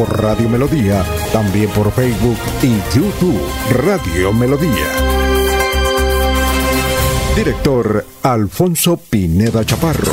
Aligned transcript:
por 0.00 0.22
Radio 0.22 0.48
Melodía, 0.48 1.04
también 1.30 1.68
por 1.70 1.92
Facebook 1.92 2.38
y 2.62 2.96
YouTube 2.96 3.38
Radio 3.70 4.32
Melodía. 4.32 4.86
Director 7.36 8.06
Alfonso 8.22 8.96
Pineda 8.96 9.62
Chaparro. 9.62 10.12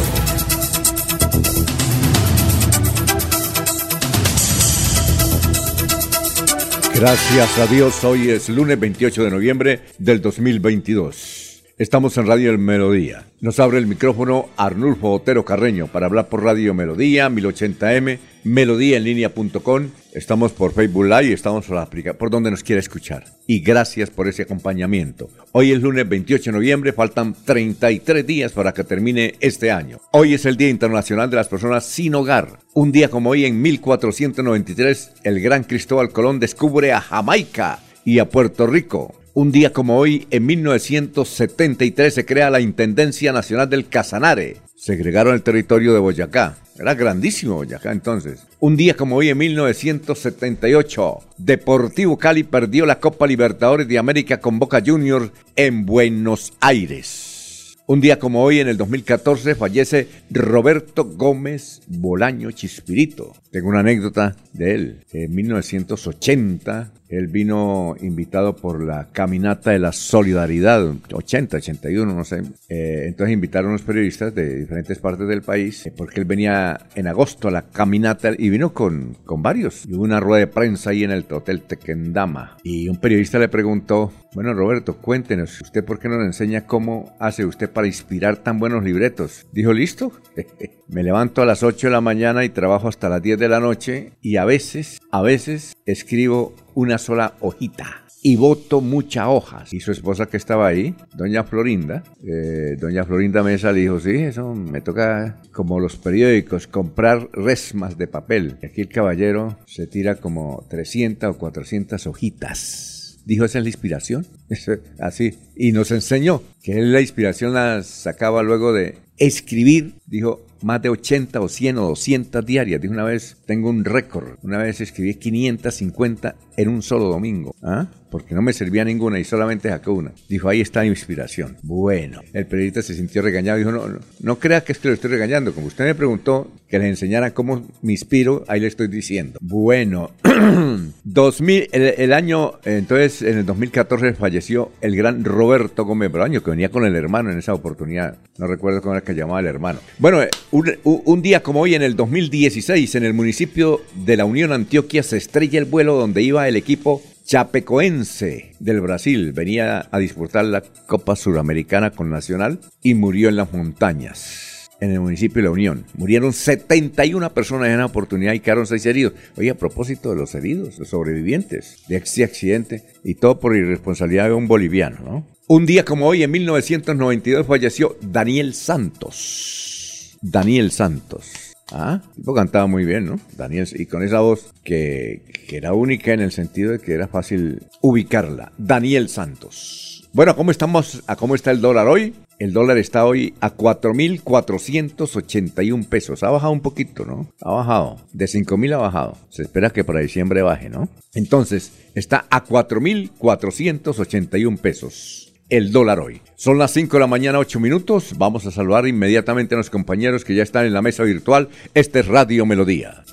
Gracias 6.94 7.58
a 7.58 7.68
Dios, 7.68 8.04
hoy 8.04 8.32
es 8.32 8.50
lunes 8.50 8.78
28 8.78 9.24
de 9.24 9.32
noviembre 9.32 9.82
del 10.00 10.22
2022. 10.22 11.37
Estamos 11.80 12.18
en 12.18 12.26
Radio 12.26 12.58
Melodía. 12.58 13.28
Nos 13.40 13.60
abre 13.60 13.78
el 13.78 13.86
micrófono 13.86 14.50
Arnulfo 14.58 15.12
Otero 15.12 15.46
Carreño 15.46 15.86
para 15.86 16.08
hablar 16.08 16.28
por 16.28 16.44
Radio 16.44 16.74
Melodía, 16.74 17.30
1080m, 17.30 18.18
melodíaenlínea.com. 18.46 19.90
Estamos 20.12 20.54
por 20.54 20.74
Facebook 20.74 21.06
Live, 21.06 21.34
estamos 21.34 21.68
por 21.68 21.76
la 21.76 21.84
aplicación, 21.84 22.18
por 22.18 22.32
donde 22.32 22.50
nos 22.50 22.64
quiera 22.64 22.80
escuchar. 22.80 23.26
Y 23.46 23.60
gracias 23.60 24.10
por 24.10 24.28
ese 24.28 24.42
acompañamiento. 24.42 25.30
Hoy 25.52 25.72
es 25.72 25.80
lunes 25.80 26.10
28 26.10 26.46
de 26.50 26.58
noviembre, 26.58 26.94
faltan 26.94 27.36
33 27.46 28.26
días 28.26 28.54
para 28.54 28.74
que 28.74 28.84
termine 28.84 29.36
este 29.40 29.70
año. 29.70 30.00
Hoy 30.14 30.34
es 30.34 30.48
el 30.48 30.58
Día 30.58 30.70
Internacional 30.70 31.30
de 31.30 31.36
las 31.36 31.48
Personas 31.48 31.86
Sin 31.86 32.16
Hogar. 32.16 32.58
Un 32.74 32.92
día 32.92 33.12
como 33.12 33.30
hoy, 33.30 33.46
en 33.46 33.62
1493, 33.62 35.12
el 35.24 35.40
gran 35.42 35.64
Cristóbal 35.64 36.10
Colón 36.10 36.40
descubre 36.40 36.92
a 36.92 37.02
Jamaica 37.02 37.78
y 38.04 38.18
a 38.18 38.28
Puerto 38.28 38.66
Rico. 38.66 39.14
Un 39.40 39.52
día 39.52 39.72
como 39.72 40.00
hoy, 40.00 40.26
en 40.32 40.48
1973, 40.48 42.12
se 42.12 42.26
crea 42.26 42.50
la 42.50 42.60
Intendencia 42.60 43.32
Nacional 43.32 43.70
del 43.70 43.88
Casanare. 43.88 44.58
Segregaron 44.76 45.36
el 45.36 45.44
territorio 45.44 45.94
de 45.94 46.00
Boyacá. 46.00 46.58
Era 46.76 46.96
grandísimo 46.96 47.54
Boyacá 47.54 47.92
entonces. 47.92 48.48
Un 48.60 48.76
día 48.76 48.96
como 48.96 49.18
hoy, 49.18 49.30
en 49.30 49.38
1978, 49.38 51.20
Deportivo 51.38 52.18
Cali 52.18 52.42
perdió 52.46 52.88
la 52.88 53.00
Copa 53.00 53.28
Libertadores 53.28 53.88
de 53.88 54.00
América 54.00 54.40
con 54.40 54.58
Boca 54.58 54.82
Juniors 54.84 55.30
en 55.56 55.86
Buenos 55.86 56.54
Aires. 56.60 57.78
Un 57.86 58.02
día 58.02 58.18
como 58.18 58.44
hoy, 58.44 58.60
en 58.60 58.70
el 58.70 58.78
2014, 58.78 59.54
fallece 59.54 60.08
Roberto 60.32 61.06
Gómez 61.06 61.84
Bolaño 61.86 62.50
Chispirito. 62.50 63.36
Tengo 63.52 63.70
una 63.70 63.82
anécdota 63.82 64.36
de 64.54 64.74
él. 64.74 65.06
En 65.14 65.36
1980, 65.36 66.92
él 67.10 67.28
vino 67.28 67.96
invitado 68.02 68.56
por 68.56 68.84
la 68.84 69.08
Caminata 69.12 69.72
de 69.72 69.80
la 69.80 69.92
Solidaridad, 69.92 70.94
80, 71.12 71.58
81, 71.58 72.14
no 72.14 72.24
sé. 72.24 72.42
Eh, 72.70 73.06
entonces 73.08 73.34
invitaron 73.34 73.70
a 73.70 73.74
unos 73.74 73.82
periodistas 73.84 74.34
de 74.36 74.60
diferentes 74.60 75.00
partes 75.00 75.28
del 75.28 75.42
país, 75.42 75.86
eh, 75.86 75.94
porque 75.96 76.20
él 76.20 76.26
venía 76.26 76.78
en 76.96 77.08
agosto 77.08 77.48
a 77.48 77.52
la 77.52 77.62
caminata 77.64 78.32
y 78.38 78.50
vino 78.50 78.74
con, 78.74 79.16
con 79.26 79.42
varios. 79.42 79.86
Y 79.86 79.94
hubo 79.94 80.04
una 80.04 80.20
rueda 80.20 80.40
de 80.40 80.48
prensa 80.48 80.90
ahí 80.90 81.04
en 81.04 81.12
el 81.12 81.26
Hotel 81.30 81.62
Tequendama. 81.62 82.58
Y 82.64 82.90
un 82.90 82.98
periodista 82.98 83.40
le 83.40 83.50
preguntó, 83.50 84.12
bueno 84.34 84.54
Roberto, 84.54 84.98
cuéntenos, 84.98 85.62
¿usted 85.62 85.84
por 85.84 86.00
qué 86.00 86.10
no 86.10 86.18
nos 86.18 86.28
enseña 86.28 86.66
cómo 86.66 87.16
hace 87.20 87.46
usted 87.46 87.70
para 87.70 87.88
inspirar 87.88 88.38
tan 88.38 88.60
buenos 88.60 88.84
libretos? 88.84 89.46
Dijo, 89.52 89.74
listo. 89.74 90.12
Me 90.90 91.04
levanto 91.04 91.42
a 91.42 91.46
las 91.46 91.64
8 91.64 91.88
de 91.88 91.92
la 91.92 92.02
mañana 92.02 92.46
y 92.46 92.50
trabajo 92.50 92.88
hasta 92.88 93.10
las 93.10 93.22
10 93.22 93.40
de 93.40 93.50
la 93.50 93.60
noche 93.60 94.14
y 94.22 94.38
a 94.38 94.46
veces, 94.46 95.02
a 95.12 95.22
veces 95.22 95.76
escribo 95.86 96.56
una 96.78 97.00
sola 97.00 97.34
hojita 97.40 98.04
y 98.22 98.36
voto 98.36 98.82
muchas 98.82 99.26
hojas. 99.28 99.74
Y 99.74 99.80
su 99.80 99.92
esposa 99.92 100.28
que 100.28 100.38
estaba 100.38 100.68
ahí, 100.68 100.96
doña 101.16 101.44
Florinda, 101.44 102.04
eh, 102.24 102.76
doña 102.80 103.04
Florinda 103.04 103.42
Mesa 103.42 103.72
le 103.72 103.82
dijo, 103.82 104.00
sí, 104.00 104.12
eso 104.12 104.54
me 104.54 104.82
toca 104.82 105.42
como 105.52 105.80
los 105.80 105.96
periódicos, 105.96 106.68
comprar 106.68 107.30
resmas 107.34 107.98
de 107.98 108.06
papel. 108.06 108.58
Aquí 108.64 108.82
el 108.82 108.90
caballero 108.90 109.58
se 109.66 109.88
tira 109.88 110.18
como 110.18 110.68
300 110.70 111.36
o 111.36 111.40
400 111.40 112.06
hojitas. 112.06 113.24
Dijo, 113.26 113.44
esa 113.44 113.58
es 113.58 113.64
la 113.64 113.70
inspiración. 113.70 114.28
Así. 115.00 115.40
Y 115.56 115.72
nos 115.72 115.90
enseñó 115.90 116.44
que 116.62 116.76
la 116.76 117.02
inspiración 117.02 117.56
la 117.56 117.82
sacaba 117.82 118.44
luego 118.44 118.72
de 118.72 119.00
escribir. 119.18 119.96
Dijo, 120.06 120.46
más 120.62 120.82
de 120.82 120.90
80 120.90 121.40
o 121.40 121.48
100 121.48 121.78
o 121.78 121.88
200 121.90 122.46
diarias. 122.46 122.82
De 122.82 122.90
una 122.90 123.04
vez 123.04 123.38
tengo 123.46 123.70
un 123.70 123.86
récord. 123.86 124.38
Una 124.44 124.58
vez 124.58 124.82
escribí 124.82 125.16
550 125.16 126.36
en 126.58 126.70
un 126.70 126.82
solo 126.82 127.06
domingo. 127.06 127.56
¿Ah? 127.62 127.88
Porque 128.10 128.36
no 128.36 128.42
me 128.42 128.54
servía 128.54 128.86
ninguna 128.86 129.20
y 129.20 129.24
solamente 129.24 129.70
sacó 129.70 129.94
una. 129.94 130.12
Dijo, 130.30 130.50
ahí 130.50 130.62
está 130.62 130.82
la 130.82 130.88
inspiración. 130.88 131.58
Bueno, 131.64 132.22
el 132.34 132.46
periodista 132.46 132.82
se 132.82 132.96
sintió 132.96 133.22
regañado. 133.22 133.58
Dijo, 133.58 133.72
no, 133.72 133.88
no, 133.88 134.00
no 134.20 134.40
crea 134.40 134.62
que 134.62 134.72
es 134.72 134.80
que 134.80 134.88
lo 134.88 134.94
estoy 134.94 135.12
regañando. 135.12 135.54
Como 135.54 135.68
usted 135.68 135.86
me 135.86 135.96
preguntó 135.96 136.52
que 136.68 136.80
le 136.80 136.88
enseñara 136.88 137.34
cómo 137.34 137.66
me 137.82 137.94
inspiro, 137.94 138.44
ahí 138.48 138.60
le 138.60 138.68
estoy 138.68 138.88
diciendo. 138.88 139.40
Bueno, 139.42 140.12
2000, 141.04 141.70
el, 141.72 142.14
año, 142.14 142.54
entonces 142.66 143.22
en 143.22 143.40
el 143.40 143.46
2014 143.46 144.14
falleció 144.14 144.72
el 144.82 144.96
gran 144.96 145.24
Roberto 145.24 145.86
Gómez 145.86 146.12
Braño, 146.12 146.44
que 146.44 146.52
venía 146.52 146.70
con 146.70 146.86
el 146.86 146.96
hermano 146.96 147.32
en 147.32 147.40
esa 147.40 147.54
oportunidad. 147.54 148.18
No 148.38 148.48
recuerdo 148.48 148.82
cómo 148.82 148.96
era 148.96 149.04
que 149.04 149.14
llamaba 149.14 149.40
el 149.40 149.48
hermano. 149.48 149.80
Bueno, 150.00 150.20
un, 150.52 151.22
día 151.22 151.42
como 151.42 151.62
hoy, 151.62 151.76
en 151.76 151.82
el 151.82 151.96
2016, 151.96 152.96
en 152.96 153.06
el 153.06 153.14
municipio 153.14 153.82
de 153.96 154.18
la 154.18 154.26
Unión 154.26 154.52
Antioquia, 154.52 155.04
se 155.04 155.18
estrella 155.18 155.60
el 155.60 155.66
vuelo 155.66 155.96
donde 155.96 156.22
iba 156.22 156.48
el 156.48 156.56
equipo 156.56 157.02
chapecoense 157.28 158.54
del 158.60 158.80
Brasil. 158.82 159.34
Venía 159.34 159.88
a 159.92 160.00
disputar 160.00 160.46
la 160.46 160.64
Copa 160.88 161.16
Suramericana 161.16 161.92
con 161.92 162.10
Nacional 162.10 162.60
y 162.82 162.96
murió 162.96 163.30
en 163.30 163.36
las 163.36 163.52
montañas 163.52 164.70
en 164.80 164.92
el 164.92 165.02
municipio 165.02 165.42
de 165.42 165.48
La 165.48 165.52
Unión. 165.52 165.86
Murieron 165.96 166.32
71 166.32 167.34
personas 167.34 167.70
en 167.70 167.80
la 167.80 167.88
oportunidad 167.88 168.34
y 168.34 168.40
quedaron 168.40 168.66
6 168.66 168.86
heridos. 168.86 169.14
Oye, 169.36 169.50
a 169.50 169.56
propósito 169.56 170.12
de 170.12 170.16
los 170.16 170.36
heridos, 170.36 170.80
los 170.80 170.90
sobrevivientes 170.90 171.84
de 171.88 171.98
este 171.98 172.24
accidente, 172.24 172.84
y 173.04 173.16
todo 173.16 173.40
por 173.40 173.56
irresponsabilidad 173.56 174.26
de 174.26 174.34
un 174.34 174.48
boliviano, 174.48 175.00
¿no? 175.04 175.28
Un 175.48 175.66
día 175.66 175.84
como 175.84 176.08
hoy, 176.08 176.24
en 176.24 176.32
1992, 176.32 177.48
falleció 177.48 177.98
Daniel 178.02 178.54
Santos. 178.54 180.18
Daniel 180.22 180.72
Santos. 180.72 181.47
Ah, 181.72 182.02
tipo 182.16 182.34
cantaba 182.34 182.66
muy 182.68 182.86
bien, 182.86 183.06
¿no? 183.06 183.20
Daniel, 183.36 183.68
y 183.74 183.88
con 183.88 184.04
esa 184.04 184.22
voz 184.22 184.54
que, 184.64 185.24
era 185.50 185.74
única 185.74 186.14
en 186.14 186.22
el 186.22 186.32
sentido 186.32 186.72
de 186.72 186.80
que 186.80 186.94
era 186.94 187.08
fácil 187.08 187.64
ubicarla. 187.82 188.52
Daniel 188.58 189.10
Santos. 189.10 190.08
Bueno, 190.14 190.36
¿cómo 190.36 190.52
estamos? 190.52 191.04
¿A 191.08 191.16
cómo 191.16 191.34
está 191.36 191.52
el 191.52 191.62
dólar 191.62 191.88
hoy? 191.88 192.14
El 192.40 192.54
dólar 192.54 192.78
está 192.78 193.06
hoy 193.06 193.34
a 193.42 193.56
4.481 193.56 195.88
pesos. 195.88 196.24
Ha 196.24 196.30
bajado 196.30 196.54
un 196.54 196.62
poquito, 196.62 197.06
¿no? 197.06 197.28
Ha 197.42 197.52
bajado. 197.52 197.98
De 198.14 198.26
5.000 198.26 198.74
ha 198.74 198.78
bajado. 198.78 199.18
Se 199.30 199.42
espera 199.42 199.72
que 199.72 199.84
para 199.84 200.00
diciembre 200.00 200.44
baje, 200.44 200.70
¿no? 200.70 200.88
Entonces, 201.14 201.74
está 201.96 202.26
a 202.30 202.46
4.481 202.46 204.60
pesos 204.60 205.27
el 205.50 205.72
dólar 205.72 206.00
hoy. 206.00 206.22
Son 206.36 206.58
las 206.58 206.72
5 206.72 206.98
de 206.98 207.02
la 207.02 207.08
mañana, 207.08 207.40
8 207.40 207.60
minutos. 207.60 208.14
Vamos 208.18 208.46
a 208.46 208.52
saludar 208.52 208.88
inmediatamente 208.88 209.56
a 209.56 209.58
los 209.58 209.70
compañeros 209.70 210.26
que 210.26 210.36
ya 210.36 210.44
están 210.44 210.66
en 210.66 210.74
la 210.74 210.82
mesa 210.82 211.04
virtual. 211.04 211.50
Este 211.74 212.00
es 212.00 212.08
Radio 212.08 212.46
Melodía. 212.46 213.04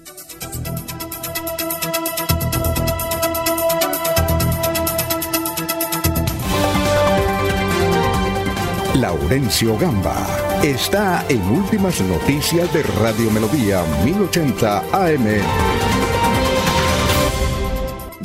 Laurencio 8.95 9.77
Gamba 9.77 10.27
está 10.63 11.27
en 11.29 11.43
Últimas 11.43 12.01
Noticias 12.01 12.73
de 12.73 12.83
Radio 12.83 13.31
Melodía 13.33 13.83
1080 14.05 14.79
AM. 14.93 16.04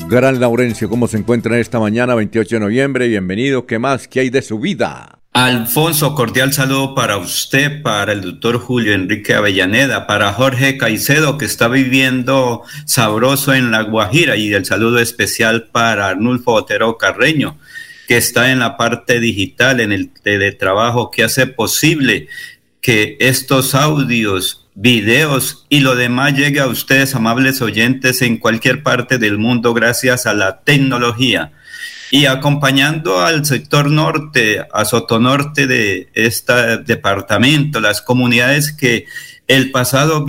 Gran 0.10 0.40
Laurencio, 0.40 0.90
¿cómo 0.90 1.08
se 1.08 1.18
encuentra 1.18 1.54
en 1.54 1.62
esta 1.62 1.80
mañana, 1.80 2.16
28 2.16 2.56
de 2.56 2.60
noviembre? 2.60 3.08
Bienvenido. 3.08 3.68
¿Qué 3.68 3.78
más? 3.78 4.08
¿Qué 4.08 4.22
hay 4.22 4.32
de 4.32 4.42
su 4.42 4.60
vida? 4.60 5.20
Alfonso, 5.34 6.16
cordial 6.16 6.52
saludo 6.52 6.96
para 6.96 7.18
usted, 7.18 7.84
para 7.84 8.14
el 8.14 8.22
doctor 8.22 8.58
Julio 8.58 8.94
Enrique 8.94 9.36
Avellaneda, 9.36 10.08
para 10.08 10.34
Jorge 10.34 10.80
Caicedo, 10.80 11.38
que 11.38 11.46
está 11.46 11.68
viviendo 11.68 12.64
sabroso 12.86 13.54
en 13.54 13.70
La 13.70 13.84
Guajira, 13.84 14.36
y 14.36 14.52
el 14.52 14.66
saludo 14.66 14.98
especial 14.98 15.68
para 15.72 16.08
Arnulfo 16.08 16.54
Otero 16.54 16.98
Carreño, 16.98 17.60
que 18.08 18.18
está 18.18 18.52
en 18.52 18.58
la 18.58 18.78
parte 18.78 19.20
digital, 19.20 19.80
en 19.80 19.92
el 19.92 20.10
teletrabajo, 20.10 21.12
que 21.12 21.24
hace 21.24 21.46
posible 21.46 22.30
que 22.82 23.16
estos 23.20 23.76
audios 23.76 24.69
videos 24.82 25.66
y 25.68 25.82
lo 25.82 25.96
demás 25.96 26.34
llegue 26.36 26.62
a 26.62 26.68
ustedes, 26.68 27.14
amables 27.14 27.62
oyentes, 27.62 28.22
en 28.22 28.38
cualquier 28.38 28.82
parte 28.82 29.18
del 29.18 29.38
mundo 29.38 29.74
gracias 29.74 30.26
a 30.26 30.34
la 30.34 30.62
tecnología. 30.62 31.52
Y 32.12 32.26
acompañando 32.26 33.22
al 33.22 33.46
sector 33.46 33.92
norte, 33.92 34.66
a 34.74 34.86
Sotonorte 34.86 35.68
de 35.68 36.10
este 36.14 36.78
departamento, 36.78 37.82
las 37.82 38.02
comunidades 38.02 38.72
que 38.72 39.06
el 39.48 39.70
pasado 39.72 40.26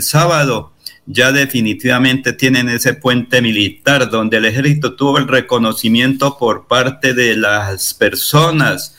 sábado 0.00 0.72
ya 1.04 1.30
definitivamente 1.30 2.32
tienen 2.32 2.70
ese 2.70 2.94
puente 2.94 3.42
militar 3.42 4.08
donde 4.08 4.38
el 4.38 4.46
ejército 4.46 4.94
tuvo 4.94 5.18
el 5.18 5.28
reconocimiento 5.28 6.38
por 6.38 6.66
parte 6.66 7.12
de 7.12 7.36
las 7.36 7.92
personas 7.92 8.96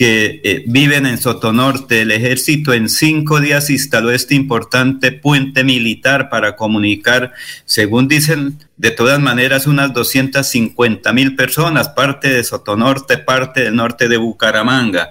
que 0.00 0.40
eh, 0.44 0.64
viven 0.66 1.04
en 1.04 1.18
Sotonorte. 1.18 2.00
El 2.00 2.10
ejército 2.10 2.72
en 2.72 2.88
cinco 2.88 3.38
días 3.38 3.68
instaló 3.68 4.10
este 4.12 4.34
importante 4.34 5.12
puente 5.12 5.62
militar 5.62 6.30
para 6.30 6.56
comunicar, 6.56 7.34
según 7.66 8.08
dicen, 8.08 8.56
de 8.78 8.92
todas 8.92 9.20
maneras, 9.20 9.66
unas 9.66 9.92
250 9.92 11.12
mil 11.12 11.36
personas, 11.36 11.90
parte 11.90 12.30
de 12.30 12.42
Sotonorte, 12.44 13.18
parte 13.18 13.64
del 13.64 13.76
norte 13.76 14.08
de 14.08 14.16
Bucaramanga. 14.16 15.10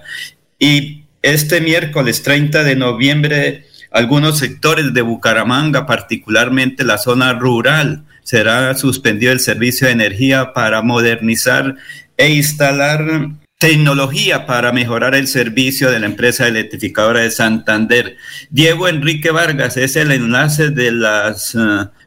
Y 0.58 1.04
este 1.22 1.60
miércoles 1.60 2.24
30 2.24 2.64
de 2.64 2.74
noviembre 2.74 3.66
algunos 3.92 4.38
sectores 4.38 4.92
de 4.92 5.02
Bucaramanga, 5.02 5.86
particularmente 5.86 6.82
la 6.82 6.98
zona 6.98 7.32
rural, 7.34 8.02
será 8.24 8.74
suspendido 8.74 9.30
el 9.30 9.38
servicio 9.38 9.86
de 9.86 9.92
energía 9.92 10.52
para 10.52 10.82
modernizar 10.82 11.76
e 12.16 12.30
instalar 12.30 13.30
tecnología 13.60 14.46
para 14.46 14.72
mejorar 14.72 15.14
el 15.14 15.28
servicio 15.28 15.90
de 15.90 16.00
la 16.00 16.06
empresa 16.06 16.48
electrificadora 16.48 17.20
de 17.20 17.30
Santander. 17.30 18.16
Diego 18.48 18.88
Enrique 18.88 19.30
Vargas 19.30 19.76
es 19.76 19.96
el 19.96 20.12
enlace 20.12 20.70
de 20.70 20.90
las 20.90 21.54
eh, 21.54 21.58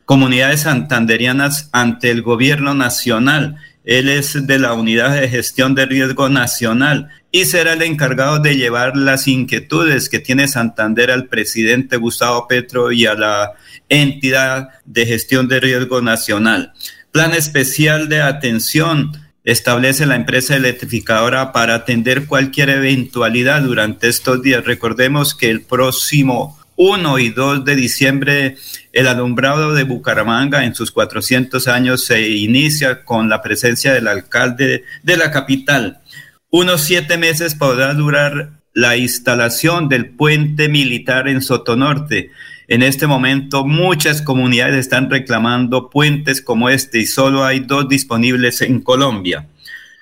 comunidades 0.03 0.61
santanderianas 0.61 1.69
ante 1.71 2.09
el 2.09 2.23
gobierno 2.23 2.73
nacional. 2.73 3.57
Él 3.83 4.09
es 4.09 4.47
de 4.47 4.57
la 4.57 4.73
Unidad 4.73 5.13
de 5.13 5.29
Gestión 5.29 5.75
de 5.75 5.85
Riesgo 5.85 6.27
Nacional 6.27 7.09
y 7.31 7.45
será 7.45 7.73
el 7.73 7.83
encargado 7.83 8.39
de 8.39 8.57
llevar 8.57 8.97
las 8.97 9.27
inquietudes 9.27 10.09
que 10.09 10.17
tiene 10.17 10.47
Santander 10.47 11.11
al 11.11 11.27
presidente 11.27 11.97
Gustavo 11.97 12.47
Petro 12.47 12.91
y 12.91 13.05
a 13.05 13.13
la 13.13 13.51
entidad 13.89 14.69
de 14.85 15.05
gestión 15.05 15.47
de 15.47 15.59
riesgo 15.59 16.01
nacional. 16.01 16.73
Plan 17.11 17.31
especial 17.33 18.09
de 18.09 18.23
atención 18.23 19.11
establece 19.43 20.05
la 20.05 20.15
empresa 20.15 20.55
electrificadora 20.55 21.51
para 21.51 21.75
atender 21.75 22.27
cualquier 22.27 22.69
eventualidad 22.69 23.61
durante 23.61 24.07
estos 24.07 24.41
días. 24.41 24.65
Recordemos 24.65 25.35
que 25.35 25.49
el 25.49 25.61
próximo 25.61 26.57
1 26.75 27.19
y 27.19 27.29
2 27.29 27.65
de 27.65 27.75
diciembre 27.75 28.57
el 28.93 29.07
alumbrado 29.07 29.73
de 29.73 29.83
Bucaramanga 29.83 30.63
en 30.65 30.75
sus 30.75 30.91
400 30.91 31.67
años 31.67 32.05
se 32.05 32.29
inicia 32.29 33.03
con 33.03 33.29
la 33.29 33.41
presencia 33.41 33.93
del 33.93 34.07
alcalde 34.07 34.83
de 35.03 35.17
la 35.17 35.31
capital. 35.31 35.99
Unos 36.49 36.81
siete 36.81 37.17
meses 37.17 37.55
podrá 37.55 37.93
durar 37.95 38.51
la 38.73 38.97
instalación 38.97 39.89
del 39.89 40.09
puente 40.11 40.69
militar 40.69 41.27
en 41.27 41.41
Sotonorte. 41.41 42.31
En 42.67 42.81
este 42.81 43.07
momento 43.07 43.65
muchas 43.65 44.21
comunidades 44.21 44.77
están 44.77 45.09
reclamando 45.09 45.89
puentes 45.89 46.41
como 46.41 46.69
este 46.69 46.99
y 46.99 47.05
solo 47.05 47.43
hay 47.43 47.59
dos 47.59 47.89
disponibles 47.89 48.61
en 48.61 48.81
Colombia. 48.81 49.47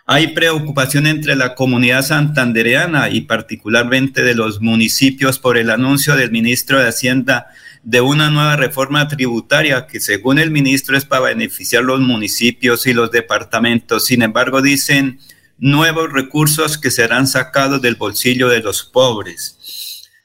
Hay 0.05 0.29
preocupación 0.29 1.07
entre 1.07 1.35
la 1.35 1.55
comunidad 1.55 2.03
santandereana 2.03 3.09
y 3.09 3.21
particularmente 3.21 4.23
de 4.23 4.35
los 4.35 4.61
municipios 4.61 5.39
por 5.39 5.57
el 5.57 5.69
anuncio 5.69 6.15
del 6.15 6.31
ministro 6.31 6.79
de 6.79 6.89
Hacienda 6.89 7.47
de 7.83 8.01
una 8.01 8.29
nueva 8.29 8.57
reforma 8.57 9.07
tributaria 9.07 9.87
que 9.87 9.99
según 9.99 10.37
el 10.37 10.51
ministro 10.51 10.97
es 10.97 11.05
para 11.05 11.27
beneficiar 11.27 11.83
los 11.83 11.99
municipios 11.99 12.85
y 12.85 12.93
los 12.93 13.11
departamentos. 13.11 14.05
Sin 14.05 14.21
embargo, 14.21 14.61
dicen 14.61 15.19
nuevos 15.57 16.11
recursos 16.11 16.77
que 16.77 16.91
serán 16.91 17.25
sacados 17.25 17.81
del 17.81 17.95
bolsillo 17.95 18.49
de 18.49 18.59
los 18.59 18.83
pobres. 18.83 19.57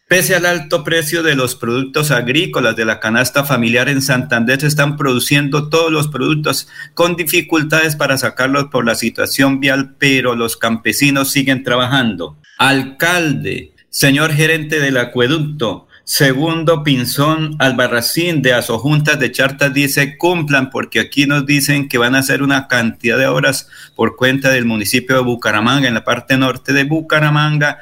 Pese 0.08 0.36
al 0.36 0.46
alto 0.46 0.84
precio 0.84 1.24
de 1.24 1.34
los 1.34 1.56
productos 1.56 2.12
agrícolas 2.12 2.76
de 2.76 2.84
la 2.84 3.00
canasta 3.00 3.42
familiar 3.42 3.88
en 3.88 4.00
Santander, 4.00 4.60
se 4.60 4.68
están 4.68 4.96
produciendo 4.96 5.68
todos 5.68 5.90
los 5.90 6.06
productos 6.06 6.68
con 6.94 7.16
dificultades 7.16 7.96
para 7.96 8.16
sacarlos 8.16 8.66
por 8.66 8.86
la 8.86 8.94
situación 8.94 9.58
vial, 9.58 9.96
pero 9.98 10.36
los 10.36 10.56
campesinos 10.56 11.32
siguen 11.32 11.64
trabajando. 11.64 12.38
Alcalde, 12.56 13.72
señor 13.90 14.32
gerente 14.32 14.78
del 14.78 14.98
acueducto, 14.98 15.88
Segundo, 16.08 16.84
Pinzón 16.84 17.56
Albarracín 17.58 18.40
de 18.40 18.54
Asojuntas 18.54 19.18
de 19.18 19.32
Chartas 19.32 19.74
dice 19.74 20.16
cumplan 20.16 20.70
porque 20.70 21.00
aquí 21.00 21.26
nos 21.26 21.46
dicen 21.46 21.88
que 21.88 21.98
van 21.98 22.14
a 22.14 22.20
hacer 22.20 22.44
una 22.44 22.68
cantidad 22.68 23.18
de 23.18 23.26
horas 23.26 23.68
por 23.96 24.14
cuenta 24.14 24.50
del 24.50 24.66
municipio 24.66 25.16
de 25.16 25.22
Bucaramanga, 25.22 25.88
en 25.88 25.94
la 25.94 26.04
parte 26.04 26.36
norte 26.36 26.72
de 26.72 26.84
Bucaramanga 26.84 27.78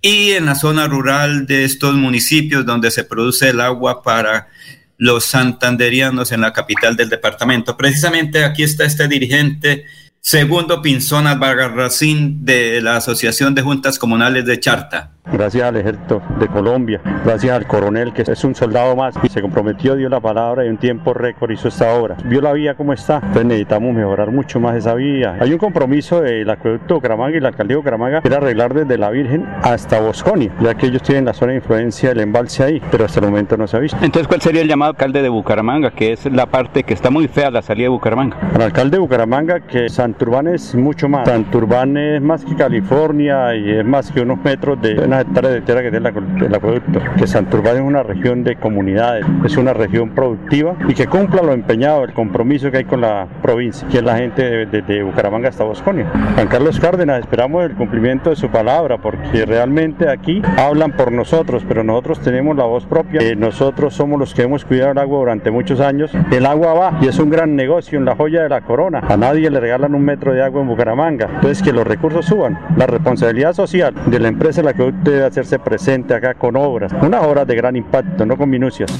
y 0.00 0.32
en 0.32 0.46
la 0.46 0.54
zona 0.54 0.86
rural 0.86 1.46
de 1.46 1.64
estos 1.64 1.94
municipios 1.94 2.64
donde 2.64 2.90
se 2.90 3.04
produce 3.04 3.50
el 3.50 3.60
agua 3.60 4.02
para 4.02 4.48
los 4.96 5.24
santanderianos 5.24 6.32
en 6.32 6.40
la 6.40 6.52
capital 6.52 6.96
del 6.96 7.08
departamento. 7.08 7.76
Precisamente 7.76 8.44
aquí 8.44 8.62
está 8.62 8.84
este 8.84 9.08
dirigente 9.08 9.86
Segundo, 10.20 10.82
Pinzón 10.82 11.26
Albarracín 11.26 12.44
de 12.44 12.82
la 12.82 12.96
Asociación 12.96 13.54
de 13.54 13.62
Juntas 13.62 13.98
Comunales 13.98 14.44
de 14.44 14.60
Charta. 14.60 15.12
Gracias 15.32 15.64
al 15.64 15.76
ejército 15.76 16.22
de 16.38 16.48
Colombia, 16.48 17.00
gracias 17.24 17.54
al 17.54 17.66
coronel 17.66 18.12
que 18.12 18.22
es 18.22 18.44
un 18.44 18.54
soldado 18.54 18.96
más 18.96 19.14
y 19.22 19.28
se 19.28 19.42
comprometió, 19.42 19.94
dio 19.94 20.08
la 20.08 20.20
palabra 20.20 20.64
y 20.64 20.68
en 20.68 20.78
tiempo 20.78 21.12
récord 21.12 21.50
hizo 21.50 21.68
esta 21.68 21.94
obra. 21.94 22.16
Vio 22.24 22.40
la 22.40 22.52
vía 22.52 22.74
como 22.74 22.92
está, 22.92 23.16
entonces 23.16 23.44
necesitamos 23.44 23.94
mejorar 23.94 24.30
mucho 24.30 24.58
más 24.58 24.76
esa 24.76 24.94
vía. 24.94 25.36
Hay 25.40 25.52
un 25.52 25.58
compromiso 25.58 26.22
del 26.22 26.48
acueducto 26.48 26.86
de 26.86 26.94
Bucaramanga 26.94 27.36
y 27.36 27.40
la 27.40 27.48
alcaldía 27.48 27.74
de 27.74 27.78
Bucaramanga 27.78 28.20
era 28.24 28.36
arreglar 28.38 28.72
desde 28.72 28.96
la 28.96 29.10
Virgen 29.10 29.46
hasta 29.62 30.00
Bosconia, 30.00 30.50
ya 30.60 30.74
que 30.74 30.86
ellos 30.86 31.02
tienen 31.02 31.26
la 31.26 31.34
zona 31.34 31.52
de 31.52 31.58
influencia 31.58 32.08
del 32.08 32.20
embalse 32.20 32.64
ahí, 32.64 32.82
pero 32.90 33.04
hasta 33.04 33.20
el 33.20 33.26
momento 33.26 33.56
no 33.56 33.66
se 33.66 33.76
ha 33.76 33.80
visto. 33.80 33.98
Entonces, 34.00 34.28
¿cuál 34.28 34.40
sería 34.40 34.62
el 34.62 34.68
llamado 34.68 34.92
alcalde 34.92 35.22
de 35.22 35.28
Bucaramanga, 35.28 35.90
que 35.90 36.12
es 36.12 36.24
la 36.26 36.46
parte 36.46 36.84
que 36.84 36.94
está 36.94 37.10
muy 37.10 37.28
fea 37.28 37.50
la 37.50 37.62
salida 37.62 37.84
de 37.84 37.90
Bucaramanga? 37.90 38.36
Al 38.54 38.62
alcalde 38.62 38.96
de 38.96 39.00
Bucaramanga 39.00 39.60
que 39.60 39.88
Santurbán 39.88 40.48
es 40.48 40.74
mucho 40.74 41.08
más. 41.08 41.28
Santurbán 41.28 41.96
es 41.96 42.22
más 42.22 42.44
que 42.44 42.56
California 42.56 43.54
y 43.54 43.70
es 43.70 43.84
más 43.84 44.10
que 44.10 44.20
unos 44.20 44.38
metros 44.42 44.80
de 44.80 44.98
una 45.00 45.17
hectárea 45.22 45.50
de 45.50 45.60
tierra 45.62 45.82
que 45.82 45.90
tiene 45.90 46.08
el 46.08 46.54
acueducto. 46.54 47.00
Que 47.16 47.26
Santurbán 47.26 47.76
es 47.76 47.82
una 47.82 48.02
región 48.02 48.44
de 48.44 48.56
comunidades, 48.56 49.24
es 49.44 49.56
una 49.56 49.72
región 49.72 50.10
productiva 50.10 50.74
y 50.88 50.94
que 50.94 51.06
cumpla 51.06 51.42
lo 51.42 51.52
empeñado, 51.52 52.04
el 52.04 52.12
compromiso 52.12 52.70
que 52.70 52.78
hay 52.78 52.84
con 52.84 53.00
la 53.00 53.26
provincia, 53.42 53.86
que 53.88 53.98
es 53.98 54.04
la 54.04 54.16
gente 54.16 54.66
de, 54.66 55.02
Bucaramanga 55.02 55.48
hasta 55.48 55.64
Bosconia. 55.64 56.10
Juan 56.34 56.48
Carlos 56.48 56.80
Cárdenas, 56.80 57.20
esperamos 57.20 57.64
el 57.64 57.74
cumplimiento 57.74 58.30
de 58.30 58.36
su 58.36 58.48
palabra 58.48 58.98
porque 58.98 59.44
realmente 59.46 60.08
aquí 60.08 60.42
hablan 60.56 60.92
por 60.92 61.12
nosotros, 61.12 61.64
pero 61.66 61.84
nosotros 61.84 62.20
tenemos 62.20 62.56
la 62.56 62.64
voz 62.64 62.86
propia. 62.86 63.20
Eh, 63.20 63.36
nosotros 63.36 63.94
somos 63.94 64.18
los 64.18 64.34
que 64.34 64.42
hemos 64.42 64.64
cuidado 64.64 64.92
el 64.92 64.98
agua 64.98 65.18
durante 65.18 65.50
muchos 65.50 65.80
años. 65.80 66.12
El 66.30 66.46
agua 66.46 66.74
va 66.74 66.98
y 67.00 67.08
es 67.08 67.18
un 67.18 67.30
gran 67.30 67.56
negocio 67.56 67.98
en 67.98 68.04
la 68.04 68.16
joya 68.16 68.42
de 68.42 68.48
la 68.48 68.60
corona. 68.62 69.00
A 69.08 69.16
nadie 69.16 69.50
le 69.50 69.60
regalan 69.60 69.94
un 69.94 70.04
metro 70.04 70.32
de 70.32 70.42
agua 70.42 70.62
en 70.62 70.68
Bucaramanga. 70.68 71.28
Entonces 71.34 71.62
que 71.62 71.72
los 71.72 71.86
recursos 71.86 72.26
suban. 72.26 72.58
La 72.76 72.86
responsabilidad 72.86 73.52
social 73.52 73.94
de 74.06 74.18
la 74.18 74.28
empresa 74.28 74.60
es 74.60 74.64
la 74.64 74.74
debe 75.10 75.24
hacerse 75.26 75.58
presente 75.58 76.14
acá 76.14 76.34
con 76.34 76.56
obras. 76.56 76.92
Unas 77.02 77.24
obras 77.24 77.46
de 77.46 77.54
gran 77.54 77.76
impacto, 77.76 78.26
no 78.26 78.36
con 78.36 78.50
minucias. 78.50 78.90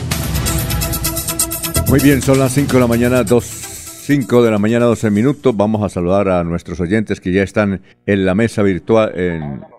Muy 1.89 2.01
bien, 2.01 2.21
son 2.21 2.39
las 2.39 2.53
5 2.53 2.75
de 2.75 2.81
la 2.81 2.87
mañana, 2.87 3.25
2, 3.25 3.45
5 3.45 4.43
de 4.43 4.51
la 4.51 4.59
mañana, 4.59 4.85
12 4.85 5.11
minutos. 5.11 5.57
Vamos 5.57 5.83
a 5.83 5.89
saludar 5.89 6.29
a 6.29 6.45
nuestros 6.45 6.81
oyentes 6.81 7.21
que 7.21 7.33
ya 7.33 7.43
están 7.43 7.81
en 8.05 8.27
la 8.27 8.35
mesa 8.35 8.63
virtual. 8.63 9.13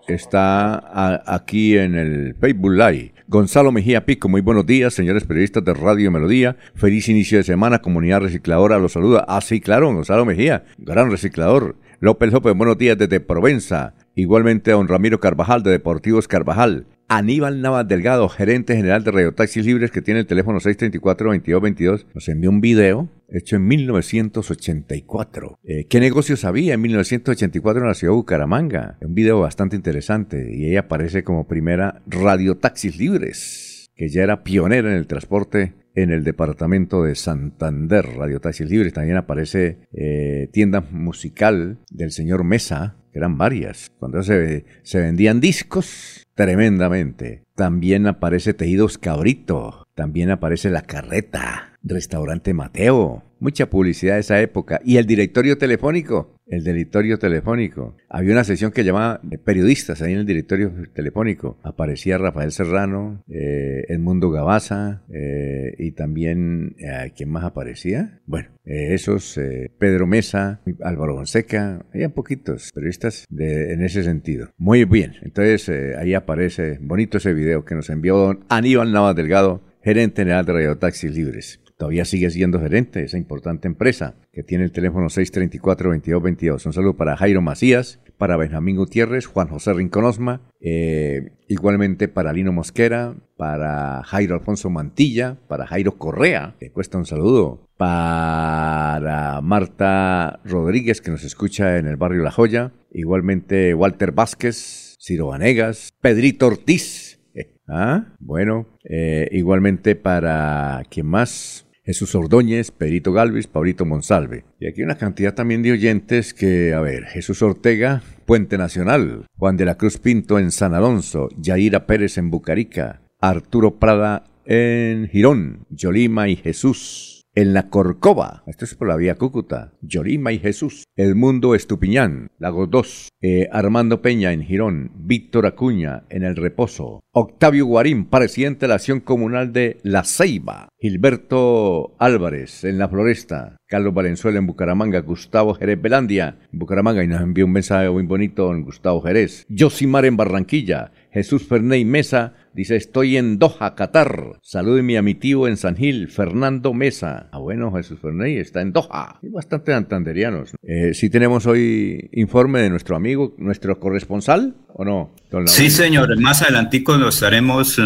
Está 0.08 1.22
aquí 1.24 1.78
en 1.78 1.94
el 1.94 2.34
Facebook 2.40 2.72
Live. 2.72 3.14
Gonzalo 3.28 3.70
Mejía 3.70 4.04
Pico, 4.06 4.28
muy 4.28 4.40
buenos 4.40 4.66
días, 4.66 4.92
señores 4.92 5.22
periodistas 5.22 5.64
de 5.64 5.72
Radio 5.72 6.10
Melodía. 6.10 6.56
Feliz 6.74 7.08
inicio 7.08 7.38
de 7.38 7.44
semana, 7.44 7.78
comunidad 7.78 8.22
recicladora 8.22 8.80
los 8.80 8.92
saluda. 8.92 9.24
Ah, 9.28 9.40
sí, 9.40 9.60
claro, 9.60 9.92
Gonzalo 9.94 10.24
Mejía, 10.24 10.64
gran 10.78 11.12
reciclador. 11.12 11.76
López 12.00 12.32
López, 12.32 12.56
buenos 12.56 12.76
días 12.78 12.98
desde 12.98 13.20
Provenza. 13.20 13.94
Igualmente 14.20 14.70
a 14.70 14.74
don 14.74 14.86
Ramiro 14.86 15.18
Carvajal 15.18 15.62
de 15.62 15.70
Deportivos 15.70 16.28
Carvajal. 16.28 16.84
Aníbal 17.08 17.62
Navas 17.62 17.88
Delgado, 17.88 18.28
gerente 18.28 18.76
general 18.76 19.02
de 19.02 19.12
Radio 19.12 19.32
Taxis 19.32 19.64
Libres, 19.64 19.90
que 19.90 20.02
tiene 20.02 20.20
el 20.20 20.26
teléfono 20.26 20.60
634-2222, 20.60 22.04
nos 22.12 22.28
envió 22.28 22.50
un 22.50 22.60
video 22.60 23.08
hecho 23.30 23.56
en 23.56 23.66
1984. 23.66 25.58
Eh, 25.64 25.86
¿Qué 25.88 26.00
negocios 26.00 26.44
había 26.44 26.74
en 26.74 26.82
1984 26.82 27.80
en 27.80 27.88
la 27.88 27.94
ciudad 27.94 28.12
de 28.12 28.16
Bucaramanga? 28.16 28.98
Un 29.00 29.14
video 29.14 29.40
bastante 29.40 29.74
interesante 29.74 30.54
y 30.54 30.68
ella 30.68 30.80
aparece 30.80 31.24
como 31.24 31.48
primera 31.48 32.02
Radio 32.06 32.58
Taxis 32.58 32.98
Libres, 32.98 33.90
que 33.96 34.10
ya 34.10 34.22
era 34.22 34.44
pionera 34.44 34.90
en 34.90 34.96
el 34.96 35.06
transporte 35.06 35.72
en 35.94 36.10
el 36.10 36.24
departamento 36.24 37.02
de 37.02 37.14
Santander, 37.14 38.06
Radio 38.16 38.38
Taxis 38.40 38.68
Libres. 38.68 38.92
También 38.92 39.16
aparece 39.16 39.78
eh, 39.94 40.48
tienda 40.52 40.82
musical 40.90 41.78
del 41.90 42.12
señor 42.12 42.44
Mesa, 42.44 42.99
que 43.12 43.18
eran 43.18 43.38
varias. 43.38 43.90
Cuando 43.98 44.22
se, 44.22 44.64
se 44.82 45.00
vendían 45.00 45.40
discos, 45.40 46.26
tremendamente. 46.34 47.42
También 47.54 48.06
aparece 48.06 48.54
Tejidos 48.54 48.98
Cabrito. 48.98 49.86
También 49.94 50.30
aparece 50.30 50.70
La 50.70 50.82
Carreta. 50.82 51.70
Restaurante 51.82 52.54
Mateo. 52.54 53.22
Mucha 53.38 53.70
publicidad 53.70 54.14
de 54.14 54.20
esa 54.20 54.40
época. 54.40 54.80
Y 54.84 54.98
el 54.98 55.06
directorio 55.06 55.58
telefónico 55.58 56.34
el 56.50 56.64
directorio 56.64 57.18
telefónico. 57.18 57.96
Había 58.08 58.32
una 58.32 58.44
sesión 58.44 58.72
que 58.72 58.84
llamaba 58.84 59.20
periodistas 59.44 60.02
ahí 60.02 60.12
en 60.12 60.20
el 60.20 60.26
directorio 60.26 60.72
telefónico. 60.92 61.58
Aparecía 61.62 62.18
Rafael 62.18 62.52
Serrano, 62.52 63.22
eh, 63.28 63.84
Edmundo 63.88 64.30
Gabaza 64.30 65.02
eh, 65.12 65.74
y 65.78 65.92
también, 65.92 66.76
eh, 66.78 67.12
¿quién 67.16 67.30
más 67.30 67.44
aparecía? 67.44 68.20
Bueno, 68.26 68.48
eh, 68.64 68.94
esos, 68.94 69.38
Pedro 69.78 70.06
Mesa, 70.06 70.60
Álvaro 70.82 71.16
Fonseca, 71.16 71.84
había 71.94 72.10
poquitos 72.10 72.70
periodistas 72.74 73.26
de, 73.30 73.72
en 73.72 73.82
ese 73.82 74.02
sentido. 74.02 74.50
Muy 74.58 74.84
bien, 74.84 75.14
entonces 75.22 75.68
ahí 75.96 76.14
aparece 76.14 76.78
bonito 76.80 77.18
ese 77.18 77.32
video 77.32 77.64
que 77.64 77.74
nos 77.74 77.88
envió 77.90 78.16
don 78.16 78.44
Aníbal 78.48 78.92
Navas 78.92 79.16
Delgado, 79.16 79.62
gerente 79.82 80.22
general 80.22 80.44
de 80.44 80.52
Radio 80.52 80.78
Taxis 80.78 81.14
Libres. 81.14 81.60
Todavía 81.80 82.04
sigue 82.04 82.28
siendo 82.28 82.60
gerente 82.60 82.98
de 82.98 83.06
esa 83.06 83.16
importante 83.16 83.66
empresa 83.66 84.14
que 84.34 84.42
tiene 84.42 84.64
el 84.64 84.70
teléfono 84.70 85.06
634-2222. 85.06 86.66
Un 86.66 86.74
saludo 86.74 86.94
para 86.94 87.16
Jairo 87.16 87.40
Macías, 87.40 88.00
para 88.18 88.36
Benjamín 88.36 88.76
Gutiérrez, 88.76 89.24
Juan 89.24 89.48
José 89.48 89.72
Rinconosma, 89.72 90.42
eh, 90.60 91.32
igualmente 91.48 92.06
para 92.06 92.34
Lino 92.34 92.52
Mosquera, 92.52 93.16
para 93.38 94.02
Jairo 94.02 94.34
Alfonso 94.34 94.68
Mantilla, 94.68 95.38
para 95.48 95.66
Jairo 95.66 95.96
Correa, 95.96 96.54
que 96.60 96.70
cuesta 96.70 96.98
un 96.98 97.06
saludo, 97.06 97.66
para 97.78 99.40
Marta 99.40 100.38
Rodríguez, 100.44 101.00
que 101.00 101.10
nos 101.10 101.24
escucha 101.24 101.78
en 101.78 101.86
el 101.86 101.96
barrio 101.96 102.22
La 102.22 102.30
Joya, 102.30 102.74
igualmente 102.90 103.72
Walter 103.72 104.12
Vázquez, 104.12 104.98
Ciro 105.00 105.28
Vanegas, 105.28 105.94
Pedrito 106.02 106.46
Ortiz, 106.46 107.20
¿Ah? 107.68 108.04
Bueno, 108.18 108.66
eh, 108.84 109.28
igualmente 109.32 109.94
para 109.94 110.82
quien 110.90 111.06
más, 111.06 111.66
Jesús 111.84 112.14
Ordóñez, 112.14 112.70
Perito 112.70 113.12
Galvis, 113.12 113.46
Paulito 113.46 113.84
Monsalve. 113.84 114.44
Y 114.58 114.66
aquí 114.66 114.82
una 114.82 114.96
cantidad 114.96 115.34
también 115.34 115.62
de 115.62 115.72
oyentes 115.72 116.34
que, 116.34 116.74
a 116.74 116.80
ver, 116.80 117.04
Jesús 117.06 117.42
Ortega, 117.42 118.02
Puente 118.26 118.58
Nacional, 118.58 119.26
Juan 119.36 119.56
de 119.56 119.64
la 119.64 119.76
Cruz 119.76 119.98
Pinto 119.98 120.38
en 120.38 120.50
San 120.50 120.74
Alonso, 120.74 121.28
Yaira 121.36 121.86
Pérez 121.86 122.18
en 122.18 122.30
Bucarica, 122.30 123.02
Arturo 123.20 123.78
Prada 123.78 124.24
en 124.44 125.08
Girón, 125.08 125.66
Yolima 125.70 126.28
y 126.28 126.36
Jesús 126.36 127.09
en 127.34 127.54
la 127.54 127.68
Corcova, 127.68 128.42
esto 128.46 128.64
es 128.64 128.74
por 128.74 128.88
la 128.88 128.96
vía 128.96 129.14
Cúcuta, 129.14 129.72
Yorima 129.82 130.32
y 130.32 130.38
Jesús, 130.38 130.84
El 130.96 131.14
Mundo 131.14 131.54
Estupiñán, 131.54 132.28
Lagos 132.38 132.68
2, 132.70 133.08
eh, 133.22 133.48
Armando 133.52 134.02
Peña 134.02 134.32
en 134.32 134.42
Girón, 134.42 134.90
Víctor 134.96 135.46
Acuña 135.46 136.04
en 136.08 136.24
El 136.24 136.34
Reposo, 136.34 137.00
Octavio 137.12 137.66
Guarín, 137.66 138.06
presidente 138.06 138.60
de 138.60 138.68
la 138.68 138.74
Acción 138.76 139.00
Comunal 139.00 139.52
de 139.52 139.78
La 139.82 140.02
Ceiba, 140.02 140.68
Gilberto 140.78 141.94
Álvarez 141.98 142.64
en 142.64 142.78
La 142.78 142.88
Floresta, 142.88 143.56
Carlos 143.66 143.94
Valenzuela 143.94 144.38
en 144.38 144.46
Bucaramanga, 144.46 145.00
Gustavo 145.00 145.54
Jerez 145.54 145.80
Belandia 145.80 146.38
en 146.52 146.58
Bucaramanga 146.58 147.04
y 147.04 147.06
nos 147.06 147.20
envió 147.20 147.46
un 147.46 147.52
mensaje 147.52 147.88
muy 147.88 148.02
bonito 148.02 148.52
en 148.52 148.64
Gustavo 148.64 149.00
Jerez, 149.02 149.46
Josimar 149.56 150.04
en 150.04 150.16
Barranquilla, 150.16 150.90
Jesús 151.12 151.46
Ferney 151.46 151.84
Mesa 151.84 152.34
dice, 152.54 152.76
estoy 152.76 153.16
en 153.16 153.38
Doha, 153.38 153.74
Qatar. 153.74 154.38
Salúdeme 154.42 154.96
a 154.96 155.02
mi 155.02 155.14
tío 155.14 155.48
en 155.48 155.56
San 155.56 155.76
Gil, 155.76 156.08
Fernando 156.08 156.72
Mesa. 156.72 157.28
Ah, 157.32 157.38
bueno, 157.38 157.72
Jesús 157.72 157.98
Ferney 158.00 158.36
está 158.36 158.60
en 158.60 158.72
Doha. 158.72 159.18
Hay 159.22 159.28
bastante 159.28 159.74
antanderianos. 159.74 160.52
Eh, 160.62 160.94
¿Sí 160.94 161.10
tenemos 161.10 161.46
hoy 161.46 162.08
informe 162.12 162.60
de 162.60 162.70
nuestro 162.70 162.96
amigo, 162.96 163.34
nuestro 163.38 163.78
corresponsal, 163.80 164.54
o 164.68 164.84
no? 164.84 165.14
Sí, 165.46 165.70
señor. 165.70 166.18
Más 166.20 166.42
adelantico 166.42 166.96
lo 166.96 167.08
estaremos... 167.08 167.78
Eh, 167.78 167.82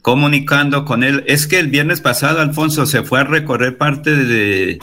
comunicando 0.00 0.86
con 0.86 1.02
él. 1.02 1.24
Es 1.26 1.46
que 1.46 1.58
el 1.58 1.66
viernes 1.66 2.00
pasado 2.00 2.40
Alfonso 2.40 2.86
se 2.86 3.02
fue 3.02 3.20
a 3.20 3.24
recorrer 3.24 3.76
parte 3.76 4.14
de, 4.14 4.78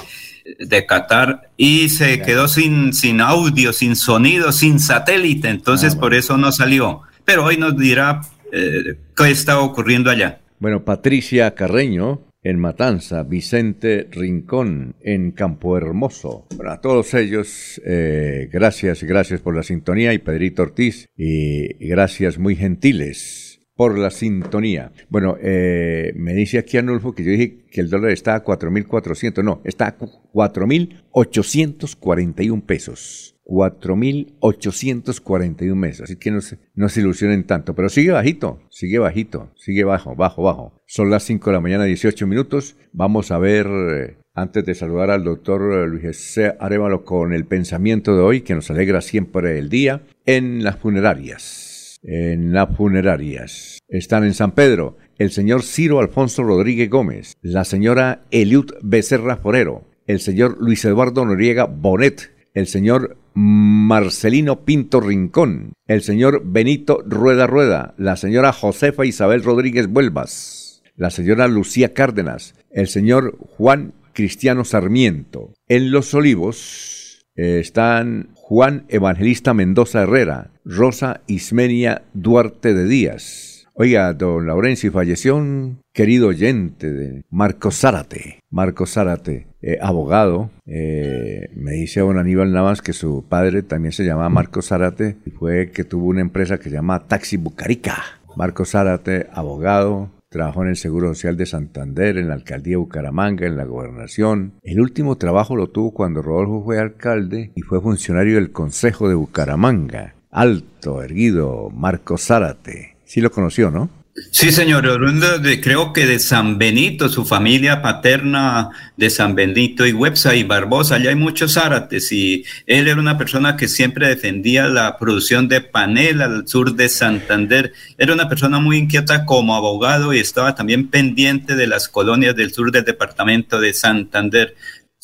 de 0.60 0.86
Qatar 0.86 1.50
y 1.58 1.90
se 1.90 2.22
quedó 2.22 2.48
sin, 2.48 2.94
sin 2.94 3.22
audio, 3.22 3.74
sin 3.74 3.96
sonido, 3.96 4.52
sin 4.52 4.80
satélite, 4.80 5.50
entonces 5.50 5.96
ah, 5.96 6.00
por 6.00 6.14
eso 6.14 6.38
no 6.38 6.52
salió 6.52 7.02
pero 7.26 7.44
hoy 7.44 7.58
nos 7.58 7.78
dirá 7.78 8.22
eh, 8.52 8.98
qué 9.16 9.32
está 9.32 9.60
ocurriendo 9.60 10.10
allá. 10.10 10.40
Bueno, 10.60 10.86
Patricia 10.86 11.54
Carreño 11.54 12.22
en 12.46 12.60
Matanza, 12.60 13.24
Vicente 13.24 14.08
Rincón 14.12 14.96
en 15.02 15.32
Campo 15.32 15.76
Hermoso. 15.78 16.46
Bueno, 16.56 16.72
a 16.72 16.80
todos 16.80 17.16
ellos, 17.16 17.82
eh, 17.84 18.48
gracias, 18.52 19.04
gracias 19.04 19.42
por 19.42 19.56
la 19.56 19.64
sintonía 19.64 20.14
y 20.14 20.20
Pedrito 20.20 20.62
Ortiz 20.62 21.08
y, 21.18 21.74
gracias 21.88 22.38
muy 22.38 22.56
gentiles 22.56 23.62
por 23.76 23.98
la 23.98 24.12
sintonía. 24.12 24.92
Bueno, 25.10 25.38
eh, 25.42 26.14
me 26.16 26.36
dice 26.36 26.60
aquí 26.60 26.78
Anulfo 26.78 27.16
que 27.16 27.24
yo 27.24 27.32
dije 27.32 27.66
que 27.70 27.82
el 27.82 27.90
dólar 27.90 28.12
está 28.12 28.36
a 28.36 28.44
4.400, 28.44 29.44
no, 29.44 29.64
está 29.66 29.88
a 29.88 29.98
4.841 29.98 32.64
pesos. 32.64 33.35
4.841 33.46 35.76
meses. 35.76 36.02
Así 36.02 36.18
que 36.18 36.32
no 36.32 36.42
se, 36.42 36.58
no 36.74 36.90
se 36.90 37.00
ilusionen 37.02 37.46
tanto. 37.46 37.76
Pero 37.76 37.90
sigue 37.90 38.12
bajito, 38.12 38.60
sigue 38.70 38.98
bajito, 39.00 39.52
sigue 39.56 39.84
bajo, 39.84 40.16
bajo, 40.16 40.44
bajo. 40.44 40.74
Son 40.86 41.10
las 41.10 41.24
5 41.24 41.50
de 41.50 41.54
la 41.54 41.62
mañana, 41.62 41.86
18 41.86 42.28
minutos. 42.28 42.76
Vamos 42.92 43.32
a 43.32 43.38
ver, 43.38 43.68
eh, 43.68 44.18
antes 44.34 44.66
de 44.66 44.76
saludar 44.76 45.12
al 45.12 45.24
doctor 45.24 45.62
eh, 45.74 45.88
Luis 45.88 46.18
C. 46.18 46.54
Arevalo 46.60 47.06
con 47.06 47.34
el 47.34 47.46
pensamiento 47.46 48.16
de 48.16 48.22
hoy, 48.22 48.42
que 48.42 48.56
nos 48.56 48.70
alegra 48.72 49.02
siempre 49.02 49.58
el 49.58 49.70
día, 49.70 50.02
en 50.26 50.64
las 50.64 50.78
funerarias. 50.78 52.00
En 52.04 52.54
las 52.54 52.76
funerarias. 52.76 53.80
Están 53.88 54.24
en 54.24 54.34
San 54.34 54.52
Pedro 54.52 54.98
el 55.18 55.32
señor 55.32 55.64
Ciro 55.64 56.00
Alfonso 56.00 56.44
Rodríguez 56.44 56.90
Gómez, 56.90 57.38
la 57.42 57.64
señora 57.64 58.24
Eliud 58.32 58.72
Becerra 58.82 59.38
Forero, 59.38 59.86
el 60.08 60.20
señor 60.20 60.58
Luis 60.60 60.84
Eduardo 60.84 61.26
Noriega 61.26 61.66
Bonet, 61.66 62.35
el 62.56 62.68
señor 62.68 63.18
Marcelino 63.34 64.62
Pinto 64.64 65.02
Rincón, 65.02 65.74
el 65.88 66.02
señor 66.02 66.42
Benito 66.46 67.04
Rueda 67.06 67.48
Rueda, 67.48 67.94
la 67.98 68.16
señora 68.16 68.54
Josefa 68.54 69.06
Isabel 69.06 69.44
Rodríguez 69.44 69.88
Vuelvas, 69.88 70.82
la 70.96 71.12
señora 71.12 71.48
Lucía 71.50 71.94
Cárdenas, 71.94 72.56
el 72.72 72.88
señor 72.88 73.38
Juan 73.58 73.94
Cristiano 74.14 74.64
Sarmiento. 74.64 75.54
En 75.68 75.92
Los 75.92 76.14
Olivos 76.14 77.26
eh, 77.36 77.60
están 77.60 78.30
Juan 78.36 78.86
Evangelista 78.88 79.54
Mendoza 79.54 80.04
Herrera, 80.04 80.52
Rosa 80.64 81.22
Ismenia 81.28 82.04
Duarte 82.14 82.74
de 82.74 82.86
Díaz, 82.86 83.55
Oiga, 83.78 84.14
don 84.14 84.48
Laurencio, 84.48 84.90
falleció 84.90 85.36
un 85.36 85.82
querido 85.92 86.30
oyente 86.30 86.94
de 86.94 87.26
Marco 87.30 87.72
Zárate. 87.72 88.40
Marco 88.50 88.86
Zárate, 88.86 89.48
eh, 89.62 89.80
abogado. 89.82 90.50
Eh, 90.66 91.50
me 91.56 91.74
dice 91.74 92.00
don 92.00 92.18
Aníbal 92.18 92.54
Navas 92.54 92.82
que 92.82 92.94
su 92.94 93.26
padre 93.28 93.64
también 93.64 93.92
se 93.92 94.06
llamaba 94.06 94.30
Marco 94.30 94.62
Zárate 94.62 95.18
y 95.26 95.32
fue 95.32 95.72
que 95.72 95.84
tuvo 95.84 96.08
una 96.08 96.22
empresa 96.22 96.58
que 96.58 96.70
se 96.70 96.80
Taxi 97.06 97.36
Bucarica. 97.36 98.02
Marco 98.38 98.64
Zárate, 98.64 99.28
abogado, 99.34 100.10
Trabajó 100.30 100.64
en 100.64 100.70
el 100.70 100.76
Seguro 100.76 101.14
Social 101.14 101.38
de 101.38 101.46
Santander, 101.46 102.18
en 102.18 102.28
la 102.28 102.34
Alcaldía 102.34 102.74
de 102.74 102.78
Bucaramanga, 102.78 103.46
en 103.46 103.56
la 103.56 103.64
Gobernación. 103.64 104.54
El 104.64 104.82
último 104.82 105.18
trabajo 105.18 105.56
lo 105.56 105.68
tuvo 105.68 105.92
cuando 105.92 106.22
Rodolfo 106.22 106.64
fue 106.64 106.78
alcalde 106.80 107.52
y 107.56 107.62
fue 107.62 107.80
funcionario 107.80 108.36
del 108.36 108.52
Consejo 108.52 109.08
de 109.08 109.16
Bucaramanga. 109.16 110.16
Alto, 110.32 111.02
erguido, 111.02 111.70
Marco 111.70 112.18
Zárate. 112.18 112.95
Sí 113.06 113.22
lo 113.22 113.32
conoció, 113.32 113.72
¿no? 113.72 113.90
Sí, 114.32 114.54
señor, 114.54 115.42
de, 115.42 115.60
creo 115.60 115.92
que 115.92 116.06
de 116.06 116.20
San 116.20 116.58
Benito, 116.58 117.10
su 117.10 117.26
familia 117.26 117.82
paterna 117.82 118.70
de 118.96 119.10
San 119.10 119.36
Benito 119.36 119.86
y 119.86 119.92
Websa 119.92 120.36
y 120.36 120.44
Barbosa, 120.44 120.96
allá 120.96 121.10
hay 121.10 121.18
muchos 121.18 121.58
árates 121.58 122.14
y 122.14 122.46
él 122.66 122.88
era 122.88 122.98
una 122.98 123.18
persona 123.18 123.58
que 123.58 123.68
siempre 123.68 124.08
defendía 124.08 124.68
la 124.68 124.98
producción 124.98 125.50
de 125.50 125.60
panel 125.60 126.22
al 126.22 126.48
sur 126.48 126.76
de 126.76 126.88
Santander. 126.88 127.74
Era 127.98 128.14
una 128.14 128.30
persona 128.30 128.60
muy 128.60 128.78
inquieta 128.78 129.26
como 129.26 129.54
abogado 129.54 130.14
y 130.14 130.20
estaba 130.20 130.56
también 130.56 130.88
pendiente 130.88 131.58
de 131.58 131.68
las 131.68 131.90
colonias 131.90 132.38
del 132.38 132.54
sur 132.54 132.72
del 132.72 132.86
departamento 132.86 133.60
de 133.60 133.74
Santander 133.74 134.56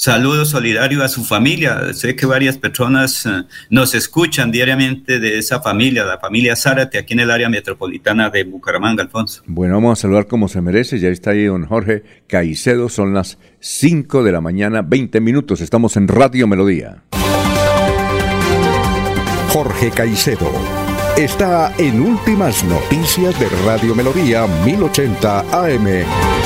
saludo 0.01 0.45
solidario 0.45 1.03
a 1.03 1.07
su 1.07 1.23
familia. 1.23 1.93
Sé 1.93 2.15
que 2.15 2.25
varias 2.25 2.57
personas 2.57 3.23
eh, 3.27 3.43
nos 3.69 3.93
escuchan 3.93 4.49
diariamente 4.49 5.19
de 5.19 5.37
esa 5.37 5.61
familia, 5.61 6.03
la 6.03 6.17
familia 6.17 6.55
Zárate, 6.55 6.97
aquí 6.97 7.13
en 7.13 7.19
el 7.19 7.29
área 7.29 7.49
metropolitana 7.49 8.31
de 8.31 8.43
Bucaramanga, 8.43 9.03
Alfonso. 9.03 9.43
Bueno, 9.45 9.75
vamos 9.75 9.99
a 9.99 10.01
saludar 10.01 10.25
como 10.25 10.47
se 10.47 10.59
merece. 10.59 10.97
Ya 10.97 11.09
está 11.09 11.31
ahí 11.31 11.45
don 11.45 11.67
Jorge 11.67 12.01
Caicedo. 12.27 12.89
Son 12.89 13.13
las 13.13 13.37
5 13.59 14.23
de 14.23 14.31
la 14.31 14.41
mañana, 14.41 14.81
20 14.81 15.21
minutos. 15.21 15.61
Estamos 15.61 15.95
en 15.97 16.07
Radio 16.07 16.47
Melodía. 16.47 17.03
Jorge 19.49 19.91
Caicedo 19.91 20.51
está 21.15 21.75
en 21.77 22.01
Últimas 22.01 22.63
Noticias 22.63 23.39
de 23.39 23.47
Radio 23.65 23.93
Melodía 23.93 24.47
1080 24.65 25.41
AM. 25.41 26.40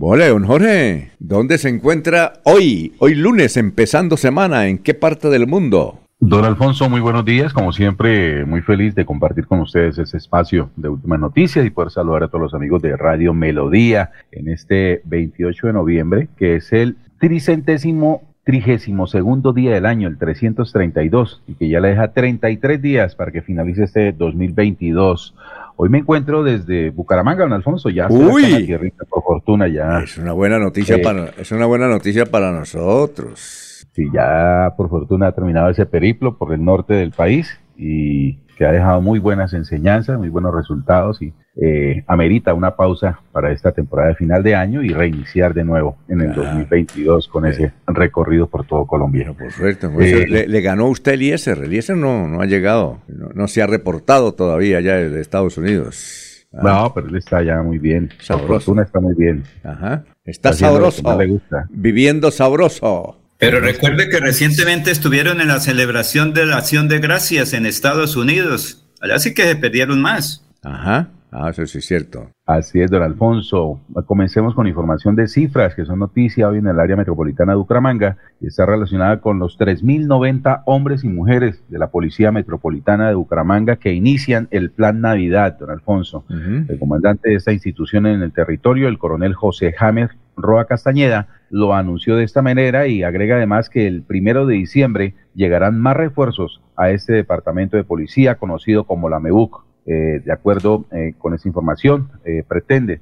Vale, 0.00 0.28
don 0.28 0.44
Jorge, 0.44 1.10
¿dónde 1.18 1.58
se 1.58 1.68
encuentra 1.68 2.34
hoy? 2.44 2.94
Hoy 3.00 3.16
lunes, 3.16 3.56
empezando 3.56 4.16
semana, 4.16 4.68
¿en 4.68 4.78
qué 4.78 4.94
parte 4.94 5.28
del 5.28 5.48
mundo? 5.48 5.98
Don 6.20 6.44
Alfonso, 6.44 6.88
muy 6.88 7.00
buenos 7.00 7.24
días. 7.24 7.52
Como 7.52 7.72
siempre, 7.72 8.44
muy 8.44 8.62
feliz 8.62 8.94
de 8.94 9.04
compartir 9.04 9.48
con 9.48 9.58
ustedes 9.58 9.98
este 9.98 10.16
espacio 10.16 10.70
de 10.76 10.88
últimas 10.88 11.18
noticias 11.18 11.66
y 11.66 11.70
poder 11.70 11.90
saludar 11.90 12.22
a 12.22 12.28
todos 12.28 12.42
los 12.42 12.54
amigos 12.54 12.80
de 12.80 12.96
Radio 12.96 13.34
Melodía 13.34 14.12
en 14.30 14.48
este 14.50 15.02
28 15.04 15.66
de 15.66 15.72
noviembre, 15.72 16.28
que 16.36 16.54
es 16.54 16.72
el 16.72 16.96
tricentésimo 17.18 18.22
trigésimo 18.48 19.06
segundo 19.06 19.52
día 19.52 19.74
del 19.74 19.84
año, 19.84 20.08
el 20.08 20.16
332, 20.16 21.42
y 21.48 21.54
que 21.56 21.68
ya 21.68 21.80
le 21.80 21.88
deja 21.88 22.14
33 22.14 22.80
días 22.80 23.14
para 23.14 23.30
que 23.30 23.42
finalice 23.42 23.84
este 23.84 24.12
2022. 24.12 25.34
Hoy 25.76 25.90
me 25.90 25.98
encuentro 25.98 26.42
desde 26.42 26.88
Bucaramanga, 26.88 27.42
don 27.44 27.52
Alfonso, 27.52 27.90
ya 27.90 28.08
Uy, 28.08 28.74
por 29.10 29.22
fortuna 29.22 29.68
ya. 29.68 30.00
Es 30.00 30.16
una 30.16 30.32
buena 30.32 30.58
noticia 30.58 30.96
eh, 30.96 31.00
para 31.00 31.26
es 31.38 31.52
una 31.52 31.66
buena 31.66 31.88
noticia 31.88 32.24
para 32.24 32.50
nosotros. 32.50 33.86
Sí, 33.92 34.06
ya 34.14 34.72
por 34.78 34.88
fortuna 34.88 35.26
ha 35.26 35.32
terminado 35.32 35.68
ese 35.68 35.84
periplo 35.84 36.38
por 36.38 36.54
el 36.54 36.64
norte 36.64 36.94
del 36.94 37.10
país 37.10 37.60
y 37.76 38.38
que 38.58 38.66
ha 38.66 38.72
dejado 38.72 39.00
muy 39.00 39.20
buenas 39.20 39.52
enseñanzas, 39.52 40.18
muy 40.18 40.30
buenos 40.30 40.52
resultados 40.52 41.22
y 41.22 41.32
eh, 41.54 42.02
amerita 42.08 42.54
una 42.54 42.74
pausa 42.74 43.20
para 43.30 43.52
esta 43.52 43.70
temporada 43.70 44.08
de 44.08 44.14
final 44.16 44.42
de 44.42 44.56
año 44.56 44.82
y 44.82 44.88
reiniciar 44.88 45.54
de 45.54 45.62
nuevo 45.62 45.96
en 46.08 46.22
el 46.22 46.34
2022 46.34 47.28
con 47.28 47.46
ese 47.46 47.72
recorrido 47.86 48.48
por 48.48 48.66
todo 48.66 48.84
Colombia. 48.84 49.32
por 49.32 49.52
suerte, 49.52 49.86
eh, 50.00 50.48
le, 50.48 50.60
ganó 50.60 50.88
usted 50.88 51.12
Eliezer, 51.12 51.58
Eliezer 51.58 51.96
no, 51.96 52.26
no 52.26 52.40
ha 52.40 52.46
llegado, 52.46 52.98
no, 53.06 53.46
se 53.46 53.62
ha 53.62 53.68
reportado 53.68 54.34
todavía 54.34 54.80
ya 54.80 54.96
de 54.96 55.20
Estados 55.20 55.56
Unidos. 55.56 56.46
Ah. 56.52 56.60
No, 56.64 56.94
pero 56.94 57.06
él 57.08 57.16
está 57.16 57.42
ya 57.44 57.62
muy 57.62 57.78
bien. 57.78 58.10
Sabroso. 58.20 58.48
Por 58.48 58.56
fortuna 58.56 58.82
está 58.82 58.98
muy 58.98 59.14
bien. 59.14 59.44
Ajá. 59.62 60.04
Está, 60.24 60.52
sabroso. 60.52 61.16
le 61.16 61.26
gusta. 61.26 61.66
Viviendo 61.70 62.30
sabroso. 62.32 63.17
Pero 63.38 63.60
recuerde 63.60 64.08
que 64.08 64.18
recientemente 64.18 64.90
estuvieron 64.90 65.40
en 65.40 65.48
la 65.48 65.60
celebración 65.60 66.34
de 66.34 66.44
la 66.44 66.56
acción 66.56 66.88
de 66.88 66.98
gracias 66.98 67.52
en 67.52 67.66
Estados 67.66 68.16
Unidos. 68.16 68.84
Allá 69.00 69.20
sí 69.20 69.32
que 69.32 69.44
se 69.44 69.54
perdieron 69.54 70.02
más. 70.02 70.44
Ajá. 70.62 71.10
Ah, 71.30 71.50
eso 71.50 71.64
sí 71.66 71.78
es 71.78 71.86
cierto. 71.86 72.30
Así 72.46 72.80
es, 72.80 72.90
don 72.90 73.02
Alfonso. 73.02 73.80
Comencemos 74.06 74.54
con 74.54 74.66
información 74.66 75.14
de 75.14 75.28
cifras 75.28 75.74
que 75.74 75.84
son 75.84 75.98
noticia 75.98 76.48
hoy 76.48 76.58
en 76.58 76.66
el 76.66 76.80
área 76.80 76.96
metropolitana 76.96 77.52
de 77.52 77.58
Bucaramanga 77.58 78.16
y 78.40 78.46
está 78.46 78.64
relacionada 78.64 79.20
con 79.20 79.38
los 79.38 79.58
3.090 79.58 80.62
hombres 80.64 81.04
y 81.04 81.08
mujeres 81.08 81.62
de 81.68 81.78
la 81.78 81.88
Policía 81.88 82.32
Metropolitana 82.32 83.08
de 83.08 83.14
Bucaramanga 83.14 83.76
que 83.76 83.92
inician 83.92 84.48
el 84.50 84.70
Plan 84.70 85.02
Navidad, 85.02 85.58
don 85.58 85.70
Alfonso. 85.70 86.24
El 86.30 86.78
comandante 86.78 87.28
de 87.28 87.36
esta 87.36 87.52
institución 87.52 88.06
en 88.06 88.22
el 88.22 88.32
territorio, 88.32 88.88
el 88.88 88.98
coronel 88.98 89.34
José 89.34 89.74
James 89.78 90.10
Roa 90.38 90.66
Castañeda, 90.66 91.28
lo 91.50 91.74
anunció 91.74 92.16
de 92.16 92.24
esta 92.24 92.42
manera 92.42 92.86
y 92.86 93.02
agrega 93.02 93.36
además 93.36 93.70
que 93.70 93.86
el 93.86 94.02
primero 94.02 94.46
de 94.46 94.54
diciembre 94.54 95.14
llegarán 95.34 95.80
más 95.80 95.96
refuerzos 95.96 96.60
a 96.76 96.90
este 96.90 97.12
departamento 97.12 97.76
de 97.76 97.84
policía 97.84 98.36
conocido 98.36 98.84
como 98.84 99.08
la 99.08 99.20
MEUC. 99.20 99.68
Eh, 99.90 100.20
de 100.22 100.32
acuerdo 100.32 100.84
eh, 100.92 101.14
con 101.16 101.32
esta 101.32 101.48
información, 101.48 102.10
eh, 102.24 102.44
pretende 102.46 103.00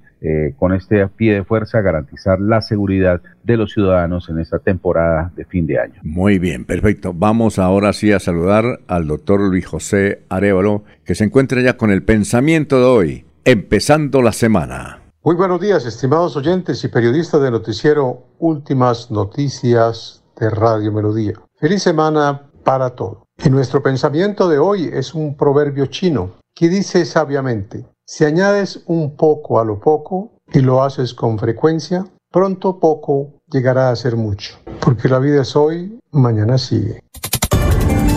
con 0.57 0.73
este 0.73 1.07
pie 1.07 1.35
de 1.35 1.45
fuerza 1.45 1.81
garantizar 1.83 2.41
la 2.41 2.61
seguridad 2.61 3.21
de 3.45 3.57
los 3.57 3.73
ciudadanos 3.73 4.29
en 4.29 4.41
esta 4.41 4.59
temporada 4.59 5.31
de 5.37 5.45
fin 5.45 5.69
de 5.69 5.79
año. 5.79 6.01
Muy 6.03 6.41
bien, 6.41 6.65
perfecto. 6.65 7.13
Vamos 7.15 7.61
ahora 7.61 7.93
sí 7.93 8.11
a 8.11 8.19
saludar 8.19 8.81
al 8.89 9.07
doctor 9.07 9.41
Luis 9.41 9.67
José 9.67 10.23
Arevalo, 10.29 10.83
que 11.05 11.15
se 11.15 11.23
encuentra 11.23 11.61
ya 11.61 11.77
con 11.77 11.93
el 11.93 12.03
pensamiento 12.03 12.81
de 12.81 12.87
hoy, 12.87 13.25
empezando 13.45 14.21
la 14.21 14.33
semana. 14.33 15.06
Muy 15.27 15.35
buenos 15.35 15.61
días, 15.61 15.85
estimados 15.85 16.37
oyentes 16.37 16.85
y 16.85 16.89
periodistas 16.89 17.43
del 17.43 17.51
noticiero 17.51 18.29
Últimas 18.39 19.11
Noticias 19.11 20.23
de 20.39 20.51
Radio 20.51 20.93
Melodía. 20.93 21.33
Feliz 21.59 21.83
semana 21.83 22.49
para 22.63 22.91
todos. 22.91 23.25
Y 23.45 23.51
nuestro 23.51 23.83
pensamiento 23.83 24.49
de 24.49 24.61
hoy 24.61 24.89
es 24.93 25.15
un 25.15 25.37
proverbio 25.37 25.87
chino 25.87 26.37
que 26.55 26.69
dice 26.69 27.05
sabiamente, 27.05 27.85
si 28.07 28.25
añades 28.25 28.85
un 28.87 29.17
poco 29.17 29.59
a 29.59 29.65
lo 29.65 29.81
poco 29.81 30.31
y 30.53 30.61
lo 30.61 30.85
haces 30.85 31.13
con 31.13 31.41
frecuencia, 31.41 32.07
pronto 32.31 32.79
poco 32.79 33.41
llegará 33.51 33.91
a 33.91 33.97
ser 33.97 34.15
mucho, 34.15 34.55
porque 34.79 35.09
la 35.09 35.19
vida 35.19 35.43
es 35.43 35.57
hoy, 35.57 35.99
mañana 36.13 36.57
sigue. 36.57 37.01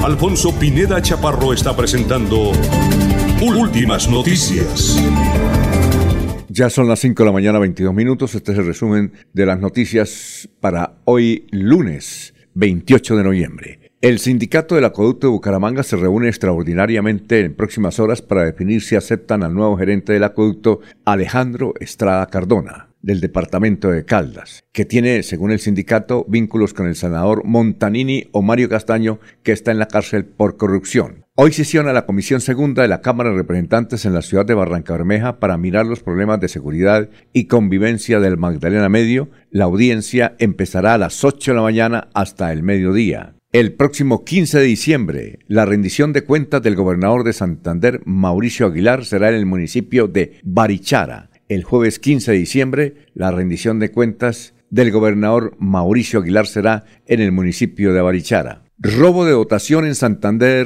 Alfonso 0.03 0.51
Pineda 0.59 1.01
Chaparro 1.01 1.53
está 1.53 1.75
presentando 1.75 2.51
Últimas 3.41 4.07
Noticias. 4.07 4.95
Ya 6.51 6.71
son 6.71 6.87
las 6.87 6.99
5 7.01 7.21
de 7.21 7.27
la 7.27 7.31
mañana, 7.31 7.59
22 7.59 7.93
minutos. 7.93 8.33
Este 8.33 8.53
es 8.53 8.57
el 8.57 8.65
resumen 8.65 9.13
de 9.33 9.45
las 9.45 9.59
noticias 9.59 10.49
para 10.59 10.95
hoy 11.05 11.45
lunes 11.51 12.33
28 12.55 13.17
de 13.17 13.23
noviembre. 13.23 13.91
El 14.01 14.17
sindicato 14.17 14.73
del 14.73 14.85
acueducto 14.85 15.27
de 15.27 15.31
Bucaramanga 15.31 15.83
se 15.83 15.95
reúne 15.95 16.27
extraordinariamente 16.27 17.41
en 17.41 17.53
próximas 17.53 17.99
horas 17.99 18.23
para 18.23 18.45
definir 18.45 18.81
si 18.81 18.95
aceptan 18.95 19.43
al 19.43 19.53
nuevo 19.53 19.77
gerente 19.77 20.11
del 20.11 20.23
acueducto, 20.23 20.79
Alejandro 21.05 21.75
Estrada 21.79 22.25
Cardona 22.25 22.89
del 23.01 23.21
departamento 23.21 23.89
de 23.91 24.05
Caldas, 24.05 24.63
que 24.71 24.85
tiene, 24.85 25.23
según 25.23 25.51
el 25.51 25.59
sindicato, 25.59 26.25
vínculos 26.27 26.73
con 26.73 26.87
el 26.87 26.95
senador 26.95 27.43
Montanini 27.45 28.27
o 28.31 28.41
Mario 28.41 28.69
Castaño, 28.69 29.19
que 29.43 29.51
está 29.51 29.71
en 29.71 29.79
la 29.79 29.87
cárcel 29.87 30.25
por 30.25 30.57
corrupción. 30.57 31.25
Hoy 31.41 31.53
sesiona 31.53 31.93
la 31.93 32.05
Comisión 32.05 32.41
Segunda 32.41 32.81
de 32.81 32.89
la 32.89 32.99
Cámara 32.99 33.29
de 33.29 33.37
Representantes 33.37 34.03
en 34.03 34.13
la 34.13 34.21
ciudad 34.21 34.45
de 34.45 34.55
Barranca 34.55 34.91
Bermeja 34.91 35.39
para 35.39 35.57
mirar 35.57 35.85
los 35.85 36.03
problemas 36.03 36.41
de 36.41 36.49
seguridad 36.49 37.07
y 37.31 37.45
convivencia 37.45 38.19
del 38.19 38.35
Magdalena 38.35 38.89
Medio. 38.89 39.29
La 39.49 39.63
audiencia 39.63 40.35
empezará 40.39 40.95
a 40.95 40.97
las 40.97 41.23
8 41.23 41.51
de 41.51 41.55
la 41.55 41.61
mañana 41.61 42.09
hasta 42.13 42.51
el 42.51 42.61
mediodía. 42.61 43.35
El 43.53 43.71
próximo 43.71 44.25
15 44.25 44.59
de 44.59 44.65
diciembre, 44.65 45.39
la 45.47 45.63
rendición 45.63 46.11
de 46.11 46.25
cuentas 46.25 46.61
del 46.61 46.75
gobernador 46.75 47.23
de 47.23 47.31
Santander, 47.31 48.01
Mauricio 48.03 48.65
Aguilar, 48.65 49.05
será 49.05 49.29
en 49.29 49.35
el 49.35 49.45
municipio 49.45 50.09
de 50.09 50.41
Barichara 50.43 51.29
el 51.47 51.63
jueves 51.63 51.99
15 51.99 52.33
de 52.33 52.37
diciembre, 52.37 52.95
la 53.13 53.31
rendición 53.31 53.79
de 53.79 53.91
cuentas 53.91 54.55
del 54.69 54.91
gobernador 54.91 55.55
Mauricio 55.57 56.19
Aguilar 56.19 56.47
será 56.47 56.83
en 57.07 57.21
el 57.21 57.31
municipio 57.31 57.93
de 57.93 58.01
Barichara. 58.01 58.68
Robo 58.81 59.25
de 59.25 59.33
dotación 59.33 59.85
en 59.85 59.93
Santander, 59.93 60.65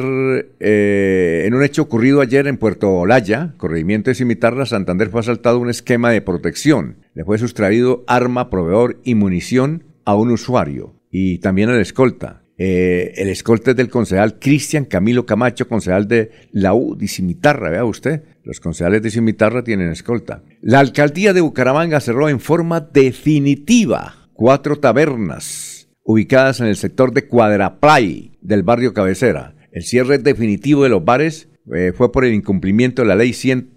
eh, 0.59 1.45
en 1.47 1.53
un 1.55 1.63
hecho 1.63 1.81
ocurrido 1.81 2.21
ayer 2.21 2.45
en 2.45 2.57
Puerto 2.57 2.91
Olaya, 2.91 3.55
corregimiento 3.57 4.11
de 4.11 4.15
Cimitarra, 4.15 4.67
Santander 4.67 5.09
fue 5.09 5.21
asaltado 5.21 5.57
un 5.57 5.71
esquema 5.71 6.11
de 6.11 6.21
protección. 6.21 6.97
Le 7.15 7.25
fue 7.25 7.39
sustraído 7.39 8.03
arma, 8.05 8.51
proveedor 8.51 8.99
y 9.03 9.15
munición 9.15 9.85
a 10.05 10.15
un 10.15 10.29
usuario 10.29 10.93
y 11.09 11.39
también 11.39 11.69
al 11.69 11.79
escolta. 11.79 12.43
Eh, 12.59 13.13
el 13.15 13.29
escolta 13.29 13.71
es 13.71 13.77
del 13.77 13.89
concejal 13.89 14.37
Cristian 14.37 14.85
Camilo 14.85 15.25
Camacho, 15.25 15.67
concejal 15.67 16.07
de 16.07 16.29
la 16.51 16.75
U 16.75 16.95
de 16.95 17.07
Cimitarra, 17.07 17.71
vea 17.71 17.83
usted. 17.83 18.21
Los 18.43 18.59
concejales 18.59 19.01
de 19.01 19.09
Cimitarra 19.09 19.63
tienen 19.63 19.89
escolta. 19.89 20.43
La 20.61 20.77
alcaldía 20.77 21.33
de 21.33 21.41
Bucaramanga 21.41 21.99
cerró 21.99 22.29
en 22.29 22.39
forma 22.39 22.79
definitiva 22.79 24.29
cuatro 24.33 24.75
tabernas 24.75 25.82
ubicadas 26.03 26.59
en 26.59 26.67
el 26.67 26.75
sector 26.75 27.13
de 27.13 27.27
Cuadraplay 27.27 28.37
del 28.41 28.63
barrio 28.63 28.93
Cabecera. 28.93 29.55
El 29.71 29.83
cierre 29.83 30.17
definitivo 30.17 30.83
de 30.83 30.89
los 30.89 31.03
bares 31.03 31.49
eh, 31.73 31.93
fue 31.95 32.11
por 32.11 32.25
el 32.25 32.33
incumplimiento 32.33 33.01
de 33.01 33.07
la 33.07 33.15
ley 33.15 33.33
100, 33.33 33.69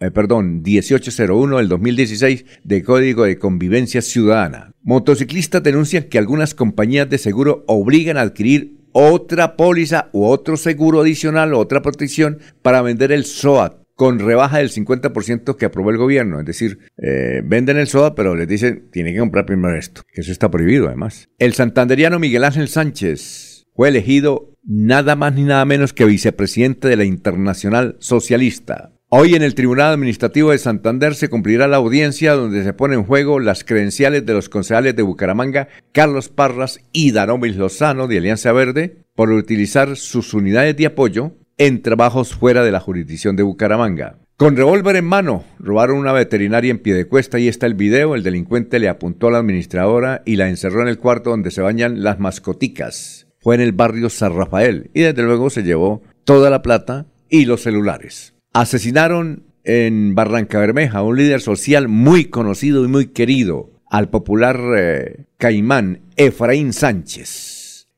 eh, 0.00 0.10
1801 0.10 1.56
del 1.58 1.68
2016 1.68 2.44
de 2.64 2.82
Código 2.82 3.24
de 3.24 3.38
Convivencia 3.38 4.02
Ciudadana. 4.02 4.72
Motociclistas 4.82 5.62
denuncian 5.62 6.04
que 6.04 6.18
algunas 6.18 6.54
compañías 6.54 7.08
de 7.10 7.18
seguro 7.18 7.64
obligan 7.66 8.16
a 8.16 8.22
adquirir 8.22 8.78
otra 8.92 9.56
póliza 9.56 10.08
u 10.12 10.24
otro 10.24 10.56
seguro 10.56 11.02
adicional 11.02 11.54
o 11.54 11.58
otra 11.58 11.82
protección 11.82 12.38
para 12.62 12.82
vender 12.82 13.12
el 13.12 13.24
SOAT 13.24 13.80
con 14.00 14.18
rebaja 14.18 14.56
del 14.56 14.70
50% 14.70 15.56
que 15.56 15.66
aprobó 15.66 15.90
el 15.90 15.98
gobierno. 15.98 16.40
Es 16.40 16.46
decir, 16.46 16.78
eh, 16.96 17.42
venden 17.44 17.76
el 17.76 17.86
soda, 17.86 18.14
pero 18.14 18.34
les 18.34 18.48
dicen, 18.48 18.88
tienen 18.90 19.12
que 19.12 19.20
comprar 19.20 19.44
primero 19.44 19.76
esto, 19.76 20.04
que 20.10 20.22
eso 20.22 20.32
está 20.32 20.50
prohibido 20.50 20.86
además. 20.86 21.28
El 21.38 21.52
santanderiano 21.52 22.18
Miguel 22.18 22.44
Ángel 22.44 22.68
Sánchez 22.68 23.66
fue 23.74 23.90
elegido 23.90 24.56
nada 24.64 25.16
más 25.16 25.34
ni 25.34 25.42
nada 25.42 25.66
menos 25.66 25.92
que 25.92 26.06
vicepresidente 26.06 26.88
de 26.88 26.96
la 26.96 27.04
Internacional 27.04 27.96
Socialista. 27.98 28.94
Hoy 29.10 29.34
en 29.34 29.42
el 29.42 29.54
Tribunal 29.54 29.92
Administrativo 29.92 30.52
de 30.52 30.56
Santander 30.56 31.14
se 31.14 31.28
cumplirá 31.28 31.68
la 31.68 31.76
audiencia 31.76 32.32
donde 32.32 32.64
se 32.64 32.72
pone 32.72 32.94
en 32.94 33.04
juego 33.04 33.38
las 33.38 33.64
credenciales 33.64 34.24
de 34.24 34.32
los 34.32 34.48
concejales 34.48 34.96
de 34.96 35.02
Bucaramanga, 35.02 35.68
Carlos 35.92 36.30
Parras 36.30 36.80
y 36.90 37.10
Danomis 37.10 37.56
Lozano 37.56 38.08
de 38.08 38.16
Alianza 38.16 38.50
Verde, 38.52 39.04
por 39.14 39.30
utilizar 39.30 39.98
sus 39.98 40.32
unidades 40.32 40.74
de 40.78 40.86
apoyo 40.86 41.34
en 41.60 41.82
trabajos 41.82 42.34
fuera 42.34 42.64
de 42.64 42.72
la 42.72 42.80
jurisdicción 42.80 43.36
de 43.36 43.42
Bucaramanga. 43.42 44.16
Con 44.38 44.56
revólver 44.56 44.96
en 44.96 45.04
mano, 45.04 45.44
robaron 45.58 45.98
una 45.98 46.14
veterinaria 46.14 46.70
en 46.70 46.78
pie 46.78 46.94
de 46.94 47.04
cuesta 47.04 47.38
y 47.38 47.48
está 47.48 47.66
el 47.66 47.74
video. 47.74 48.14
El 48.14 48.22
delincuente 48.22 48.78
le 48.78 48.88
apuntó 48.88 49.28
a 49.28 49.32
la 49.32 49.38
administradora 49.40 50.22
y 50.24 50.36
la 50.36 50.48
encerró 50.48 50.80
en 50.80 50.88
el 50.88 50.96
cuarto 50.96 51.28
donde 51.28 51.50
se 51.50 51.60
bañan 51.60 52.02
las 52.02 52.18
mascoticas. 52.18 53.26
Fue 53.40 53.56
en 53.56 53.60
el 53.60 53.72
barrio 53.72 54.08
San 54.08 54.34
Rafael 54.34 54.90
y 54.94 55.02
desde 55.02 55.22
luego 55.22 55.50
se 55.50 55.62
llevó 55.62 56.00
toda 56.24 56.48
la 56.48 56.62
plata 56.62 57.08
y 57.28 57.44
los 57.44 57.60
celulares. 57.60 58.32
Asesinaron 58.54 59.44
en 59.62 60.14
Barranca 60.14 60.60
Bermeja, 60.60 61.02
un 61.02 61.18
líder 61.18 61.42
social 61.42 61.88
muy 61.88 62.24
conocido 62.24 62.86
y 62.86 62.88
muy 62.88 63.08
querido, 63.08 63.68
al 63.90 64.08
popular 64.08 64.58
eh, 64.78 65.26
caimán 65.36 66.00
Efraín 66.16 66.72
Sánchez. 66.72 67.49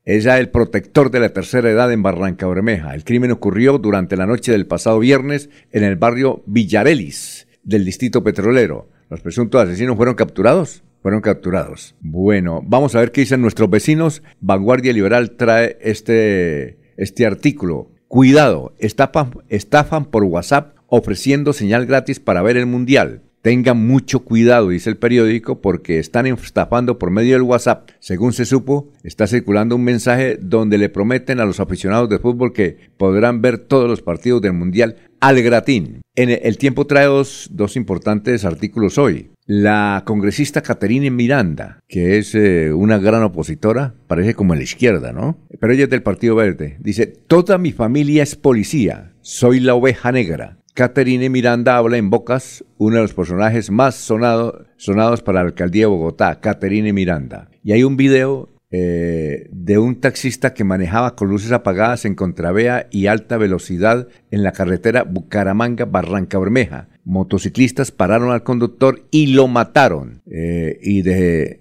Es 0.05 0.25
ya 0.25 0.41
el 0.41 0.49
protector 0.49 1.13
de 1.13 1.21
la 1.21 1.33
tercera 1.33 1.71
edad 1.71 1.93
en 1.93 2.03
Barranca 2.03 2.49
Bermeja. 2.49 2.93
El 2.93 3.05
crimen 3.05 3.31
ocurrió 3.31 3.79
durante 3.79 4.17
la 4.17 4.27
noche 4.27 4.51
del 4.51 4.67
pasado 4.67 4.99
viernes 4.99 5.49
en 5.71 5.85
el 5.85 5.95
barrio 5.95 6.43
Villarelis 6.47 7.47
del 7.63 7.85
distrito 7.85 8.25
petrolero. 8.25 8.89
Los 9.11 9.21
presuntos 9.21 9.63
asesinos 9.63 9.97
fueron 9.97 10.17
capturados. 10.17 10.83
Fueron 11.03 11.21
capturados. 11.21 11.95
Bueno, 12.01 12.63
vamos 12.65 12.97
a 12.97 12.99
ver 12.99 13.13
qué 13.13 13.21
dicen 13.21 13.43
nuestros 13.43 13.71
vecinos. 13.71 14.25
Vanguardia 14.41 14.93
Liberal 14.93 15.37
trae 15.37 15.79
este, 15.81 16.79
este 16.97 17.25
artículo. 17.25 17.93
Cuidado, 18.09 18.75
estafan, 18.81 19.31
estafan 19.51 20.07
por 20.07 20.25
WhatsApp 20.25 20.77
ofreciendo 20.89 21.53
señal 21.53 21.87
gratis 21.87 22.19
para 22.19 22.43
ver 22.43 22.57
el 22.57 22.67
Mundial. 22.67 23.23
Tengan 23.43 23.85
mucho 23.85 24.21
cuidado, 24.21 24.69
dice 24.69 24.89
el 24.89 24.97
periódico, 24.97 25.61
porque 25.61 25.99
están 25.99 26.27
estafando 26.27 26.97
por 26.97 27.11
medio 27.11 27.33
del 27.35 27.43
WhatsApp. 27.43 27.91
Según 27.99 28.33
se 28.33 28.45
supo, 28.45 28.93
está 29.03 29.27
circulando 29.27 29.75
un 29.75 29.83
mensaje 29.83 30.39
donde 30.41 30.79
le 30.79 30.89
prometen 30.89 31.41
a 31.41 31.45
los 31.45 31.59
aficionados 31.59 32.09
de 32.09 32.21
fútbol 32.21 32.53
que 32.53 32.79
podrán 32.97 33.43
ver 33.43 33.59
todos 33.59 33.91
los 33.91 34.01
partidos 34.01 34.43
del 34.43 34.53
Mundial 34.53 34.95
al 35.19 35.43
gratín. 35.43 36.03
En 36.15 36.31
el 36.31 36.57
tiempo 36.57 36.87
trae 36.87 37.07
dos, 37.07 37.51
importantes 37.75 38.45
artículos 38.45 38.97
hoy. 38.97 39.31
La 39.45 40.05
congresista 40.07 40.63
Caterine 40.63 41.11
Miranda, 41.11 41.81
que 41.89 42.19
es 42.19 42.37
eh, 42.37 42.73
una 42.73 42.99
gran 42.99 43.25
opositora, 43.25 43.95
parece 44.07 44.35
como 44.35 44.53
en 44.53 44.61
la 44.61 44.65
izquierda, 44.65 45.13
¿no? 45.13 45.37
Pero 45.59 45.73
ella 45.73 45.85
es 45.85 45.91
del 45.91 46.03
Partido 46.05 46.37
Verde. 46.37 46.77
Dice, 46.79 47.07
toda 47.07 47.59
mi 47.59 47.73
familia 47.73 48.23
es 48.23 48.37
policía, 48.37 49.15
soy 49.21 49.59
la 49.59 49.75
oveja 49.75 50.13
negra. 50.13 50.59
Caterine 50.75 51.29
Miranda 51.29 51.77
habla 51.77 51.99
en 51.99 52.09
Bocas, 52.09 52.65
uno 52.79 52.97
de 52.97 53.03
los 53.03 53.13
personajes 53.13 53.71
más 53.71 53.95
sonados 53.95 55.23
para 55.23 55.43
la 55.43 55.49
alcaldía 55.49 55.83
de 55.83 55.87
Bogotá, 55.87 56.41
Caterine 56.41 56.95
Miranda. 56.95 57.51
Y 57.63 57.73
hay 57.73 57.85
un 57.85 57.99
video 57.99 58.49
eh, 58.71 59.51
de 59.53 59.77
un 59.77 60.01
taxista 60.01 60.55
que 60.55 60.65
manejaba 60.65 61.15
con 61.15 61.29
luces 61.29 61.53
apagadas 61.53 62.07
en 62.07 62.15
contravea 62.15 62.87
y 62.91 63.07
alta 63.07 63.37
velocidad 63.37 64.09
en 64.31 64.43
la 64.43 64.53
carretera 64.53 65.05
Bucaramanga-Barranca 65.05 66.39
Bermeja. 66.39 66.89
Motociclistas 67.05 67.91
pararon 67.91 68.31
al 68.31 68.43
conductor 68.43 69.07
y 69.11 69.35
lo 69.35 69.49
mataron. 69.49 70.23
Eh, 70.25 70.79
y, 70.83 71.03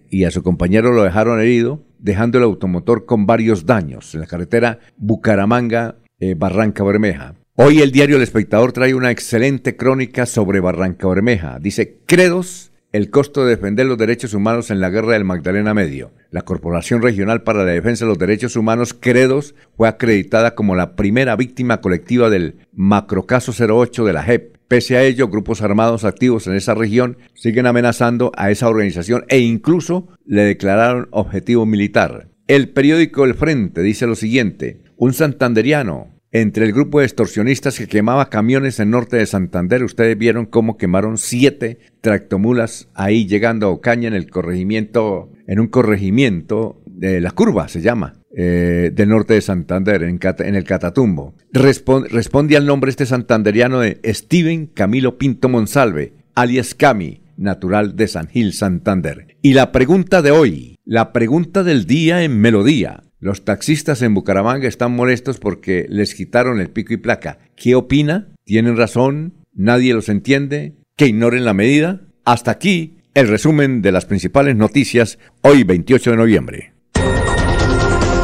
y 0.09 0.23
a 0.23 0.31
su 0.31 0.41
compañero 0.41 0.93
lo 0.93 1.03
dejaron 1.03 1.41
herido, 1.41 1.83
dejando 1.99 2.37
el 2.37 2.45
automotor 2.45 3.05
con 3.05 3.25
varios 3.25 3.65
daños 3.65 4.13
en 4.13 4.21
la 4.21 4.27
carretera 4.27 4.79
Bucaramanga-Barranca 4.95 6.85
Bermeja. 6.85 7.40
Hoy 7.55 7.81
el 7.81 7.91
diario 7.91 8.15
El 8.15 8.23
Espectador 8.23 8.71
trae 8.71 8.93
una 8.93 9.11
excelente 9.11 9.75
crónica 9.75 10.25
sobre 10.25 10.61
Barranca 10.61 11.05
Bermeja. 11.09 11.59
Dice, 11.59 11.97
credos, 12.05 12.71
el 12.93 13.09
costo 13.09 13.43
de 13.43 13.57
defender 13.57 13.87
los 13.87 13.97
derechos 13.97 14.33
humanos 14.33 14.71
en 14.71 14.79
la 14.79 14.89
guerra 14.89 15.13
del 15.13 15.25
Magdalena 15.25 15.73
Medio. 15.73 16.13
La 16.29 16.43
Corporación 16.43 17.01
Regional 17.01 17.43
para 17.43 17.65
la 17.65 17.71
Defensa 17.71 18.05
de 18.05 18.09
los 18.09 18.17
Derechos 18.17 18.55
Humanos, 18.55 18.95
Credos, 18.97 19.53
fue 19.75 19.89
acreditada 19.89 20.55
como 20.55 20.75
la 20.75 20.95
primera 20.95 21.35
víctima 21.35 21.81
colectiva 21.81 22.29
del 22.29 22.55
macrocaso 22.71 23.51
08 23.51 24.05
de 24.05 24.13
la 24.13 24.23
JEP. 24.23 24.55
Pese 24.69 24.95
a 24.95 25.03
ello, 25.03 25.27
grupos 25.27 25.61
armados 25.61 26.05
activos 26.05 26.47
en 26.47 26.55
esa 26.55 26.73
región 26.73 27.17
siguen 27.33 27.67
amenazando 27.67 28.31
a 28.37 28.49
esa 28.49 28.69
organización 28.69 29.25
e 29.27 29.39
incluso 29.39 30.07
le 30.25 30.43
declararon 30.43 31.09
objetivo 31.11 31.65
militar. 31.65 32.29
El 32.47 32.69
periódico 32.69 33.25
El 33.25 33.35
Frente 33.35 33.81
dice 33.81 34.07
lo 34.07 34.15
siguiente, 34.15 34.83
un 34.95 35.13
santanderiano 35.13 36.10
entre 36.31 36.65
el 36.65 36.71
grupo 36.71 36.99
de 36.99 37.05
extorsionistas 37.05 37.77
que 37.77 37.87
quemaba 37.87 38.29
camiones 38.29 38.79
en 38.79 38.91
norte 38.91 39.17
de 39.17 39.25
Santander, 39.25 39.83
ustedes 39.83 40.17
vieron 40.17 40.45
cómo 40.45 40.77
quemaron 40.77 41.17
siete 41.17 41.79
tractomulas 41.99 42.89
ahí 42.93 43.27
llegando 43.27 43.67
a 43.67 43.71
Ocaña 43.71 44.07
en 44.07 44.13
el 44.13 44.29
corregimiento, 44.29 45.31
en 45.47 45.59
un 45.59 45.67
corregimiento 45.67 46.81
de 46.85 47.19
la 47.19 47.31
curva 47.31 47.67
se 47.67 47.81
llama, 47.81 48.13
eh, 48.35 48.91
del 48.93 49.09
norte 49.09 49.33
de 49.33 49.41
Santander, 49.41 50.03
en, 50.03 50.19
el 50.55 50.63
Catatumbo. 50.63 51.35
responde 51.51 52.55
al 52.55 52.65
nombre 52.65 52.91
este 52.91 53.05
santanderiano 53.05 53.79
de 53.79 53.99
Steven 54.05 54.67
Camilo 54.67 55.17
Pinto 55.17 55.49
Monsalve, 55.49 56.13
alias 56.35 56.75
Cami, 56.75 57.21
natural 57.37 57.95
de 57.95 58.07
San 58.07 58.27
Gil, 58.27 58.53
Santander. 58.53 59.35
Y 59.41 59.53
la 59.53 59.71
pregunta 59.71 60.21
de 60.21 60.31
hoy, 60.31 60.77
la 60.85 61.11
pregunta 61.11 61.63
del 61.63 61.85
día 61.85 62.23
en 62.23 62.39
Melodía. 62.39 63.03
Los 63.21 63.45
taxistas 63.45 64.01
en 64.01 64.15
Bucaramanga 64.15 64.67
están 64.67 64.95
molestos 64.95 65.37
porque 65.37 65.85
les 65.87 66.15
quitaron 66.15 66.59
el 66.59 66.71
pico 66.71 66.95
y 66.95 66.97
placa. 66.97 67.37
¿Qué 67.55 67.75
opina? 67.75 68.29
¿Tienen 68.45 68.75
razón? 68.75 69.45
¿Nadie 69.53 69.93
los 69.93 70.09
entiende? 70.09 70.73
¿Que 70.97 71.05
ignoren 71.05 71.45
la 71.45 71.53
medida? 71.53 72.01
Hasta 72.25 72.49
aquí 72.49 72.97
el 73.13 73.27
resumen 73.27 73.83
de 73.83 73.91
las 73.91 74.07
principales 74.07 74.55
noticias 74.55 75.19
hoy 75.41 75.63
28 75.63 76.11
de 76.11 76.17
noviembre. 76.17 76.73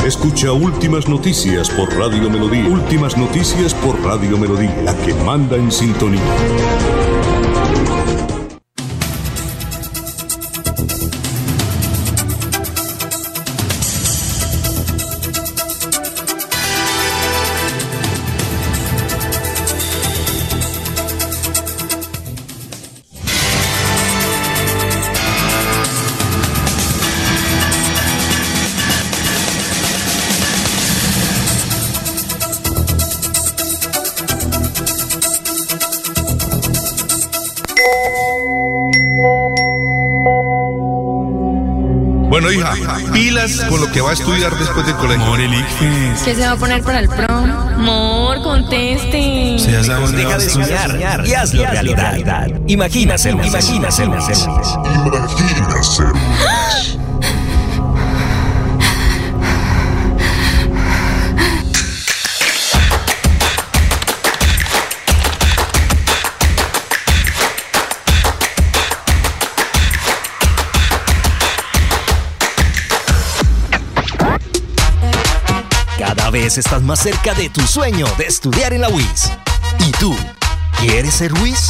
Escucha 0.03 0.51
Últimas 0.51 1.07
Noticias 1.07 1.69
por 1.69 1.95
Radio 1.95 2.27
Melodía. 2.31 2.67
Últimas 2.67 3.15
Noticias 3.19 3.75
por 3.75 4.01
Radio 4.03 4.35
Melodía, 4.39 4.81
la 4.83 4.95
que 5.05 5.13
manda 5.13 5.57
en 5.57 5.71
sintonía. 5.71 7.06
Con 43.67 43.81
lo 43.81 43.91
que 43.91 43.99
va 43.99 44.11
a 44.11 44.13
estudiar 44.13 44.55
después 44.59 44.85
del 44.85 44.95
colegio. 44.95 45.23
Amor, 45.23 45.39
el 45.39 45.51
¿Qué 46.23 46.35
se 46.35 46.41
va 46.41 46.51
a 46.51 46.55
poner 46.55 46.83
para 46.83 46.99
el 46.99 47.09
prom? 47.09 47.49
Amor, 47.49 48.43
conteste. 48.43 49.57
Se 49.57 49.71
ya 49.71 49.81
Deja 49.81 50.37
de 50.37 50.49
soñar 50.49 51.25
y 51.25 51.33
hazlo 51.33 51.65
realidad. 51.65 52.47
Imagina 52.67 53.17
ser 53.17 53.33
Imagina 53.33 53.89
estás 76.57 76.81
más 76.81 77.03
cerca 77.03 77.33
de 77.33 77.49
tu 77.49 77.59
sueño 77.61 78.05
de 78.17 78.25
estudiar 78.25 78.73
en 78.73 78.81
la 78.81 78.89
UIS. 78.89 79.31
¿Y 79.87 79.91
tú? 79.99 80.13
¿Quieres 80.79 81.13
ser 81.13 81.31
UIS? 81.33 81.69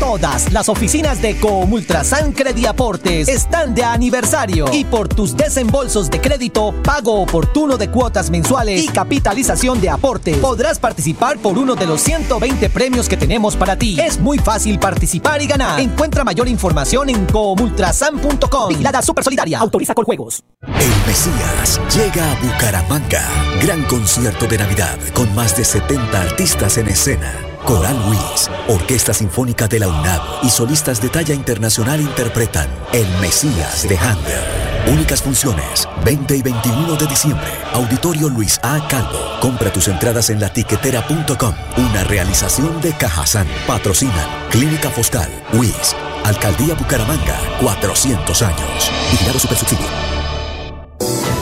Todas 0.00 0.52
las 0.52 0.68
oficinas 0.68 1.22
de 1.22 1.38
Comultrasan 1.38 2.32
Crediaportes 2.32 3.28
están 3.28 3.74
de 3.74 3.82
aniversario 3.82 4.66
y 4.70 4.84
por 4.84 5.08
tus 5.08 5.34
desembolsos 5.34 6.10
de 6.10 6.20
crédito, 6.20 6.74
pago 6.82 7.22
oportuno 7.22 7.78
de 7.78 7.90
cuotas 7.90 8.28
mensuales 8.30 8.84
y 8.84 8.88
capitalización 8.88 9.80
de 9.80 9.88
aporte, 9.88 10.34
podrás 10.34 10.78
participar 10.78 11.38
por 11.38 11.56
uno 11.56 11.74
de 11.74 11.86
los 11.86 12.02
120 12.02 12.68
premios 12.68 13.08
que 13.08 13.16
tenemos 13.16 13.56
para 13.56 13.76
ti. 13.76 13.98
Es 13.98 14.20
muy 14.20 14.38
fácil 14.38 14.78
participar 14.78 15.40
y 15.40 15.46
ganar. 15.46 15.80
Encuentra 15.80 16.24
mayor 16.24 16.46
información 16.46 17.08
en 17.08 17.24
comultrasan.com. 17.26 18.68
Vigilada 18.68 19.00
Super 19.00 19.24
Solidaria. 19.24 19.60
Autoriza 19.60 19.94
con 19.94 20.04
juegos. 20.04 20.44
El 20.62 21.06
Mesías 21.06 21.80
llega 21.94 22.32
a 22.32 22.34
Bucaramanga. 22.40 23.26
Gran 23.62 23.82
concierto 23.84 24.46
de 24.46 24.58
Navidad 24.58 24.98
con 25.14 25.34
más 25.34 25.56
de 25.56 25.64
70 25.64 26.20
artistas 26.20 26.76
en 26.76 26.88
escena. 26.88 27.55
Coral 27.66 28.00
Luis, 28.06 28.48
Orquesta 28.68 29.12
Sinfónica 29.12 29.66
de 29.66 29.80
la 29.80 29.88
UNAM 29.88 30.20
y 30.44 30.50
solistas 30.50 31.02
de 31.02 31.08
talla 31.08 31.34
internacional 31.34 32.00
interpretan 32.00 32.68
El 32.92 33.08
Mesías 33.20 33.88
de 33.88 33.98
Handel. 33.98 34.38
Únicas 34.86 35.20
funciones, 35.20 35.88
20 36.04 36.36
y 36.36 36.42
21 36.42 36.94
de 36.94 37.06
diciembre. 37.08 37.48
Auditorio 37.72 38.28
Luis 38.28 38.60
A. 38.62 38.86
Calvo. 38.86 39.18
Compra 39.40 39.72
tus 39.72 39.88
entradas 39.88 40.30
en 40.30 40.40
latiquetera.com. 40.40 41.54
Una 41.78 42.04
realización 42.04 42.80
de 42.80 42.92
Cajazán. 42.92 43.48
Patrocinan 43.66 44.28
Clínica 44.48 44.88
Foscal, 44.88 45.28
WIS, 45.54 45.96
Alcaldía 46.22 46.74
Bucaramanga, 46.74 47.36
400 47.60 48.42
años. 48.42 48.92
Vigilado 49.10 49.40
Supersubsidio. 49.40 50.15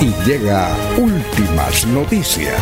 y 0.00 0.14
llega 0.24 0.76
últimas 0.96 1.86
noticias. 1.86 2.54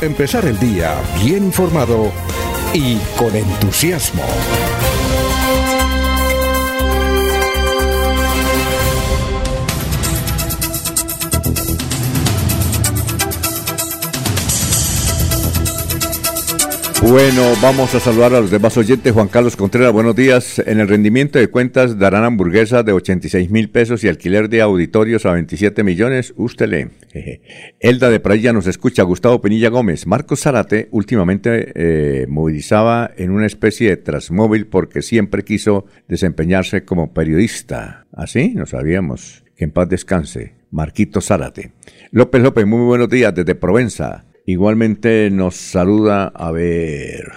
Empezar 0.00 0.44
el 0.44 0.58
día 0.58 0.94
bien 1.22 1.44
informado 1.44 2.10
y 2.72 2.96
con 3.18 3.34
entusiasmo. 3.34 4.22
Bueno, 17.02 17.54
vamos 17.62 17.94
a 17.94 18.00
saludar 18.00 18.34
a 18.34 18.40
los 18.40 18.50
demás 18.50 18.76
oyentes. 18.76 19.12
Juan 19.12 19.28
Carlos 19.28 19.56
Contreras, 19.56 19.90
buenos 19.90 20.14
días. 20.14 20.58
En 20.58 20.80
el 20.80 20.86
rendimiento 20.86 21.38
de 21.38 21.48
cuentas 21.48 21.98
darán 21.98 22.24
hamburguesa 22.24 22.82
de 22.82 22.92
86 22.92 23.50
mil 23.50 23.70
pesos 23.70 24.04
y 24.04 24.08
alquiler 24.08 24.50
de 24.50 24.60
auditorios 24.60 25.24
a 25.24 25.32
27 25.32 25.82
millones. 25.82 26.34
Usted 26.36 26.68
lee. 26.68 27.40
Elda 27.80 28.10
de 28.10 28.20
Prailla 28.20 28.52
nos 28.52 28.66
escucha. 28.66 29.02
Gustavo 29.02 29.40
Penilla 29.40 29.70
Gómez. 29.70 30.06
Marcos 30.06 30.42
Zarate 30.42 30.88
últimamente 30.92 31.72
eh, 31.74 32.26
movilizaba 32.28 33.10
en 33.16 33.30
una 33.30 33.46
especie 33.46 33.88
de 33.88 33.96
transmóvil 33.96 34.66
porque 34.66 35.00
siempre 35.00 35.42
quiso 35.42 35.86
desempeñarse 36.06 36.84
como 36.84 37.14
periodista. 37.14 38.06
¿Así? 38.12 38.52
No 38.54 38.66
sabíamos. 38.66 39.42
Que 39.56 39.64
en 39.64 39.70
paz 39.70 39.88
descanse. 39.88 40.52
Marquito 40.70 41.22
Zárate. 41.22 41.72
López 42.12 42.42
López, 42.42 42.66
muy 42.66 42.84
buenos 42.84 43.08
días 43.08 43.34
desde 43.34 43.54
Provenza. 43.54 44.26
Igualmente 44.50 45.30
nos 45.30 45.54
saluda, 45.54 46.32
a 46.34 46.50
ver, 46.50 47.30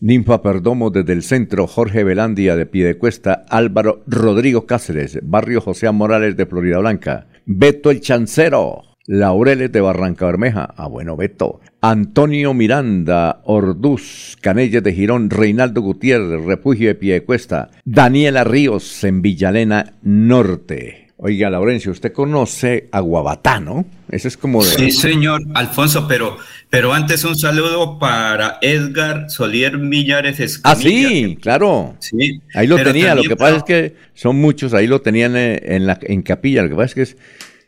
Ninfa 0.00 0.42
Perdomo 0.42 0.90
desde 0.90 1.12
el 1.12 1.22
centro, 1.22 1.68
Jorge 1.68 2.02
Velandia 2.02 2.56
de 2.56 2.66
Piedecuesta, 2.66 3.44
Álvaro 3.48 4.02
Rodrigo 4.08 4.66
Cáceres, 4.66 5.20
Barrio 5.22 5.60
José 5.60 5.88
Morales 5.92 6.36
de 6.36 6.46
Florida 6.46 6.78
Blanca, 6.78 7.28
Beto 7.46 7.92
el 7.92 8.00
Chancero, 8.00 8.82
Laureles 9.06 9.70
de 9.70 9.80
Barranca 9.80 10.26
Bermeja, 10.26 10.74
ah 10.76 10.88
bueno 10.88 11.16
Beto, 11.16 11.60
Antonio 11.80 12.54
Miranda, 12.54 13.40
Orduz, 13.44 14.36
Canelles 14.40 14.82
de 14.82 14.92
Girón, 14.92 15.30
Reinaldo 15.30 15.80
Gutiérrez, 15.80 16.44
Refugio 16.44 16.88
de 16.88 16.96
Piedecuesta, 16.96 17.70
Daniela 17.84 18.42
Ríos 18.42 19.04
en 19.04 19.22
Villalena 19.22 19.94
Norte. 20.02 21.07
Oiga, 21.20 21.50
Laurencio, 21.50 21.90
usted 21.90 22.12
conoce 22.12 22.88
a 22.92 23.00
Guabatá, 23.00 23.58
¿no? 23.58 23.84
Ese 24.08 24.28
es 24.28 24.36
como 24.36 24.64
de... 24.64 24.70
Sí, 24.70 24.92
señor 24.92 25.42
Alfonso, 25.52 26.06
pero, 26.06 26.36
pero 26.70 26.92
antes 26.92 27.24
un 27.24 27.36
saludo 27.36 27.98
para 27.98 28.58
Edgar 28.62 29.28
Solier 29.28 29.78
Millares 29.78 30.38
Escamilla. 30.38 31.08
Ah, 31.08 31.10
sí, 31.10 31.36
claro. 31.42 31.96
Sí. 31.98 32.40
Ahí 32.54 32.68
lo 32.68 32.76
tenía, 32.76 33.16
lo 33.16 33.24
que 33.24 33.34
pasa 33.34 33.56
es 33.56 33.62
que 33.64 33.96
son 34.14 34.36
muchos, 34.36 34.74
ahí 34.74 34.86
lo 34.86 35.00
tenían 35.00 35.36
eh, 35.36 35.60
en, 35.64 35.88
la, 35.88 35.98
en 36.02 36.22
capilla, 36.22 36.62
lo 36.62 36.68
que 36.68 36.76
pasa 36.76 36.86
es 36.86 36.94
que 36.94 37.02
es, 37.02 37.16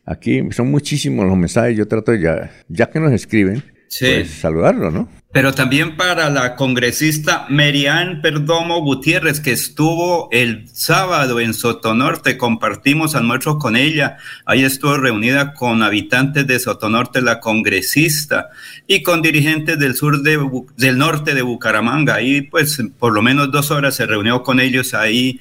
aquí 0.06 0.42
son 0.52 0.70
muchísimos 0.70 1.26
los 1.26 1.36
mensajes, 1.36 1.76
yo 1.76 1.88
trato 1.88 2.14
ya, 2.14 2.52
ya 2.68 2.88
que 2.88 3.00
nos 3.00 3.12
escriben, 3.12 3.64
pues 3.98 4.30
saludarlo, 4.30 4.92
¿no? 4.92 5.08
Pero 5.32 5.54
también 5.54 5.96
para 5.96 6.28
la 6.28 6.56
congresista 6.56 7.46
Merian 7.48 8.20
Perdomo 8.20 8.80
Gutiérrez, 8.80 9.38
que 9.38 9.52
estuvo 9.52 10.28
el 10.32 10.68
sábado 10.72 11.38
en 11.38 11.54
Sotonorte, 11.54 12.36
compartimos 12.36 13.14
almuerzo 13.14 13.56
con 13.58 13.76
ella. 13.76 14.16
Ahí 14.44 14.64
estuvo 14.64 14.96
reunida 14.96 15.54
con 15.54 15.84
habitantes 15.84 16.48
de 16.48 16.58
Sotonorte, 16.58 17.22
la 17.22 17.38
congresista, 17.38 18.50
y 18.88 19.04
con 19.04 19.22
dirigentes 19.22 19.78
del 19.78 19.94
sur 19.94 20.22
de, 20.22 20.36
del 20.76 20.98
norte 20.98 21.32
de 21.34 21.42
Bucaramanga. 21.42 22.16
Ahí, 22.16 22.42
pues, 22.42 22.82
por 22.98 23.12
lo 23.12 23.22
menos 23.22 23.52
dos 23.52 23.70
horas 23.70 23.94
se 23.94 24.06
reunió 24.06 24.42
con 24.42 24.58
ellos 24.58 24.94
ahí 24.94 25.38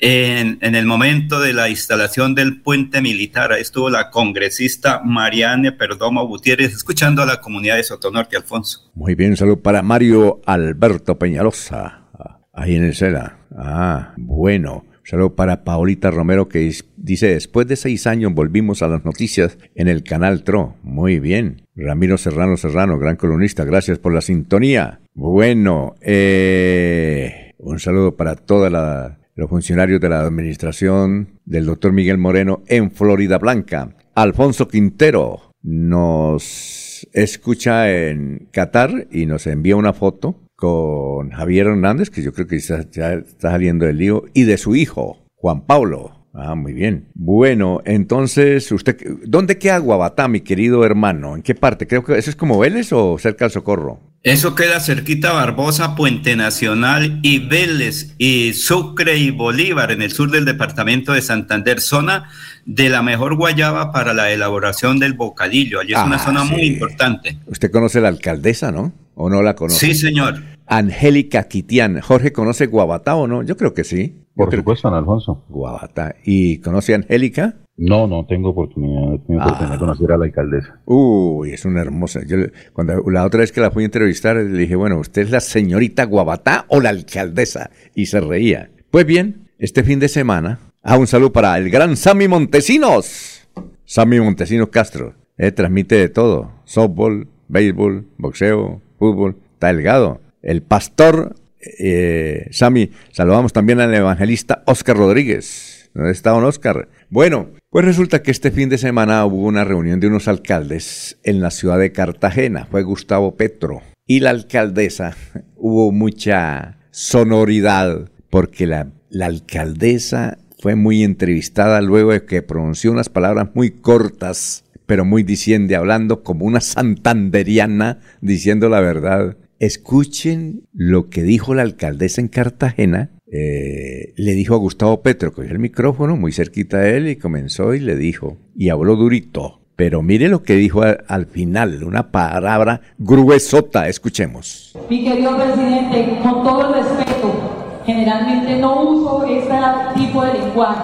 en, 0.00 0.74
el 0.74 0.86
momento 0.86 1.40
de 1.40 1.52
la 1.52 1.68
instalación 1.68 2.34
del 2.34 2.60
puente 2.60 3.02
militar. 3.02 3.52
Ahí 3.52 3.62
estuvo 3.62 3.90
la 3.90 4.10
congresista 4.10 5.02
Mariane 5.04 5.72
Perdomo 5.72 6.26
Gutiérrez 6.26 6.72
escuchando 6.72 7.22
a 7.22 7.26
la 7.26 7.40
comunidad 7.40 7.76
de 7.76 7.84
Sotonorte, 7.84 8.36
Alfonso. 8.36 8.90
Muy 8.94 9.14
bien, 9.14 9.36
salud 9.36 9.58
para 9.58 9.82
Mario 9.82 10.40
Alberto 10.46 11.18
Peñalosa, 11.18 12.04
ahí 12.52 12.76
en 12.76 12.84
el 12.84 12.94
Sela. 12.94 13.38
Ah, 13.56 14.14
bueno. 14.16 14.84
Saludo 15.08 15.34
para 15.34 15.64
Paolita 15.64 16.10
Romero 16.10 16.50
que 16.50 16.70
dice, 16.98 17.28
después 17.28 17.66
de 17.66 17.76
seis 17.76 18.06
años 18.06 18.34
volvimos 18.34 18.82
a 18.82 18.88
las 18.88 19.06
noticias 19.06 19.56
en 19.74 19.88
el 19.88 20.02
canal 20.02 20.44
TRO. 20.44 20.76
Muy 20.82 21.18
bien. 21.18 21.62
Ramiro 21.74 22.18
Serrano 22.18 22.58
Serrano, 22.58 22.98
gran 22.98 23.16
columnista, 23.16 23.64
gracias 23.64 23.98
por 23.98 24.12
la 24.12 24.20
sintonía. 24.20 25.00
Bueno, 25.14 25.94
eh, 26.02 27.54
un 27.56 27.78
saludo 27.80 28.18
para 28.18 28.36
toda 28.36 28.68
la 28.68 29.18
los 29.38 29.48
funcionarios 29.48 30.00
de 30.00 30.08
la 30.08 30.22
administración 30.22 31.38
del 31.44 31.66
doctor 31.66 31.92
Miguel 31.92 32.18
Moreno 32.18 32.64
en 32.66 32.90
Florida 32.90 33.38
Blanca. 33.38 33.94
Alfonso 34.16 34.66
Quintero 34.66 35.52
nos 35.62 37.06
escucha 37.12 37.88
en 37.88 38.48
Qatar 38.50 39.06
y 39.12 39.26
nos 39.26 39.46
envía 39.46 39.76
una 39.76 39.92
foto 39.92 40.40
con 40.56 41.30
Javier 41.30 41.68
Hernández, 41.68 42.10
que 42.10 42.20
yo 42.20 42.32
creo 42.32 42.48
que 42.48 42.58
ya, 42.58 42.78
está 42.78 43.52
saliendo 43.52 43.86
del 43.86 43.98
lío, 43.98 44.24
y 44.34 44.42
de 44.42 44.58
su 44.58 44.74
hijo, 44.74 45.18
Juan 45.36 45.66
Pablo. 45.66 46.26
Ah, 46.34 46.56
muy 46.56 46.72
bien. 46.72 47.06
Bueno, 47.14 47.80
entonces, 47.84 48.72
usted, 48.72 48.96
¿dónde 49.24 49.56
queda 49.56 49.78
Guabatá, 49.78 50.26
mi 50.26 50.40
querido 50.40 50.84
hermano? 50.84 51.36
¿En 51.36 51.42
qué 51.42 51.54
parte? 51.54 51.86
Creo 51.86 52.02
que 52.02 52.18
eso 52.18 52.30
es 52.30 52.36
como 52.36 52.58
Vélez 52.58 52.92
o 52.92 53.16
cerca 53.18 53.44
del 53.44 53.52
Socorro. 53.52 54.00
Eso 54.24 54.56
queda 54.56 54.80
cerquita 54.80 55.32
Barbosa, 55.32 55.94
Puente 55.94 56.34
Nacional 56.34 57.20
y 57.22 57.38
Vélez 57.38 58.14
y 58.18 58.52
Sucre 58.52 59.16
y 59.16 59.30
Bolívar 59.30 59.92
en 59.92 60.02
el 60.02 60.10
sur 60.10 60.32
del 60.32 60.44
departamento 60.44 61.12
de 61.12 61.22
Santander, 61.22 61.80
zona 61.80 62.28
de 62.66 62.88
la 62.88 63.00
mejor 63.00 63.36
guayaba 63.36 63.92
para 63.92 64.14
la 64.14 64.32
elaboración 64.32 64.98
del 64.98 65.12
bocadillo. 65.12 65.78
Allí 65.78 65.92
es 65.92 66.00
una 66.04 66.16
ah, 66.16 66.24
zona 66.24 66.44
muy 66.44 66.62
importante. 66.62 67.38
Usted 67.46 67.70
conoce 67.70 68.00
la 68.00 68.08
alcaldesa, 68.08 68.72
¿no? 68.72 68.92
¿O 69.14 69.30
no 69.30 69.40
la 69.40 69.54
conoce? 69.54 69.86
Sí, 69.86 69.94
señor. 69.94 70.42
Angélica 70.66 71.44
Quitián. 71.44 72.00
¿Jorge 72.00 72.32
conoce 72.32 72.66
Guabatá 72.66 73.14
o 73.14 73.28
no? 73.28 73.44
Yo 73.44 73.56
creo 73.56 73.72
que 73.72 73.84
sí. 73.84 74.24
Por 74.34 74.54
supuesto, 74.54 74.88
Alfonso. 74.88 75.44
Guabatá. 75.48 76.16
¿Y 76.24 76.58
conoce 76.58 76.92
a 76.92 76.96
Angélica? 76.96 77.54
No, 77.78 78.08
no 78.08 78.26
tengo 78.26 78.50
oportunidad, 78.50 79.20
de 79.20 79.36
ah. 79.38 79.76
conocer 79.78 80.10
a 80.10 80.18
la 80.18 80.24
alcaldesa. 80.24 80.80
Uy, 80.84 81.52
es 81.52 81.64
una 81.64 81.80
hermosa. 81.80 82.20
Yo, 82.26 82.36
cuando 82.72 83.08
la 83.08 83.24
otra 83.24 83.40
vez 83.40 83.52
que 83.52 83.60
la 83.60 83.70
fui 83.70 83.84
a 83.84 83.86
entrevistar, 83.86 84.34
le 84.36 84.58
dije, 84.58 84.74
bueno, 84.74 84.98
¿usted 84.98 85.22
es 85.22 85.30
la 85.30 85.38
señorita 85.38 86.04
Guabatá 86.04 86.66
o 86.68 86.80
la 86.80 86.90
alcaldesa? 86.90 87.70
Y 87.94 88.06
se 88.06 88.20
reía. 88.20 88.70
Pues 88.90 89.06
bien, 89.06 89.48
este 89.60 89.84
fin 89.84 90.00
de 90.00 90.08
semana, 90.08 90.58
ah, 90.82 90.98
un 90.98 91.06
saludo 91.06 91.32
para 91.32 91.56
el 91.56 91.70
gran 91.70 91.96
Sammy 91.96 92.26
Montesinos. 92.26 93.48
Sammy 93.84 94.18
Montesinos 94.18 94.70
Castro. 94.70 95.14
Eh, 95.36 95.52
transmite 95.52 95.94
de 95.94 96.08
todo. 96.08 96.50
Softball, 96.64 97.28
béisbol, 97.46 98.06
boxeo, 98.18 98.82
fútbol. 98.98 99.36
Está 99.54 99.68
delgado. 99.68 100.20
El 100.42 100.62
pastor 100.62 101.36
eh, 101.60 102.48
Sami, 102.50 102.90
saludamos 103.12 103.52
también 103.52 103.80
al 103.80 103.94
evangelista 103.94 104.62
Oscar 104.66 104.96
Rodríguez. 104.96 105.67
¿Dónde 105.98 106.12
está 106.12 106.30
don 106.30 106.44
Oscar? 106.44 106.88
Bueno, 107.10 107.48
pues 107.70 107.84
resulta 107.84 108.22
que 108.22 108.30
este 108.30 108.52
fin 108.52 108.68
de 108.68 108.78
semana 108.78 109.26
hubo 109.26 109.48
una 109.48 109.64
reunión 109.64 109.98
de 109.98 110.06
unos 110.06 110.28
alcaldes 110.28 111.18
en 111.24 111.40
la 111.40 111.50
ciudad 111.50 111.76
de 111.76 111.90
Cartagena. 111.90 112.66
Fue 112.70 112.84
Gustavo 112.84 113.34
Petro 113.34 113.82
y 114.06 114.20
la 114.20 114.30
alcaldesa. 114.30 115.16
Hubo 115.56 115.90
mucha 115.90 116.78
sonoridad 116.92 118.12
porque 118.30 118.68
la, 118.68 118.92
la 119.10 119.26
alcaldesa 119.26 120.38
fue 120.60 120.76
muy 120.76 121.02
entrevistada 121.02 121.80
luego 121.80 122.12
de 122.12 122.24
que 122.24 122.42
pronunció 122.42 122.92
unas 122.92 123.08
palabras 123.08 123.48
muy 123.54 123.72
cortas, 123.72 124.62
pero 124.86 125.04
muy 125.04 125.24
diciendo, 125.24 125.76
hablando 125.76 126.22
como 126.22 126.44
una 126.44 126.60
santanderiana, 126.60 127.98
diciendo 128.20 128.68
la 128.68 128.78
verdad. 128.78 129.36
Escuchen 129.58 130.62
lo 130.72 131.10
que 131.10 131.24
dijo 131.24 131.56
la 131.56 131.62
alcaldesa 131.62 132.20
en 132.20 132.28
Cartagena. 132.28 133.10
Eh, 133.30 134.14
le 134.16 134.32
dijo 134.32 134.54
a 134.54 134.58
Gustavo 134.58 135.02
Petro, 135.02 135.32
cogió 135.32 135.52
el 135.52 135.58
micrófono 135.58 136.16
muy 136.16 136.32
cerquita 136.32 136.78
de 136.78 136.96
él 136.96 137.08
y 137.08 137.16
comenzó 137.16 137.74
y 137.74 137.80
le 137.80 137.96
dijo, 137.96 138.38
y 138.56 138.70
habló 138.70 138.96
durito. 138.96 139.60
Pero 139.76 140.02
mire 140.02 140.28
lo 140.28 140.42
que 140.42 140.54
dijo 140.54 140.82
al 140.82 141.26
final, 141.26 141.84
una 141.84 142.10
palabra 142.10 142.80
gruesota, 142.98 143.86
escuchemos. 143.88 144.76
Mi 144.90 145.04
querido 145.04 145.36
presidente, 145.36 146.18
con 146.20 146.42
todo 146.42 146.66
el 146.66 146.82
respeto, 146.82 147.82
generalmente 147.86 148.56
no 148.56 148.82
uso 148.82 149.24
este 149.24 149.54
tipo 149.94 150.24
de 150.24 150.32
lenguaje, 150.32 150.82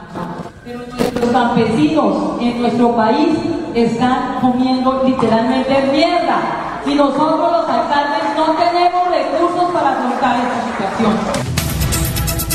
pero 0.64 0.78
nuestros 0.78 1.30
campesinos 1.30 2.40
en 2.40 2.60
nuestro 2.60 2.94
país 2.94 3.36
están 3.74 4.40
comiendo 4.40 5.02
literalmente 5.04 5.74
mierda 5.90 6.80
y 6.86 6.94
nosotros 6.94 7.50
los 7.50 7.68
alcaldes 7.68 8.22
no 8.36 8.54
tenemos 8.54 9.08
recursos 9.10 9.72
para 9.72 9.90
afrontar 9.90 10.36
esta 10.38 10.98
situación. 10.98 11.53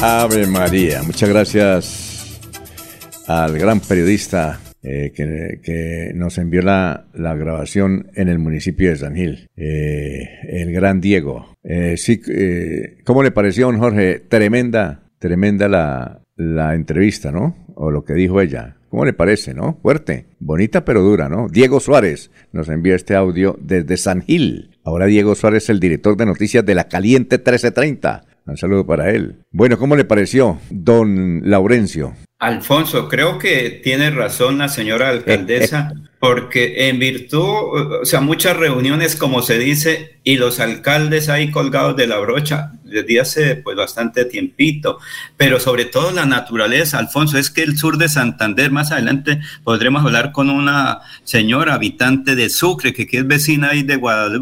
Ave 0.02 0.48
María, 0.48 1.04
muchas 1.04 1.28
gracias 1.28 2.40
al 3.28 3.58
gran 3.60 3.82
periodista 3.82 4.62
eh, 4.82 5.12
que, 5.14 6.14
nos 6.16 6.38
envió 6.38 6.62
la, 6.62 7.06
grabación 7.14 8.10
en 8.16 8.30
el 8.30 8.40
municipio 8.40 8.90
de 8.90 8.96
San 8.96 9.16
Gil, 9.16 9.50
eh, 9.58 10.26
el 10.48 10.72
gran 10.72 11.02
Diego. 11.02 11.58
Eh, 11.64 11.98
¿Cómo 13.04 13.24
le 13.24 13.32
pareció, 13.32 13.66
don 13.66 13.80
Jorge? 13.80 14.20
Tremenda, 14.20 15.04
tremenda 15.20 15.68
la, 15.68 16.22
la 16.38 16.76
entrevista, 16.76 17.34
¿no? 17.34 17.58
O 17.76 17.92
lo 17.92 18.06
que 18.06 18.14
dijo 18.14 18.40
ella. 18.40 18.78
¿Cómo 18.90 19.04
le 19.04 19.14
parece, 19.14 19.54
no? 19.54 19.78
Fuerte, 19.82 20.26
bonita 20.40 20.86
pero 20.86 21.04
dura, 21.04 21.28
¿no? 21.28 21.48
Diego 21.50 21.82
Suárez 21.82 22.32
nos 22.54 22.70
envía 22.70 22.96
este 22.96 23.16
audio 23.16 23.58
desde 23.62 23.98
San 23.98 24.22
Gil. 24.22 24.78
Ahora 24.84 25.06
Diego 25.06 25.36
Suárez, 25.36 25.70
el 25.70 25.80
director 25.80 26.16
de 26.16 26.26
noticias 26.26 26.66
de 26.66 26.74
la 26.74 26.88
Caliente 26.88 27.36
1330. 27.36 28.29
Un 28.50 28.58
saludo 28.58 28.86
para 28.86 29.12
él. 29.12 29.36
Bueno, 29.52 29.78
¿cómo 29.78 29.96
le 29.96 30.06
pareció, 30.06 30.60
don 30.70 31.42
Laurencio? 31.50 32.16
Alfonso, 32.40 33.10
creo 33.10 33.38
que 33.38 33.82
tiene 33.84 34.12
razón 34.12 34.60
la 34.60 34.70
señora 34.70 35.10
alcaldesa, 35.10 35.92
porque 36.20 36.88
en 36.88 36.98
virtud, 36.98 38.02
o 38.02 38.06
sea, 38.06 38.22
muchas 38.22 38.56
reuniones, 38.56 39.18
como 39.18 39.42
se 39.42 39.60
dice, 39.60 40.20
y 40.24 40.38
los 40.38 40.62
alcaldes 40.62 41.28
ahí 41.28 41.52
colgados 41.52 41.98
de 41.98 42.08
la 42.08 42.18
brocha, 42.20 42.72
desde 42.84 43.20
hace 43.20 43.56
pues 43.58 43.76
bastante 43.76 44.24
tiempito, 44.26 45.00
pero 45.36 45.60
sobre 45.60 45.86
todo 45.86 46.12
la 46.12 46.26
naturaleza, 46.26 46.98
Alfonso, 46.98 47.38
es 47.38 47.50
que 47.50 47.62
el 47.62 47.78
sur 47.78 47.98
de 47.98 48.08
Santander, 48.08 48.72
más 48.72 48.92
adelante 48.92 49.42
podremos 49.66 50.06
hablar 50.06 50.32
con 50.32 50.50
una 50.50 51.00
señora 51.24 51.74
habitante 51.74 52.36
de 52.36 52.50
Sucre, 52.50 52.94
que, 52.94 53.08
es 53.12 53.28
vecina 53.28 53.72
ahí 53.72 53.84
de, 53.84 54.00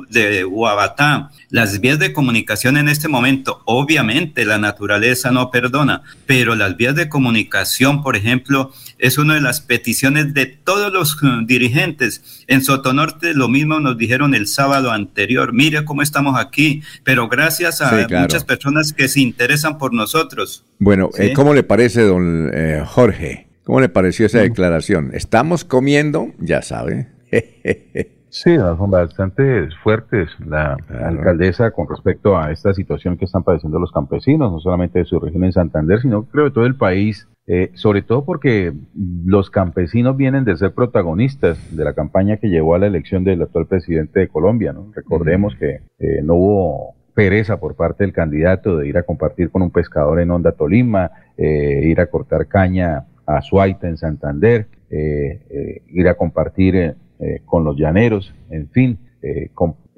de 0.09 0.43
Guabatá. 0.43 1.31
Las 1.49 1.79
vías 1.79 1.97
de 1.97 2.11
comunicación 2.11 2.75
en 2.75 2.89
este 2.89 3.07
momento, 3.07 3.61
obviamente 3.63 4.43
la 4.43 4.57
naturaleza 4.57 5.31
no 5.31 5.49
perdona, 5.49 6.01
pero 6.25 6.55
las 6.55 6.75
vías 6.75 6.93
de 6.93 7.07
comunicación, 7.07 8.03
por 8.03 8.17
ejemplo, 8.17 8.73
es 8.99 9.17
una 9.17 9.35
de 9.35 9.41
las 9.41 9.61
peticiones 9.61 10.33
de 10.33 10.45
todos 10.45 10.91
los 10.91 11.13
eh, 11.23 11.27
dirigentes. 11.45 12.43
En 12.47 12.61
Sotonorte 12.61 13.33
lo 13.33 13.47
mismo 13.47 13.79
nos 13.79 13.97
dijeron 13.97 14.35
el 14.35 14.45
sábado 14.45 14.91
anterior, 14.91 15.53
mire 15.53 15.85
cómo 15.85 16.01
estamos 16.01 16.37
aquí, 16.37 16.81
pero 17.05 17.29
gracias 17.29 17.81
a 17.81 18.07
muchas 18.09 18.43
personas 18.43 18.91
que 18.91 19.07
se 19.07 19.21
interesan 19.21 19.77
por 19.77 19.93
nosotros. 19.93 20.65
Bueno, 20.79 21.11
eh, 21.17 21.31
¿cómo 21.31 21.53
le 21.53 21.63
parece, 21.63 22.01
don 22.01 22.51
eh, 22.53 22.83
Jorge? 22.85 23.47
¿Cómo 23.63 23.79
le 23.79 23.87
pareció 23.87 24.25
esa 24.25 24.39
declaración? 24.39 25.11
Estamos 25.13 25.63
comiendo, 25.63 26.33
ya 26.39 26.61
sabe. 26.61 27.07
Sí, 28.43 28.55
son 28.55 28.91
bastante 28.91 29.67
fuertes 29.81 30.29
la 30.45 30.77
alcaldesa 31.03 31.71
con 31.71 31.89
respecto 31.89 32.37
a 32.37 32.51
esta 32.51 32.71
situación 32.71 33.17
que 33.17 33.25
están 33.25 33.43
padeciendo 33.43 33.79
los 33.79 33.91
campesinos, 33.91 34.51
no 34.51 34.59
solamente 34.59 34.99
de 34.99 35.05
su 35.05 35.19
región 35.19 35.43
en 35.43 35.53
Santander, 35.53 35.99
sino 36.01 36.23
creo 36.25 36.45
de 36.45 36.51
todo 36.51 36.67
el 36.67 36.75
país, 36.75 37.27
eh, 37.47 37.71
sobre 37.73 38.03
todo 38.03 38.25
porque 38.25 38.73
los 39.25 39.49
campesinos 39.49 40.15
vienen 40.17 40.45
de 40.45 40.55
ser 40.55 40.71
protagonistas 40.71 41.75
de 41.75 41.83
la 41.83 41.93
campaña 41.93 42.37
que 42.37 42.49
llevó 42.49 42.75
a 42.75 42.79
la 42.79 42.85
elección 42.85 43.23
del 43.23 43.41
actual 43.41 43.65
presidente 43.65 44.19
de 44.19 44.27
Colombia. 44.27 44.71
¿no? 44.71 44.91
Recordemos 44.93 45.55
que 45.55 45.81
eh, 45.97 46.21
no 46.23 46.35
hubo 46.35 46.95
pereza 47.15 47.59
por 47.59 47.75
parte 47.75 48.03
del 48.03 48.13
candidato 48.13 48.77
de 48.77 48.87
ir 48.87 48.99
a 48.99 49.03
compartir 49.03 49.49
con 49.49 49.63
un 49.63 49.71
pescador 49.71 50.19
en 50.19 50.29
Honda 50.29 50.51
Tolima, 50.51 51.09
eh, 51.37 51.81
ir 51.85 51.99
a 51.99 52.05
cortar 52.05 52.45
caña 52.45 53.05
a 53.25 53.41
Suaita 53.41 53.87
en 53.87 53.97
Santander, 53.97 54.67
ir 54.89 56.07
a 56.07 56.13
compartir 56.13 56.95
eh, 57.19 57.41
con 57.45 57.63
los 57.63 57.77
llaneros, 57.77 58.33
en 58.49 58.69
fin. 58.69 58.99
Eh, 59.21 59.49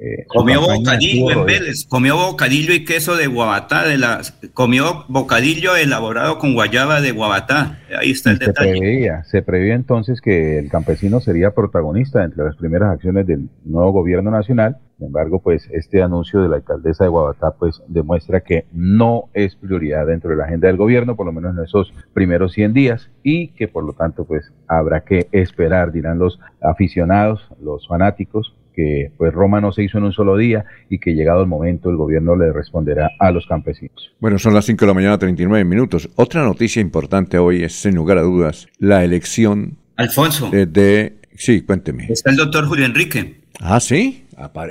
eh, 0.01 0.25
comió 0.27 0.61
bocadillo 0.61 1.31
en 1.31 1.45
Vélez, 1.45 1.85
comió 1.85 2.15
bocadillo 2.15 2.73
y 2.73 2.85
queso 2.85 3.17
de 3.17 3.27
Guabatá, 3.27 3.85
de 3.85 3.97
la, 3.97 4.21
comió 4.53 5.03
bocadillo 5.09 5.75
elaborado 5.75 6.39
con 6.39 6.53
guayaba 6.53 7.01
de 7.01 7.11
Guabatá. 7.11 7.79
Ahí 7.99 8.11
está 8.11 8.31
el 8.31 8.37
se 8.37 8.45
detalle. 8.45 8.79
Preveía, 8.79 9.23
se 9.25 9.41
preveía 9.41 9.75
entonces 9.75 10.21
que 10.21 10.57
el 10.57 10.69
campesino 10.69 11.19
sería 11.19 11.51
protagonista 11.51 12.23
entre 12.23 12.45
las 12.45 12.55
primeras 12.55 12.93
acciones 12.93 13.27
del 13.27 13.49
nuevo 13.65 13.91
gobierno 13.91 14.31
nacional. 14.31 14.77
Sin 14.97 15.07
embargo, 15.07 15.41
pues 15.41 15.69
este 15.71 16.01
anuncio 16.01 16.41
de 16.41 16.47
la 16.47 16.57
alcaldesa 16.57 17.03
de 17.03 17.09
Guabatá 17.09 17.55
pues 17.59 17.81
demuestra 17.87 18.39
que 18.39 18.67
no 18.71 19.25
es 19.33 19.57
prioridad 19.57 20.07
dentro 20.07 20.29
de 20.29 20.37
la 20.37 20.45
agenda 20.45 20.67
del 20.69 20.77
gobierno, 20.77 21.17
por 21.17 21.25
lo 21.25 21.33
menos 21.33 21.57
en 21.57 21.63
esos 21.63 21.93
primeros 22.13 22.53
100 22.53 22.73
días, 22.73 23.09
y 23.21 23.49
que 23.49 23.67
por 23.67 23.83
lo 23.83 23.91
tanto 23.93 24.23
pues 24.23 24.53
habrá 24.67 25.01
que 25.01 25.27
esperar, 25.33 25.91
dirán 25.91 26.19
los 26.19 26.39
aficionados, 26.61 27.49
los 27.61 27.85
fanáticos, 27.87 28.55
que 28.79 29.11
pues 29.17 29.33
Roma 29.33 29.59
no 29.59 29.73
se 29.73 29.83
hizo 29.83 29.97
en 29.97 30.05
un 30.05 30.13
solo 30.13 30.37
día 30.37 30.63
y 30.89 30.99
que 30.99 31.13
llegado 31.13 31.41
el 31.41 31.47
momento 31.47 31.89
el 31.89 31.97
gobierno 31.97 32.37
le 32.37 32.53
responderá 32.53 33.09
a 33.19 33.29
los 33.31 33.45
campesinos. 33.45 34.13
Bueno, 34.21 34.39
son 34.39 34.53
las 34.53 34.63
5 34.65 34.79
de 34.79 34.87
la 34.87 34.93
mañana 34.93 35.17
39 35.17 35.65
minutos. 35.65 36.09
Otra 36.15 36.43
noticia 36.43 36.81
importante 36.81 37.37
hoy 37.37 37.63
es, 37.63 37.73
sin 37.73 37.95
lugar 37.95 38.19
a 38.19 38.21
dudas, 38.21 38.67
la 38.77 39.03
elección 39.03 39.77
Alfonso. 39.97 40.49
de... 40.49 41.17
Sí, 41.35 41.61
cuénteme. 41.61 42.07
Está 42.09 42.31
el 42.31 42.37
doctor 42.37 42.67
Julio 42.67 42.85
Enrique. 42.85 43.41
Ah, 43.59 43.81
sí. 43.81 44.25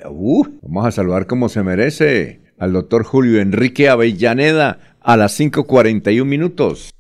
Uh, 0.09 0.47
vamos 0.63 0.87
a 0.87 0.91
saludar 0.91 1.27
como 1.27 1.51
se 1.51 1.63
merece 1.63 2.41
al 2.59 2.73
doctor 2.73 3.05
Julio 3.05 3.43
Enrique 3.43 3.91
Avellaneda 3.91 4.79
a 5.03 5.17
las 5.19 5.39
5.41 5.39 6.25
minutos. 6.25 6.95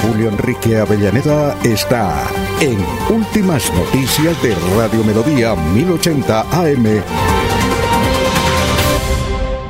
Julio 0.00 0.30
Enrique 0.30 0.78
Avellaneda 0.78 1.54
está 1.62 2.26
en 2.60 2.76
Últimas 3.14 3.72
Noticias 3.72 4.42
de 4.42 4.52
Radio 4.76 5.04
Melodía 5.04 5.54
1080 5.54 6.40
AM. 6.40 7.02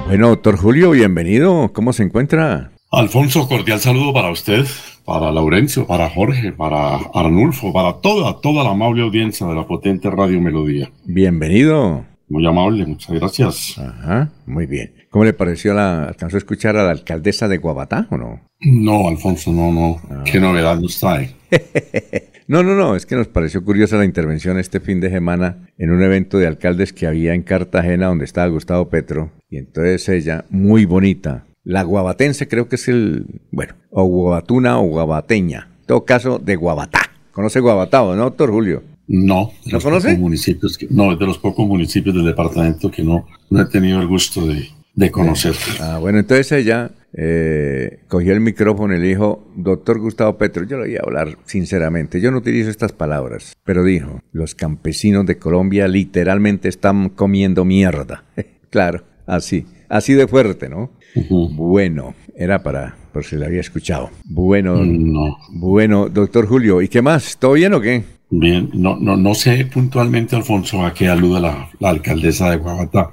Bueno, 0.07 0.29
doctor 0.29 0.57
Julio, 0.57 0.93
bienvenido. 0.93 1.71
¿Cómo 1.75 1.93
se 1.93 2.05
encuentra? 2.05 2.71
Alfonso, 2.91 3.47
cordial 3.47 3.81
saludo 3.81 4.15
para 4.15 4.31
usted, 4.31 4.65
para 5.05 5.31
Laurencio, 5.31 5.87
para 5.87 6.09
Jorge, 6.09 6.53
para 6.53 6.97
Arnulfo, 7.13 7.75
para 7.75 7.95
toda, 8.01 8.41
toda 8.41 8.65
la 8.65 8.71
amable 8.71 9.03
audiencia 9.03 9.47
de 9.47 9.55
la 9.55 9.67
potente 9.67 10.09
Radio 10.09 10.41
Melodía. 10.41 10.91
Bienvenido. 11.05 12.07
Muy 12.29 12.47
amable, 12.47 12.85
muchas 12.85 13.19
gracias. 13.19 13.79
Ajá, 13.79 14.31
muy 14.47 14.67
bien. 14.67 14.93
¿Cómo 15.11 15.25
le 15.25 15.33
pareció 15.33 15.73
la, 15.73 16.05
alcanzó 16.05 16.37
a 16.37 16.39
escuchar 16.39 16.77
a 16.77 16.85
la 16.85 16.91
alcaldesa 16.91 17.49
de 17.49 17.59
Guabatá 17.59 18.07
o 18.11 18.19
no? 18.19 18.41
No, 18.61 19.09
Alfonso, 19.09 19.53
no, 19.53 19.73
no. 19.73 19.97
Ah. 20.11 20.25
¿Qué 20.31 20.39
novedad 20.39 20.79
nos 20.79 21.01
trae? 21.01 21.35
no, 22.47 22.63
no, 22.63 22.75
no, 22.75 22.97
es 22.97 23.07
que 23.07 23.17
nos 23.17 23.29
pareció 23.29 23.65
curiosa 23.65 23.97
la 23.97 24.05
intervención 24.05 24.59
este 24.59 24.81
fin 24.81 25.01
de 25.01 25.11
semana 25.11 25.69
en 25.79 25.91
un 25.91 26.03
evento 26.03 26.39
de 26.39 26.47
alcaldes 26.47 26.93
que 26.93 27.07
había 27.07 27.33
en 27.35 27.43
Cartagena 27.43 28.09
donde 28.09 28.27
estaba 28.27 28.49
Gustavo 28.49 28.91
Petro 28.91 29.31
y 29.49 29.57
entonces 29.57 30.09
ella, 30.11 30.45
muy 30.51 30.85
bonita, 30.85 31.47
la 31.65 31.83
guabatense 31.83 32.49
creo 32.49 32.69
que 32.69 32.77
es 32.77 32.89
el, 32.89 33.27
bueno, 33.51 33.75
o 33.91 34.05
guabatuna 34.05 34.79
o 34.79 34.85
guabateña, 34.85 35.69
en 35.81 35.87
todo 35.87 36.05
caso 36.05 36.39
de 36.39 36.57
Guabatá. 36.57 37.01
¿Conoce 37.33 37.61
Guabatá 37.61 38.03
o 38.03 38.17
no, 38.17 38.25
doctor 38.25 38.51
Julio? 38.51 38.83
No, 39.09 39.53
¿No 39.65 39.81
conoce? 39.81 40.17
Municipios 40.19 40.77
que, 40.77 40.87
no, 40.91 41.17
de 41.17 41.27
los 41.27 41.39
pocos 41.39 41.67
municipios 41.67 42.15
del 42.15 42.27
departamento 42.27 42.91
que 42.91 43.03
no, 43.03 43.27
no 43.49 43.63
he 43.63 43.67
tenido 43.67 44.01
el 44.01 44.07
gusto 44.07 44.47
de, 44.47 44.69
de 44.95 45.11
conocer. 45.11 45.55
Ah, 45.81 45.99
bueno, 45.99 46.19
entonces 46.19 46.53
ella 46.53 46.91
eh, 47.15 48.01
cogió 48.07 48.35
el 48.35 48.41
micrófono 48.41 48.95
y 48.95 49.01
le 49.01 49.09
dijo, 49.09 49.49
doctor 49.57 49.99
Gustavo 49.99 50.37
Petro, 50.37 50.65
yo 50.65 50.77
le 50.77 50.89
voy 50.89 50.97
a 50.97 51.01
hablar 51.01 51.39
sinceramente, 51.47 52.21
yo 52.21 52.31
no 52.31 52.39
utilizo 52.39 52.69
estas 52.69 52.93
palabras, 52.93 53.57
pero 53.65 53.83
dijo, 53.83 54.21
los 54.33 54.55
campesinos 54.55 55.25
de 55.25 55.39
Colombia 55.39 55.89
literalmente 55.89 56.69
están 56.69 57.09
comiendo 57.09 57.65
mierda. 57.65 58.25
claro, 58.71 59.05
así, 59.27 59.67
así 59.89 60.13
de 60.13 60.29
fuerte, 60.29 60.69
¿no? 60.69 60.91
Bueno, 61.31 62.15
era 62.37 62.63
para, 62.63 62.97
por 63.13 63.25
si 63.25 63.37
lo 63.37 63.47
había 63.47 63.61
escuchado. 63.61 64.11
Bueno, 64.25 64.85
no. 64.85 65.39
bueno, 65.51 66.09
doctor 66.09 66.47
Julio, 66.47 66.83
¿y 66.83 66.89
qué 66.89 67.01
más? 67.03 67.39
¿Todo 67.39 67.55
bien 67.55 67.73
o 67.73 67.81
qué? 67.81 68.05
Bien, 68.31 68.71
no, 68.75 68.97
no, 68.97 69.17
no 69.17 69.35
sé 69.35 69.65
puntualmente, 69.65 70.37
Alfonso, 70.37 70.85
a 70.85 70.93
qué 70.93 71.09
aluda 71.09 71.41
la, 71.41 71.89
alcaldesa 71.89 72.51
de 72.51 72.59
Guaguatá. 72.59 73.11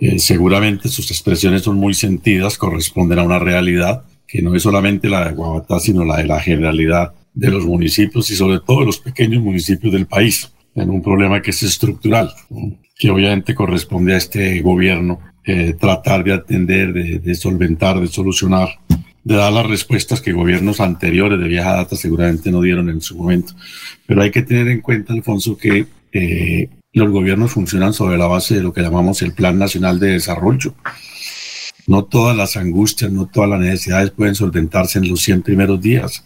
Eh, 0.00 0.18
seguramente 0.18 0.88
sus 0.88 1.10
expresiones 1.10 1.62
son 1.62 1.76
muy 1.76 1.94
sentidas, 1.94 2.56
corresponden 2.56 3.18
a 3.18 3.24
una 3.24 3.38
realidad 3.38 4.04
que 4.26 4.42
no 4.42 4.54
es 4.54 4.62
solamente 4.62 5.08
la 5.08 5.28
de 5.28 5.34
Guaguatá, 5.34 5.80
sino 5.80 6.04
la 6.04 6.18
de 6.18 6.26
la 6.26 6.40
generalidad 6.40 7.12
de 7.34 7.50
los 7.50 7.64
municipios 7.64 8.30
y 8.30 8.36
sobre 8.36 8.60
todo 8.60 8.80
de 8.80 8.86
los 8.86 8.98
pequeños 8.98 9.42
municipios 9.42 9.92
del 9.92 10.06
país, 10.06 10.52
en 10.74 10.90
un 10.90 11.02
problema 11.02 11.42
que 11.42 11.50
es 11.50 11.62
estructural, 11.62 12.32
que 12.96 13.10
obviamente 13.10 13.54
corresponde 13.54 14.14
a 14.14 14.18
este 14.18 14.60
gobierno 14.60 15.20
eh, 15.44 15.74
tratar 15.78 16.24
de 16.24 16.34
atender, 16.34 16.92
de, 16.92 17.18
de, 17.18 17.34
solventar, 17.34 18.00
de 18.00 18.06
solucionar, 18.06 18.68
de 19.28 19.36
dar 19.36 19.52
las 19.52 19.66
respuestas 19.66 20.22
que 20.22 20.32
gobiernos 20.32 20.80
anteriores 20.80 21.38
de 21.38 21.48
vieja 21.48 21.74
data 21.74 21.96
seguramente 21.96 22.50
no 22.50 22.62
dieron 22.62 22.88
en 22.88 23.02
su 23.02 23.14
momento. 23.14 23.52
Pero 24.06 24.22
hay 24.22 24.30
que 24.30 24.40
tener 24.40 24.68
en 24.68 24.80
cuenta, 24.80 25.12
Alfonso, 25.12 25.54
que 25.58 25.84
eh, 26.12 26.70
los 26.94 27.10
gobiernos 27.10 27.52
funcionan 27.52 27.92
sobre 27.92 28.16
la 28.16 28.26
base 28.26 28.54
de 28.54 28.62
lo 28.62 28.72
que 28.72 28.80
llamamos 28.80 29.20
el 29.20 29.34
Plan 29.34 29.58
Nacional 29.58 30.00
de 30.00 30.12
Desarrollo. 30.12 30.74
No 31.86 32.06
todas 32.06 32.34
las 32.34 32.56
angustias, 32.56 33.12
no 33.12 33.26
todas 33.26 33.50
las 33.50 33.60
necesidades 33.60 34.12
pueden 34.12 34.34
solventarse 34.34 34.98
en 34.98 35.10
los 35.10 35.20
100 35.20 35.42
primeros 35.42 35.78
días. 35.78 36.24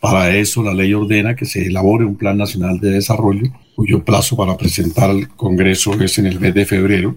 Para 0.00 0.34
eso 0.34 0.62
la 0.62 0.72
ley 0.72 0.94
ordena 0.94 1.36
que 1.36 1.44
se 1.44 1.66
elabore 1.66 2.06
un 2.06 2.16
Plan 2.16 2.38
Nacional 2.38 2.80
de 2.80 2.92
Desarrollo, 2.92 3.52
cuyo 3.74 4.02
plazo 4.02 4.34
para 4.34 4.56
presentar 4.56 5.10
al 5.10 5.28
Congreso 5.28 5.92
es 6.00 6.18
en 6.18 6.26
el 6.26 6.40
mes 6.40 6.54
de 6.54 6.64
febrero. 6.64 7.16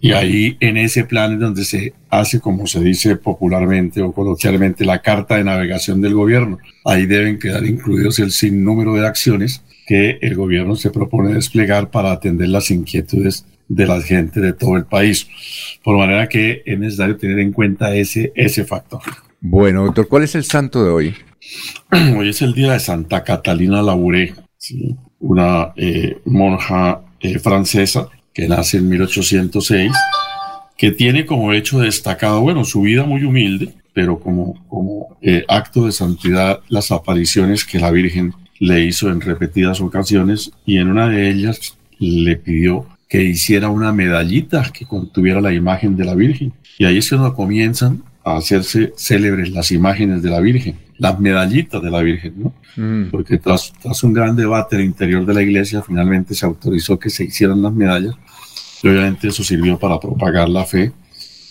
Y 0.00 0.12
ahí 0.12 0.56
en 0.60 0.76
ese 0.76 1.04
plan 1.04 1.32
es 1.32 1.40
donde 1.40 1.64
se 1.64 1.94
hace, 2.10 2.38
como 2.38 2.66
se 2.66 2.80
dice 2.80 3.16
popularmente 3.16 4.02
o 4.02 4.12
coloquialmente, 4.12 4.84
la 4.84 5.00
carta 5.00 5.36
de 5.36 5.44
navegación 5.44 6.02
del 6.02 6.12
gobierno. 6.12 6.58
Ahí 6.84 7.06
deben 7.06 7.38
quedar 7.38 7.64
incluidos 7.64 8.18
el 8.18 8.32
sinnúmero 8.32 8.94
de 8.94 9.06
acciones 9.06 9.62
que 9.86 10.18
el 10.20 10.34
gobierno 10.34 10.76
se 10.76 10.90
propone 10.90 11.32
desplegar 11.32 11.90
para 11.90 12.12
atender 12.12 12.48
las 12.48 12.70
inquietudes 12.70 13.46
de 13.66 13.86
la 13.86 14.02
gente 14.02 14.40
de 14.40 14.52
todo 14.52 14.76
el 14.76 14.84
país. 14.84 15.26
Por 15.82 15.96
manera 15.96 16.28
que 16.28 16.62
es 16.66 16.78
necesario 16.78 17.16
tener 17.16 17.38
en 17.38 17.52
cuenta 17.52 17.94
ese, 17.94 18.30
ese 18.34 18.64
factor. 18.64 19.00
Bueno, 19.40 19.84
doctor, 19.84 20.06
¿cuál 20.06 20.24
es 20.24 20.34
el 20.34 20.44
santo 20.44 20.84
de 20.84 20.90
hoy? 20.90 21.14
Hoy 22.18 22.28
es 22.28 22.42
el 22.42 22.52
día 22.52 22.72
de 22.72 22.80
Santa 22.80 23.24
Catalina 23.24 23.82
Labouré, 23.82 24.34
una 25.18 25.72
eh, 25.76 26.18
monja 26.24 27.02
eh, 27.20 27.38
francesa 27.38 28.08
que 28.32 28.46
nace 28.46 28.78
en 28.78 28.88
1806, 28.88 29.92
que 30.76 30.90
tiene 30.92 31.26
como 31.26 31.52
hecho 31.52 31.80
destacado, 31.80 32.40
bueno, 32.40 32.64
su 32.64 32.82
vida 32.82 33.04
muy 33.04 33.24
humilde, 33.24 33.74
pero 33.92 34.20
como, 34.20 34.66
como 34.68 35.16
eh, 35.22 35.44
acto 35.48 35.86
de 35.86 35.92
santidad 35.92 36.60
las 36.68 36.92
apariciones 36.92 37.64
que 37.64 37.80
la 37.80 37.90
Virgen 37.90 38.32
le 38.58 38.84
hizo 38.84 39.10
en 39.10 39.20
repetidas 39.20 39.80
ocasiones 39.80 40.52
y 40.66 40.76
en 40.76 40.88
una 40.88 41.08
de 41.08 41.30
ellas 41.30 41.76
le 41.98 42.36
pidió 42.36 42.86
que 43.08 43.22
hiciera 43.22 43.68
una 43.68 43.92
medallita 43.92 44.70
que 44.72 44.86
contuviera 44.86 45.40
la 45.40 45.52
imagen 45.52 45.96
de 45.96 46.04
la 46.04 46.14
Virgen. 46.14 46.52
Y 46.78 46.84
ahí 46.84 46.98
es 46.98 47.08
cuando 47.08 47.34
comienzan 47.34 48.04
a 48.24 48.36
hacerse 48.36 48.92
célebres 48.96 49.50
las 49.50 49.72
imágenes 49.72 50.22
de 50.22 50.30
la 50.30 50.40
Virgen, 50.40 50.76
las 51.00 51.18
medallitas 51.18 51.82
de 51.82 51.90
la 51.90 52.02
Virgen, 52.02 52.34
¿no? 52.36 52.52
Mm. 52.76 53.10
Porque 53.10 53.38
tras, 53.38 53.72
tras 53.82 54.02
un 54.04 54.12
gran 54.12 54.36
debate 54.36 54.76
al 54.76 54.82
interior 54.82 55.24
de 55.24 55.32
la 55.32 55.42
iglesia, 55.42 55.82
finalmente 55.82 56.34
se 56.34 56.44
autorizó 56.44 56.98
que 56.98 57.08
se 57.08 57.24
hicieran 57.24 57.62
las 57.62 57.72
medallas. 57.72 58.14
Y 58.82 58.88
obviamente 58.88 59.28
eso 59.28 59.42
sirvió 59.42 59.78
para 59.78 59.98
propagar 59.98 60.50
la 60.50 60.66
fe, 60.66 60.92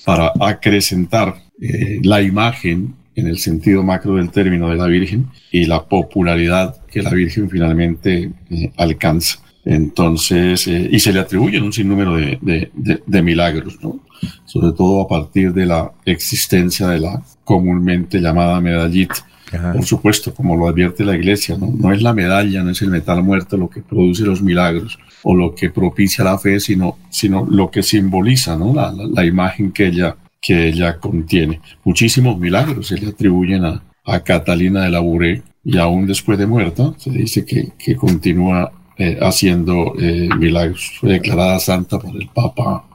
para 0.05 0.31
acrecentar 0.39 1.35
eh, 1.59 1.99
la 2.03 2.21
imagen 2.21 2.93
en 3.15 3.27
el 3.27 3.39
sentido 3.39 3.83
macro 3.83 4.15
del 4.15 4.29
término 4.29 4.69
de 4.69 4.75
la 4.75 4.85
Virgen 4.85 5.27
y 5.51 5.65
la 5.65 5.83
popularidad 5.83 6.85
que 6.85 7.01
la 7.01 7.09
Virgen 7.09 7.49
finalmente 7.49 8.31
eh, 8.51 8.71
alcanza. 8.77 9.39
Entonces, 9.65 10.67
eh, 10.67 10.89
y 10.91 10.99
se 10.99 11.11
le 11.11 11.21
atribuyen 11.21 11.63
un 11.63 11.73
sinnúmero 11.73 12.15
de, 12.15 12.37
de, 12.41 12.71
de, 12.73 13.01
de, 13.05 13.21
milagros, 13.21 13.79
¿no? 13.81 13.99
Sobre 14.45 14.73
todo 14.73 15.01
a 15.01 15.07
partir 15.07 15.53
de 15.53 15.65
la 15.65 15.91
existencia 16.05 16.87
de 16.87 16.99
la 16.99 17.21
comúnmente 17.43 18.19
llamada 18.19 18.61
medallita. 18.61 19.25
Por 19.57 19.83
supuesto, 19.83 20.33
como 20.33 20.55
lo 20.55 20.67
advierte 20.67 21.03
la 21.03 21.15
iglesia, 21.15 21.57
¿no? 21.57 21.91
es 21.91 22.01
la 22.01 22.13
medalla, 22.13 22.61
no 22.61 22.69
es 22.69 22.81
el 22.81 22.89
metal 22.89 23.23
muerto 23.23 23.57
lo 23.57 23.69
que 23.69 23.81
produce 23.81 24.23
los 24.23 24.41
milagros 24.41 24.99
o 25.23 25.35
lo 25.35 25.55
que 25.55 25.69
propicia 25.69 26.23
la 26.23 26.37
fe, 26.37 26.59
sino, 26.59 26.97
sino 27.09 27.45
lo 27.49 27.71
que 27.71 27.81
simboliza 27.81 28.55
¿no? 28.55 28.73
la, 28.73 28.91
la, 28.91 29.25
imagen 29.25 29.71
que 29.71 29.87
ella, 29.87 30.15
que 30.39 30.67
ella 30.67 30.97
contiene. 30.97 31.61
Muchísimos 31.83 32.37
milagros 32.37 32.87
se 32.87 32.97
le 32.97 33.07
atribuyen 33.07 33.65
a, 33.65 33.83
a 34.05 34.19
Catalina 34.19 34.83
de 34.83 34.91
la 34.91 34.99
Bouré 34.99 35.41
y 35.63 35.77
aún 35.77 36.05
después 36.05 36.37
de 36.37 36.45
muerta 36.45 36.93
se 36.97 37.09
dice 37.09 37.43
que, 37.43 37.71
que 37.77 37.95
continúa 37.95 38.71
eh, 38.97 39.17
haciendo 39.21 39.93
eh, 39.99 40.29
milagros. 40.37 40.97
Fue 40.99 41.13
declarada 41.13 41.59
santa 41.59 41.97
por 41.99 42.15
el 42.15 42.27
Papa 42.27 42.85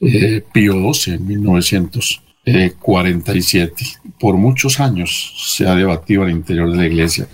eh, 0.00 0.44
Pío 0.52 0.92
XII 0.94 1.14
en 1.14 1.26
1947. 2.44 3.84
Por 4.18 4.36
muchos 4.36 4.80
años 4.80 5.34
se 5.56 5.66
ha 5.66 5.74
debatido 5.74 6.22
al 6.22 6.30
interior 6.30 6.70
de 6.70 6.76
la 6.76 6.86
iglesia 6.86 7.28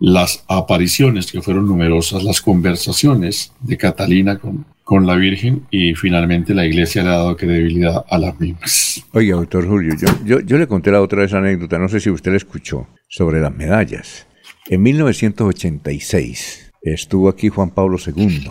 las 0.00 0.44
apariciones 0.48 1.30
que 1.30 1.42
fueron 1.42 1.66
numerosas, 1.66 2.24
las 2.24 2.40
conversaciones 2.40 3.52
de 3.60 3.76
Catalina 3.76 4.38
con, 4.38 4.64
con 4.82 5.06
la 5.06 5.14
Virgen 5.14 5.66
y 5.70 5.94
finalmente 5.94 6.54
la 6.54 6.64
iglesia 6.64 7.02
le 7.02 7.10
ha 7.10 7.12
dado 7.12 7.36
credibilidad 7.36 8.04
a 8.08 8.18
las 8.18 8.40
mismas. 8.40 9.04
Oiga, 9.12 9.36
doctor 9.36 9.68
Julio, 9.68 9.94
yo, 10.00 10.08
yo, 10.24 10.40
yo 10.40 10.56
le 10.56 10.66
conté 10.66 10.90
la 10.90 11.02
otra 11.02 11.20
vez 11.20 11.34
anécdota, 11.34 11.78
no 11.78 11.88
sé 11.88 12.00
si 12.00 12.08
usted 12.08 12.30
la 12.30 12.38
escuchó, 12.38 12.88
sobre 13.08 13.40
las 13.40 13.54
medallas. 13.54 14.26
En 14.68 14.82
1986 14.82 16.72
estuvo 16.82 17.28
aquí 17.28 17.50
Juan 17.50 17.70
Pablo 17.70 17.98
II 18.04 18.48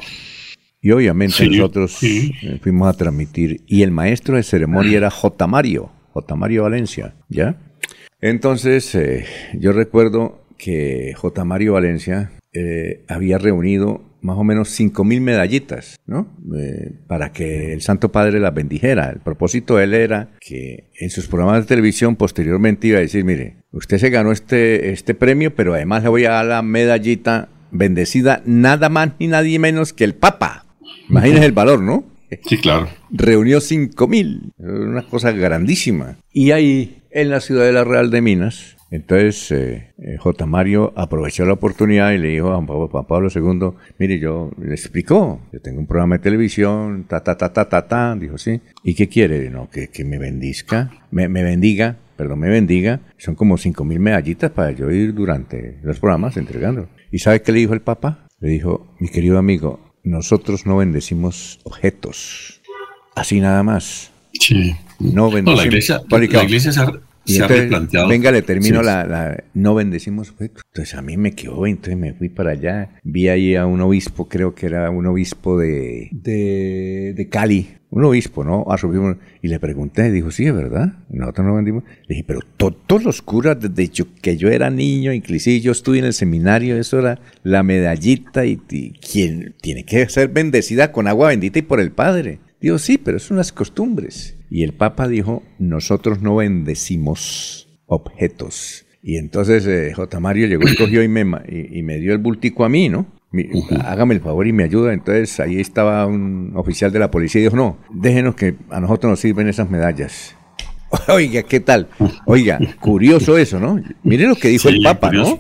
y 0.82 0.92
obviamente 0.92 1.38
sí, 1.38 1.50
nosotros 1.50 1.94
sí. 1.94 2.32
fuimos 2.62 2.88
a 2.88 2.94
transmitir 2.94 3.62
y 3.66 3.82
el 3.82 3.90
maestro 3.92 4.36
de 4.36 4.44
ceremonia 4.44 4.98
era 4.98 5.10
J. 5.10 5.48
Mario, 5.48 5.92
J. 6.20 6.36
Mario 6.36 6.64
Valencia, 6.64 7.14
¿ya? 7.30 7.56
Entonces 8.22 8.94
eh, 8.96 9.26
yo 9.58 9.72
recuerdo 9.72 10.44
que 10.58 11.14
J. 11.16 11.46
Mario 11.46 11.74
Valencia 11.74 12.32
eh, 12.54 13.04
había 13.08 13.38
reunido 13.38 14.04
más 14.22 14.38
o 14.38 14.44
menos 14.44 14.70
cinco 14.70 15.06
mil 15.06 15.22
medallitas, 15.22 15.98
¿no? 16.06 16.28
Eh, 16.58 16.92
para 17.08 17.32
que 17.32 17.72
el 17.72 17.82
Santo 17.82 18.12
Padre 18.12 18.40
las 18.42 18.54
bendijera. 18.54 19.10
El 19.12 19.20
propósito 19.20 19.78
de 19.78 19.86
él 19.86 19.94
era 19.94 20.32
que 20.42 20.90
en 21.00 21.10
sus 21.10 21.28
programas 21.28 21.62
de 21.62 21.68
televisión 21.68 22.18
posteriormente 22.18 22.88
iba 22.88 22.98
a 22.98 23.02
decir, 23.02 23.24
mire, 23.24 23.56
usted 23.72 23.98
se 23.98 24.10
ganó 24.10 24.34
este, 24.34 24.92
este 24.92 25.14
premio, 25.14 25.56
pero 25.56 25.74
además 25.74 26.04
le 26.04 26.10
voy 26.10 26.26
a 26.26 26.32
dar 26.32 26.46
la 26.46 26.62
medallita 26.62 27.48
bendecida 27.72 28.42
nada 28.46 28.90
más 28.90 29.12
ni 29.20 29.28
nadie 29.28 29.58
menos 29.58 29.94
que 29.94 30.04
el 30.04 30.16
Papa. 30.16 30.66
Imagínese 31.10 31.46
el 31.46 31.54
valor, 31.54 31.82
¿no? 31.82 32.04
Sí, 32.46 32.58
claro. 32.58 32.88
Reunió 33.12 33.62
cinco 33.62 34.08
mil, 34.08 34.54
una 34.58 35.04
cosa 35.04 35.32
grandísima. 35.32 36.18
Y 36.32 36.52
ahí, 36.52 37.04
en 37.12 37.30
la 37.30 37.40
ciudad 37.40 37.66
de 37.66 37.72
la 37.72 37.84
Real 37.84 38.12
de 38.12 38.22
Minas, 38.22 38.78
entonces 38.92 39.52
eh, 39.52 39.94
eh, 40.00 40.18
J. 40.18 40.46
Mario 40.48 40.94
aprovechó 40.96 41.46
la 41.46 41.54
oportunidad 41.54 42.12
y 42.12 42.18
le 42.18 42.30
dijo 42.30 42.52
a 42.52 42.62
Juan 42.64 43.06
Pablo, 43.06 43.30
II, 43.34 43.72
mire, 44.00 44.20
yo 44.20 44.52
le 44.60 44.74
explicó, 44.74 45.42
yo 45.54 45.62
tengo 45.62 45.80
un 45.80 45.88
programa 45.88 46.18
de 46.18 46.24
televisión, 46.24 47.06
ta, 47.08 47.24
ta, 47.24 47.38
ta, 47.38 47.54
ta, 47.54 47.70
ta, 47.70 47.88
ta, 47.88 48.16
dijo, 48.16 48.38
sí. 48.38 48.62
¿Y 48.84 48.96
qué 48.96 49.08
quiere? 49.08 49.50
No, 49.50 49.70
que, 49.70 49.90
que 49.90 50.04
me 50.04 50.18
bendizca, 50.18 50.92
me, 51.12 51.30
me 51.30 51.44
bendiga, 51.44 51.98
perdón, 52.16 52.40
me 52.40 52.50
bendiga. 52.50 53.02
Son 53.18 53.36
como 53.36 53.58
cinco 53.58 53.86
mil 53.86 54.00
medallitas 54.00 54.52
para 54.52 54.72
yo 54.72 54.90
ir 54.90 55.14
durante 55.14 55.78
los 55.84 56.00
programas 56.00 56.36
entregando. 56.38 56.90
¿Y 57.12 57.20
sabe 57.20 57.42
qué 57.42 57.52
le 57.52 57.60
dijo 57.60 57.74
el 57.74 57.82
Papa? 57.82 58.28
Le 58.40 58.50
dijo, 58.50 58.96
mi 59.00 59.10
querido 59.10 59.38
amigo, 59.38 59.89
nosotros 60.04 60.66
no 60.66 60.78
bendecimos 60.78 61.60
objetos, 61.64 62.62
así 63.16 63.40
nada 63.40 63.64
más. 63.64 64.12
Sí. 64.34 64.76
No 65.00 65.32
bendecimos. 65.32 65.44
No, 65.46 65.56
la 65.56 65.66
iglesia, 65.66 66.02
la 66.10 66.44
iglesia 66.44 66.72
se 66.72 66.80
ha, 66.82 66.92
y 67.26 67.34
se 67.34 67.42
entonces, 67.42 67.60
ha 67.60 67.62
replanteado. 67.62 68.08
Venga, 68.08 68.32
le 68.32 68.42
termino 68.42 68.80
sí. 68.80 68.86
la, 68.86 69.06
la, 69.06 69.44
No 69.54 69.76
bendecimos 69.76 70.30
objetos. 70.32 70.64
Entonces 70.74 70.96
a 70.96 71.02
mí 71.02 71.16
me 71.16 71.34
quedó, 71.34 71.68
entonces 71.68 71.98
me 71.98 72.14
fui 72.14 72.30
para 72.30 72.52
allá. 72.52 73.00
Vi 73.04 73.30
ahí 73.30 73.56
a 73.56 73.66
un 73.66 73.82
obispo, 73.82 74.28
creo 74.28 74.56
que 74.56 74.66
era 74.66 74.90
un 74.90 75.06
obispo 75.06 75.58
de, 75.58 76.10
de, 76.12 77.14
de 77.16 77.30
Cali. 77.30 77.79
Un 77.92 78.04
obispo, 78.04 78.44
¿no? 78.44 78.66
Y 79.42 79.48
le 79.48 79.60
pregunté, 79.60 80.12
dijo, 80.12 80.30
sí, 80.30 80.46
es 80.46 80.54
verdad. 80.54 80.94
Nosotros 81.10 81.48
no 81.48 81.56
vendimos. 81.56 81.84
Le 82.08 82.16
dije, 82.16 82.24
pero 82.28 82.42
todos 82.42 83.04
los 83.04 83.22
curas, 83.22 83.58
desde 83.60 83.90
que 84.22 84.38
yo 84.38 84.50
era 84.50 84.70
niño, 84.70 85.12
inclusive 85.12 85.60
yo 85.60 85.72
estuve 85.72 86.00
en 86.00 86.06
el 86.06 86.14
seminario, 86.14 86.78
eso 86.78 87.00
era 87.00 87.20
la 87.44 87.64
medallita 87.64 88.46
y, 88.46 88.62
y 88.70 88.92
quien 88.92 89.56
tiene 89.62 89.86
que 89.86 90.08
ser 90.08 90.28
bendecida 90.28 90.92
con 90.92 91.08
agua 91.08 91.30
bendita 91.30 91.58
y 91.58 91.64
por 91.64 91.80
el 91.80 91.92
Padre. 91.92 92.40
Digo, 92.62 92.78
sí, 92.78 92.98
pero 92.98 93.20
son 93.20 93.38
las 93.38 93.52
costumbres. 93.52 94.38
Y 94.50 94.64
el 94.64 94.74
Papa 94.74 95.08
dijo, 95.08 95.44
nosotros 95.58 96.22
no 96.22 96.36
bendecimos 96.36 97.70
objetos. 97.86 98.86
Y 99.02 99.18
entonces 99.18 99.66
eh, 99.66 99.94
J. 99.96 100.20
Mario 100.20 100.48
llegó 100.48 100.68
y 100.68 100.76
cogió 100.76 101.04
y 101.04 101.08
me, 101.08 101.22
y, 101.48 101.82
me 101.84 101.98
dio 101.98 102.12
el 102.12 102.18
bultico 102.18 102.66
a 102.66 102.70
mí, 102.70 102.90
¿no? 102.90 103.08
Hágame 103.86 104.16
el 104.16 104.22
favor 104.22 104.48
y 104.48 104.54
me 104.54 104.64
ayuda. 104.64 104.94
Entonces 104.94 105.40
ahí 105.40 105.60
estaba 105.60 106.06
un 106.06 106.54
oficial 106.56 106.92
de 106.92 107.00
la 107.00 107.12
policía 107.12 107.42
y 107.42 107.44
dijo, 107.46 107.56
no, 107.56 107.78
déjenos 107.92 108.36
que 108.36 108.56
a 108.70 108.80
nosotros 108.80 109.10
nos 109.12 109.20
sirven 109.20 109.48
esas 109.48 109.70
medallas. 109.70 110.36
Oiga, 111.08 111.44
¿qué 111.44 111.60
tal? 111.60 111.88
Oiga, 112.26 112.60
curioso 112.80 113.38
eso, 113.38 113.60
¿no? 113.60 113.80
Miren 114.04 114.30
lo 114.30 114.36
que 114.36 114.50
dijo 114.50 114.70
el 114.70 114.82
Papa, 114.82 115.12
¿no? 115.12 115.40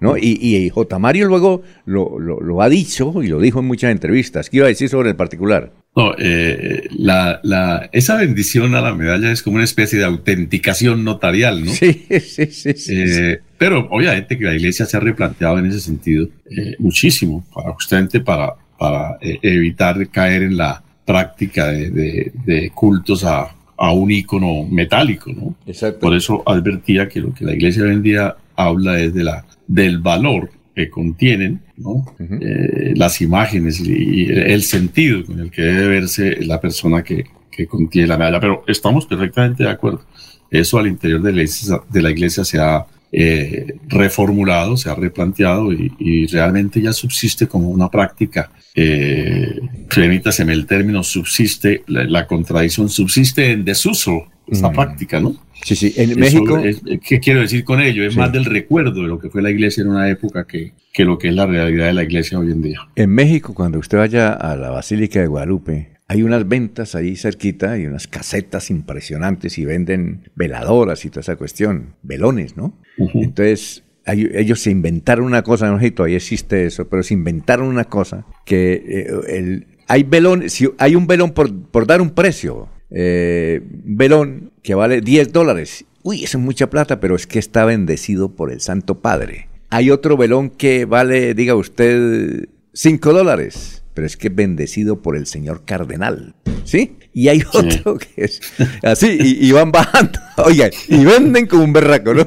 ¿no? 0.00 0.16
Y, 0.18 0.38
y, 0.40 0.68
J. 0.68 0.98
Mario 0.98 1.26
luego 1.28 1.62
lo, 1.86 2.18
lo, 2.18 2.60
ha 2.60 2.68
dicho 2.68 3.22
y 3.22 3.28
lo 3.28 3.40
dijo 3.40 3.60
en 3.60 3.66
muchas 3.66 3.90
entrevistas. 3.90 4.50
¿Qué 4.50 4.58
iba 4.58 4.66
a 4.66 4.68
decir 4.68 4.88
sobre 4.90 5.08
el 5.10 5.16
particular? 5.16 5.72
No, 5.96 6.12
eh, 6.18 6.88
la, 6.90 7.40
la, 7.44 7.88
esa 7.92 8.16
bendición 8.16 8.74
a 8.74 8.80
la 8.80 8.94
medalla 8.94 9.30
es 9.30 9.42
como 9.42 9.56
una 9.56 9.64
especie 9.64 9.98
de 9.98 10.04
autenticación 10.04 11.04
notarial, 11.04 11.64
¿no? 11.64 11.70
Sí, 11.70 12.04
sí, 12.20 12.46
sí. 12.46 12.72
sí, 12.74 12.94
eh, 12.96 13.40
Pero 13.58 13.86
obviamente 13.90 14.36
que 14.36 14.44
la 14.44 14.56
iglesia 14.56 14.86
se 14.86 14.96
ha 14.96 15.00
replanteado 15.00 15.58
en 15.60 15.66
ese 15.66 15.78
sentido 15.78 16.28
eh, 16.50 16.74
muchísimo, 16.80 17.44
para 17.54 17.72
justamente 17.74 18.18
para, 18.18 18.54
para 18.76 19.18
evitar 19.20 20.08
caer 20.08 20.42
en 20.42 20.56
la 20.56 20.82
práctica 21.04 21.68
de, 21.68 22.32
de, 22.44 22.70
cultos 22.74 23.22
a, 23.24 23.54
a, 23.76 23.92
un 23.92 24.10
ícono 24.10 24.64
metálico, 24.64 25.32
¿no? 25.32 25.54
Exacto. 25.64 26.00
Por 26.00 26.16
eso 26.16 26.42
advertía 26.44 27.08
que 27.08 27.20
lo 27.20 27.32
que 27.32 27.44
la 27.44 27.52
iglesia 27.52 27.84
hoy 27.84 27.90
en 27.90 28.02
día 28.02 28.36
habla 28.56 28.98
es 28.98 29.14
de 29.14 29.22
la, 29.22 29.44
del 29.68 29.98
valor 29.98 30.50
que 30.74 30.90
contienen 30.90 31.60
¿no? 31.76 32.04
Eh, 32.18 32.92
las 32.96 33.20
imágenes 33.20 33.80
y 33.80 34.24
el 34.30 34.62
sentido 34.62 35.24
con 35.24 35.40
el 35.40 35.50
que 35.50 35.62
debe 35.62 35.88
verse 35.88 36.44
la 36.44 36.60
persona 36.60 37.02
que, 37.02 37.24
que, 37.50 37.66
contiene 37.66 38.08
la 38.08 38.18
medalla. 38.18 38.40
Pero 38.40 38.64
estamos 38.66 39.06
perfectamente 39.06 39.64
de 39.64 39.70
acuerdo. 39.70 40.04
Eso 40.50 40.78
al 40.78 40.86
interior 40.86 41.22
de 41.22 41.32
la 41.32 41.42
iglesia, 41.42 41.80
de 41.90 42.02
la 42.02 42.10
iglesia 42.10 42.44
se 42.44 42.58
ha 42.58 42.86
eh, 43.16 43.76
reformulado, 43.86 44.76
se 44.76 44.90
ha 44.90 44.94
replanteado 44.96 45.72
y, 45.72 46.26
realmente 46.26 46.82
ya 46.82 46.92
subsiste 46.92 47.46
como 47.46 47.70
una 47.70 47.88
práctica. 47.88 48.50
Eh, 48.74 49.60
permítaseme 49.94 50.52
el 50.52 50.66
término, 50.66 51.04
subsiste, 51.04 51.84
la, 51.86 52.26
contradicción 52.26 52.88
subsiste 52.88 53.52
en 53.52 53.64
desuso, 53.64 54.26
esta 54.46 54.70
práctica, 54.70 55.20
¿no? 55.20 55.34
Sí, 55.62 55.74
sí, 55.76 55.94
en 55.96 56.18
México. 56.18 56.60
¿Qué 57.06 57.20
quiero 57.20 57.40
decir 57.40 57.64
con 57.64 57.80
ello? 57.80 58.04
Es 58.04 58.16
más 58.16 58.32
del 58.32 58.44
recuerdo 58.44 59.02
de 59.02 59.08
lo 59.08 59.18
que 59.18 59.30
fue 59.30 59.42
la 59.42 59.50
iglesia 59.50 59.82
en 59.82 59.88
una 59.88 60.08
época 60.10 60.46
que, 60.46 60.72
que 60.92 61.04
lo 61.04 61.18
que 61.18 61.28
es 61.28 61.34
la 61.34 61.46
realidad 61.46 61.86
de 61.86 61.94
la 61.94 62.02
iglesia 62.02 62.38
hoy 62.38 62.52
en 62.52 62.62
día. 62.62 62.80
En 62.96 63.10
México, 63.10 63.54
cuando 63.54 63.78
usted 63.78 63.98
vaya 63.98 64.32
a 64.32 64.56
la 64.56 64.70
Basílica 64.70 65.20
de 65.20 65.26
Guadalupe, 65.26 65.94
hay 66.06 66.22
unas 66.22 66.46
ventas 66.46 66.94
ahí 66.94 67.16
cerquita 67.16 67.78
y 67.78 67.86
unas 67.86 68.06
casetas 68.06 68.70
impresionantes 68.70 69.58
y 69.58 69.64
venden 69.64 70.30
veladoras 70.34 71.04
y 71.04 71.10
toda 71.10 71.22
esa 71.22 71.36
cuestión, 71.36 71.94
velones, 72.02 72.56
¿no? 72.56 72.78
Entonces, 73.14 73.84
ellos 74.06 74.60
se 74.60 74.70
inventaron 74.70 75.24
una 75.24 75.42
cosa, 75.42 75.70
no 75.70 75.78
sé 75.78 75.86
si 75.86 75.90
todavía 75.92 76.18
existe 76.18 76.66
eso, 76.66 76.88
pero 76.88 77.02
se 77.02 77.14
inventaron 77.14 77.68
una 77.68 77.84
cosa 77.84 78.26
que 78.44 78.74
eh, 78.74 79.06
el, 79.28 79.66
hay 79.88 80.02
velones, 80.02 80.52
si 80.52 80.68
hay 80.78 80.94
un 80.94 81.06
velón 81.06 81.32
por, 81.32 81.54
por 81.70 81.86
dar 81.86 82.02
un 82.02 82.10
precio, 82.10 82.68
eh, 82.94 83.60
velón 83.64 84.52
que 84.62 84.74
vale 84.74 85.00
10 85.00 85.32
dólares. 85.32 85.84
Uy, 86.02 86.22
eso 86.22 86.38
es 86.38 86.44
mucha 86.44 86.70
plata, 86.70 87.00
pero 87.00 87.16
es 87.16 87.26
que 87.26 87.38
está 87.38 87.64
bendecido 87.64 88.30
por 88.30 88.52
el 88.52 88.60
Santo 88.60 89.00
Padre. 89.00 89.48
Hay 89.70 89.90
otro 89.90 90.16
velón 90.16 90.50
que 90.50 90.84
vale, 90.84 91.34
diga 91.34 91.56
usted, 91.56 92.48
5 92.72 93.12
dólares, 93.12 93.82
pero 93.94 94.06
es 94.06 94.16
que 94.16 94.28
es 94.28 94.34
bendecido 94.34 95.02
por 95.02 95.16
el 95.16 95.26
señor 95.26 95.64
cardenal. 95.64 96.34
¿Sí? 96.64 96.96
Y 97.12 97.28
hay 97.28 97.42
otro 97.52 97.98
que 97.98 98.24
es 98.24 98.40
así, 98.82 99.18
y, 99.20 99.50
van 99.52 99.72
bajando. 99.72 100.18
Oigan, 100.44 100.70
y 100.88 101.04
venden 101.04 101.46
como 101.46 101.64
un 101.64 101.72
berraco, 101.72 102.14
¿no? 102.14 102.26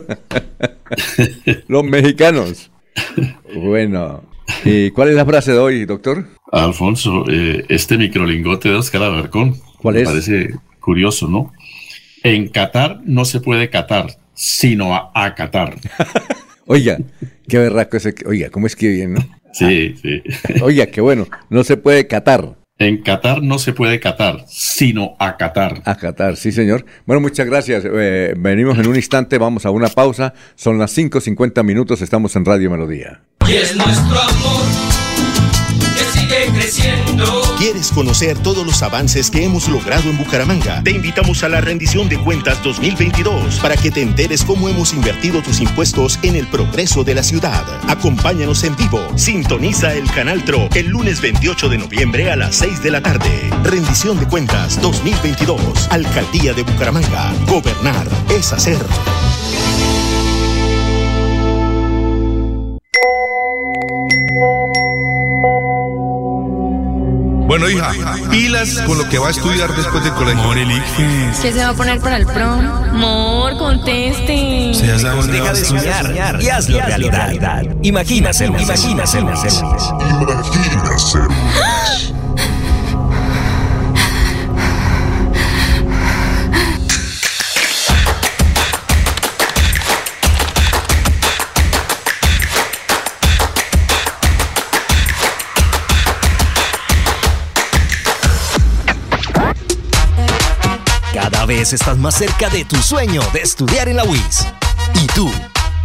Los 1.67 1.83
mexicanos. 1.83 2.71
Bueno, 3.55 4.23
¿y 4.63 4.91
cuál 4.91 5.09
es 5.09 5.15
la 5.15 5.25
frase 5.25 5.53
de 5.53 5.59
hoy, 5.59 5.85
doctor? 5.85 6.25
Alfonso, 6.51 7.25
eh, 7.29 7.65
este 7.69 7.97
microlingote 7.97 8.69
de 8.69 8.75
Oscar 8.75 9.03
Alarcón 9.03 9.55
¿Cuál 9.77 9.97
es? 9.97 10.09
Parece 10.09 10.55
curioso, 10.79 11.27
¿no? 11.27 11.53
En 12.23 12.47
Qatar 12.47 13.01
no 13.05 13.25
se 13.25 13.39
puede 13.39 13.69
catar, 13.69 14.17
sino 14.33 14.95
a 14.95 15.11
acatar. 15.13 15.75
oiga, 16.65 16.97
qué 17.47 17.57
berraco 17.57 17.97
ese. 17.97 18.15
Oiga, 18.25 18.49
¿cómo 18.49 18.67
es 18.67 18.75
que 18.75 18.89
bien, 18.89 19.13
no? 19.13 19.21
Sí, 19.53 19.95
sí. 20.01 20.21
Oiga, 20.61 20.87
qué 20.87 21.01
bueno. 21.01 21.27
No 21.49 21.63
se 21.63 21.77
puede 21.77 22.07
catar. 22.07 22.55
En 22.79 23.01
Qatar 23.01 23.41
no 23.41 23.57
se 23.57 23.73
puede 23.73 23.99
catar, 23.99 24.45
sino 24.47 25.15
acatar. 25.17 25.81
Acatar, 25.83 26.37
sí, 26.37 26.51
señor. 26.51 26.85
Bueno, 27.07 27.21
muchas 27.21 27.47
gracias. 27.47 27.83
Eh, 27.85 28.35
venimos 28.37 28.77
en 28.77 28.87
un 28.87 28.95
instante, 28.95 29.39
vamos 29.39 29.65
a 29.65 29.71
una 29.71 29.87
pausa. 29.87 30.35
Son 30.53 30.77
las 30.77 30.95
5.50 30.95 31.63
minutos, 31.63 32.03
estamos 32.03 32.35
en 32.35 32.45
Radio 32.45 32.69
Melodía. 32.69 33.21
Y 33.47 33.53
es 33.53 33.75
nuestro 33.75 34.19
amor 34.19 34.96
creciendo. 36.51 37.41
¿Quieres 37.57 37.91
conocer 37.91 38.37
todos 38.39 38.65
los 38.65 38.81
avances 38.83 39.31
que 39.31 39.43
hemos 39.43 39.67
logrado 39.67 40.09
en 40.09 40.17
Bucaramanga? 40.17 40.83
Te 40.83 40.91
invitamos 40.91 41.43
a 41.43 41.49
la 41.49 41.61
rendición 41.61 42.09
de 42.09 42.17
cuentas 42.17 42.61
2022 42.63 43.59
para 43.59 43.75
que 43.75 43.91
te 43.91 44.01
enteres 44.01 44.43
cómo 44.43 44.69
hemos 44.69 44.93
invertido 44.93 45.41
tus 45.41 45.59
impuestos 45.59 46.19
en 46.23 46.35
el 46.35 46.47
progreso 46.47 47.03
de 47.03 47.15
la 47.15 47.23
ciudad. 47.23 47.63
Acompáñanos 47.89 48.63
en 48.63 48.75
vivo. 48.75 48.99
Sintoniza 49.15 49.93
el 49.93 50.09
canal 50.11 50.43
TRO 50.45 50.69
el 50.75 50.87
lunes 50.87 51.21
28 51.21 51.69
de 51.69 51.77
noviembre 51.77 52.31
a 52.31 52.35
las 52.35 52.55
6 52.57 52.83
de 52.83 52.91
la 52.91 53.01
tarde. 53.01 53.49
Rendición 53.63 54.19
de 54.19 54.27
cuentas 54.27 54.81
2022. 54.81 55.87
Alcaldía 55.89 56.53
de 56.53 56.63
Bucaramanga. 56.63 57.33
Gobernar 57.47 58.07
es 58.29 58.53
hacer. 58.53 58.77
Bueno, 67.59 67.71
hija, 67.71 67.91
pilas 68.29 68.83
con 68.85 68.99
lo 68.99 69.09
que 69.09 69.17
va 69.17 69.29
a 69.29 69.31
estudiar 69.31 69.75
después 69.75 70.03
del 70.03 70.13
colegio. 70.13 70.43
Amor, 70.43 70.57
¿Qué 71.41 71.51
se 71.51 71.59
va 71.59 71.69
a 71.69 71.73
poner 71.73 71.99
para 71.99 72.17
el 72.17 72.27
prom? 72.27 72.67
Amor, 72.67 73.57
conteste. 73.57 74.73
Deja 74.79 75.53
de 75.53 75.65
soñar 75.65 76.39
y 76.39 76.49
hazlo 76.49 76.79
realidad. 76.79 77.63
Imagina 77.81 78.31
ser 78.31 78.49
Imagina 78.49 79.05
vez 101.47 101.71
estás 101.71 101.97
más 101.97 102.15
cerca 102.15 102.49
de 102.49 102.65
tu 102.65 102.75
sueño 102.75 103.21
de 103.31 103.39
estudiar 103.39 103.87
en 103.87 103.95
la 103.95 104.03
UIS. 104.03 104.45
¿Y 105.01 105.07
tú? 105.07 105.31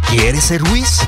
¿Quieres 0.09 0.43
ser 0.43 0.61
UIS? 0.61 0.99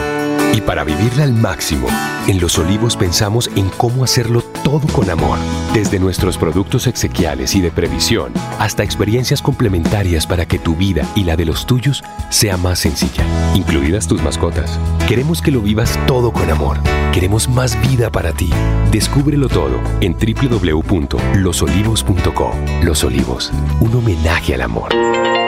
Y 0.53 0.61
para 0.61 0.83
vivirla 0.83 1.23
al 1.23 1.33
máximo, 1.33 1.87
en 2.27 2.39
Los 2.39 2.57
Olivos 2.57 2.97
pensamos 2.97 3.49
en 3.55 3.69
cómo 3.69 4.03
hacerlo 4.03 4.41
todo 4.63 4.87
con 4.87 5.07
amor. 5.09 5.37
Desde 5.73 5.99
nuestros 5.99 6.37
productos 6.37 6.87
exequiales 6.87 7.55
y 7.55 7.61
de 7.61 7.71
previsión 7.71 8.33
hasta 8.57 8.83
experiencias 8.83 9.41
complementarias 9.41 10.27
para 10.27 10.45
que 10.45 10.59
tu 10.59 10.75
vida 10.75 11.05
y 11.15 11.23
la 11.23 11.35
de 11.35 11.45
los 11.45 11.65
tuyos 11.65 12.03
sea 12.29 12.55
más 12.57 12.79
sencilla, 12.79 13.23
incluidas 13.55 14.07
tus 14.07 14.23
mascotas. 14.23 14.79
Queremos 15.07 15.41
que 15.41 15.51
lo 15.51 15.61
vivas 15.61 15.97
todo 16.07 16.31
con 16.31 16.49
amor. 16.49 16.77
Queremos 17.13 17.47
más 17.47 17.79
vida 17.89 18.11
para 18.11 18.33
ti. 18.33 18.49
Descúbrelo 18.91 19.47
todo 19.49 19.79
en 20.01 20.13
www.losolivos.co. 20.13 22.51
Los 22.83 23.03
Olivos, 23.03 23.51
un 23.79 23.95
homenaje 23.95 24.55
al 24.55 24.61
amor. 24.61 24.89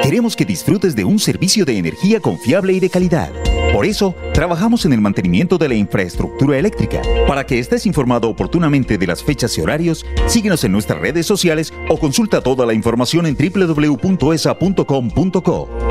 Queremos 0.04 0.36
que 0.36 0.46
disfrutes 0.46 0.96
de 0.96 1.06
un 1.06 1.20
servicio 1.20 1.66
de 1.66 1.78
energía 1.78 2.20
confiable 2.20 2.74
y 2.74 2.80
de 2.80 2.90
calidad. 2.90 3.32
Por 3.74 3.86
eso, 3.86 4.16
trabajamos 4.34 4.86
en 4.86 4.92
el 4.94 5.00
mantenimiento 5.00 5.58
de 5.58 5.70
la 5.70 5.76
infraestructura 5.76 6.58
eléctrica. 6.58 7.02
Para 7.26 7.46
que 7.46 7.58
estés 7.58 7.86
informado 7.86 8.28
oportunamente 8.30 8.98
de 8.98 9.08
las 9.08 9.24
fechas 9.24 9.58
y 9.58 9.62
horarios, 9.62 10.06
síguenos 10.28 10.66
en 10.66 10.74
nuestras 10.74 11.00
redes 11.00 11.26
sociales 11.26 11.74
o 11.90 11.98
consulta 11.98 12.42
toda 12.42 12.66
la 12.66 12.74
información 12.74 13.26
en 13.26 13.38
www.esa.com.co. 13.38 14.50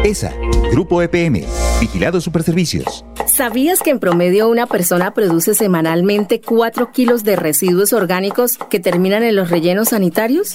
ESA, 0.04 0.34
Grupo 0.70 1.00
EPM, 1.00 1.44
Vigilado 1.80 2.20
Superservicios. 2.20 3.04
¿Sabías 3.26 3.80
que 3.80 3.90
en 3.90 3.98
promedio 3.98 4.48
una 4.48 4.66
persona 4.66 5.14
produce 5.14 5.54
semanalmente 5.54 6.42
4 6.42 6.90
kilos 6.92 7.24
de 7.24 7.36
residuos 7.36 7.94
orgánicos 7.94 8.58
que 8.68 8.80
terminan 8.80 9.22
en 9.22 9.36
los 9.36 9.48
rellenos 9.48 9.88
sanitarios? 9.90 10.54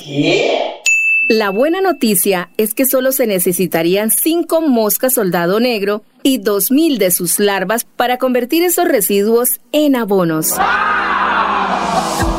La 1.28 1.49
buena 1.49 1.82
noticia 1.82 2.49
es 2.57 2.76
que 2.76 2.86
solo 2.86 3.11
se 3.11 3.26
necesitarían 3.26 4.11
5 4.11 4.61
moscas 4.61 5.15
soldado 5.15 5.59
negro 5.59 6.03
y 6.21 6.39
2.000 6.39 6.99
de 6.99 7.09
sus 7.09 7.39
larvas 7.39 7.84
para 7.84 8.19
convertir 8.19 8.63
esos 8.63 8.88
residuos 8.88 9.59
en 9.71 9.95
abonos. 9.95 10.51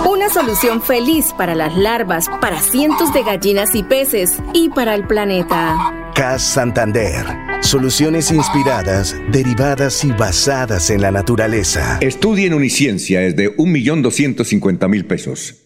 Una 0.08 0.28
solución 0.32 0.80
feliz 0.82 1.34
para 1.36 1.56
las 1.56 1.76
larvas, 1.76 2.26
para 2.40 2.60
cientos 2.60 3.12
de 3.12 3.24
gallinas 3.24 3.74
y 3.74 3.82
peces 3.82 4.36
y 4.54 4.68
para 4.68 4.94
el 4.94 5.04
planeta. 5.04 6.12
CAS 6.14 6.42
Santander. 6.42 7.26
Soluciones 7.62 8.30
inspiradas, 8.30 9.16
derivadas 9.32 10.04
y 10.04 10.12
basadas 10.12 10.90
en 10.90 11.00
la 11.00 11.10
naturaleza. 11.10 11.98
Estudia 12.00 12.46
en 12.46 12.54
Uniciencia 12.54 13.22
es 13.22 13.34
de 13.34 13.56
1.250.000 13.56 15.06
pesos. 15.08 15.65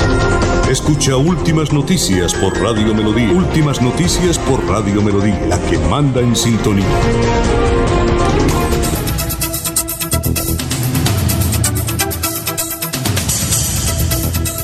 Escucha 0.71 1.17
Últimas 1.17 1.73
Noticias 1.73 2.33
por 2.33 2.57
Radio 2.57 2.95
Melodía. 2.95 3.29
Últimas 3.33 3.81
Noticias 3.81 4.39
por 4.39 4.65
Radio 4.69 5.01
Melodía, 5.01 5.37
la 5.49 5.59
que 5.69 5.77
manda 5.77 6.21
en 6.21 6.33
sintonía. 6.33 6.85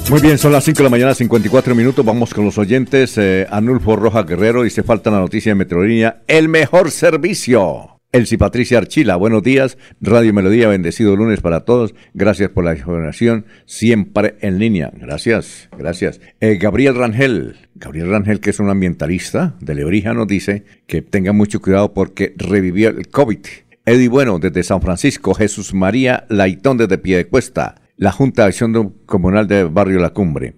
Muy 0.09 0.21
bien, 0.21 0.37
son 0.37 0.53
las 0.53 0.63
5 0.63 0.77
de 0.77 0.83
la 0.85 0.89
mañana, 0.89 1.13
54 1.13 1.75
minutos. 1.75 2.05
Vamos 2.05 2.33
con 2.33 2.45
los 2.45 2.57
oyentes. 2.57 3.17
Eh, 3.17 3.45
Anulfo 3.51 3.97
Roja 3.97 4.23
Guerrero 4.23 4.63
dice: 4.63 4.83
falta 4.83 5.11
la 5.11 5.19
noticia 5.19 5.51
de 5.51 5.55
Metrolínea. 5.55 6.21
El 6.25 6.47
mejor 6.47 6.89
servicio. 6.89 7.96
Elsie 8.13 8.37
Patricia 8.37 8.77
Archila, 8.77 9.17
buenos 9.17 9.43
días. 9.43 9.77
Radio 9.99 10.33
Melodía, 10.33 10.69
bendecido 10.69 11.17
lunes 11.17 11.41
para 11.41 11.65
todos. 11.65 11.93
Gracias 12.13 12.49
por 12.49 12.63
la 12.63 12.73
información, 12.73 13.45
siempre 13.65 14.35
en 14.39 14.59
línea. 14.59 14.91
Gracias, 14.95 15.67
gracias. 15.77 16.21
Eh, 16.39 16.55
Gabriel 16.55 16.95
Rangel, 16.95 17.57
Gabriel 17.75 18.09
Rangel, 18.09 18.39
que 18.39 18.51
es 18.51 18.61
un 18.61 18.69
ambientalista 18.69 19.55
de 19.59 19.75
Leorija, 19.75 20.13
nos 20.13 20.27
dice 20.27 20.63
que 20.87 21.01
tenga 21.01 21.33
mucho 21.33 21.61
cuidado 21.61 21.93
porque 21.93 22.33
revivió 22.37 22.89
el 22.89 23.09
COVID. 23.09 23.39
Eddie 23.85 24.07
Bueno, 24.07 24.39
desde 24.39 24.63
San 24.63 24.81
Francisco. 24.81 25.33
Jesús 25.33 25.73
María 25.73 26.25
Laitón, 26.29 26.77
desde 26.77 26.97
Piedecuesta 26.97 27.75
la 27.97 28.11
Junta 28.11 28.43
de 28.43 28.49
Acción 28.49 28.93
Comunal 29.05 29.47
de 29.47 29.63
Barrio 29.63 29.99
La 29.99 30.11
Cumbre. 30.11 30.53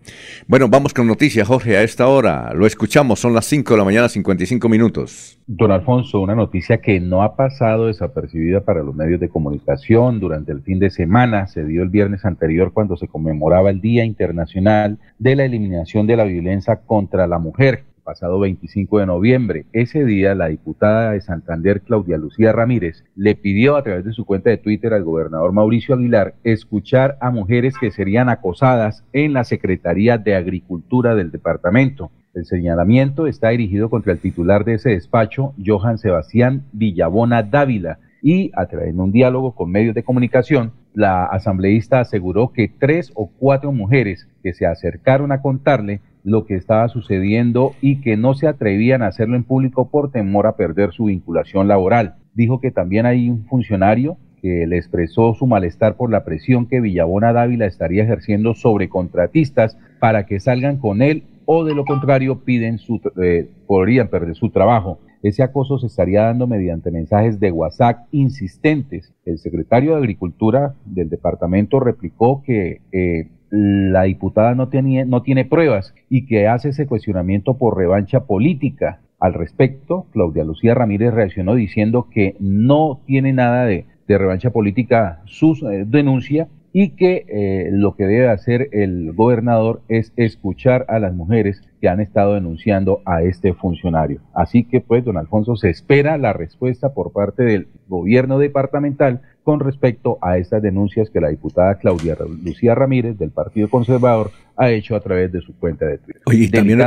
Bueno, 0.47 0.67
vamos 0.67 0.93
con 0.93 1.07
noticias, 1.07 1.47
Jorge, 1.47 1.77
a 1.77 1.83
esta 1.83 2.07
hora. 2.07 2.53
Lo 2.53 2.65
escuchamos, 2.65 3.19
son 3.19 3.33
las 3.33 3.45
5 3.45 3.73
de 3.73 3.77
la 3.77 3.85
mañana, 3.85 4.09
55 4.09 4.67
minutos. 4.67 5.39
Don 5.47 5.71
Alfonso, 5.71 6.19
una 6.19 6.35
noticia 6.35 6.81
que 6.81 6.99
no 6.99 7.23
ha 7.23 7.35
pasado 7.37 7.87
desapercibida 7.87 8.61
para 8.61 8.83
los 8.83 8.93
medios 8.93 9.21
de 9.21 9.29
comunicación 9.29 10.19
durante 10.19 10.51
el 10.51 10.61
fin 10.61 10.79
de 10.79 10.89
semana. 10.89 11.47
Se 11.47 11.63
dio 11.63 11.81
el 11.81 11.89
viernes 11.89 12.25
anterior 12.25 12.73
cuando 12.73 12.97
se 12.97 13.07
conmemoraba 13.07 13.69
el 13.69 13.79
Día 13.79 14.03
Internacional 14.03 14.99
de 15.17 15.35
la 15.37 15.45
Eliminación 15.45 16.07
de 16.07 16.17
la 16.17 16.25
Violencia 16.25 16.81
contra 16.85 17.25
la 17.25 17.39
Mujer 17.39 17.85
pasado 18.09 18.39
25 18.39 18.97
de 18.97 19.05
noviembre. 19.05 19.65
Ese 19.71 20.03
día, 20.03 20.33
la 20.33 20.47
diputada 20.47 21.11
de 21.11 21.21
Santander, 21.21 21.81
Claudia 21.81 22.17
Lucía 22.17 22.51
Ramírez, 22.51 23.03
le 23.15 23.35
pidió 23.35 23.75
a 23.75 23.83
través 23.83 24.03
de 24.03 24.13
su 24.13 24.25
cuenta 24.25 24.49
de 24.49 24.57
Twitter 24.57 24.95
al 24.95 25.03
gobernador 25.03 25.53
Mauricio 25.53 25.93
Aguilar 25.93 26.33
escuchar 26.43 27.19
a 27.21 27.29
mujeres 27.29 27.75
que 27.79 27.91
serían 27.91 28.27
acosadas 28.27 29.03
en 29.13 29.33
la 29.33 29.43
Secretaría 29.43 30.17
de 30.17 30.33
Agricultura 30.33 31.13
del 31.13 31.29
departamento. 31.29 32.09
El 32.33 32.45
señalamiento 32.45 33.27
está 33.27 33.49
dirigido 33.49 33.91
contra 33.91 34.11
el 34.11 34.19
titular 34.19 34.65
de 34.65 34.73
ese 34.73 34.89
despacho, 34.89 35.53
Johan 35.63 35.99
Sebastián 35.99 36.63
Villabona 36.71 37.43
Dávila, 37.43 37.99
y 38.23 38.51
a 38.55 38.65
través 38.65 38.95
de 38.95 38.99
un 38.99 39.11
diálogo 39.11 39.53
con 39.53 39.69
medios 39.69 39.93
de 39.93 40.01
comunicación, 40.01 40.71
la 40.95 41.25
asambleísta 41.25 41.99
aseguró 41.99 42.51
que 42.53 42.71
tres 42.79 43.11
o 43.13 43.29
cuatro 43.37 43.71
mujeres 43.71 44.27
que 44.41 44.53
se 44.53 44.65
acercaron 44.65 45.31
a 45.31 45.43
contarle 45.43 46.01
lo 46.23 46.45
que 46.45 46.55
estaba 46.55 46.87
sucediendo 46.89 47.73
y 47.81 48.01
que 48.01 48.17
no 48.17 48.33
se 48.33 48.47
atrevían 48.47 49.01
a 49.01 49.07
hacerlo 49.07 49.35
en 49.35 49.43
público 49.43 49.89
por 49.89 50.11
temor 50.11 50.47
a 50.47 50.55
perder 50.55 50.91
su 50.91 51.05
vinculación 51.05 51.67
laboral. 51.67 52.15
Dijo 52.33 52.59
que 52.59 52.71
también 52.71 53.05
hay 53.05 53.29
un 53.29 53.45
funcionario 53.45 54.17
que 54.41 54.65
le 54.67 54.77
expresó 54.77 55.33
su 55.33 55.47
malestar 55.47 55.95
por 55.95 56.11
la 56.11 56.23
presión 56.23 56.65
que 56.65 56.81
Villabona 56.81 57.33
Dávila 57.33 57.65
estaría 57.65 58.03
ejerciendo 58.03 58.53
sobre 58.53 58.89
contratistas 58.89 59.77
para 59.99 60.25
que 60.25 60.39
salgan 60.39 60.77
con 60.77 61.01
él 61.01 61.23
o 61.45 61.65
de 61.65 61.73
lo 61.73 61.83
contrario 61.83 62.43
piden 62.45 62.77
su, 62.77 63.01
eh, 63.21 63.49
podrían 63.67 64.07
perder 64.07 64.35
su 64.35 64.49
trabajo. 64.49 64.99
Ese 65.21 65.43
acoso 65.43 65.79
se 65.79 65.87
estaría 65.87 66.23
dando 66.23 66.47
mediante 66.47 66.91
mensajes 66.91 67.39
de 67.39 67.51
WhatsApp 67.51 68.07
insistentes. 68.11 69.11
El 69.25 69.37
secretario 69.39 69.91
de 69.91 69.97
Agricultura 69.97 70.75
del 70.85 71.09
departamento 71.09 71.79
replicó 71.79 72.41
que 72.43 72.81
eh, 72.91 73.27
la 73.51 74.03
diputada 74.03 74.55
no, 74.55 74.69
no 75.07 75.21
tiene 75.21 75.45
pruebas 75.45 75.93
y 76.09 76.25
que 76.25 76.47
hace 76.47 76.69
ese 76.69 76.87
cuestionamiento 76.87 77.57
por 77.57 77.77
revancha 77.77 78.25
política. 78.25 78.99
Al 79.19 79.33
respecto, 79.33 80.05
Claudia 80.11 80.43
Lucía 80.43 80.75
Ramírez 80.75 81.13
reaccionó 81.13 81.55
diciendo 81.55 82.07
que 82.09 82.35
no 82.39 83.01
tiene 83.05 83.33
nada 83.33 83.65
de, 83.65 83.85
revancha 84.07 84.49
política 84.49 85.21
su 85.25 85.53
eh, 85.69 85.85
denuncia 85.85 86.47
y 86.73 86.89
que 86.95 87.25
eh, 87.27 87.69
lo 87.71 87.95
que 87.95 88.05
debe 88.05 88.29
hacer 88.29 88.69
el 88.71 89.13
gobernador 89.13 89.81
es 89.87 90.13
escuchar 90.15 90.85
a 90.87 90.99
las 90.99 91.13
mujeres 91.13 91.61
que 91.81 91.89
han 91.89 91.99
estado 91.99 92.33
denunciando 92.33 93.01
a 93.05 93.21
este 93.23 93.53
funcionario. 93.53 94.21
Así 94.33 94.63
que 94.63 94.81
pues, 94.81 95.03
don 95.03 95.17
Alfonso, 95.17 95.55
se 95.55 95.69
espera 95.69 96.17
la 96.17 96.33
respuesta 96.33 96.93
por 96.93 97.11
parte 97.11 97.43
del 97.43 97.67
gobierno 97.87 98.39
departamental 98.39 99.21
con 99.49 99.61
respecto 99.61 100.19
a 100.21 100.37
estas 100.37 100.61
denuncias 100.61 101.09
que 101.09 101.19
la 101.19 101.29
diputada 101.29 101.79
Claudia 101.79 102.15
Lucía 102.45 102.75
Ramírez 102.75 103.17
del 103.17 103.31
Partido 103.31 103.67
Conservador 103.67 104.29
ha 104.55 104.69
hecho 104.69 104.95
a 104.95 104.99
través 104.99 105.31
de 105.31 105.41
su 105.41 105.57
cuenta 105.57 105.87
de 105.87 105.97
Twitter. 105.97 106.21
y, 106.31 106.51
también, 106.51 106.79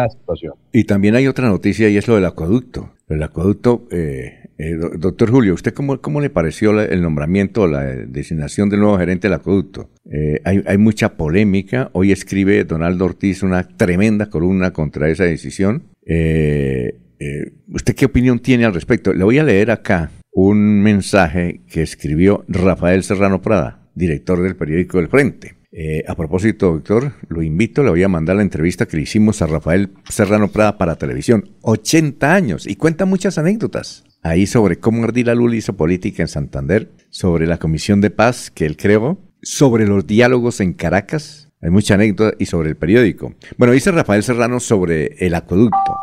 y 0.72 0.84
también 0.84 1.16
hay 1.16 1.26
otra 1.26 1.48
noticia 1.48 1.88
y 1.88 1.96
es 1.96 2.06
lo 2.06 2.14
del 2.14 2.24
acueducto. 2.24 2.90
El 3.08 3.20
acueducto, 3.20 3.88
eh, 3.90 4.48
eh, 4.58 4.76
doctor 4.96 5.32
Julio, 5.32 5.54
¿usted 5.54 5.74
cómo, 5.74 6.00
cómo 6.00 6.20
le 6.20 6.30
pareció 6.30 6.80
el 6.80 7.02
nombramiento, 7.02 7.66
la 7.66 7.82
designación 7.82 8.68
del 8.68 8.78
nuevo 8.78 8.96
gerente 8.96 9.26
del 9.26 9.34
acueducto? 9.34 9.90
Eh, 10.04 10.40
hay, 10.44 10.62
hay 10.64 10.78
mucha 10.78 11.16
polémica. 11.16 11.90
Hoy 11.94 12.12
escribe 12.12 12.62
Donaldo 12.62 13.06
Ortiz 13.06 13.42
una 13.42 13.66
tremenda 13.66 14.30
columna 14.30 14.72
contra 14.72 15.10
esa 15.10 15.24
decisión. 15.24 15.82
¿Usted 16.06 17.96
qué 17.96 18.04
opinión 18.04 18.38
tiene 18.38 18.66
al 18.66 18.72
respecto? 18.72 19.12
Le 19.12 19.24
voy 19.24 19.38
a 19.38 19.42
leer 19.42 19.72
acá 19.72 20.12
un 20.32 20.82
mensaje 20.82 21.60
que 21.68 21.82
escribió 21.82 22.44
Rafael 22.48 23.04
Serrano 23.04 23.42
Prada, 23.42 23.86
director 23.94 24.42
del 24.42 24.56
periódico 24.56 24.98
El 24.98 25.08
Frente. 25.08 25.56
Eh, 25.74 26.04
a 26.06 26.14
propósito, 26.14 26.72
doctor, 26.72 27.12
lo 27.28 27.42
invito, 27.42 27.82
le 27.82 27.90
voy 27.90 28.02
a 28.02 28.08
mandar 28.08 28.36
la 28.36 28.42
entrevista 28.42 28.86
que 28.86 28.96
le 28.96 29.04
hicimos 29.04 29.40
a 29.40 29.46
Rafael 29.46 29.90
Serrano 30.08 30.48
Prada 30.48 30.76
para 30.76 30.96
televisión. 30.96 31.50
80 31.62 32.34
años 32.34 32.66
y 32.66 32.76
cuenta 32.76 33.06
muchas 33.06 33.38
anécdotas. 33.38 34.04
Ahí 34.22 34.46
sobre 34.46 34.78
cómo 34.78 35.04
Ardila 35.04 35.34
Lula 35.34 35.56
hizo 35.56 35.76
política 35.76 36.22
en 36.22 36.28
Santander, 36.28 36.90
sobre 37.10 37.46
la 37.46 37.58
comisión 37.58 38.00
de 38.00 38.10
paz 38.10 38.50
que 38.50 38.66
él 38.66 38.76
creó, 38.76 39.18
sobre 39.42 39.86
los 39.86 40.06
diálogos 40.06 40.60
en 40.60 40.72
Caracas, 40.72 41.48
Hay 41.64 41.70
mucha 41.70 41.94
anécdota 41.94 42.36
y 42.40 42.46
sobre 42.46 42.70
el 42.70 42.76
periódico. 42.76 43.34
Bueno, 43.56 43.72
dice 43.72 43.92
Rafael 43.92 44.24
Serrano 44.24 44.58
sobre 44.58 45.14
el 45.24 45.32
acueducto. 45.34 45.96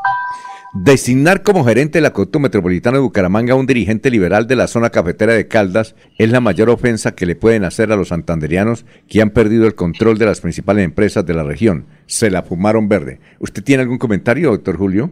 Designar 0.71 1.41
como 1.41 1.65
gerente 1.65 1.97
del 1.97 2.05
acueducto 2.05 2.39
metropolitano 2.39 2.97
de 2.97 3.01
Bucaramanga 3.01 3.53
a 3.53 3.55
un 3.55 3.65
dirigente 3.65 4.11
liberal 4.11 4.45
de 4.45 4.55
la 4.55 4.67
zona 4.67 4.91
cafetera 4.91 5.33
de 5.33 5.47
Caldas 5.47 5.95
es 6.19 6.29
la 6.29 6.41
mayor 6.41 6.69
ofensa 6.69 7.15
que 7.15 7.25
le 7.25 7.35
pueden 7.35 7.63
hacer 7.63 7.91
a 7.91 7.95
los 7.95 8.09
santanderianos 8.09 8.85
que 9.07 9.19
han 9.21 9.31
perdido 9.31 9.65
el 9.65 9.73
control 9.73 10.19
de 10.19 10.27
las 10.27 10.41
principales 10.41 10.85
empresas 10.85 11.25
de 11.25 11.33
la 11.33 11.43
región. 11.43 11.87
Se 12.05 12.29
la 12.29 12.43
fumaron 12.43 12.87
verde. 12.87 13.19
¿Usted 13.39 13.63
tiene 13.63 13.81
algún 13.81 13.97
comentario, 13.97 14.51
doctor 14.51 14.77
Julio? 14.77 15.11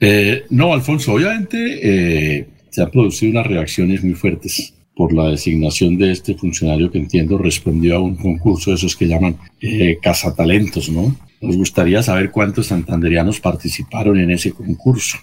Eh, 0.00 0.44
no, 0.48 0.72
Alfonso, 0.72 1.12
obviamente 1.12 2.38
eh, 2.38 2.46
se 2.70 2.82
han 2.82 2.90
producido 2.90 3.32
unas 3.32 3.46
reacciones 3.46 4.02
muy 4.02 4.14
fuertes 4.14 4.72
por 4.94 5.12
la 5.12 5.28
designación 5.28 5.98
de 5.98 6.12
este 6.12 6.34
funcionario 6.36 6.90
que 6.90 6.96
entiendo 6.96 7.36
respondió 7.36 7.96
a 7.96 8.00
un 8.00 8.16
concurso 8.16 8.70
de 8.70 8.76
esos 8.76 8.96
que 8.96 9.06
llaman 9.06 9.36
eh, 9.60 9.98
cazatalentos, 10.00 10.88
¿no? 10.88 11.14
Nos 11.40 11.56
gustaría 11.56 12.02
saber 12.02 12.30
cuántos 12.30 12.66
santanderianos 12.66 13.40
participaron 13.40 14.18
en 14.18 14.30
ese 14.30 14.52
concurso. 14.52 15.18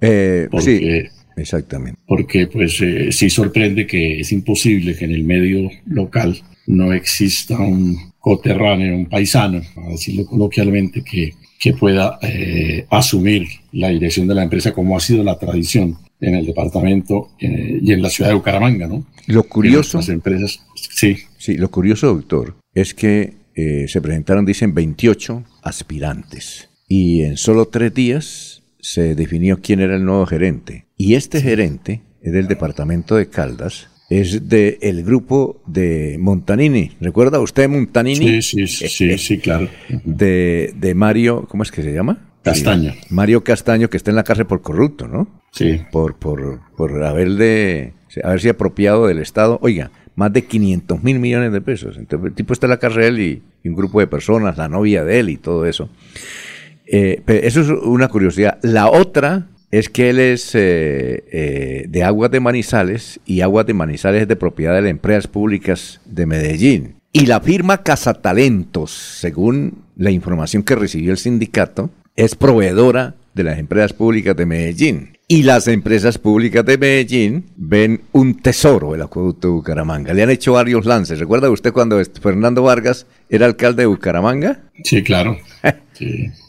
Eh, 0.00 0.48
sí, 0.60 0.80
exactamente. 1.36 2.00
Porque 2.06 2.46
pues 2.46 2.80
eh, 2.80 3.12
sí 3.12 3.30
sorprende 3.30 3.86
que 3.86 4.20
es 4.20 4.32
imposible 4.32 4.96
que 4.96 5.04
en 5.04 5.12
el 5.12 5.24
medio 5.24 5.70
local 5.86 6.40
no 6.66 6.92
exista 6.92 7.58
un 7.58 8.12
coterráneo, 8.18 8.96
un 8.96 9.06
paisano, 9.06 9.60
a 9.76 9.90
decirlo 9.90 10.24
coloquialmente, 10.24 11.02
que, 11.04 11.34
que 11.60 11.74
pueda 11.74 12.18
eh, 12.22 12.86
asumir 12.90 13.46
la 13.72 13.88
dirección 13.88 14.26
de 14.26 14.34
la 14.34 14.44
empresa 14.44 14.72
como 14.72 14.96
ha 14.96 15.00
sido 15.00 15.22
la 15.22 15.38
tradición 15.38 15.98
en 16.20 16.36
el 16.36 16.46
departamento 16.46 17.32
y 17.38 17.92
en 17.92 18.00
la 18.00 18.08
ciudad 18.08 18.30
de 18.30 18.36
Bucaramanga, 18.36 18.86
¿no? 18.86 19.04
Lo 19.26 19.42
curioso... 19.42 19.98
Las 19.98 20.08
empresas, 20.08 20.64
sí. 20.74 21.18
Sí, 21.36 21.58
lo 21.58 21.70
curioso, 21.70 22.06
doctor, 22.14 22.56
es 22.74 22.94
que 22.94 23.34
eh, 23.54 23.86
se 23.88 24.00
presentaron, 24.00 24.44
dicen, 24.44 24.74
28 24.74 25.44
aspirantes. 25.62 26.70
Y 26.88 27.22
en 27.22 27.36
solo 27.36 27.66
tres 27.66 27.94
días 27.94 28.62
se 28.80 29.14
definió 29.14 29.60
quién 29.60 29.80
era 29.80 29.96
el 29.96 30.04
nuevo 30.04 30.26
gerente. 30.26 30.86
Y 30.96 31.14
este 31.14 31.40
gerente 31.40 32.02
es 32.20 32.32
del 32.32 32.48
departamento 32.48 33.16
de 33.16 33.28
Caldas, 33.28 33.88
es 34.10 34.48
del 34.48 34.78
el 34.80 35.04
grupo 35.04 35.62
de 35.66 36.16
Montanini. 36.20 36.92
¿Recuerda 37.00 37.40
usted 37.40 37.68
Montanini? 37.68 38.42
Sí, 38.42 38.66
sí, 38.66 38.88
sí, 38.88 39.18
sí, 39.18 39.38
claro. 39.38 39.68
De, 40.04 40.74
de, 40.76 40.94
Mario, 40.94 41.46
¿cómo 41.48 41.62
es 41.62 41.70
que 41.70 41.82
se 41.82 41.92
llama? 41.92 42.30
Castaño. 42.42 42.92
Mario 43.08 43.42
Castaño, 43.42 43.88
que 43.88 43.96
está 43.96 44.10
en 44.10 44.16
la 44.16 44.24
cárcel 44.24 44.46
por 44.46 44.60
corrupto, 44.60 45.08
¿no? 45.08 45.42
Sí. 45.50 45.80
Por, 45.90 46.16
por, 46.18 46.60
por 46.76 47.02
haberle, 47.02 47.94
haberse 48.22 48.50
apropiado 48.50 49.06
del 49.06 49.18
Estado. 49.18 49.58
Oiga, 49.62 49.90
más 50.16 50.32
de 50.32 50.44
500 50.44 51.02
mil 51.02 51.18
millones 51.18 51.52
de 51.52 51.60
pesos. 51.60 51.96
Entonces, 51.96 52.28
el 52.28 52.34
tipo 52.34 52.52
está 52.52 52.66
en 52.66 52.70
la 52.70 52.88
de 52.88 53.06
él 53.06 53.20
y, 53.20 53.42
un 53.68 53.74
grupo 53.74 54.00
de 54.00 54.06
personas, 54.06 54.58
la 54.58 54.68
novia 54.68 55.04
de 55.04 55.20
él 55.20 55.30
y 55.30 55.36
todo 55.36 55.64
eso. 55.66 55.88
Eh, 56.86 57.22
eso 57.26 57.62
es 57.62 57.68
una 57.68 58.08
curiosidad. 58.08 58.58
La 58.62 58.88
otra 58.88 59.46
es 59.70 59.88
que 59.88 60.10
él 60.10 60.20
es 60.20 60.54
eh, 60.54 61.24
eh, 61.32 61.86
de 61.88 62.04
Aguas 62.04 62.30
de 62.30 62.40
Manizales 62.40 63.18
y 63.24 63.40
Aguas 63.40 63.66
de 63.66 63.74
Manizales 63.74 64.22
es 64.22 64.28
de 64.28 64.36
propiedad 64.36 64.74
de 64.74 64.82
las 64.82 64.90
empresas 64.90 65.26
públicas 65.26 66.00
de 66.04 66.26
Medellín. 66.26 66.94
Y 67.12 67.26
la 67.26 67.40
firma 67.40 67.82
Cazatalentos, 67.82 68.90
según 68.92 69.84
la 69.96 70.10
información 70.10 70.62
que 70.62 70.76
recibió 70.76 71.10
el 71.10 71.18
sindicato, 71.18 71.90
es 72.16 72.34
proveedora 72.34 73.14
de 73.34 73.44
las 73.44 73.58
empresas 73.58 73.92
públicas 73.92 74.36
de 74.36 74.46
Medellín. 74.46 75.13
Y 75.26 75.42
las 75.42 75.68
empresas 75.68 76.18
públicas 76.18 76.66
de 76.66 76.76
Medellín 76.76 77.46
ven 77.56 78.02
un 78.12 78.34
tesoro 78.34 78.94
el 78.94 79.00
acueducto 79.00 79.48
de 79.48 79.54
Bucaramanga. 79.54 80.12
Le 80.12 80.22
han 80.22 80.28
hecho 80.28 80.52
varios 80.52 80.84
lances. 80.84 81.18
¿Recuerda 81.18 81.48
usted 81.48 81.72
cuando 81.72 81.98
Fernando 82.20 82.62
Vargas 82.62 83.06
era 83.30 83.46
alcalde 83.46 83.84
de 83.84 83.86
Bucaramanga? 83.86 84.62
Sí, 84.84 85.02
claro. 85.02 85.38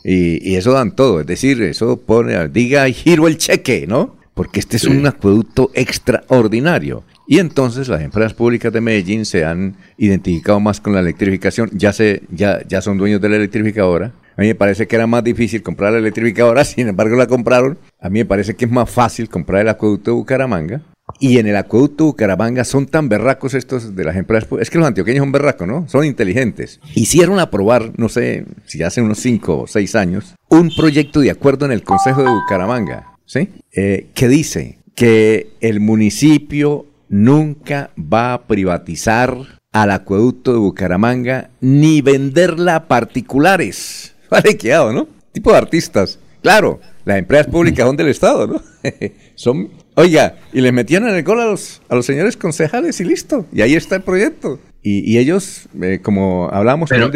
Y, 0.03 0.51
y, 0.51 0.55
eso 0.55 0.71
dan 0.71 0.95
todo. 0.95 1.21
Es 1.21 1.27
decir, 1.27 1.61
eso 1.61 2.01
pone, 2.01 2.49
diga, 2.49 2.89
giro 2.89 3.27
el 3.27 3.37
cheque, 3.37 3.85
¿no? 3.87 4.15
Porque 4.33 4.59
este 4.59 4.77
es 4.77 4.85
un 4.85 5.05
acueducto 5.05 5.69
extraordinario. 5.75 7.03
Y 7.27 7.37
entonces 7.37 7.87
las 7.87 8.01
empresas 8.01 8.33
públicas 8.33 8.73
de 8.73 8.81
Medellín 8.81 9.23
se 9.23 9.45
han 9.45 9.75
identificado 9.99 10.59
más 10.59 10.81
con 10.81 10.93
la 10.93 10.99
electrificación. 10.99 11.69
Ya, 11.73 11.93
se, 11.93 12.23
ya, 12.31 12.59
ya 12.67 12.81
son 12.81 12.97
dueños 12.97 13.21
de 13.21 13.29
la 13.29 13.35
electrificadora 13.35 14.13
a 14.37 14.41
mí 14.41 14.47
me 14.47 14.55
parece 14.55 14.87
que 14.87 14.95
era 14.95 15.07
más 15.07 15.23
difícil 15.23 15.63
comprar 15.63 15.93
la 15.93 15.99
electrificadora, 15.99 16.65
sin 16.65 16.87
embargo 16.87 17.15
la 17.15 17.27
compraron. 17.27 17.77
A 17.99 18.09
mí 18.09 18.19
me 18.19 18.25
parece 18.25 18.55
que 18.55 18.65
es 18.65 18.71
más 18.71 18.89
fácil 18.89 19.29
comprar 19.29 19.61
el 19.61 19.69
acueducto 19.69 20.11
de 20.11 20.15
Bucaramanga. 20.15 20.81
Y 21.19 21.37
en 21.37 21.45
el 21.47 21.55
acueducto 21.55 22.03
de 22.03 22.09
Bucaramanga 22.09 22.63
son 22.63 22.87
tan 22.87 23.07
berracos 23.07 23.53
estos 23.53 23.95
de 23.95 24.03
las 24.03 24.15
empresas. 24.15 24.49
Es 24.59 24.69
que 24.69 24.79
los 24.79 24.87
antioqueños 24.87 25.21
son 25.21 25.31
berracos, 25.31 25.67
¿no? 25.67 25.87
Son 25.87 26.03
inteligentes. 26.03 26.79
Hicieron 26.95 27.39
aprobar, 27.39 27.91
no 27.97 28.09
sé 28.09 28.45
si 28.65 28.81
hace 28.81 29.01
unos 29.01 29.19
5 29.19 29.61
o 29.61 29.67
6 29.67 29.95
años, 29.95 30.35
un 30.49 30.71
proyecto 30.75 31.19
de 31.19 31.31
acuerdo 31.31 31.65
en 31.65 31.71
el 31.71 31.83
Consejo 31.83 32.23
de 32.23 32.29
Bucaramanga, 32.29 33.17
¿sí? 33.25 33.49
Eh, 33.71 34.07
que 34.15 34.27
dice 34.27 34.79
que 34.95 35.51
el 35.61 35.79
municipio 35.79 36.87
nunca 37.07 37.91
va 37.97 38.33
a 38.33 38.47
privatizar 38.47 39.37
al 39.71 39.91
acueducto 39.91 40.53
de 40.53 40.59
Bucaramanga 40.59 41.49
ni 41.61 42.01
venderla 42.01 42.75
a 42.75 42.87
particulares. 42.87 44.14
Vale, 44.29 44.57
quedado, 44.57 44.93
¿no? 44.93 45.07
Tipo 45.31 45.51
de 45.51 45.57
artistas. 45.57 46.19
Claro, 46.41 46.79
las 47.05 47.17
empresas 47.17 47.47
públicas 47.47 47.85
son 47.85 47.97
del 47.97 48.07
Estado, 48.07 48.45
¿no? 48.45 48.61
son, 49.35 49.71
oiga, 49.95 50.35
y 50.53 50.61
les 50.61 50.71
metían 50.71 51.07
en 51.07 51.15
el 51.15 51.23
gol 51.23 51.39
a 51.39 51.45
los, 51.45 51.81
a 51.89 51.95
los 51.95 52.05
señores 52.05 52.37
concejales 52.37 52.99
y 52.99 53.03
listo. 53.03 53.47
Y 53.51 53.61
ahí 53.61 53.73
está 53.73 53.95
el 53.95 54.03
proyecto. 54.03 54.59
Y, 54.87 55.17
ellos, 55.17 55.67
eh, 55.81 55.99
como 56.03 56.47
hablábamos 56.51 56.91
con, 56.91 57.01
un, 57.01 57.11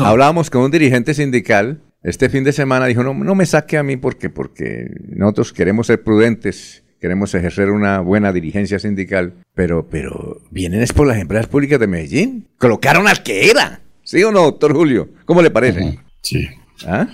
hablábamos 0.00 0.50
con 0.50 0.60
un 0.60 0.70
dirigente 0.70 1.14
sindical, 1.14 1.80
este 2.02 2.28
fin 2.28 2.44
de 2.44 2.52
semana 2.52 2.84
dijo, 2.84 3.02
no, 3.02 3.14
no 3.14 3.34
me 3.34 3.46
saque 3.46 3.78
a 3.78 3.82
mí 3.82 3.96
porque, 3.96 4.28
porque 4.28 4.90
nosotros 5.08 5.54
queremos 5.54 5.86
ser 5.86 6.02
prudentes, 6.02 6.84
queremos 7.00 7.34
ejercer 7.34 7.70
una 7.70 8.00
buena 8.00 8.34
dirigencia 8.34 8.78
sindical, 8.78 9.32
pero, 9.54 9.88
pero 9.88 10.42
vienen 10.50 10.82
es 10.82 10.92
por 10.92 11.06
las 11.06 11.16
empresas 11.16 11.46
públicas 11.46 11.80
de 11.80 11.86
Medellín. 11.86 12.48
Colocaron 12.58 13.08
al 13.08 13.22
que 13.22 13.48
era. 13.48 13.80
¿Sí 14.02 14.22
o 14.22 14.30
no, 14.30 14.42
doctor 14.42 14.74
Julio? 14.74 15.08
¿Cómo 15.24 15.40
le 15.40 15.50
parece? 15.50 15.98
Sí. 16.26 16.48
¿Ah? 16.84 17.06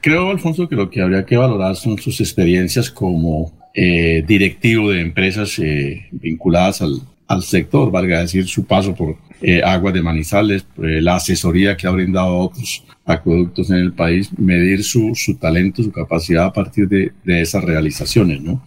Creo, 0.00 0.30
Alfonso, 0.30 0.68
que 0.68 0.76
lo 0.76 0.90
que 0.90 1.00
habría 1.00 1.24
que 1.24 1.36
valorar 1.36 1.74
son 1.74 1.98
sus 1.98 2.20
experiencias 2.20 2.90
como 2.90 3.52
eh, 3.74 4.22
directivo 4.26 4.90
de 4.90 5.00
empresas 5.00 5.58
eh, 5.58 6.06
vinculadas 6.12 6.82
al, 6.82 7.42
sector, 7.42 7.90
valga 7.90 8.20
decir, 8.20 8.46
su 8.46 8.66
paso 8.66 8.94
por 8.94 9.16
eh, 9.40 9.62
Aguas 9.64 9.94
de 9.94 10.02
Manizales, 10.02 10.66
la 10.76 11.16
asesoría 11.16 11.78
que 11.78 11.86
ha 11.86 11.90
brindado 11.90 12.26
a 12.26 12.38
otros 12.44 12.84
acueductos 13.06 13.70
en 13.70 13.78
el 13.78 13.94
país, 13.94 14.30
medir 14.38 14.84
su, 14.84 15.14
su 15.14 15.36
talento, 15.36 15.82
su 15.82 15.90
capacidad 15.90 16.44
a 16.44 16.52
partir 16.52 16.86
de, 16.88 17.12
de 17.24 17.40
esas 17.40 17.64
realizaciones, 17.64 18.42
¿no? 18.42 18.62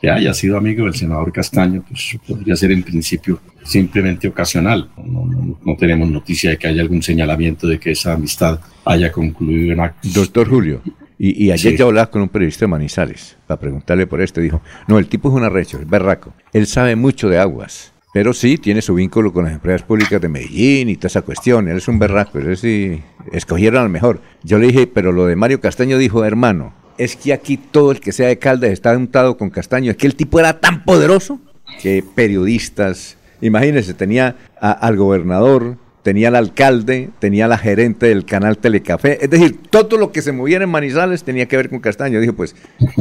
Que 0.00 0.10
haya 0.10 0.32
sido 0.32 0.56
amigo 0.56 0.84
del 0.84 0.94
senador 0.94 1.30
Castaño, 1.32 1.84
pues 1.86 2.16
podría 2.26 2.56
ser 2.56 2.72
en 2.72 2.82
principio 2.82 3.40
simplemente 3.62 4.28
ocasional. 4.28 4.90
No, 4.96 5.76
tenemos 5.78 6.10
noticia 6.10 6.50
de 6.50 6.56
que 6.56 6.68
haya 6.68 6.80
algún 6.80 7.02
señalamiento 7.02 7.66
de 7.66 7.78
que 7.78 7.90
esa 7.90 8.14
amistad 8.14 8.60
haya 8.84 9.12
concluido 9.12 9.72
en 9.72 9.80
actos. 9.80 10.14
Doctor 10.14 10.48
Julio, 10.48 10.82
y, 11.18 11.50
ayer 11.50 11.76
ya 11.76 11.84
hablaba 11.84 12.10
con 12.10 12.22
un 12.22 12.30
periodista 12.30 12.64
de 12.64 12.68
Manizales 12.68 13.36
para 13.46 13.60
preguntarle 13.60 14.06
por 14.06 14.22
esto. 14.22 14.40
Dijo, 14.40 14.62
no, 14.88 14.98
el 14.98 15.06
tipo 15.06 15.28
es 15.28 15.34
un 15.34 15.44
arrecho, 15.44 15.78
es 15.78 15.86
berraco. 15.86 16.32
Él 16.54 16.66
sabe 16.66 16.96
mucho 16.96 17.28
de 17.28 17.38
aguas. 17.38 17.92
Pero 18.14 18.32
sí, 18.32 18.56
tiene 18.56 18.80
su 18.80 18.94
vínculo 18.94 19.30
con 19.30 19.44
las 19.44 19.52
empresas 19.52 19.82
públicas 19.82 20.20
de 20.20 20.28
Medellín 20.28 20.88
y 20.88 20.96
toda 20.96 21.08
esa 21.08 21.22
cuestión. 21.22 21.68
Él 21.68 21.76
es 21.76 21.86
un 21.88 21.98
berraco, 21.98 22.38
él 22.38 22.56
sí 22.56 23.02
escogieron 23.32 23.82
al 23.82 23.90
mejor. 23.90 24.22
Yo 24.42 24.58
le 24.58 24.68
dije, 24.68 24.86
pero 24.86 25.12
lo 25.12 25.26
de 25.26 25.36
Mario 25.36 25.60
Castaño 25.60 25.98
dijo, 25.98 26.24
hermano, 26.24 26.72
es 27.00 27.16
que 27.16 27.32
aquí 27.32 27.56
todo 27.56 27.92
el 27.92 28.00
que 28.00 28.12
sea 28.12 28.28
de 28.28 28.38
Caldas 28.38 28.70
está 28.70 28.94
untado 28.94 29.38
con 29.38 29.48
castaño. 29.48 29.90
Es 29.90 29.96
que 29.96 30.06
el 30.06 30.14
tipo 30.14 30.38
era 30.38 30.60
tan 30.60 30.84
poderoso 30.84 31.40
que 31.80 32.04
periodistas, 32.14 33.16
imagínense, 33.40 33.94
tenía 33.94 34.36
al 34.60 34.96
gobernador, 34.98 35.78
tenía 36.02 36.28
al 36.28 36.36
alcalde, 36.36 37.08
tenía 37.18 37.46
a 37.46 37.48
la 37.48 37.56
gerente 37.56 38.04
del 38.04 38.26
canal 38.26 38.58
Telecafé. 38.58 39.18
Es 39.24 39.30
decir, 39.30 39.60
todo 39.70 39.96
lo 39.96 40.12
que 40.12 40.20
se 40.20 40.32
moviera 40.32 40.64
en 40.64 40.68
Manizales 40.68 41.24
tenía 41.24 41.46
que 41.46 41.56
ver 41.56 41.70
con 41.70 41.80
Castaño. 41.80 42.20
Dijo, 42.20 42.34
pues, 42.34 42.54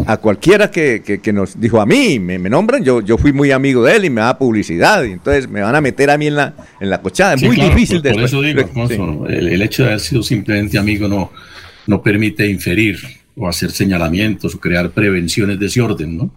a 0.06 0.16
cualquiera 0.16 0.72
que, 0.72 1.02
que, 1.22 1.34
nos 1.34 1.60
dijo 1.60 1.82
a 1.82 1.86
mí, 1.86 2.20
me, 2.20 2.38
nombran, 2.40 2.86
yo, 2.86 3.02
yo 3.02 3.18
fui 3.18 3.34
muy 3.34 3.52
amigo 3.52 3.84
de 3.84 3.98
él 3.98 4.06
y 4.06 4.10
me 4.10 4.22
da 4.22 4.38
publicidad. 4.38 5.04
Y 5.04 5.12
entonces 5.12 5.50
me 5.50 5.60
van 5.60 5.76
a 5.76 5.82
meter 5.82 6.10
a 6.10 6.18
mí 6.18 6.28
en 6.28 6.36
la, 6.36 6.54
en 6.80 6.90
la 6.90 7.02
cochada. 7.02 7.34
Es 7.34 7.44
muy 7.44 7.58
difícil 7.58 8.02
de 8.02 8.14
Por 8.14 8.24
eso 8.24 8.42
digo, 8.42 9.28
el, 9.28 9.62
hecho 9.62 9.84
de 9.84 9.90
haber 9.90 10.00
sido 10.00 10.24
simplemente 10.24 10.78
amigo 10.78 11.10
no, 11.10 11.34
no 11.86 12.02
permite 12.02 12.48
inferir 12.48 13.19
o 13.40 13.48
hacer 13.48 13.72
señalamientos 13.72 14.54
o 14.54 14.60
crear 14.60 14.92
prevenciones 14.92 15.58
de 15.58 15.68
ese 15.68 15.82
orden, 15.82 16.18
¿no? 16.18 16.32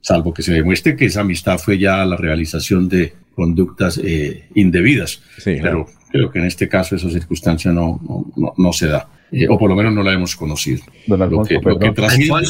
Salvo 0.00 0.32
que 0.32 0.42
se 0.42 0.54
demuestre 0.54 0.96
que 0.96 1.04
esa 1.04 1.20
amistad 1.20 1.58
fue 1.58 1.78
ya 1.78 2.04
la 2.06 2.16
realización 2.16 2.88
de 2.88 3.12
conductas 3.34 4.00
eh, 4.02 4.44
indebidas. 4.54 5.22
Pero 5.44 5.86
creo 6.10 6.30
que 6.30 6.38
en 6.38 6.46
este 6.46 6.68
caso 6.68 6.96
esa 6.96 7.10
circunstancia 7.10 7.70
no, 7.70 8.00
no, 8.34 8.54
no, 8.56 8.72
se 8.72 8.86
da. 8.86 9.08
Eh, 9.30 9.46
o 9.48 9.58
por 9.58 9.68
lo 9.68 9.76
menos 9.76 9.92
no 9.92 10.02
la 10.02 10.14
hemos 10.14 10.34
conocido. 10.34 10.80
lo, 11.06 11.42
que, 11.42 11.58
trasciende, 11.94 12.48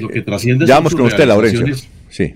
lo 0.00 0.08
que, 0.08 0.22
trasciende 0.22 0.66
ya 0.66 0.76
vamos 0.76 0.94
con 0.94 1.04
usted, 1.04 1.26
Laurencio. 1.26 1.66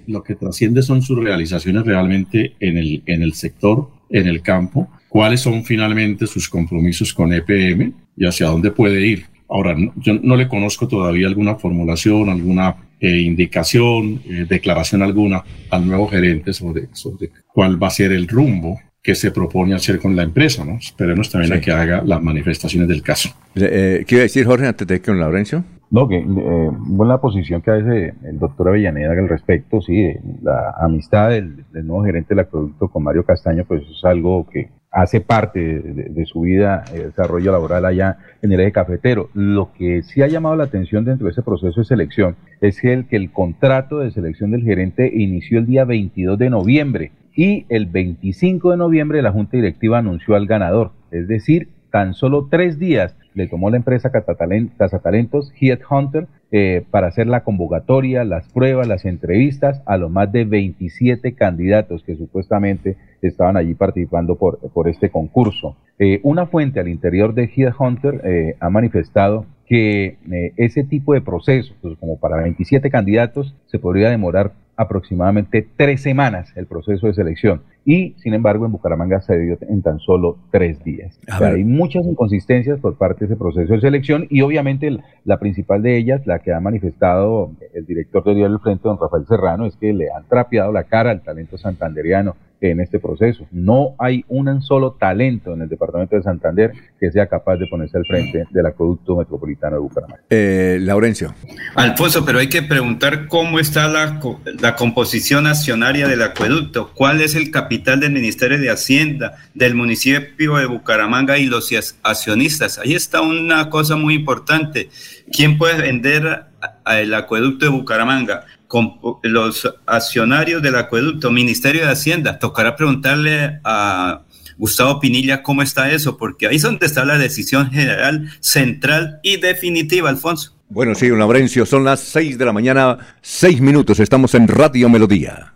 Lo 0.06 0.22
que 0.22 0.34
trasciende 0.34 0.82
son 0.82 1.00
sus 1.00 1.18
realizaciones 1.18 1.86
realmente 1.86 2.52
en 2.60 2.76
el, 2.76 3.02
en 3.06 3.22
el 3.22 3.32
sector, 3.32 3.88
en 4.10 4.26
el 4.26 4.42
campo, 4.42 4.90
cuáles 5.08 5.40
son 5.40 5.64
finalmente 5.64 6.26
sus 6.26 6.50
compromisos 6.50 7.14
con 7.14 7.32
EPM 7.32 7.94
y 8.16 8.26
hacia 8.26 8.48
dónde 8.48 8.70
puede 8.70 9.06
ir. 9.06 9.35
Ahora, 9.48 9.76
yo 9.96 10.14
no 10.22 10.36
le 10.36 10.48
conozco 10.48 10.88
todavía 10.88 11.26
alguna 11.28 11.56
formulación, 11.56 12.28
alguna 12.28 12.76
eh, 13.00 13.20
indicación, 13.20 14.20
eh, 14.28 14.46
declaración 14.48 15.02
alguna 15.02 15.44
al 15.70 15.86
nuevo 15.86 16.08
gerente 16.08 16.52
sobre, 16.52 16.88
sobre 16.92 17.30
cuál 17.52 17.82
va 17.82 17.88
a 17.88 17.90
ser 17.90 18.12
el 18.12 18.26
rumbo 18.26 18.78
que 19.06 19.14
se 19.14 19.30
propone 19.30 19.72
hacer 19.72 20.00
con 20.00 20.16
la 20.16 20.24
empresa, 20.24 20.64
¿no? 20.64 20.78
Esperemos 20.78 21.30
también 21.30 21.52
a 21.52 21.60
que 21.60 21.70
haga 21.70 22.02
las 22.04 22.20
manifestaciones 22.20 22.88
del 22.88 23.02
caso. 23.02 23.28
Eh, 23.54 24.04
¿Qué 24.04 24.16
iba 24.16 24.22
a 24.22 24.24
decir 24.24 24.44
Jorge 24.44 24.66
antes 24.66 24.84
de 24.84 25.00
que 25.00 25.06
con 25.06 25.20
Laurencio? 25.20 25.62
No, 25.90 26.08
que 26.08 26.16
eh, 26.18 26.70
buena 26.72 27.18
posición 27.18 27.62
que 27.62 27.70
hace 27.70 28.14
el 28.24 28.38
doctor 28.40 28.68
Avellaneda 28.68 29.12
al 29.12 29.28
respecto, 29.28 29.80
sí, 29.80 30.12
la 30.42 30.74
amistad 30.80 31.30
del, 31.30 31.64
nuevo 31.72 32.02
gerente 32.02 32.34
del 32.34 32.40
acueducto 32.40 32.88
con 32.88 33.04
Mario 33.04 33.24
Castaño, 33.24 33.64
pues 33.64 33.82
es 33.82 34.04
algo 34.04 34.44
que 34.52 34.70
hace 34.96 35.20
parte 35.20 35.60
de, 35.60 36.24
su 36.24 36.40
vida, 36.40 36.82
el 36.94 37.10
desarrollo 37.10 37.52
laboral 37.52 37.84
allá 37.84 38.16
en 38.40 38.50
el 38.50 38.60
eje 38.60 38.72
cafetero. 38.72 39.28
Lo 39.34 39.70
que 39.74 40.02
sí 40.02 40.22
ha 40.22 40.26
llamado 40.26 40.56
la 40.56 40.64
atención 40.64 41.04
dentro 41.04 41.26
de 41.26 41.32
ese 41.32 41.42
proceso 41.42 41.80
de 41.80 41.84
selección 41.84 42.34
es 42.62 42.82
el 42.82 43.06
que 43.06 43.16
el 43.16 43.30
contrato 43.30 43.98
de 43.98 44.10
selección 44.10 44.52
del 44.52 44.62
gerente 44.62 45.12
inició 45.14 45.58
el 45.58 45.66
día 45.66 45.84
22 45.84 46.38
de 46.38 46.48
noviembre 46.48 47.12
y 47.34 47.66
el 47.68 47.84
25 47.84 48.70
de 48.70 48.76
noviembre 48.78 49.20
la 49.20 49.32
Junta 49.32 49.58
Directiva 49.58 49.98
anunció 49.98 50.34
al 50.34 50.46
ganador, 50.46 50.92
es 51.10 51.28
decir, 51.28 51.68
tan 51.96 52.12
solo 52.12 52.48
tres 52.50 52.78
días 52.78 53.16
le 53.32 53.48
tomó 53.48 53.70
la 53.70 53.78
empresa 53.78 54.10
Cazatalentos 54.10 55.50
Headhunter 55.58 56.26
eh, 56.52 56.84
para 56.90 57.06
hacer 57.06 57.26
la 57.26 57.42
convocatoria, 57.42 58.22
las 58.22 58.46
pruebas, 58.52 58.86
las 58.86 59.06
entrevistas 59.06 59.80
a 59.86 59.96
los 59.96 60.10
más 60.10 60.30
de 60.30 60.44
27 60.44 61.34
candidatos 61.34 62.02
que 62.02 62.14
supuestamente 62.14 62.98
estaban 63.22 63.56
allí 63.56 63.72
participando 63.72 64.36
por, 64.36 64.88
este 64.90 65.08
concurso. 65.08 65.74
Eh, 65.98 66.20
una 66.22 66.44
fuente 66.44 66.80
al 66.80 66.88
interior 66.88 67.32
de 67.32 67.50
Headhunter 67.56 68.20
eh, 68.24 68.56
ha 68.60 68.68
manifestado 68.68 69.46
que 69.66 70.18
eh, 70.30 70.52
ese 70.58 70.84
tipo 70.84 71.14
de 71.14 71.22
procesos, 71.22 71.78
como 71.98 72.18
para 72.18 72.42
27 72.42 72.90
candidatos, 72.90 73.54
se 73.68 73.78
podría 73.78 74.10
demorar 74.10 74.52
aproximadamente 74.76 75.66
tres 75.78 76.02
semanas 76.02 76.52
el 76.56 76.66
proceso 76.66 77.06
de 77.06 77.14
selección 77.14 77.62
y 77.86 78.14
sin 78.18 78.34
embargo 78.34 78.66
en 78.66 78.72
Bucaramanga 78.72 79.20
se 79.20 79.38
dio 79.38 79.56
en 79.60 79.80
tan 79.80 80.00
solo 80.00 80.36
tres 80.50 80.82
días. 80.82 81.18
hay 81.28 81.64
muchas 81.64 82.04
inconsistencias 82.04 82.80
por 82.80 82.98
parte 82.98 83.20
de 83.20 83.26
ese 83.32 83.36
proceso 83.36 83.72
de 83.72 83.80
selección 83.80 84.26
y 84.28 84.42
obviamente 84.42 84.98
la 85.24 85.38
principal 85.38 85.82
de 85.82 85.96
ellas, 85.96 86.26
la 86.26 86.40
que 86.40 86.52
ha 86.52 86.60
manifestado 86.60 87.52
el 87.72 87.86
director 87.86 88.24
de 88.24 88.34
Diario 88.34 88.50
del 88.50 88.60
Frente, 88.60 88.88
don 88.88 88.98
Rafael 89.00 89.24
Serrano, 89.26 89.66
es 89.66 89.76
que 89.76 89.92
le 89.92 90.10
han 90.10 90.24
trapeado 90.28 90.72
la 90.72 90.82
cara 90.84 91.12
al 91.12 91.22
talento 91.22 91.56
santanderiano 91.56 92.34
en 92.60 92.80
este 92.80 92.98
proceso. 92.98 93.46
No 93.50 93.94
hay 93.98 94.24
un 94.28 94.62
solo 94.62 94.92
talento 94.92 95.52
en 95.52 95.62
el 95.62 95.68
departamento 95.68 96.16
de 96.16 96.22
Santander 96.22 96.72
que 96.98 97.10
sea 97.10 97.26
capaz 97.26 97.56
de 97.56 97.66
ponerse 97.66 97.98
al 97.98 98.04
frente 98.06 98.44
del 98.50 98.66
acueducto 98.66 99.16
metropolitano 99.16 99.76
de 99.76 99.82
Bucaramanga. 99.82 100.22
Eh, 100.30 100.78
Laurencio. 100.80 101.34
Alfonso, 101.74 102.24
pero 102.24 102.38
hay 102.38 102.48
que 102.48 102.62
preguntar 102.62 103.28
cómo 103.28 103.58
está 103.58 103.88
la, 103.88 104.20
la 104.60 104.76
composición 104.76 105.46
accionaria 105.46 106.08
del 106.08 106.22
acueducto, 106.22 106.90
cuál 106.94 107.20
es 107.20 107.34
el 107.34 107.50
capital 107.50 107.75
del 107.78 108.12
Ministerio 108.12 108.58
de 108.58 108.70
Hacienda, 108.70 109.36
del 109.54 109.74
municipio 109.74 110.56
de 110.56 110.66
Bucaramanga 110.66 111.38
y 111.38 111.46
los 111.46 111.72
accionistas. 112.02 112.78
Ahí 112.78 112.94
está 112.94 113.20
una 113.20 113.70
cosa 113.70 113.96
muy 113.96 114.14
importante. 114.14 114.90
¿Quién 115.32 115.58
puede 115.58 115.80
vender 115.82 116.46
el 116.86 117.14
acueducto 117.14 117.66
de 117.66 117.70
Bucaramanga? 117.70 118.44
con 118.68 118.98
los 119.22 119.72
accionarios 119.86 120.60
del 120.60 120.76
acueducto, 120.76 121.30
Ministerio 121.30 121.82
de 121.82 121.92
Hacienda. 121.92 122.38
Tocará 122.38 122.74
preguntarle 122.74 123.60
a 123.62 124.22
Gustavo 124.58 125.00
Pinilla 125.00 125.42
cómo 125.42 125.62
está 125.62 125.90
eso, 125.90 126.16
porque 126.16 126.46
ahí 126.46 126.56
es 126.56 126.62
donde 126.62 126.86
está 126.86 127.04
la 127.04 127.18
decisión 127.18 127.70
general, 127.70 128.30
central 128.40 129.20
y 129.22 129.36
definitiva, 129.36 130.08
Alfonso. 130.08 130.56
Bueno, 130.68 130.94
sí, 130.94 131.08
don 131.08 131.18
Laurencio, 131.18 131.64
son 131.64 131.84
las 131.84 132.00
seis 132.00 132.38
de 132.38 132.44
la 132.44 132.52
mañana, 132.52 132.98
seis 133.22 133.60
minutos, 133.60 134.00
estamos 134.00 134.34
en 134.34 134.48
Radio 134.48 134.88
Melodía. 134.88 135.55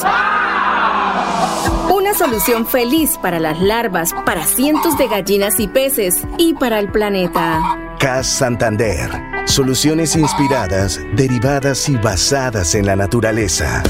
Una 1.94 2.12
solución 2.12 2.66
feliz 2.66 3.16
para 3.22 3.38
las 3.38 3.62
larvas, 3.62 4.10
para 4.26 4.44
cientos 4.44 4.98
de 4.98 5.06
gallinas 5.06 5.60
y 5.60 5.68
peces 5.68 6.16
y 6.38 6.54
para 6.54 6.80
el 6.80 6.90
planeta. 6.90 7.94
CAS 8.00 8.26
Santander. 8.26 9.10
Soluciones 9.46 10.16
inspiradas, 10.16 11.00
derivadas 11.14 11.88
y 11.88 11.94
basadas 11.94 12.74
en 12.74 12.86
la 12.86 12.96
naturaleza. 12.96 13.80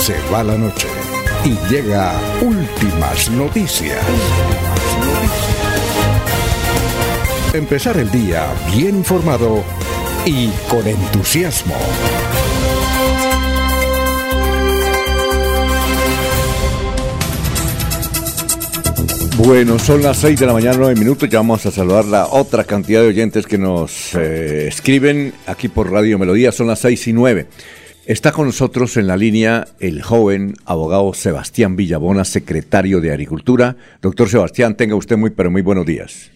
Se 0.00 0.18
va 0.32 0.42
la 0.42 0.56
noche 0.56 1.05
y 1.46 1.56
llega 1.70 2.12
últimas 2.42 3.30
noticias. 3.30 4.00
Empezar 7.52 7.96
el 7.98 8.10
día 8.10 8.52
bien 8.74 8.96
informado 8.96 9.62
y 10.24 10.48
con 10.68 10.84
entusiasmo. 10.88 11.76
Bueno, 19.36 19.78
son 19.78 20.02
las 20.02 20.16
6 20.16 20.40
de 20.40 20.46
la 20.46 20.52
mañana, 20.52 20.78
9 20.78 20.98
minutos. 20.98 21.28
Ya 21.28 21.38
vamos 21.38 21.64
a 21.64 21.70
saludar 21.70 22.06
la 22.06 22.26
otra 22.26 22.64
cantidad 22.64 23.02
de 23.02 23.08
oyentes 23.08 23.46
que 23.46 23.58
nos 23.58 24.14
eh, 24.16 24.66
escriben 24.66 25.32
aquí 25.46 25.68
por 25.68 25.92
Radio 25.92 26.18
Melodía. 26.18 26.50
Son 26.50 26.66
las 26.66 26.80
6 26.80 27.06
y 27.06 27.12
9. 27.12 27.46
Está 28.06 28.30
con 28.30 28.46
nosotros 28.46 28.96
en 28.98 29.08
la 29.08 29.16
línea 29.16 29.66
el 29.80 30.00
joven 30.00 30.54
abogado 30.64 31.12
Sebastián 31.12 31.74
Villabona, 31.74 32.24
secretario 32.24 33.00
de 33.00 33.10
Agricultura. 33.10 33.76
Doctor 34.00 34.28
Sebastián, 34.28 34.76
tenga 34.76 34.94
usted 34.94 35.16
muy, 35.16 35.30
pero 35.30 35.50
muy 35.50 35.62
buenos 35.62 35.86
días. 35.86 36.30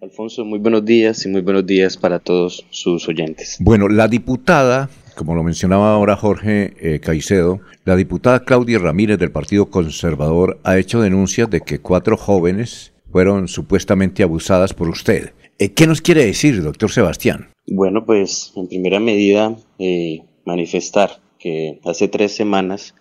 Alfonso, 0.00 0.44
muy 0.44 0.60
buenos 0.60 0.84
días 0.84 1.26
y 1.26 1.28
muy 1.28 1.40
buenos 1.40 1.66
días 1.66 1.96
para 1.96 2.20
todos 2.20 2.64
sus 2.70 3.08
oyentes. 3.08 3.56
Bueno, 3.58 3.88
la 3.88 4.06
diputada, 4.06 4.88
como 5.16 5.34
lo 5.34 5.42
mencionaba 5.42 5.92
ahora 5.92 6.14
Jorge 6.14 6.74
eh, 6.78 7.00
Caicedo, 7.00 7.58
la 7.84 7.96
diputada 7.96 8.44
Claudia 8.44 8.78
Ramírez 8.78 9.18
del 9.18 9.32
Partido 9.32 9.66
Conservador 9.66 10.60
ha 10.62 10.78
hecho 10.78 11.00
denuncias 11.00 11.50
de 11.50 11.60
que 11.60 11.80
cuatro 11.80 12.16
jóvenes 12.16 12.92
fueron 13.10 13.48
supuestamente 13.48 14.22
abusadas 14.22 14.74
por 14.74 14.88
usted. 14.88 15.32
Eh, 15.58 15.72
¿Qué 15.72 15.88
nos 15.88 16.00
quiere 16.00 16.24
decir, 16.24 16.62
doctor 16.62 16.92
Sebastián? 16.92 17.48
Bueno, 17.66 18.06
pues 18.06 18.52
en 18.54 18.68
primera 18.68 19.00
medida 19.00 19.56
eh, 19.80 20.22
manifestar 20.46 21.20
que 21.38 21.80
hace 21.84 22.08
tres 22.08 22.32
semanas 22.34 22.94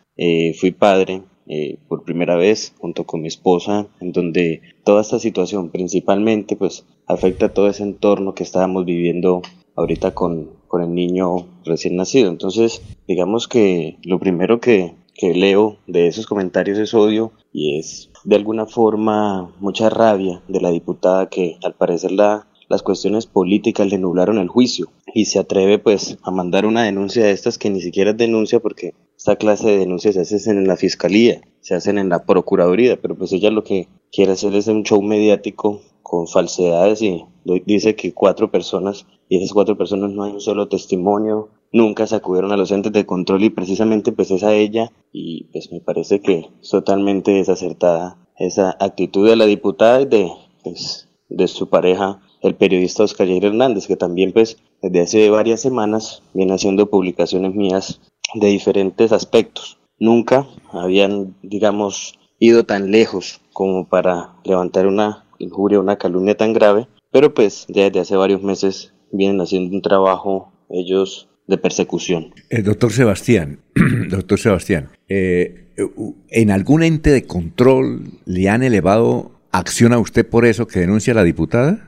fui 0.60 0.72
padre 0.72 1.24
eh, 1.48 1.78
por 1.88 2.04
primera 2.04 2.36
vez 2.36 2.74
junto 2.80 3.04
con 3.06 3.22
mi 3.22 3.28
esposa, 3.28 3.88
en 4.00 4.12
donde 4.12 4.62
toda 4.84 5.02
esta 5.02 5.20
situación 5.20 5.70
principalmente 5.70 6.56
pues 6.56 6.86
afecta 7.06 7.48
a 7.48 7.54
todo 7.54 7.70
ese 7.70 7.84
entorno 7.84 8.34
que 8.34 8.42
estábamos 8.42 8.86
viviendo 8.86 9.44
ahorita 9.76 10.16
con, 10.16 10.50
con 10.68 10.82
el 10.82 10.96
niño 10.96 11.48
recién 11.64 11.98
nacido. 11.98 12.30
Entonces, 12.30 12.82
digamos 13.08 13.48
que 13.48 13.98
lo 14.04 14.20
primero 14.20 14.60
que, 14.60 14.96
que 15.14 15.36
leo 15.36 15.78
de 15.86 16.08
esos 16.08 16.26
comentarios 16.26 16.80
es 16.80 16.96
odio 16.96 17.32
y 17.54 17.78
es 17.78 18.10
de 18.24 18.36
alguna 18.36 18.66
forma 18.66 19.54
mucha 19.60 19.92
rabia 19.92 20.42
de 20.48 20.62
la 20.62 20.72
diputada 20.72 21.30
que 21.30 21.58
al 21.64 21.76
parecer 21.76 22.12
la, 22.12 22.48
las 22.70 22.84
cuestiones 22.84 23.26
políticas 23.26 23.88
le 23.88 23.98
nublaron 23.98 24.38
el 24.38 24.48
juicio 24.48 24.92
y 25.14 25.26
se 25.26 25.40
atreve 25.40 25.80
pues 25.80 26.18
a 26.24 26.32
mandar 26.32 26.66
una 26.66 26.84
denuncia 26.84 27.24
de 27.24 27.32
estas 27.32 27.58
que 27.58 27.70
ni 27.70 27.82
siquiera 27.82 28.12
es 28.12 28.18
denuncia 28.18 28.60
porque 28.60 28.94
esta 29.18 29.36
clase 29.36 29.70
de 29.70 29.78
denuncias 29.78 30.16
se 30.16 30.36
hacen 30.36 30.58
en 30.58 30.68
la 30.68 30.78
fiscalía, 30.78 31.42
se 31.62 31.76
hacen 31.76 31.98
en 31.98 32.10
la 32.10 32.26
procuraduría, 32.26 33.02
pero 33.02 33.16
pues 33.16 33.32
ella 33.32 33.50
lo 33.50 33.64
que 33.64 33.88
quiere 34.12 34.34
hacer 34.34 34.54
es 34.56 34.68
un 34.68 34.84
show 34.84 35.02
mediático 35.02 35.82
con 36.04 36.28
falsedades 36.28 37.02
y 37.02 37.26
dice 37.66 37.96
que 37.96 38.14
cuatro 38.14 38.52
personas, 38.52 39.08
y 39.28 39.38
esas 39.38 39.54
cuatro 39.54 39.78
personas 39.78 40.12
no 40.12 40.24
hay 40.24 40.34
un 40.34 40.42
solo 40.42 40.68
testimonio, 40.68 41.50
nunca 41.72 42.06
se 42.06 42.16
acudieron 42.16 42.52
a 42.52 42.58
los 42.58 42.72
entes 42.72 42.92
de 42.92 43.06
control 43.06 43.44
y 43.44 43.50
precisamente 43.50 44.12
pues 44.12 44.30
es 44.32 44.44
a 44.44 44.54
ella 44.54 44.92
y 45.12 45.46
pues 45.46 45.72
me 45.72 45.82
parece 45.82 46.22
que 46.22 46.50
es 46.62 46.70
totalmente 46.70 47.32
desacertada 47.32 48.18
esa 48.38 48.76
actitud 48.80 49.28
de 49.28 49.36
la 49.36 49.46
diputada 49.46 50.02
y 50.02 50.06
de, 50.06 50.32
pues, 50.64 51.10
de 51.30 51.48
su 51.48 51.70
pareja, 51.70 52.20
el 52.48 52.56
periodista 52.56 53.04
Oscar 53.04 53.28
Jair 53.28 53.46
Hernández, 53.46 53.88
que 53.88 53.96
también 53.96 54.32
pues 54.32 54.58
desde 54.82 55.02
hace 55.02 55.30
varias 55.30 55.62
semanas 55.62 56.22
viene 56.34 56.54
haciendo 56.54 56.90
publicaciones 56.90 57.56
mías 57.56 58.02
de 58.34 58.48
diferentes 58.48 59.12
aspectos. 59.12 59.80
Nunca 60.00 60.48
habían, 60.72 61.36
digamos, 61.42 62.20
ido 62.40 62.66
tan 62.66 62.92
lejos 62.92 63.42
como 63.54 63.88
para 63.88 64.34
levantar 64.44 64.88
una 64.88 65.26
injuria, 65.40 65.80
una 65.80 65.98
calumnia 65.98 66.36
tan 66.36 66.54
grave, 66.54 66.88
pero 67.12 67.34
pues 67.34 67.66
desde 67.70 68.00
hace 68.00 68.16
varios 68.16 68.44
meses 68.44 68.94
vienen 69.12 69.40
haciendo 69.40 69.76
un 69.76 69.82
trabajo 69.82 70.52
ellos 70.70 71.30
de 71.48 71.58
persecución. 71.58 72.34
Eh, 72.50 72.62
doctor 72.62 72.92
Sebastián, 72.92 73.60
doctor 74.10 74.40
Sebastián, 74.40 74.90
eh, 75.08 75.70
¿en 76.30 76.52
algún 76.52 76.84
ente 76.84 77.12
de 77.12 77.26
control 77.26 78.20
le 78.26 78.50
han 78.50 78.64
elevado 78.64 79.32
acción 79.52 79.94
a 79.94 80.00
usted 80.00 80.28
por 80.28 80.46
eso 80.46 80.68
que 80.68 80.80
denuncia 80.80 81.14
la 81.14 81.24
diputada? 81.24 81.88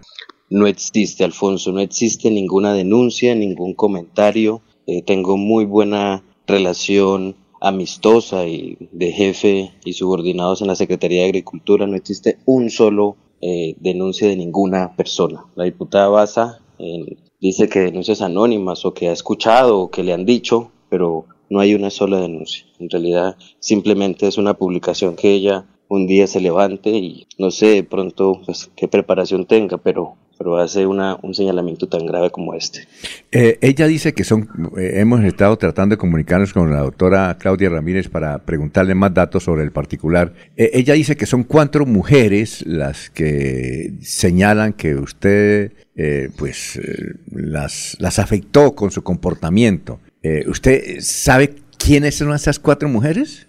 No 0.50 0.68
existe, 0.68 1.24
Alfonso, 1.24 1.72
no 1.72 1.80
existe 1.80 2.32
ninguna 2.32 2.74
denuncia, 2.74 3.36
ningún 3.36 3.74
comentario. 3.74 4.62
Eh, 4.86 5.02
tengo 5.02 5.36
muy 5.36 5.66
buena 5.66 6.24
relación 6.46 7.36
amistosa 7.60 8.48
y 8.48 8.78
de 8.92 9.12
jefe 9.12 9.72
y 9.84 9.94
subordinados 9.94 10.62
en 10.62 10.68
la 10.68 10.76
Secretaría 10.76 11.22
de 11.22 11.28
Agricultura, 11.28 11.88
no 11.88 11.96
existe 11.96 12.38
un 12.46 12.70
solo 12.70 13.18
eh, 13.42 13.76
denuncia 13.80 14.28
de 14.28 14.36
ninguna 14.36 14.96
persona. 14.96 15.46
La 15.56 15.66
diputada 15.66 16.08
Baza 16.08 16.60
eh, 16.80 17.18
dice 17.42 17.68
que 17.70 17.80
denuncias 17.80 18.22
anónimas 18.22 18.86
o 18.86 18.94
que 18.94 19.10
ha 19.10 19.12
escuchado 19.12 19.80
o 19.80 19.92
que 19.92 20.04
le 20.04 20.14
han 20.14 20.26
dicho, 20.26 20.72
pero 20.90 21.26
no 21.50 21.60
hay 21.60 21.76
una 21.76 21.90
sola 21.90 22.20
denuncia. 22.20 22.66
En 22.80 22.90
realidad 22.90 23.36
simplemente 23.60 24.28
es 24.28 24.38
una 24.38 24.56
publicación 24.56 25.16
que 25.16 25.32
ella 25.32 25.66
un 25.90 26.08
día 26.08 26.28
se 26.28 26.42
levante 26.42 26.90
y 26.90 27.28
no 27.38 27.52
sé 27.52 27.68
de 27.68 27.84
pronto 27.84 28.42
pues, 28.46 28.70
qué 28.76 28.88
preparación 28.88 29.46
tenga, 29.46 29.78
pero 29.78 30.16
pero 30.38 30.58
hace 30.58 30.86
una, 30.86 31.18
un 31.22 31.34
señalamiento 31.34 31.88
tan 31.88 32.06
grave 32.06 32.30
como 32.30 32.54
este. 32.54 32.88
Eh, 33.32 33.58
ella 33.62 33.88
dice 33.88 34.14
que 34.14 34.24
son, 34.24 34.50
eh, 34.78 34.94
hemos 34.96 35.24
estado 35.24 35.58
tratando 35.58 35.96
de 35.96 35.98
comunicarnos 35.98 36.54
con 36.54 36.72
la 36.72 36.82
doctora 36.82 37.36
Claudia 37.40 37.70
Ramírez 37.70 38.08
para 38.08 38.40
preguntarle 38.40 38.96
más 38.96 39.14
datos 39.14 39.44
sobre 39.44 39.64
el 39.64 39.72
particular. 39.72 40.34
Eh, 40.56 40.72
ella 40.74 40.94
dice 40.94 41.16
que 41.16 41.26
son 41.26 41.44
cuatro 41.44 41.86
mujeres 41.86 42.66
las 42.66 43.10
que 43.10 43.94
señalan 44.02 44.74
que 44.74 44.96
usted, 44.96 45.74
pues, 46.38 46.80
las, 47.32 47.98
las 48.00 48.20
afectó 48.20 48.76
con 48.76 48.92
su 48.92 49.04
comportamiento. 49.04 50.00
¿Usted 50.48 50.98
sabe 51.00 51.56
quiénes 51.78 52.16
son 52.16 52.34
esas 52.34 52.60
cuatro 52.60 52.88
mujeres? 52.90 53.47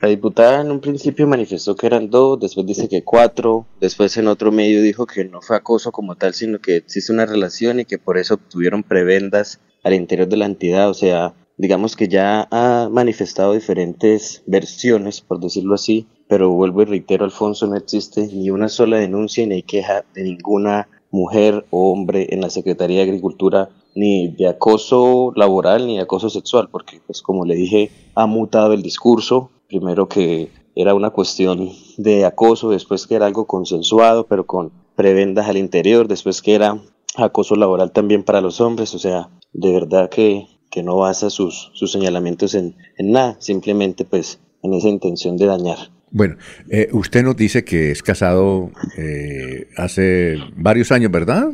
La 0.00 0.08
diputada 0.08 0.60
en 0.60 0.70
un 0.70 0.78
principio 0.78 1.26
manifestó 1.26 1.74
que 1.74 1.88
eran 1.88 2.08
dos, 2.08 2.38
después 2.38 2.64
dice 2.64 2.88
que 2.88 3.02
cuatro, 3.02 3.66
después 3.80 4.16
en 4.16 4.28
otro 4.28 4.52
medio 4.52 4.80
dijo 4.80 5.06
que 5.06 5.24
no 5.24 5.42
fue 5.42 5.56
acoso 5.56 5.90
como 5.90 6.14
tal, 6.14 6.34
sino 6.34 6.60
que 6.60 6.76
existe 6.76 7.12
una 7.12 7.26
relación 7.26 7.80
y 7.80 7.84
que 7.84 7.98
por 7.98 8.16
eso 8.16 8.34
obtuvieron 8.34 8.84
prebendas 8.84 9.60
al 9.82 9.94
interior 9.94 10.28
de 10.28 10.36
la 10.36 10.46
entidad. 10.46 10.88
O 10.88 10.94
sea, 10.94 11.34
digamos 11.56 11.96
que 11.96 12.06
ya 12.06 12.46
ha 12.52 12.88
manifestado 12.88 13.54
diferentes 13.54 14.44
versiones, 14.46 15.20
por 15.20 15.40
decirlo 15.40 15.74
así, 15.74 16.06
pero 16.28 16.50
vuelvo 16.50 16.82
y 16.82 16.84
reitero, 16.84 17.24
Alfonso, 17.24 17.66
no 17.66 17.74
existe 17.74 18.28
ni 18.28 18.50
una 18.50 18.68
sola 18.68 18.98
denuncia 18.98 19.44
ni 19.48 19.64
queja 19.64 20.04
de 20.14 20.22
ninguna 20.22 20.88
mujer 21.10 21.66
o 21.70 21.90
hombre 21.90 22.28
en 22.30 22.40
la 22.40 22.50
Secretaría 22.50 22.98
de 22.98 23.04
Agricultura 23.04 23.70
ni 23.96 24.28
de 24.28 24.46
acoso 24.46 25.32
laboral 25.34 25.88
ni 25.88 25.96
de 25.96 26.02
acoso 26.02 26.30
sexual, 26.30 26.68
porque 26.70 27.00
pues 27.04 27.20
como 27.20 27.44
le 27.44 27.56
dije, 27.56 27.90
ha 28.14 28.26
mutado 28.26 28.74
el 28.74 28.82
discurso, 28.82 29.50
primero 29.68 30.08
que 30.08 30.50
era 30.74 30.94
una 30.94 31.10
cuestión 31.10 31.70
de 31.96 32.24
acoso, 32.24 32.70
después 32.70 33.06
que 33.06 33.14
era 33.14 33.26
algo 33.26 33.46
consensuado, 33.46 34.26
pero 34.26 34.46
con 34.46 34.72
prebendas 34.96 35.48
al 35.48 35.56
interior, 35.56 36.08
después 36.08 36.42
que 36.42 36.54
era 36.54 36.80
acoso 37.16 37.56
laboral 37.56 37.92
también 37.92 38.22
para 38.22 38.40
los 38.40 38.60
hombres, 38.60 38.94
o 38.94 38.98
sea, 38.98 39.28
de 39.52 39.72
verdad 39.72 40.08
que, 40.08 40.46
que 40.70 40.82
no 40.82 40.96
basa 40.96 41.30
sus, 41.30 41.70
sus 41.74 41.92
señalamientos 41.92 42.54
en, 42.54 42.76
en, 42.96 43.12
nada, 43.12 43.36
simplemente 43.40 44.04
pues 44.04 44.40
en 44.62 44.74
esa 44.74 44.88
intención 44.88 45.36
de 45.36 45.46
dañar. 45.46 45.78
Bueno, 46.10 46.36
eh, 46.70 46.88
usted 46.92 47.22
nos 47.22 47.36
dice 47.36 47.64
que 47.64 47.90
es 47.90 48.02
casado 48.02 48.70
eh, 48.96 49.68
hace 49.76 50.36
varios 50.56 50.90
años, 50.90 51.10
¿verdad? 51.10 51.50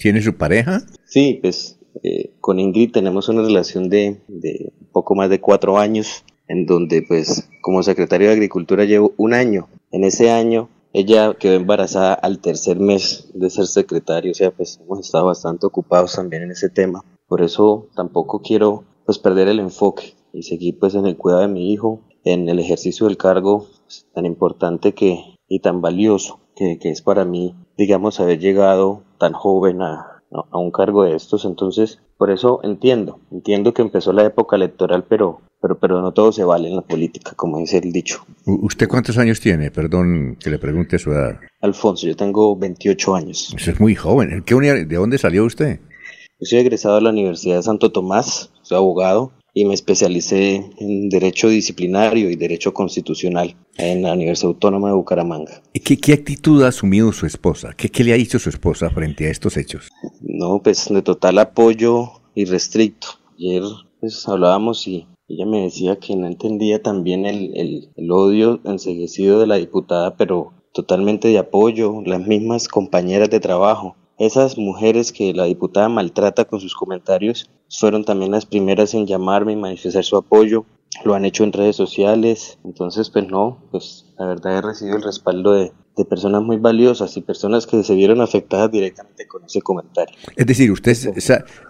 ¿Tiene 0.00 0.22
su 0.22 0.36
pareja? 0.36 0.82
Sí, 1.06 1.38
pues 1.42 1.78
eh, 2.04 2.30
con 2.40 2.60
Ingrid 2.60 2.92
tenemos 2.92 3.28
una 3.28 3.42
relación 3.42 3.88
de, 3.88 4.20
de 4.28 4.72
poco 4.92 5.16
más 5.16 5.28
de 5.28 5.40
cuatro 5.40 5.78
años 5.78 6.24
en 6.50 6.66
donde 6.66 7.02
pues 7.06 7.48
como 7.60 7.84
secretario 7.84 8.26
de 8.26 8.34
Agricultura 8.34 8.84
llevo 8.84 9.12
un 9.16 9.34
año. 9.34 9.68
En 9.92 10.02
ese 10.02 10.32
año 10.32 10.68
ella 10.92 11.34
quedó 11.34 11.54
embarazada 11.54 12.12
al 12.12 12.40
tercer 12.40 12.80
mes 12.80 13.30
de 13.34 13.50
ser 13.50 13.68
secretario, 13.68 14.32
o 14.32 14.34
sea, 14.34 14.50
pues 14.50 14.80
hemos 14.82 14.98
estado 14.98 15.26
bastante 15.26 15.66
ocupados 15.66 16.16
también 16.16 16.42
en 16.42 16.50
ese 16.50 16.68
tema. 16.68 17.04
Por 17.28 17.40
eso 17.40 17.86
tampoco 17.94 18.42
quiero 18.42 18.82
pues 19.06 19.20
perder 19.20 19.46
el 19.46 19.60
enfoque 19.60 20.14
y 20.32 20.42
seguir 20.42 20.76
pues 20.80 20.96
en 20.96 21.06
el 21.06 21.16
cuidado 21.16 21.42
de 21.42 21.48
mi 21.48 21.72
hijo, 21.72 22.00
en 22.24 22.48
el 22.48 22.58
ejercicio 22.58 23.06
del 23.06 23.16
cargo 23.16 23.68
pues, 23.84 24.08
tan 24.12 24.26
importante 24.26 24.92
que 24.92 25.20
y 25.46 25.60
tan 25.60 25.80
valioso 25.80 26.40
que, 26.56 26.80
que 26.80 26.90
es 26.90 27.00
para 27.00 27.24
mí, 27.24 27.54
digamos, 27.76 28.18
haber 28.18 28.40
llegado 28.40 29.04
tan 29.18 29.34
joven 29.34 29.82
a, 29.82 30.09
a 30.32 30.58
un 30.58 30.70
cargo 30.70 31.04
de 31.04 31.16
estos. 31.16 31.44
Entonces, 31.44 32.00
por 32.16 32.30
eso 32.30 32.60
entiendo, 32.62 33.20
entiendo 33.30 33.74
que 33.74 33.82
empezó 33.82 34.12
la 34.12 34.24
época 34.24 34.56
electoral, 34.56 35.04
pero 35.08 35.40
pero, 35.60 35.78
pero 35.78 36.00
no 36.00 36.12
todo 36.12 36.32
se 36.32 36.42
vale 36.42 36.68
en 36.68 36.76
la 36.76 36.82
política, 36.82 37.32
como 37.36 37.58
dice 37.58 37.78
el 37.78 37.92
dicho. 37.92 38.24
¿Usted 38.46 38.88
cuántos 38.88 39.18
años 39.18 39.40
tiene? 39.40 39.70
Perdón 39.70 40.36
que 40.40 40.50
le 40.50 40.58
pregunte 40.58 40.98
su 40.98 41.12
edad. 41.12 41.38
Alfonso, 41.60 42.06
yo 42.06 42.16
tengo 42.16 42.56
28 42.56 43.14
años. 43.14 43.54
Eso 43.54 43.70
es 43.70 43.80
muy 43.80 43.94
joven. 43.94 44.42
¿De 44.46 44.96
dónde 44.96 45.18
salió 45.18 45.44
usted? 45.44 45.80
Yo 46.40 46.46
soy 46.46 46.60
egresado 46.60 46.94
de 46.94 47.02
la 47.02 47.10
Universidad 47.10 47.56
de 47.56 47.62
Santo 47.62 47.92
Tomás, 47.92 48.50
soy 48.62 48.78
abogado. 48.78 49.32
Y 49.54 49.64
me 49.64 49.74
especialicé 49.74 50.64
en 50.78 51.08
Derecho 51.08 51.48
Disciplinario 51.48 52.30
y 52.30 52.36
Derecho 52.36 52.72
Constitucional 52.72 53.56
en 53.76 54.02
la 54.02 54.12
Universidad 54.12 54.48
Autónoma 54.50 54.88
de 54.88 54.94
Bucaramanga. 54.94 55.62
¿Qué, 55.72 55.98
qué 55.98 56.12
actitud 56.12 56.62
ha 56.62 56.68
asumido 56.68 57.12
su 57.12 57.26
esposa? 57.26 57.72
¿Qué, 57.76 57.88
¿Qué 57.88 58.04
le 58.04 58.12
ha 58.12 58.16
dicho 58.16 58.38
su 58.38 58.48
esposa 58.48 58.90
frente 58.90 59.26
a 59.26 59.30
estos 59.30 59.56
hechos? 59.56 59.88
No, 60.20 60.60
pues 60.62 60.88
de 60.88 61.02
total 61.02 61.38
apoyo 61.38 62.10
irrestricto. 62.34 63.08
Ayer 63.38 63.62
pues 64.00 64.26
hablábamos 64.28 64.86
y 64.86 65.06
ella 65.28 65.46
me 65.46 65.62
decía 65.62 65.96
que 65.96 66.16
no 66.16 66.26
entendía 66.26 66.82
también 66.82 67.26
el, 67.26 67.56
el, 67.56 67.90
el 67.96 68.10
odio 68.10 68.60
enseguecido 68.64 69.38
de 69.40 69.46
la 69.46 69.56
diputada, 69.56 70.16
pero 70.16 70.52
totalmente 70.72 71.28
de 71.28 71.38
apoyo, 71.38 72.02
las 72.04 72.26
mismas 72.26 72.68
compañeras 72.68 73.30
de 73.30 73.40
trabajo. 73.40 73.96
Esas 74.20 74.58
mujeres 74.58 75.12
que 75.12 75.32
la 75.32 75.44
diputada 75.44 75.88
maltrata 75.88 76.44
con 76.44 76.60
sus 76.60 76.74
comentarios 76.74 77.48
fueron 77.70 78.04
también 78.04 78.32
las 78.32 78.44
primeras 78.44 78.92
en 78.92 79.06
llamarme 79.06 79.52
y 79.52 79.56
manifestar 79.56 80.04
su 80.04 80.18
apoyo. 80.18 80.66
Lo 81.04 81.14
han 81.14 81.24
hecho 81.24 81.44
en 81.44 81.52
redes 81.52 81.76
sociales. 81.76 82.58
Entonces, 82.64 83.10
pues 83.10 83.26
no, 83.28 83.62
pues 83.70 84.06
la 84.18 84.26
verdad 84.26 84.58
he 84.58 84.62
recibido 84.62 84.96
el 84.96 85.02
respaldo 85.02 85.52
de, 85.52 85.72
de 85.96 86.04
personas 86.04 86.42
muy 86.42 86.56
valiosas 86.58 87.16
y 87.16 87.20
personas 87.22 87.66
que 87.66 87.82
se 87.84 87.94
vieron 87.94 88.20
afectadas 88.20 88.70
directamente 88.70 89.26
con 89.26 89.44
ese 89.44 89.62
comentario. 89.62 90.14
Es 90.36 90.46
decir, 90.46 90.70
usted, 90.70 90.96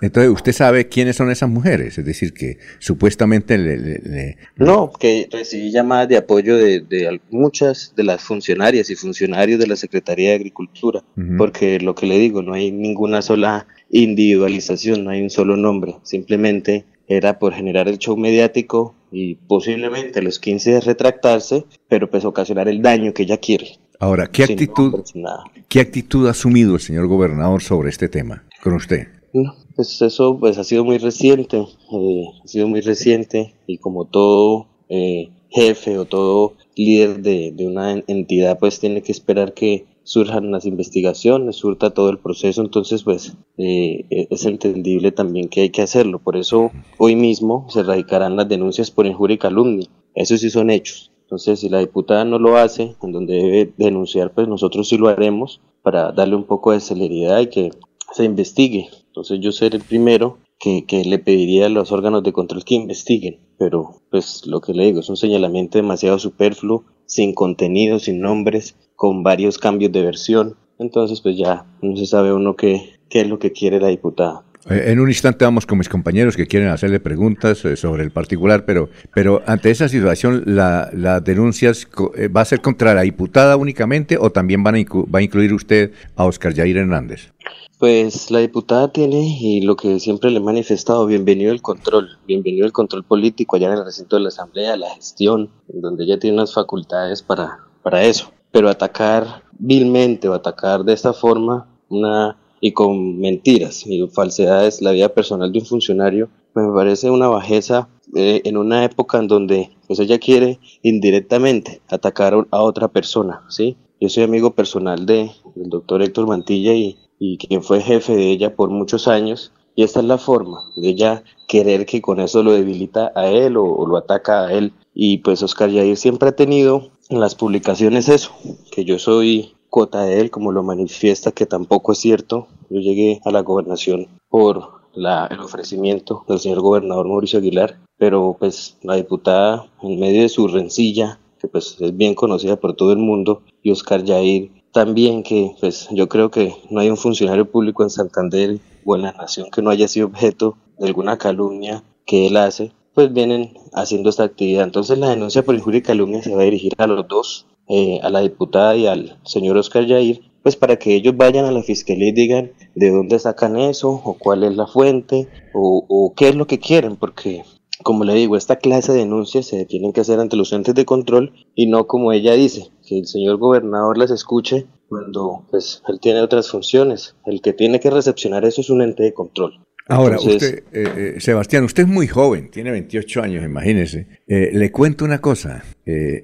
entonces 0.01 0.31
usted 0.33 0.53
sabe 0.53 0.89
quiénes 0.89 1.17
son 1.17 1.31
esas 1.31 1.49
mujeres, 1.49 1.99
es 1.99 2.05
decir, 2.05 2.33
que 2.33 2.59
supuestamente 2.79 3.57
le... 3.59 3.77
le- 3.77 3.99
le- 3.99 4.37
No, 4.57 4.91
que 4.91 5.29
recibí 5.31 5.71
llamadas 5.71 6.09
de 6.09 6.17
apoyo 6.17 6.57
de, 6.57 6.81
de 6.81 7.21
muchas 7.31 7.93
de 7.97 8.05
las 8.05 8.23
funcionarias 8.23 8.91
y 8.91 8.97
funcionarios 8.97 9.61
de 9.61 9.67
la 9.67 9.77
Secretaría 9.77 10.31
de 10.31 10.37
Agricultura, 10.37 11.05
porque 11.39 11.79
lo 11.79 11.95
que 11.95 12.07
le 12.07 12.19
digo, 12.19 12.43
no 12.43 12.55
hay 12.55 12.73
ninguna 12.73 13.23
sola 13.23 13.67
individualización, 13.91 15.05
no 15.05 15.11
hay 15.11 15.23
un 15.23 15.31
solo 15.31 15.57
nombre, 15.57 15.97
simplemente 16.03 16.85
era 17.09 17.39
por 17.39 17.53
generar 17.55 17.89
el 17.89 17.99
show 17.99 18.17
mediático 18.17 18.95
y 19.11 19.35
posiblemente 19.35 20.21
a 20.21 20.23
los 20.23 20.39
15 20.39 20.71
días 20.71 20.85
retractarse, 20.85 21.65
pero 21.89 22.09
pues 22.09 22.25
ocasionar 22.25 22.69
el 22.69 22.83
daño 22.83 23.13
que 23.13 23.25
ella 23.25 23.39
quiere. 23.39 23.79
Ahora, 23.99 24.29
¿qué 24.29 24.47
Sin 24.47 24.55
actitud, 24.55 25.05
nada. 25.15 25.45
¿qué 25.69 25.81
actitud 25.81 26.27
ha 26.27 26.31
asumido 26.31 26.75
el 26.75 26.81
señor 26.81 27.07
gobernador 27.09 27.63
sobre 27.63 27.91
este 27.91 28.09
tema 28.09 28.45
con 28.63 28.75
usted? 28.75 29.09
No, 29.33 29.55
pues 29.77 30.01
eso 30.03 30.39
pues 30.39 30.57
ha 30.59 30.65
sido 30.65 30.85
muy 30.85 30.99
reciente, 30.99 31.59
eh, 31.59 32.25
ha 32.45 32.49
sido 32.49 32.67
muy 32.69 32.81
reciente 32.81 33.55
y 33.67 33.79
como 33.79 34.05
todo 34.07 34.69
eh, 34.89 35.31
jefe 35.51 35.99
o 35.99 36.05
todo 36.05 36.55
líder 36.77 37.21
de, 37.23 37.53
de 37.55 37.67
una 37.67 37.93
en- 37.93 38.05
entidad 38.07 38.59
pues 38.59 38.81
tiene 38.81 39.03
que 39.03 39.13
esperar 39.13 39.53
que 39.53 39.85
surjan 40.11 40.51
las 40.51 40.67
investigaciones, 40.67 41.57
surta 41.57 41.91
todo 41.91 42.11
el 42.11 42.19
proceso, 42.19 42.61
entonces 42.63 43.05
pues 43.05 43.37
eh, 43.59 44.07
e- 44.11 44.27
es 44.29 44.45
entendible 44.45 45.13
también 45.13 45.49
que 45.49 45.61
hay 45.63 45.71
que 45.71 45.83
hacerlo, 45.83 46.19
por 46.19 46.37
eso 46.37 46.73
hoy 46.99 47.15
mismo 47.15 47.67
se 47.69 47.85
radicarán 47.85 48.35
las 48.37 48.49
denuncias 48.49 48.91
por 48.91 49.07
injuria 49.07 49.37
y 49.37 49.39
calumnia, 49.39 49.87
eso 50.15 50.37
sí 50.37 50.51
son 50.51 50.71
hechos, 50.71 51.13
entonces 51.23 51.61
si 51.61 51.69
la 51.69 51.79
diputada 51.79 52.25
no 52.25 52.41
lo 52.41 52.57
hace, 52.57 52.97
en 53.03 53.13
donde 53.13 53.35
debe 53.35 53.73
denunciar 53.77 54.33
pues 54.35 54.49
nosotros 54.49 54.89
sí 54.89 54.99
lo 54.99 55.09
haremos 55.09 55.61
para 55.83 56.11
darle 56.11 56.35
un 56.35 56.45
poco 56.45 56.73
de 56.73 56.81
celeridad 56.81 57.41
y 57.41 57.47
que 57.47 57.71
se 58.13 58.25
investigue. 58.25 58.89
Entonces 59.07 59.39
yo 59.41 59.53
seré 59.53 59.77
el 59.77 59.85
primero 59.85 60.39
que, 60.59 60.85
que 60.87 61.05
le 61.05 61.19
pediría 61.19 61.67
a 61.67 61.71
los 61.71 61.93
órganos 61.93 62.23
de 62.23 62.33
control 62.33 62.65
que 62.65 62.75
investiguen. 62.75 63.39
Pero 63.59 64.01
pues 64.11 64.47
lo 64.47 64.61
que 64.61 64.75
le 64.75 64.87
digo 64.87 65.01
es 65.01 65.09
un 65.09 65.17
señalamiento 65.17 65.79
demasiado 65.79 66.19
superfluo, 66.19 66.85
sin 67.11 67.35
contenido, 67.35 67.99
sin 67.99 68.21
nombres, 68.21 68.77
con 68.95 69.23
varios 69.23 69.59
cambios 69.59 69.91
de 69.93 70.03
versión. 70.03 70.57
Entonces 70.79 71.21
pues 71.21 71.37
ya 71.37 71.67
no 71.83 71.97
se 71.97 72.07
sabe 72.07 72.33
uno 72.33 72.55
qué, 72.57 72.99
qué 73.09 73.23
es 73.23 73.29
lo 73.29 73.39
que 73.39 73.51
quiere 73.53 73.81
la 73.81 73.89
diputada. 73.89 74.45
Eh, 74.71 74.85
En 74.93 75.01
un 75.01 75.09
instante 75.09 75.45
vamos 75.45 75.65
con 75.67 75.79
mis 75.79 75.89
compañeros 75.89 76.37
que 76.37 76.47
quieren 76.47 76.69
hacerle 76.69 77.01
preguntas 77.01 77.65
eh, 77.65 77.77
sobre 77.77 78.03
el 78.05 78.11
particular, 78.13 78.65
pero, 78.65 78.89
pero 79.15 79.43
ante 79.47 79.71
esa 79.71 79.89
situación, 79.89 80.43
la- 80.47 80.89
¿las 80.95 81.25
denuncias 81.25 81.85
co- 81.87 82.13
eh, 82.15 82.29
va 82.29 82.43
a 82.43 82.45
ser 82.45 82.61
contra 82.61 82.95
la 82.95 83.03
diputada 83.03 83.57
únicamente 83.57 84.17
o 84.19 84.31
también 84.31 84.63
van 84.63 84.77
a 84.77 84.79
va 85.13 85.19
a 85.19 85.23
incluir 85.23 85.53
usted 85.55 85.93
a 86.15 86.25
Oscar 86.27 86.53
Yair 86.55 86.77
Hernández? 86.77 87.33
Pues 87.81 88.31
la 88.31 88.39
diputada 88.41 88.93
tiene, 88.93 89.39
y 89.41 89.63
lo 89.63 89.75
que 89.75 89.99
siempre 90.01 90.31
le 90.31 90.37
he 90.37 90.41
manifestado, 90.41 91.07
bienvenido 91.07 91.51
el 91.51 91.63
control, 91.63 92.11
bienvenido 92.27 92.67
el 92.67 92.73
control 92.73 93.05
político 93.05 93.57
allá 93.57 93.69
en 93.69 93.79
el 93.79 93.85
recinto 93.87 94.17
de 94.17 94.23
la 94.23 94.29
Asamblea, 94.29 94.77
la 94.77 94.91
gestión, 94.95 95.51
donde 95.67 96.05
ella 96.05 96.19
tiene 96.19 96.37
unas 96.37 96.53
facultades 96.53 97.23
para, 97.23 97.61
para 97.83 98.05
eso. 98.05 98.33
Pero 98.53 98.69
atacar 98.69 99.45
vilmente 99.59 100.29
o 100.29 100.35
atacar 100.35 100.85
de 100.85 100.93
esta 100.93 101.15
forma 101.15 101.69
una 101.89 102.37
y 102.61 102.73
con 102.73 103.19
mentiras 103.19 103.87
y 103.87 104.07
falsedades 104.09 104.83
la 104.83 104.91
vida 104.93 105.09
personal 105.09 105.51
de 105.51 105.61
un 105.61 105.65
funcionario, 105.67 106.29
pues 106.53 106.67
me 106.67 106.75
parece 106.75 107.11
una 107.11 107.29
bajeza 107.29 107.89
eh, 108.15 108.43
en 108.45 108.59
una 108.59 108.85
época 108.85 109.19
en 109.19 109.29
donde 109.29 109.71
pues 109.87 109.99
ella 110.01 110.19
quiere 110.19 110.61
indirectamente 110.83 111.81
atacar 111.89 112.35
a- 112.35 112.47
a 112.51 112.61
otra 112.63 112.89
persona, 112.89 113.43
¿sí? 113.49 113.79
Yo 113.99 114.11
soy 114.11 114.25
amigo 114.25 114.51
personal 114.55 115.07
de, 115.07 115.31
del 115.55 115.71
doctor 115.71 116.03
Héctor 116.03 116.27
Mantilla 116.27 116.75
y, 116.75 116.99
y 117.21 117.37
quien 117.37 117.63
fue 117.63 117.83
jefe 117.83 118.17
de 118.17 118.31
ella 118.31 118.57
por 118.57 118.71
muchos 118.71 119.07
años. 119.07 119.53
Y 119.77 119.85
esta 119.85 120.01
es 120.01 120.07
la 120.07 120.19
forma 120.19 120.65
de 120.75 120.89
ella 120.89 121.23
querer 121.47 121.87
que 121.87 122.01
con 122.01 122.19
eso 122.19 122.43
lo 122.43 122.53
debilita 122.53 123.13
a 123.15 123.29
él 123.29 123.57
o, 123.57 123.87
lo 123.87 123.97
ataca 123.97 124.47
a 124.47 124.53
él. 124.53 124.73
Y 124.95 125.19
pues 125.19 125.43
Oscar 125.43 125.71
Yair 125.71 125.97
siempre 125.97 126.31
ha 126.31 126.33
tenido 126.33 126.91
en 127.09 127.21
las 127.21 127.37
publicaciones 127.37 128.09
eso, 128.09 128.33
que 128.73 128.85
yo 128.85 128.99
soy 128.99 129.55
cuota 129.69 130.03
de 130.03 130.21
él, 130.21 130.31
como 130.31 130.51
lo 130.51 130.63
manifiesta, 130.63 131.31
que 131.31 131.47
tampoco 131.47 131.93
es 131.93 131.99
cierto. 131.99 132.49
Yo 132.71 132.81
llegué 132.81 133.21
a 133.25 133.31
la 133.31 133.43
gobernación 133.43 134.09
por 134.29 134.81
la, 134.95 135.27
el 135.27 135.41
ofrecimiento 135.41 136.25
del 136.27 136.41
señor 136.41 136.61
gobernador 136.61 137.07
Mauricio 137.07 137.39
Aguilar, 137.39 137.79
pero 137.99 138.37
pues 138.39 138.79
la 138.83 138.97
diputada, 138.97 139.67
en 139.83 140.01
medio 140.01 140.23
de 140.23 140.29
su 140.29 140.49
rencilla, 140.49 141.21
que 141.39 141.49
pues 141.49 141.77
es 141.81 141.97
bien 141.97 142.15
conocida 142.15 142.57
por 142.57 142.75
todo 142.75 142.93
el 142.93 142.99
mundo, 142.99 143.43
y 143.63 143.71
Oscar 143.71 144.05
Yair 144.05 144.51
también, 144.73 145.23
que 145.23 145.55
pues 145.61 145.89
yo 145.91 146.09
creo 146.09 146.31
que 146.31 146.55
no 146.71 146.81
hay 146.81 146.91
un 146.91 146.97
funcionario 146.97 147.51
público 147.51 147.83
en 147.83 147.91
Santander 147.91 148.59
o 148.85 148.97
en 148.97 149.03
la 149.03 149.13
nación 149.13 149.51
que 149.51 149.63
no 149.63 149.71
haya 149.71 149.89
sido 149.89 150.07
objeto 150.07 150.57
de 150.79 150.87
alguna 150.87 151.19
calumnia 151.19 151.83
que 152.07 152.27
él 152.27 152.37
hace, 152.37 152.73
pues 152.95 153.13
vienen 153.13 153.55
haciendo 153.73 154.11
esta 154.11 154.25
actividad. 154.25 154.65
Entonces 154.65 154.99
la 154.99 155.11
denuncia 155.11 155.45
por 155.45 155.55
injuria 155.55 155.79
y 155.79 155.83
calumnia 155.83 156.23
se 156.23 156.35
va 156.35 156.43
a 156.43 156.45
dirigir 156.45 156.73
a 156.79 156.87
los 156.87 157.07
dos, 157.09 157.47
eh, 157.69 158.01
a 158.03 158.11
la 158.11 158.21
diputada 158.21 158.77
y 158.77 158.87
al 158.87 159.19
señor 159.25 159.57
Oscar 159.57 159.87
Yair, 159.87 160.23
pues 160.43 160.57
para 160.57 160.77
que 160.77 160.95
ellos 160.95 161.17
vayan 161.17 161.45
a 161.45 161.53
la 161.53 161.63
fiscalía 161.63 162.09
y 162.09 162.13
digan 162.13 162.53
de 162.75 162.91
dónde 162.91 163.19
sacan 163.19 163.59
eso, 163.59 164.01
o 164.05 164.15
cuál 164.15 164.43
es 164.45 164.57
la 164.57 164.67
fuente, 164.67 165.29
o, 165.53 165.85
o 165.89 166.15
qué 166.15 166.31
es 166.31 166.35
lo 166.35 166.47
que 166.47 166.59
quieren, 166.59 166.97
porque 166.97 167.45
como 167.83 168.05
le 168.05 168.15
digo, 168.15 168.37
esta 168.37 168.57
clase 168.57 168.93
de 168.93 168.99
denuncias 169.01 169.47
se 169.47 169.65
tienen 169.65 169.93
que 169.93 170.01
hacer 170.01 170.19
ante 170.21 170.37
los 170.37 170.53
entes 170.53 170.75
de 170.75 170.85
control 170.85 171.33
y 171.55 171.67
no 171.67 171.87
como 171.87 172.13
ella 172.13 172.35
dice, 172.35 172.69
que 172.87 172.99
el 172.99 173.07
señor 173.07 173.39
gobernador 173.39 173.97
las 173.99 174.11
escuche 174.11 174.67
cuando 174.89 175.47
pues 175.51 175.83
él 175.89 175.99
tiene 176.01 176.21
otras 176.21 176.51
funciones. 176.51 177.15
El 177.25 177.41
que 177.41 177.53
tiene 177.53 177.81
que 177.81 177.91
recepcionar 177.91 178.45
eso 178.45 178.61
es 178.61 178.71
un 178.71 178.83
ente 178.83 179.03
de 179.03 179.15
control. 179.15 179.65
Ahora, 179.89 180.17
Entonces- 180.17 180.43
usted, 180.43 180.65
eh, 180.73 181.15
eh, 181.17 181.21
Sebastián, 181.21 181.65
usted 181.65 181.83
es 181.83 181.89
muy 181.89 182.07
joven, 182.07 182.51
tiene 182.51 182.71
28 182.71 183.23
años, 183.23 183.45
imagínese. 183.45 184.07
Eh, 184.29 184.51
le 184.53 184.71
cuento 184.71 185.05
una 185.05 185.21
cosa. 185.21 185.65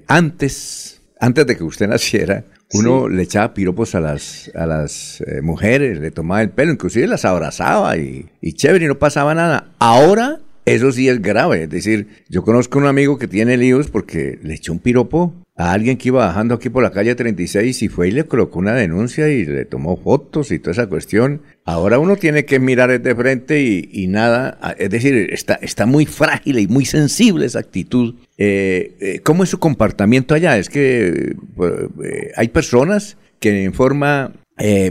antes, 0.07 1.01
antes 1.19 1.45
de 1.47 1.57
que 1.57 1.63
usted 1.63 1.87
naciera, 1.89 2.45
uno 2.73 3.07
le 3.07 3.23
echaba 3.23 3.53
piropos 3.53 3.95
a 3.95 3.99
las, 4.01 4.51
a 4.53 4.65
las 4.65 5.23
mujeres, 5.41 5.99
le 5.99 6.11
tomaba 6.11 6.41
el 6.41 6.49
pelo, 6.49 6.71
inclusive 6.71 7.07
las 7.07 7.25
abrazaba 7.25 7.97
y, 7.97 8.25
y 8.41 8.53
chévere, 8.53 8.85
y 8.85 8.87
no 8.87 8.99
pasaba 8.99 9.33
nada. 9.33 9.71
Ahora, 9.79 10.39
eso 10.67 10.91
sí 10.91 11.07
es 11.09 11.21
grave. 11.21 11.63
Es 11.63 11.69
decir, 11.69 12.07
yo 12.29 12.43
conozco 12.43 12.77
un 12.77 12.85
amigo 12.87 13.17
que 13.17 13.27
tiene 13.27 13.57
líos 13.57 13.89
porque 13.89 14.37
le 14.43 14.53
echó 14.55 14.73
un 14.73 14.79
piropo 14.79 15.33
a 15.55 15.71
alguien 15.71 15.97
que 15.97 16.09
iba 16.09 16.25
bajando 16.25 16.53
aquí 16.53 16.69
por 16.69 16.83
la 16.83 16.91
calle 16.91 17.15
36 17.15 17.81
y 17.81 17.87
fue 17.87 18.09
y 18.09 18.11
le 18.11 18.25
colocó 18.25 18.59
una 18.59 18.73
denuncia 18.75 19.27
y 19.29 19.43
le 19.45 19.65
tomó 19.65 19.97
fotos 19.97 20.51
y 20.51 20.59
toda 20.59 20.73
esa 20.73 20.87
cuestión. 20.87 21.41
Ahora 21.65 21.97
uno 21.97 22.15
tiene 22.15 22.45
que 22.45 22.59
mirar 22.59 23.01
de 23.01 23.15
frente 23.15 23.61
y, 23.63 24.07
nada, 24.07 24.57
a- 24.61 24.71
es 24.73 24.89
decir, 24.89 25.29
está, 25.31 25.85
muy 25.85 26.05
frágil 26.05 26.59
y 26.59 26.67
muy 26.67 26.85
sensible 26.85 27.45
esa 27.45 27.59
actitud. 27.59 28.15
Eh, 28.37 28.95
eh, 28.99 29.19
¿Cómo 29.23 29.43
es 29.43 29.49
su 29.49 29.57
comportamiento 29.59 30.35
allá? 30.35 30.57
Es 30.57 30.69
que 30.69 31.35
pues, 31.55 31.73
eh, 32.03 32.31
hay 32.35 32.49
personas 32.49 33.17
que 33.39 33.63
en 33.63 33.73
forma 33.73 34.33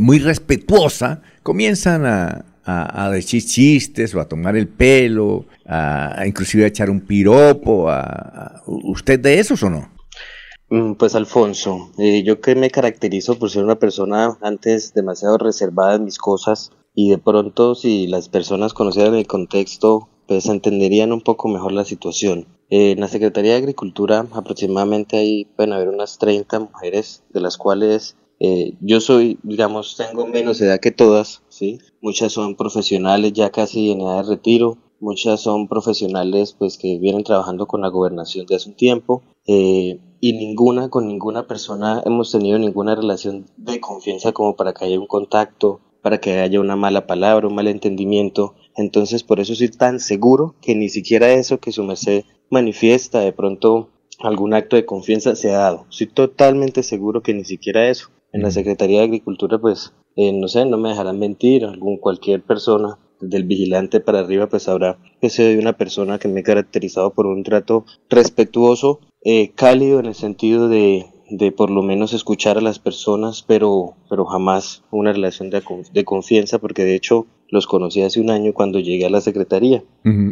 muy 0.01 0.21
respetuosa 0.21 1.23
comienzan 1.43 2.07
a, 2.07 2.45
a, 2.67 3.05
a 3.07 3.11
decir 3.11 3.45
chistes 3.45 4.15
o 4.15 4.21
a 4.21 4.29
tomar 4.29 4.57
el 4.57 4.69
pelo, 4.69 5.47
a, 5.65 6.21
a 6.21 6.27
inclusive 6.27 6.65
a 6.65 6.69
echar 6.69 6.91
un 6.91 7.01
piropo. 7.01 7.89
A, 7.89 8.63
¿Usted 8.67 9.21
de 9.21 9.39
esos 9.39 9.63
o 9.63 9.71
no? 9.71 9.89
Mm, 10.69 10.95
Pues 10.95 11.15
Alfonso, 11.15 11.93
eh, 11.99 12.25
yo 12.25 12.41
que 12.41 12.57
me 12.57 12.71
caracterizo 12.71 13.39
por 13.39 13.51
ser 13.51 13.65
una 13.65 13.79
persona 13.79 14.37
antes 14.43 14.93
demasiado 14.95 15.39
reservada 15.39 15.95
en 15.95 16.05
mis 16.05 16.19
cosas 16.19 16.73
y 16.95 17.11
de 17.11 17.19
pronto 17.19 17.75
si 17.75 18.09
las 18.09 18.29
personas 18.29 18.75
conocieran 18.75 19.15
el 19.15 19.27
contexto 19.27 20.09
pues 20.27 20.47
entenderían 20.47 21.13
un 21.13 21.21
poco 21.21 21.47
mejor 21.49 21.71
la 21.71 21.85
situación. 21.85 22.49
Eh, 22.69 22.91
en 22.93 23.01
la 23.01 23.07
Secretaría 23.07 23.53
de 23.53 23.59
Agricultura 23.59 24.27
aproximadamente 24.33 25.17
ahí 25.17 25.45
pueden 25.57 25.73
haber 25.73 25.89
unas 25.89 26.19
30 26.19 26.59
mujeres 26.59 27.23
de 27.33 27.41
las 27.41 27.57
cuales 27.57 28.17
eh, 28.41 28.75
yo 28.81 29.01
soy, 29.01 29.39
digamos, 29.45 29.97
tengo 29.97 30.27
menos 30.27 30.61
edad 30.61 30.81
que 30.81 30.91
todas, 30.91 31.43
¿sí? 31.57 31.79
Muchas 32.03 32.33
son 32.33 32.55
profesionales 32.55 33.33
ya 33.33 33.51
casi 33.51 33.91
en 33.91 34.03
edad 34.03 34.23
de 34.23 34.31
retiro, 34.31 34.77
muchas 35.01 35.41
son 35.41 35.69
profesionales 35.69 36.55
pues 36.59 36.77
que 36.77 36.99
vienen 36.99 37.25
trabajando 37.25 37.67
con 37.67 37.81
la 37.81 37.89
gobernación 37.89 38.47
de 38.47 38.57
hace 38.57 38.69
un 38.69 38.77
tiempo 38.77 39.23
eh, 39.47 39.99
y 40.21 40.33
ninguna 40.35 40.89
con 40.89 41.07
ninguna 41.07 41.47
persona 41.47 42.03
hemos 42.05 42.31
tenido 42.33 42.59
ninguna 42.59 42.95
relación 42.95 43.47
de 43.57 43.81
confianza 43.81 44.33
como 44.33 44.57
para 44.57 44.75
que 44.75 44.85
haya 44.85 45.01
un 45.01 45.07
contacto, 45.07 45.81
para 46.03 46.19
que 46.19 46.41
haya 46.41 46.61
una 46.61 46.77
mala 46.77 47.07
palabra, 47.07 47.49
un 47.49 47.55
mal 47.55 47.69
entendimiento. 47.69 48.55
Entonces 48.77 49.23
por 49.23 49.41
eso 49.41 49.55
soy 49.55 49.69
tan 49.69 50.01
seguro 50.01 50.55
que 50.61 50.75
ni 50.75 50.89
siquiera 50.89 51.33
eso 51.33 51.59
que 51.59 51.73
su 51.73 51.85
merced 51.85 52.25
manifiesta 52.51 53.21
de 53.21 53.33
pronto 53.33 53.89
algún 54.21 54.55
acto 54.55 54.77
de 54.77 54.87
confianza 54.87 55.37
se 55.37 55.55
ha 55.55 55.59
dado. 55.59 55.87
Soy 55.89 56.07
totalmente 56.07 56.83
seguro 56.83 57.23
que 57.23 57.35
ni 57.35 57.45
siquiera 57.45 57.89
eso. 57.89 58.09
En 58.33 58.43
la 58.43 58.51
Secretaría 58.51 58.99
de 58.99 59.05
Agricultura 59.05 59.59
pues 59.59 59.93
eh, 60.17 60.33
no 60.33 60.49
sé, 60.49 60.65
no 60.65 60.79
me 60.79 60.89
dejarán 60.91 61.19
mentir, 61.19 61.65
algún 61.65 61.99
cualquier 61.99 62.43
persona 62.43 62.99
del 63.21 63.45
vigilante 63.45 64.01
para 64.01 64.21
arriba 64.21 64.47
pues 64.47 64.65
sabrá 64.65 64.99
que 65.21 65.31
soy 65.31 65.57
una 65.57 65.75
persona 65.75 66.19
que 66.19 66.29
me 66.29 66.41
he 66.41 66.43
caracterizado 66.43 67.13
por 67.13 67.27
un 67.27 67.43
trato 67.45 67.85
respetuoso, 68.11 69.01
eh, 69.25 69.53
cálido 69.55 70.01
en 70.01 70.07
el 70.07 70.15
sentido 70.15 70.69
de, 70.69 71.07
de 71.31 71.53
por 71.53 71.71
lo 71.71 71.83
menos 71.83 72.13
escuchar 72.13 72.59
a 72.59 72.61
las 72.61 72.79
personas, 72.79 73.45
pero, 73.47 73.95
pero 74.09 74.25
jamás 74.27 74.85
una 74.91 75.13
relación 75.13 75.51
de, 75.51 75.63
de 75.93 76.05
confianza, 76.05 76.59
porque 76.59 76.85
de 76.85 76.95
hecho 76.95 77.27
los 77.49 77.67
conocí 77.67 78.03
hace 78.03 78.21
un 78.21 78.31
año 78.31 78.53
cuando 78.53 78.81
llegué 78.81 79.07
a 79.07 79.11
la 79.11 79.21
secretaría. 79.21 79.83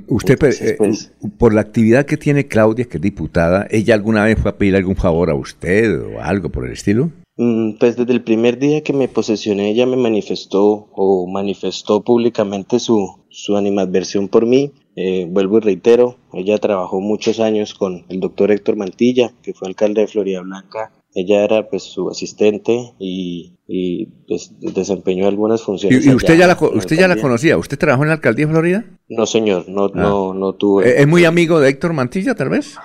Usted, 0.09 0.39
eh, 0.43 0.75
pues, 0.77 1.13
por 1.39 1.55
la 1.55 1.61
actividad 1.61 2.07
que 2.07 2.17
tiene 2.17 2.47
Claudia, 2.47 2.87
que 2.87 2.99
es 2.99 3.03
diputada, 3.03 3.67
¿ella 3.71 3.95
alguna 3.95 4.25
vez 4.25 4.39
fue 4.39 4.51
a 4.51 4.59
pedir 4.59 4.77
algún 4.77 4.97
favor 4.97 5.31
a 5.31 5.35
usted 5.35 6.01
o 6.01 6.21
algo 6.21 6.51
por 6.51 6.67
el 6.67 6.73
estilo? 6.73 7.11
Mm, 7.37 7.79
pues 7.79 7.97
desde 7.97 8.13
el 8.13 8.23
primer 8.23 8.59
día 8.59 8.83
que 8.83 8.93
me 8.93 9.09
posesioné 9.09 9.71
ella 9.71 9.87
me 9.87 9.97
manifestó 9.97 10.89
o 10.93 11.27
manifestó 11.27 12.03
públicamente 12.03 12.79
su, 12.79 13.25
su 13.29 13.57
animadversión 13.57 14.29
por 14.29 14.47
mí. 14.47 14.73
Eh, 14.97 15.27
vuelvo 15.29 15.59
y 15.59 15.63
reitero, 15.63 16.17
ella 16.33 16.59
trabajó 16.59 17.01
muchos 17.01 17.41
años 17.41 17.75
con 17.75 18.05
el 18.09 18.21
doctor 18.21 18.53
Héctor 18.53 18.77
Mantilla, 18.77 19.33
que 19.43 19.53
fue 19.53 19.67
alcalde 19.67 20.03
de 20.03 20.07
Florida 20.07 20.41
Blanca. 20.41 20.93
Ella 21.17 21.45
era 21.45 21.69
pues 21.69 21.83
su 21.83 22.09
asistente 22.09 22.93
y, 22.99 23.57
y 23.67 24.07
pues, 24.29 24.53
desempeñó 24.61 25.27
algunas 25.27 25.63
funciones. 25.63 26.07
¿Y, 26.07 26.15
usted, 26.15 26.37
ya 26.37 26.47
la, 26.47 26.57
usted 26.61 26.97
ya 26.97 27.09
la 27.09 27.17
conocía? 27.17 27.57
¿Usted 27.57 27.79
trabajó 27.79 28.03
en 28.03 28.09
la 28.09 28.15
alcaldía 28.15 28.47
de 28.47 28.53
Florida? 28.53 28.85
No, 29.09 29.27
señor, 29.27 29.69
no, 29.69 29.89
no, 29.89 30.31
ah. 30.31 30.35
no 30.37 30.53
tuve. 30.55 31.01
¿Es 31.01 31.07
muy 31.07 31.25
amigo 31.25 31.61
de 31.61 31.71
Héctor 31.71 31.93
Mantilla, 31.93 32.35
tal 32.35 32.51
vez? 32.51 32.77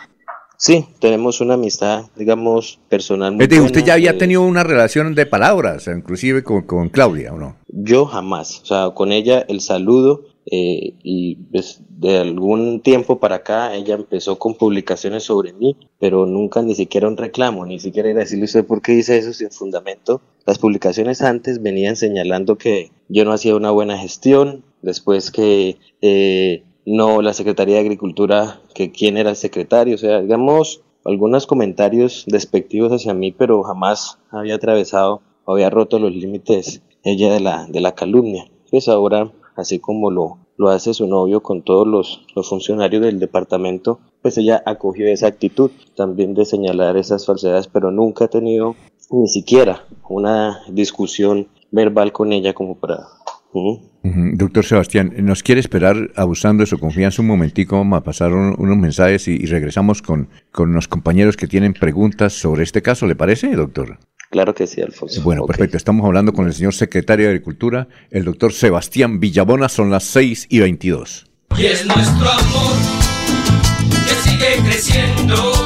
Sí, 0.62 0.86
tenemos 1.00 1.40
una 1.40 1.54
amistad, 1.54 2.08
digamos, 2.18 2.82
personal. 2.90 3.34
Muy 3.34 3.60
¿usted 3.60 3.86
ya 3.86 3.94
había 3.94 4.18
tenido 4.18 4.42
una 4.42 4.66
relación 4.66 5.16
de 5.16 5.26
palabras, 5.26 5.88
inclusive 5.88 6.44
con, 6.44 6.64
con, 6.64 6.90
Claudia, 6.90 7.34
¿o 7.34 7.38
no? 7.38 7.56
Yo 7.70 8.06
jamás. 8.06 8.60
O 8.64 8.66
sea, 8.66 8.90
con 8.90 9.14
ella 9.14 9.46
el 9.48 9.62
saludo 9.62 10.26
eh, 10.52 10.96
y 11.02 11.36
pues, 11.54 11.82
de 11.88 12.18
algún 12.18 12.82
tiempo 12.82 13.22
para 13.22 13.38
acá 13.38 13.74
ella 13.74 13.96
empezó 13.96 14.38
con 14.38 14.56
publicaciones 14.56 15.24
sobre 15.24 15.54
mí, 15.54 15.78
pero 15.98 16.26
nunca 16.26 16.62
ni 16.62 16.76
siquiera 16.76 17.08
un 17.08 17.16
reclamo, 17.16 17.66
ni 17.66 17.80
siquiera 17.80 18.10
era 18.10 18.20
decirle 18.20 18.44
usted 18.44 18.66
por 18.66 18.82
qué 18.82 18.92
dice 18.92 19.18
eso 19.18 19.32
sin 19.32 19.52
fundamento. 19.52 20.20
Las 20.46 20.60
publicaciones 20.60 21.22
antes 21.22 21.62
venían 21.62 21.96
señalando 21.96 22.58
que 22.58 22.92
yo 23.08 23.24
no 23.24 23.32
hacía 23.32 23.56
una 23.56 23.72
buena 23.72 23.98
gestión, 23.98 24.66
después 24.82 25.32
que... 25.32 25.78
Eh, 26.02 26.64
no 26.86 27.22
la 27.22 27.34
Secretaría 27.34 27.76
de 27.76 27.82
Agricultura, 27.82 28.62
que 28.74 28.92
quién 28.92 29.18
era 29.18 29.30
el 29.30 29.36
secretario, 29.36 29.96
o 29.96 29.98
sea, 29.98 30.22
digamos, 30.22 30.82
algunos 31.06 31.48
comentarios 31.48 32.26
despectivos 32.28 32.92
hacia 32.92 33.14
mí, 33.14 33.32
pero 33.32 33.64
jamás 33.64 34.20
había 34.32 34.56
atravesado 34.56 35.22
o 35.46 35.54
había 35.54 35.70
roto 35.70 36.00
los 36.00 36.14
límites 36.14 36.82
ella 37.04 37.32
de 37.32 37.40
la, 37.40 37.66
de 37.68 37.80
la 37.80 37.94
calumnia. 37.94 38.50
Pues 38.70 38.88
ahora, 38.88 39.32
así 39.56 39.80
como 39.80 40.12
lo, 40.12 40.38
lo 40.58 40.70
hace 40.70 40.94
su 40.94 41.08
novio 41.08 41.42
con 41.42 41.62
todos 41.64 41.88
los, 41.88 42.26
los 42.36 42.50
funcionarios 42.50 43.02
del 43.02 43.20
departamento, 43.20 44.00
pues 44.22 44.38
ella 44.38 44.62
acogió 44.66 45.08
esa 45.08 45.28
actitud 45.28 45.72
también 45.96 46.34
de 46.34 46.46
señalar 46.46 46.98
esas 46.98 47.26
falsedades, 47.26 47.68
pero 47.68 47.92
nunca 47.92 48.26
ha 48.26 48.30
tenido 48.30 48.76
ni 49.10 49.28
siquiera 49.28 49.86
una 50.08 50.62
discusión 50.68 51.48
verbal 51.72 52.12
con 52.12 52.34
ella 52.34 52.54
como 52.54 52.76
para 52.76 53.08
Doctor 53.54 54.64
Sebastián, 54.64 55.14
¿nos 55.18 55.44
quiere 55.44 55.60
esperar 55.60 56.12
abusando 56.16 56.62
de 56.62 56.68
su 56.68 56.78
confianza 56.78 57.22
un 57.22 57.28
momentico? 57.28 57.78
Vamos 57.78 57.98
a 57.98 58.04
pasar 58.04 58.34
unos 58.34 58.78
mensajes 58.78 59.28
y, 59.28 59.46
regresamos 59.46 60.02
con, 60.02 60.30
con 60.52 60.74
los 60.74 60.88
compañeros 60.88 61.36
que 61.36 61.48
tienen 61.48 61.74
preguntas 61.74 62.34
sobre 62.34 62.64
este 62.64 62.82
caso, 62.82 63.08
¿le 63.08 63.16
parece, 63.16 63.56
doctor? 63.56 63.98
Claro 64.30 64.54
que 64.54 64.68
sí, 64.68 64.82
Alfonso. 64.82 65.24
Bueno, 65.24 65.46
perfecto. 65.46 65.76
Estamos 65.76 66.06
hablando 66.06 66.34
con 66.34 66.46
el 66.46 66.54
señor 66.54 66.74
secretario 66.74 67.26
de 67.26 67.32
Agricultura, 67.32 67.88
el 68.12 68.26
doctor 68.26 68.54
Sebastián 68.54 69.20
Villabona. 69.20 69.70
Son 69.70 69.90
las 69.90 70.04
6 70.04 70.48
y 70.50 70.60
22. 70.60 71.26
Y 71.58 71.66
es 71.66 71.86
nuestro 71.86 72.30
amor 72.30 72.99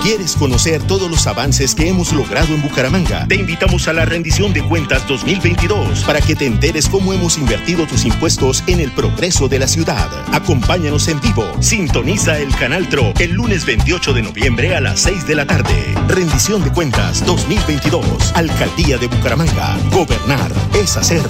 ¿Quieres 0.02 0.36
conocer 0.36 0.82
todos 0.84 1.10
los 1.10 1.28
avances 1.28 1.76
que 1.76 1.88
hemos 1.88 2.12
logrado 2.12 2.54
en 2.54 2.62
Bucaramanga? 2.62 3.28
Te 3.28 3.36
invitamos 3.36 3.88
a 3.88 3.94
la 3.94 4.06
rendición 4.06 4.52
de 4.52 4.64
cuentas 4.64 5.08
2022 5.08 6.04
para 6.04 6.20
que 6.22 6.36
te 6.36 6.46
enteres 6.46 6.90
cómo 6.90 7.14
hemos 7.14 7.38
invertido 7.38 7.86
tus 7.86 8.04
impuestos 8.06 8.64
en 8.68 8.80
el 8.80 8.92
progreso 8.92 9.48
de 9.48 9.60
la 9.60 9.68
ciudad. 9.68 10.10
Acompáñanos 10.34 11.08
en 11.08 11.22
vivo. 11.22 11.46
Sintoniza 11.60 12.40
el 12.40 12.54
canal 12.56 12.90
TRO 12.90 13.14
el 13.20 13.32
lunes 13.32 13.66
28 13.66 14.14
de 14.14 14.22
noviembre 14.24 14.76
a 14.76 14.82
las 14.82 15.02
6 15.02 15.28
de 15.28 15.36
la 15.36 15.46
tarde. 15.46 15.96
Rendición 16.08 16.64
de 16.64 16.72
cuentas 16.72 17.26
2022. 17.26 18.34
Alcaldía 18.36 18.98
de 18.98 19.08
Bucaramanga. 19.08 19.78
Gobernar 19.92 20.52
es 20.74 20.98
hacer. 20.98 21.22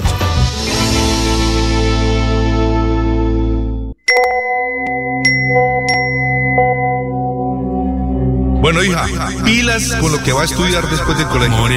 Bueno, 8.64 8.82
hija, 8.82 9.06
pilas 9.44 9.92
con 10.00 10.14
lo 10.14 10.24
que 10.24 10.32
va 10.32 10.44
a 10.44 10.46
estudiar 10.46 10.90
después 10.90 11.18
del 11.18 11.28
colegio. 11.28 11.58
Amor, 11.58 11.70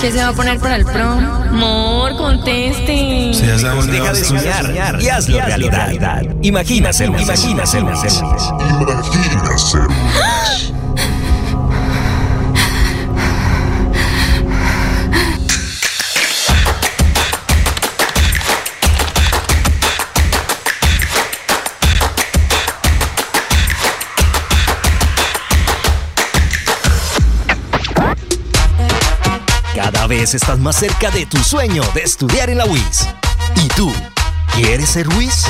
¿Qué 0.00 0.10
se 0.10 0.16
va 0.16 0.28
a 0.28 0.32
poner 0.32 0.58
para 0.58 0.76
el 0.76 0.86
prom? 0.86 1.22
Amor, 1.22 2.16
conteste. 2.16 3.34
Se 3.34 3.44
Deja 3.44 4.14
de 4.14 4.24
soñar 4.24 5.02
y 5.02 5.08
hazlo 5.10 5.38
realidad. 5.38 6.22
Imagina 6.40 6.94
ser 6.94 7.10
Imagina 7.10 7.66
vez 30.08 30.34
estás 30.34 30.58
más 30.58 30.76
cerca 30.76 31.10
de 31.10 31.26
tu 31.26 31.36
sueño 31.36 31.82
de 31.94 32.00
estudiar 32.00 32.48
en 32.48 32.56
la 32.58 32.64
UIS. 32.64 33.06
¿Y 33.62 33.68
tú? 33.76 33.92
¿Quieres 34.56 34.88
ser 34.88 35.06
UIS? 35.06 35.44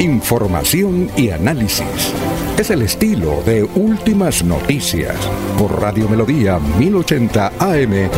Información 0.00 1.10
y 1.16 1.30
análisis. 1.30 2.14
Es 2.58 2.70
el 2.70 2.82
estilo 2.82 3.42
de 3.44 3.62
Últimas 3.62 4.42
Noticias 4.42 5.16
por 5.58 5.80
Radio 5.80 6.08
Melodía 6.08 6.58
1080 6.58 7.52
AM. 7.58 8.10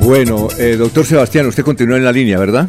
Bueno, 0.00 0.48
eh, 0.58 0.76
doctor 0.76 1.04
Sebastián, 1.06 1.46
usted 1.46 1.62
continúa 1.62 1.96
en 1.96 2.04
la 2.04 2.12
línea, 2.12 2.38
¿verdad? 2.38 2.68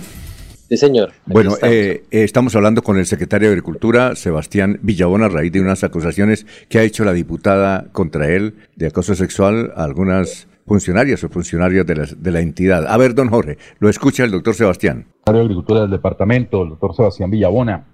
Sí, 0.74 0.78
señor. 0.78 1.12
Bueno, 1.28 1.52
eh, 1.62 2.04
eh, 2.10 2.24
estamos 2.24 2.56
hablando 2.56 2.82
con 2.82 2.98
el 2.98 3.06
secretario 3.06 3.48
de 3.48 3.52
Agricultura, 3.54 4.16
Sebastián 4.16 4.80
Villabona, 4.82 5.28
a 5.28 5.30
raíz 5.30 5.52
de 5.52 5.62
unas 5.62 5.84
acusaciones 5.84 6.48
que 6.68 6.80
ha 6.80 6.82
hecho 6.82 7.06
la 7.06 7.14
diputada 7.14 7.86
contra 7.91 8.28
él 8.28 8.56
de 8.76 8.88
acoso 8.88 9.14
sexual 9.14 9.72
a 9.76 9.84
algunas 9.84 10.48
funcionarias 10.66 11.24
o 11.24 11.30
funcionarios 11.30 11.86
de 11.86 11.95
la, 11.95 12.08
de 12.18 12.32
la 12.32 12.40
entidad. 12.40 12.88
A 12.88 12.98
ver, 12.98 13.14
don 13.14 13.30
Jorge, 13.30 13.60
lo 13.78 13.88
escucha 13.88 14.24
el 14.24 14.32
doctor 14.32 14.56
Sebastián. 14.56 15.06
Secretario 15.20 15.41
de 15.41 15.45
Agricultura 15.45 15.82
del 15.82 15.91
departamento, 15.91 16.64
el 16.64 16.70
doctor 16.70 16.95
Sebastián 16.95 17.30
Villabona. 17.30 17.86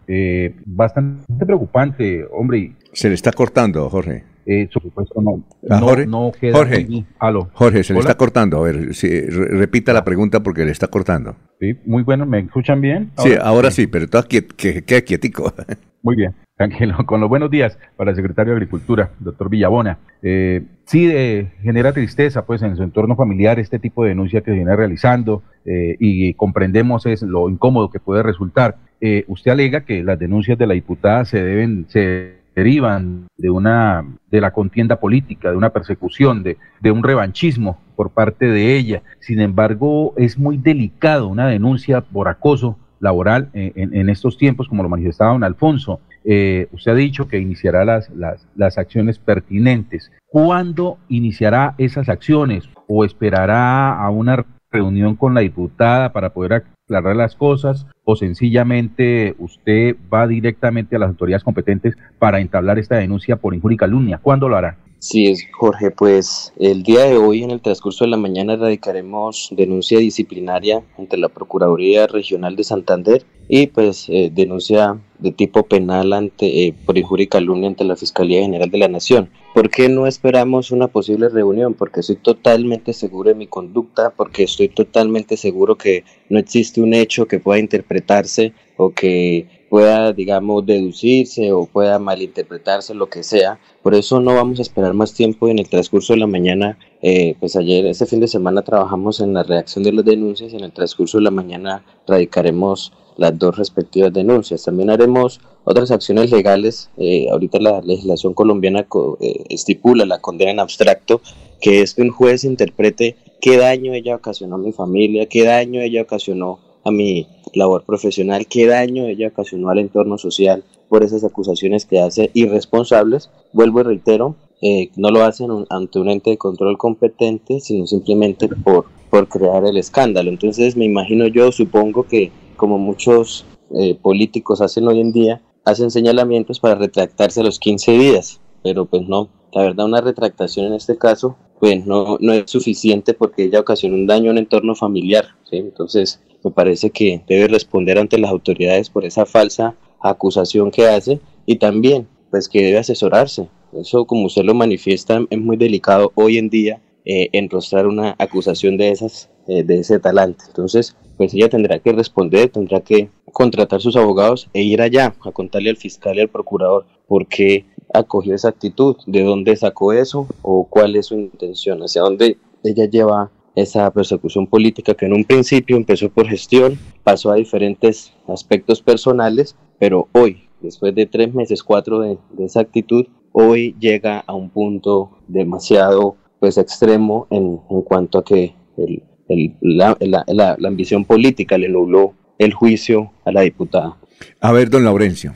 bastante 0.65 1.45
preocupante, 1.45 2.25
hombre. 2.31 2.75
Se 2.93 3.09
le 3.09 3.15
está 3.15 3.33
cortando, 3.33 3.89
Jorge. 3.89 4.23
Eh, 4.51 4.67
por 4.73 4.81
supuesto, 4.81 5.21
no. 5.21 5.43
Ah, 5.69 5.79
Jorge, 5.79 6.07
no, 6.07 6.31
queda 6.31 6.57
Jorge, 6.57 7.05
Jorge, 7.53 7.83
se 7.83 7.93
le 7.93 7.99
está 7.99 8.17
cortando. 8.17 8.57
A 8.57 8.63
ver, 8.63 8.95
si, 8.95 9.21
repita 9.21 9.93
la 9.93 10.03
pregunta 10.03 10.41
porque 10.41 10.65
le 10.65 10.71
está 10.71 10.87
cortando. 10.87 11.35
Sí, 11.59 11.77
muy 11.85 12.01
bueno. 12.01 12.25
¿Me 12.25 12.39
escuchan 12.39 12.81
bien? 12.81 13.11
sí, 13.17 13.33
ahora 13.39 13.69
sí, 13.69 13.85
pero 13.85 14.07
todo 14.07 14.23
que, 14.27 14.47
queda 14.47 15.01
quietico. 15.01 15.53
Muy 16.01 16.15
bien, 16.15 16.33
tranquilo. 16.55 16.95
Con 17.05 17.19
los 17.19 17.29
buenos 17.29 17.51
días 17.51 17.77
para 17.95 18.11
el 18.11 18.15
secretario 18.15 18.53
de 18.53 18.57
Agricultura, 18.57 19.11
doctor 19.19 19.49
Villabona. 19.49 19.99
Eh, 20.23 20.63
sí, 20.85 21.09
eh, 21.11 21.51
genera 21.61 21.91
tristeza 21.91 22.45
pues 22.45 22.61
en 22.63 22.75
su 22.75 22.83
entorno 22.83 23.15
familiar 23.15 23.59
este 23.59 23.79
tipo 23.79 24.03
de 24.03 24.09
denuncia 24.09 24.41
que 24.41 24.51
viene 24.51 24.75
realizando 24.75 25.43
eh, 25.65 25.95
y 25.99 26.33
comprendemos 26.35 27.05
es 27.05 27.21
lo 27.21 27.49
incómodo 27.49 27.91
que 27.91 27.99
puede 27.99 28.23
resultar. 28.23 28.77
Eh, 29.01 29.23
usted 29.27 29.51
alega 29.51 29.85
que 29.85 30.03
las 30.03 30.19
denuncias 30.19 30.57
de 30.57 30.67
la 30.67 30.73
diputada 30.73 31.23
se 31.25 31.43
deben, 31.43 31.85
se 31.87 32.38
derivan 32.55 33.27
de 33.37 33.49
una 33.49 34.05
de 34.31 34.41
la 34.41 34.51
contienda 34.51 34.99
política, 34.99 35.51
de 35.51 35.57
una 35.57 35.69
persecución, 35.69 36.43
de, 36.43 36.57
de 36.81 36.91
un 36.91 37.03
revanchismo 37.03 37.79
por 37.95 38.11
parte 38.11 38.47
de 38.47 38.75
ella. 38.77 39.03
Sin 39.19 39.39
embargo, 39.39 40.13
es 40.17 40.37
muy 40.37 40.57
delicado 40.57 41.27
una 41.27 41.47
denuncia 41.47 42.01
por 42.01 42.27
acoso 42.27 42.77
laboral 42.99 43.49
en, 43.53 43.95
en, 43.95 44.09
estos 44.09 44.37
tiempos, 44.37 44.67
como 44.67 44.83
lo 44.83 44.89
manifestaba 44.89 45.31
don 45.31 45.43
Alfonso. 45.43 46.01
Eh, 46.25 46.67
usted 46.73 46.91
ha 46.91 46.95
dicho 46.95 47.27
que 47.27 47.39
iniciará 47.39 47.85
las, 47.85 48.09
las, 48.09 48.45
las 48.55 48.77
acciones 48.77 49.19
pertinentes. 49.19 50.11
¿Cuándo 50.27 50.97
iniciará 51.07 51.75
esas 51.77 52.09
acciones? 52.09 52.69
¿O 52.87 53.05
esperará 53.05 53.99
a 53.99 54.09
una 54.09 54.45
reunión 54.71 55.15
con 55.15 55.33
la 55.33 55.41
diputada 55.41 56.11
para 56.11 56.31
poder 56.31 56.53
aclarar 56.97 57.15
las 57.15 57.35
cosas 57.35 57.85
o 58.03 58.15
sencillamente 58.15 59.35
usted 59.37 59.95
va 60.11 60.27
directamente 60.27 60.95
a 60.95 60.99
las 60.99 61.09
autoridades 61.09 61.43
competentes 61.43 61.95
para 62.17 62.39
entablar 62.39 62.79
esta 62.79 62.95
denuncia 62.95 63.35
por 63.35 63.53
injuria 63.53 63.75
y 63.75 63.77
calumnia? 63.77 64.19
¿Cuándo 64.21 64.49
lo 64.49 64.57
hará? 64.57 64.77
Sí, 64.99 65.27
es 65.27 65.47
Jorge, 65.53 65.91
pues 65.91 66.53
el 66.59 66.83
día 66.83 67.05
de 67.05 67.15
hoy 67.15 67.43
en 67.43 67.51
el 67.51 67.61
transcurso 67.61 68.03
de 68.03 68.09
la 68.09 68.17
mañana 68.17 68.57
radicaremos 68.57 69.47
denuncia 69.51 69.97
disciplinaria 69.97 70.81
ante 70.97 71.17
la 71.17 71.29
Procuraduría 71.29 72.05
Regional 72.07 72.57
de 72.57 72.65
Santander 72.65 73.25
y 73.51 73.67
pues 73.67 74.05
eh, 74.09 74.29
denuncia 74.31 74.99
de 75.17 75.31
tipo 75.31 75.63
penal 75.63 76.13
ante 76.13 76.67
eh, 76.67 76.75
por 76.85 76.97
injuria 76.97 77.23
y 77.23 77.27
calumnia 77.27 77.67
ante 77.67 77.83
la 77.83 77.95
Fiscalía 77.95 78.41
General 78.41 78.69
de 78.69 78.77
la 78.77 78.87
Nación. 78.87 79.29
¿Por 79.55 79.71
qué 79.71 79.89
no 79.89 80.05
esperamos 80.05 80.69
una 80.69 80.87
posible 80.87 81.27
reunión? 81.29 81.73
Porque 81.73 82.01
estoy 82.01 82.17
totalmente 82.17 82.93
seguro 82.93 83.29
de 83.29 83.35
mi 83.35 83.47
conducta, 83.47 84.11
porque 84.11 84.43
estoy 84.43 84.69
totalmente 84.69 85.35
seguro 85.35 85.75
que 85.75 86.03
no 86.29 86.37
existe 86.37 86.79
un 86.79 86.93
hecho 86.93 87.27
que 87.27 87.39
pueda 87.39 87.59
interpretarse 87.59 88.53
o 88.77 88.91
que 88.91 89.47
pueda, 89.69 90.13
digamos, 90.13 90.65
deducirse 90.65 91.51
o 91.51 91.65
pueda 91.65 91.97
malinterpretarse, 91.99 92.93
lo 92.93 93.09
que 93.09 93.23
sea. 93.23 93.59
Por 93.81 93.95
eso 93.95 94.19
no 94.19 94.35
vamos 94.35 94.59
a 94.59 94.61
esperar 94.61 94.93
más 94.93 95.13
tiempo 95.13 95.49
en 95.49 95.59
el 95.59 95.67
transcurso 95.69 96.13
de 96.13 96.19
la 96.19 96.27
mañana. 96.27 96.77
Eh, 97.01 97.35
pues 97.39 97.55
ayer, 97.55 97.85
este 97.87 98.05
fin 98.05 98.19
de 98.19 98.27
semana, 98.27 98.61
trabajamos 98.61 99.19
en 99.19 99.33
la 99.33 99.43
reacción 99.43 99.83
de 99.83 99.91
las 99.91 100.05
denuncias 100.05 100.53
y 100.53 100.55
en 100.55 100.63
el 100.63 100.71
transcurso 100.71 101.17
de 101.17 101.23
la 101.23 101.31
mañana 101.31 101.83
radicaremos 102.07 102.93
las 103.19 103.37
dos 103.37 103.57
respectivas 103.57 104.13
denuncias. 104.13 104.63
También 104.63 104.89
haremos 104.89 105.41
otras 105.65 105.91
acciones 105.91 106.31
legales. 106.31 106.89
Eh, 106.97 107.27
ahorita 107.29 107.59
la 107.59 107.81
legislación 107.81 108.33
colombiana 108.33 108.87
eh, 109.19 109.43
estipula 109.49 110.05
la 110.05 110.19
condena 110.19 110.51
en 110.51 110.59
abstracto, 110.59 111.21
que 111.61 111.81
es 111.81 111.93
que 111.93 112.01
un 112.01 112.11
juez 112.11 112.45
interprete 112.45 113.17
qué 113.41 113.57
daño 113.57 113.93
ella 113.93 114.15
ocasionó 114.15 114.55
a 114.55 114.59
mi 114.59 114.71
familia, 114.71 115.27
qué 115.27 115.43
daño 115.43 115.81
ella 115.81 116.01
ocasionó 116.01 116.59
a 116.85 116.91
mi 116.91 117.27
labor 117.53 117.83
profesional, 117.83 118.47
qué 118.47 118.65
daño 118.65 119.05
ella 119.05 119.27
ocasionó 119.27 119.69
al 119.69 119.79
entorno 119.79 120.17
social 120.17 120.63
por 120.87 121.03
esas 121.03 121.25
acusaciones 121.25 121.85
que 121.85 121.99
hace 121.99 122.31
irresponsables. 122.33 123.29
Vuelvo 123.51 123.81
y 123.81 123.83
reitero, 123.83 124.35
eh, 124.61 124.91
no 124.95 125.11
lo 125.11 125.23
hacen 125.23 125.49
ante 125.69 125.99
un 125.99 126.09
ente 126.09 126.29
de 126.29 126.37
control 126.37 126.77
competente, 126.77 127.59
sino 127.59 127.85
simplemente 127.85 128.47
por, 128.47 128.85
por 129.09 129.27
crear 129.27 129.65
el 129.65 129.75
escándalo. 129.75 130.29
Entonces 130.29 130.77
me 130.77 130.85
imagino 130.85 131.27
yo, 131.27 131.51
supongo 131.51 132.03
que 132.03 132.31
como 132.59 132.77
muchos 132.77 133.45
eh, 133.75 133.97
políticos 133.99 134.61
hacen 134.61 134.87
hoy 134.87 134.99
en 134.99 135.11
día, 135.11 135.41
hacen 135.65 135.89
señalamientos 135.89 136.59
para 136.59 136.75
retractarse 136.75 137.39
a 137.41 137.43
los 137.43 137.57
15 137.57 137.91
días, 137.93 138.39
pero 138.61 138.85
pues 138.85 139.07
no, 139.07 139.29
la 139.53 139.63
verdad 139.63 139.85
una 139.85 140.01
retractación 140.01 140.67
en 140.67 140.73
este 140.73 140.97
caso 140.97 141.37
pues 141.59 141.85
no, 141.85 142.17
no 142.19 142.33
es 142.33 142.49
suficiente 142.49 143.13
porque 143.13 143.45
ella 143.45 143.59
ocasionó 143.59 143.95
un 143.95 144.07
daño 144.07 144.25
en 144.25 144.31
un 144.31 144.37
entorno 144.39 144.75
familiar, 144.75 145.25
¿sí? 145.49 145.57
entonces 145.57 146.21
me 146.43 146.51
parece 146.51 146.89
que 146.89 147.21
debe 147.27 147.47
responder 147.47 147.97
ante 147.97 148.17
las 148.17 148.31
autoridades 148.31 148.89
por 148.89 149.05
esa 149.05 149.25
falsa 149.25 149.75
acusación 150.01 150.71
que 150.71 150.87
hace 150.87 151.19
y 151.45 151.57
también 151.57 152.07
pues 152.31 152.47
que 152.47 152.63
debe 152.63 152.77
asesorarse. 152.77 153.49
Eso 153.73 154.05
como 154.05 154.25
usted 154.25 154.43
lo 154.43 154.53
manifiesta 154.53 155.19
es 155.29 155.39
muy 155.39 155.57
delicado 155.57 156.11
hoy 156.15 156.37
en 156.37 156.49
día 156.49 156.81
eh, 157.05 157.29
enrostrar 157.33 157.87
una 157.87 158.15
acusación 158.17 158.77
de 158.77 158.91
esas 158.91 159.29
eh, 159.47 159.63
de 159.63 159.79
ese 159.79 159.99
talante. 159.99 160.45
Entonces 160.47 160.95
pues 161.19 161.33
ella 161.33 161.49
tendrá 161.49 161.79
que 161.79 161.91
responder, 161.91 162.47
tendrá 162.49 162.79
que 162.79 163.09
contratar 163.33 163.81
sus 163.81 163.97
abogados 163.97 164.49
e 164.53 164.63
ir 164.63 164.81
allá 164.81 165.13
a 165.19 165.31
contarle 165.33 165.69
al 165.69 165.75
fiscal 165.75 166.15
y 166.15 166.21
al 166.21 166.29
procurador 166.29 166.85
por 167.09 167.27
qué 167.27 167.65
acogió 167.93 168.33
esa 168.33 168.47
actitud, 168.47 168.95
de 169.05 169.23
dónde 169.23 169.53
sacó 169.57 169.91
eso 169.91 170.27
o 170.43 170.65
cuál 170.69 170.95
es 170.95 171.07
su 171.07 171.15
intención, 171.15 171.81
hacia 171.81 172.03
dónde 172.03 172.37
ella 172.63 172.85
lleva 172.85 173.31
esa 173.53 173.91
persecución 173.91 174.47
política 174.47 174.93
que 174.93 175.07
en 175.07 175.13
un 175.13 175.25
principio 175.25 175.75
empezó 175.75 176.07
por 176.07 176.25
gestión, 176.25 176.79
pasó 177.03 177.31
a 177.31 177.35
diferentes 177.35 178.13
aspectos 178.25 178.81
personales, 178.81 179.57
pero 179.77 180.07
hoy, 180.13 180.47
después 180.61 180.95
de 180.95 181.05
tres 181.05 181.33
meses, 181.33 181.63
cuatro 181.63 181.99
de, 181.99 182.17
esa 182.37 182.61
actitud, 182.61 183.05
hoy 183.33 183.75
llega 183.77 184.23
a 184.25 184.33
un 184.33 184.51
punto 184.51 185.17
demasiado 185.27 186.15
pues 186.39 186.57
extremo 186.57 187.27
en 187.29 187.57
cuanto 187.81 188.19
a 188.19 188.23
que 188.23 188.55
el, 188.77 189.03
el, 189.29 189.53
la, 189.61 189.95
la, 189.99 190.23
la, 190.27 190.55
la, 190.59 190.67
ambición 190.67 191.05
política 191.05 191.57
le 191.57 191.69
nubló 191.69 192.13
el 192.37 192.53
juicio 192.53 193.13
a 193.25 193.31
la 193.31 193.41
diputada. 193.41 193.97
A 194.41 194.51
ver, 194.51 194.69
don 194.69 194.83
Laurencio. 194.83 195.33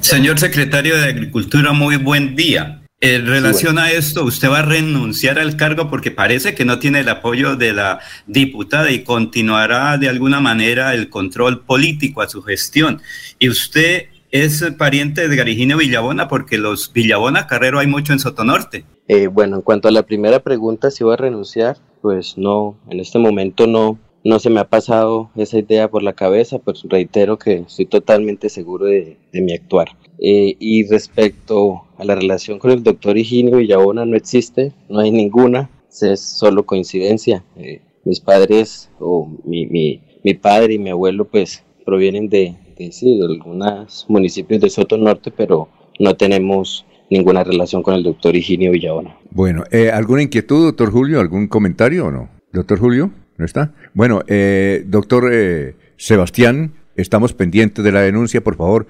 Señor 0.00 0.38
secretario 0.38 0.96
de 0.96 1.04
Agricultura, 1.04 1.72
muy 1.72 1.96
buen 1.96 2.36
día. 2.36 2.82
En 3.00 3.26
relación 3.26 3.80
a 3.80 3.90
esto, 3.90 4.24
usted 4.24 4.48
va 4.48 4.60
a 4.60 4.62
renunciar 4.62 5.40
al 5.40 5.56
cargo 5.56 5.90
porque 5.90 6.12
parece 6.12 6.54
que 6.54 6.64
no 6.64 6.78
tiene 6.78 7.00
el 7.00 7.08
apoyo 7.08 7.56
de 7.56 7.72
la 7.72 7.98
diputada 8.28 8.92
y 8.92 9.02
continuará 9.02 9.98
de 9.98 10.08
alguna 10.08 10.38
manera 10.38 10.94
el 10.94 11.10
control 11.10 11.64
político 11.64 12.22
a 12.22 12.28
su 12.28 12.42
gestión. 12.42 13.02
Y 13.40 13.48
usted 13.48 14.04
es 14.30 14.64
pariente 14.78 15.28
de 15.28 15.34
Garigino 15.34 15.78
Villabona 15.78 16.28
porque 16.28 16.58
los 16.58 16.92
Villabona 16.92 17.48
Carrero 17.48 17.80
hay 17.80 17.88
mucho 17.88 18.12
en 18.12 18.20
Sotonorte. 18.20 18.84
Eh, 19.08 19.26
bueno, 19.26 19.56
en 19.56 19.62
cuanto 19.62 19.88
a 19.88 19.90
la 19.90 20.04
primera 20.04 20.38
pregunta, 20.38 20.92
si 20.92 21.02
va 21.02 21.14
a 21.14 21.16
renunciar, 21.16 21.78
pues 22.02 22.36
no, 22.36 22.76
en 22.90 23.00
este 23.00 23.18
momento 23.18 23.66
no, 23.66 23.98
no 24.24 24.38
se 24.38 24.50
me 24.50 24.60
ha 24.60 24.68
pasado 24.68 25.30
esa 25.36 25.58
idea 25.58 25.88
por 25.88 26.02
la 26.02 26.12
cabeza, 26.12 26.58
pues 26.58 26.82
reitero 26.88 27.38
que 27.38 27.54
estoy 27.66 27.86
totalmente 27.86 28.48
seguro 28.48 28.86
de, 28.86 29.16
mi 29.32 29.54
actuar. 29.54 29.96
Eh, 30.18 30.56
y 30.58 30.86
respecto 30.86 31.84
a 31.96 32.04
la 32.04 32.14
relación 32.14 32.58
con 32.58 32.72
el 32.72 32.82
doctor 32.82 33.16
Higinio 33.16 33.58
Villabona, 33.58 34.04
no 34.04 34.16
existe, 34.16 34.72
no 34.88 35.00
hay 35.00 35.10
ninguna, 35.10 35.70
es 35.88 36.20
solo 36.20 36.66
coincidencia. 36.66 37.44
Eh, 37.56 37.80
mis 38.04 38.20
padres, 38.20 38.90
o 38.98 39.28
mi, 39.44 39.66
mi, 39.66 40.00
mi, 40.24 40.34
padre 40.34 40.74
y 40.74 40.78
mi 40.78 40.90
abuelo, 40.90 41.24
pues 41.24 41.64
provienen 41.84 42.28
de, 42.28 42.56
de, 42.76 42.90
sí, 42.90 43.18
de 43.18 43.26
algunos 43.26 44.06
municipios 44.08 44.60
de 44.60 44.70
Soto 44.70 44.96
Norte, 44.96 45.30
pero 45.30 45.68
no 46.00 46.16
tenemos 46.16 46.84
ninguna 47.12 47.44
relación 47.44 47.82
con 47.82 47.94
el 47.94 48.02
doctor 48.02 48.34
Higinio 48.34 48.72
Villabona. 48.72 49.16
Bueno, 49.30 49.64
eh, 49.70 49.90
¿alguna 49.90 50.22
inquietud, 50.22 50.66
doctor 50.66 50.90
Julio? 50.90 51.20
¿Algún 51.20 51.46
comentario 51.46 52.06
o 52.06 52.10
no? 52.10 52.28
Doctor 52.52 52.78
Julio, 52.78 53.10
¿no 53.36 53.44
está? 53.44 53.72
Bueno, 53.94 54.22
eh, 54.26 54.84
doctor 54.86 55.30
eh, 55.32 55.76
Sebastián, 55.96 56.72
estamos 56.96 57.32
pendientes 57.32 57.84
de 57.84 57.92
la 57.92 58.00
denuncia, 58.00 58.42
por 58.42 58.56
favor, 58.56 58.86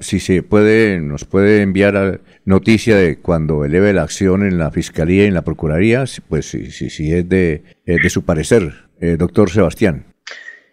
si 0.00 0.20
se 0.20 0.42
puede, 0.42 1.00
nos 1.00 1.24
puede 1.24 1.62
enviar 1.62 2.20
noticia 2.44 2.96
de 2.96 3.18
cuando 3.18 3.64
eleve 3.64 3.92
la 3.92 4.02
acción 4.02 4.42
en 4.46 4.58
la 4.58 4.70
Fiscalía 4.70 5.24
y 5.24 5.28
en 5.28 5.34
la 5.34 5.42
Procuraría, 5.42 6.04
pues 6.28 6.46
si, 6.46 6.70
si, 6.70 7.12
es 7.12 7.28
de, 7.28 7.62
eh, 7.86 7.96
de 8.02 8.10
su 8.10 8.22
parecer, 8.22 8.72
eh, 9.00 9.16
doctor 9.18 9.50
Sebastián. 9.50 10.06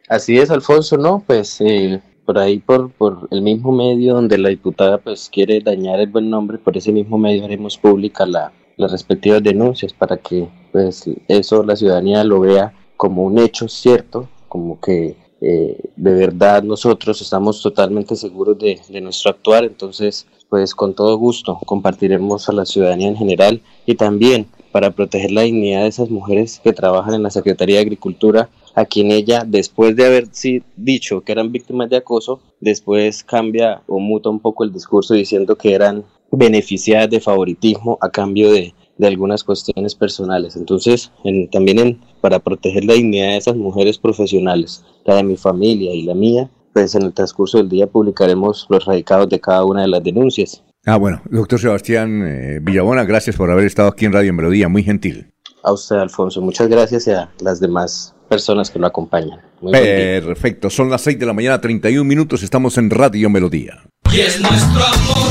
Así 0.07 0.37
es, 0.37 0.49
Alfonso, 0.49 0.97
¿no? 0.97 1.23
Pues 1.25 1.61
eh, 1.61 2.01
por 2.29 2.37
ahí, 2.37 2.59
por, 2.59 2.91
por 2.91 3.27
el 3.31 3.41
mismo 3.41 3.71
medio 3.71 4.13
donde 4.13 4.37
la 4.37 4.49
diputada 4.49 4.99
pues 4.99 5.31
quiere 5.31 5.61
dañar 5.61 5.99
el 5.99 6.09
buen 6.09 6.29
nombre, 6.29 6.59
por 6.59 6.77
ese 6.77 6.91
mismo 6.91 7.17
medio 7.17 7.43
haremos 7.43 7.75
pública 7.75 8.23
la, 8.23 8.51
las 8.77 8.91
respectivas 8.91 9.41
denuncias 9.41 9.93
para 9.93 10.15
que 10.15 10.47
pues 10.71 11.09
eso 11.27 11.63
la 11.63 11.75
ciudadanía 11.75 12.23
lo 12.23 12.41
vea 12.41 12.71
como 12.97 13.23
un 13.23 13.39
hecho 13.39 13.67
cierto, 13.67 14.29
como 14.47 14.79
que 14.79 15.15
eh, 15.41 15.79
de 15.95 16.13
verdad 16.13 16.61
nosotros 16.61 17.19
estamos 17.19 17.63
totalmente 17.63 18.15
seguros 18.15 18.59
de, 18.59 18.79
de, 18.87 19.01
nuestro 19.01 19.31
actuar, 19.31 19.63
entonces 19.63 20.27
pues 20.49 20.75
con 20.75 20.93
todo 20.93 21.17
gusto 21.17 21.57
compartiremos 21.65 22.47
a 22.47 22.53
la 22.53 22.67
ciudadanía 22.67 23.07
en 23.07 23.17
general 23.17 23.59
y 23.87 23.95
también 23.95 24.45
para 24.71 24.91
proteger 24.91 25.31
la 25.31 25.41
dignidad 25.41 25.81
de 25.81 25.87
esas 25.87 26.11
mujeres 26.11 26.61
que 26.63 26.73
trabajan 26.73 27.15
en 27.15 27.23
la 27.23 27.31
Secretaría 27.31 27.77
de 27.77 27.81
Agricultura 27.81 28.49
a 28.75 28.85
quien 28.85 29.11
ella, 29.11 29.43
después 29.45 29.95
de 29.95 30.05
haber 30.05 30.27
dicho 30.75 31.21
que 31.21 31.31
eran 31.31 31.51
víctimas 31.51 31.89
de 31.89 31.97
acoso, 31.97 32.41
después 32.59 33.23
cambia 33.23 33.81
o 33.87 33.99
muta 33.99 34.29
un 34.29 34.39
poco 34.39 34.63
el 34.63 34.71
discurso 34.71 35.13
diciendo 35.13 35.55
que 35.55 35.73
eran 35.73 36.05
beneficiadas 36.31 37.09
de 37.09 37.19
favoritismo 37.19 37.97
a 38.01 38.09
cambio 38.09 38.51
de, 38.51 38.73
algunas 39.01 39.45
cuestiones 39.45 39.95
personales. 39.95 40.57
Entonces, 40.57 41.09
también 41.53 42.01
para 42.19 42.39
proteger 42.39 42.83
la 42.83 42.95
dignidad 42.95 43.29
de 43.29 43.37
esas 43.37 43.55
mujeres 43.55 43.97
profesionales, 43.97 44.83
la 45.05 45.15
de 45.15 45.23
mi 45.23 45.37
familia 45.37 45.93
y 45.93 46.03
la 46.03 46.13
mía, 46.13 46.49
pues 46.73 46.95
en 46.95 47.03
el 47.03 47.13
transcurso 47.13 47.59
del 47.59 47.69
día 47.69 47.87
publicaremos 47.87 48.67
los 48.69 48.83
radicados 48.83 49.29
de 49.29 49.39
cada 49.39 49.63
una 49.63 49.83
de 49.83 49.87
las 49.87 50.03
denuncias. 50.03 50.63
Ah, 50.85 50.97
bueno, 50.97 51.21
doctor 51.29 51.59
Sebastián 51.59 52.23
eh, 52.25 52.59
Villabona, 52.61 53.05
gracias 53.05 53.37
por 53.37 53.49
haber 53.49 53.65
estado 53.65 53.87
aquí 53.87 54.05
en 54.05 54.11
Radio 54.11 54.33
Melodía, 54.33 54.67
muy 54.67 54.83
gentil. 54.83 55.31
A 55.63 55.71
usted, 55.71 55.95
Alfonso, 55.95 56.41
muchas 56.41 56.67
gracias 56.67 57.07
y 57.07 57.11
a 57.11 57.29
las 57.41 57.59
demás 57.59 58.15
personas 58.29 58.69
que 58.69 58.79
lo 58.79 58.87
acompañan. 58.87 59.41
Perfecto, 59.71 60.69
son 60.69 60.89
las 60.89 61.01
6 61.01 61.19
de 61.19 61.25
la 61.25 61.33
mañana, 61.33 61.59
31 61.59 62.05
minutos, 62.05 62.43
estamos 62.43 62.77
en 62.77 62.89
Radio 62.89 63.29
Melodía. 63.29 63.83
Y 64.11 64.21
es 64.21 64.39
nuestro 64.39 64.85
amor 64.85 65.29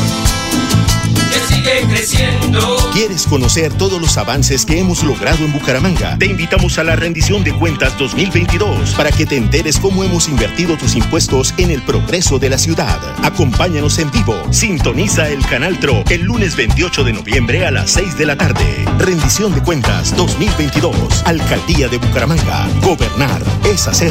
que 1.33 1.55
sigue 1.55 1.87
creciendo. 1.89 2.78
¿Quieres 2.99 3.29
conocer 3.29 3.73
todos 3.75 4.01
los 4.01 4.19
avances 4.19 4.66
que 4.66 4.81
hemos 4.81 5.05
logrado 5.05 5.45
en 5.45 5.53
Bucaramanga? 5.53 6.19
Te 6.19 6.27
invitamos 6.27 6.79
a 6.79 6.83
la 6.83 6.97
rendición 6.97 7.45
de 7.45 7.53
cuentas 7.53 7.97
2022 7.97 8.95
para 8.95 9.12
que 9.12 9.25
te 9.25 9.37
enteres 9.37 9.79
cómo 9.79 10.03
hemos 10.03 10.29
invertido 10.29 10.77
tus 10.77 10.97
impuestos 10.97 11.55
en 11.59 11.70
el 11.70 11.81
progreso 11.83 12.41
de 12.41 12.51
la 12.51 12.59
ciudad. 12.59 12.99
Acompáñanos 13.23 14.01
en 14.01 14.11
vivo. 14.11 14.35
Sintoniza 14.51 15.29
el 15.29 15.47
canal 15.47 15.79
TRO 15.79 16.03
el 16.11 16.23
lunes 16.23 16.57
28 16.57 17.05
de 17.05 17.12
noviembre 17.12 17.65
a 17.65 17.70
las 17.70 17.93
6 17.93 18.19
de 18.19 18.27
la 18.27 18.37
tarde. 18.37 18.85
Rendición 18.99 19.55
de 19.55 19.62
cuentas 19.62 20.16
2022. 20.16 21.23
Alcaldía 21.25 21.87
de 21.87 21.99
Bucaramanga. 21.99 22.69
Gobernar 22.83 23.41
es 23.62 23.87
hacer. 23.87 24.11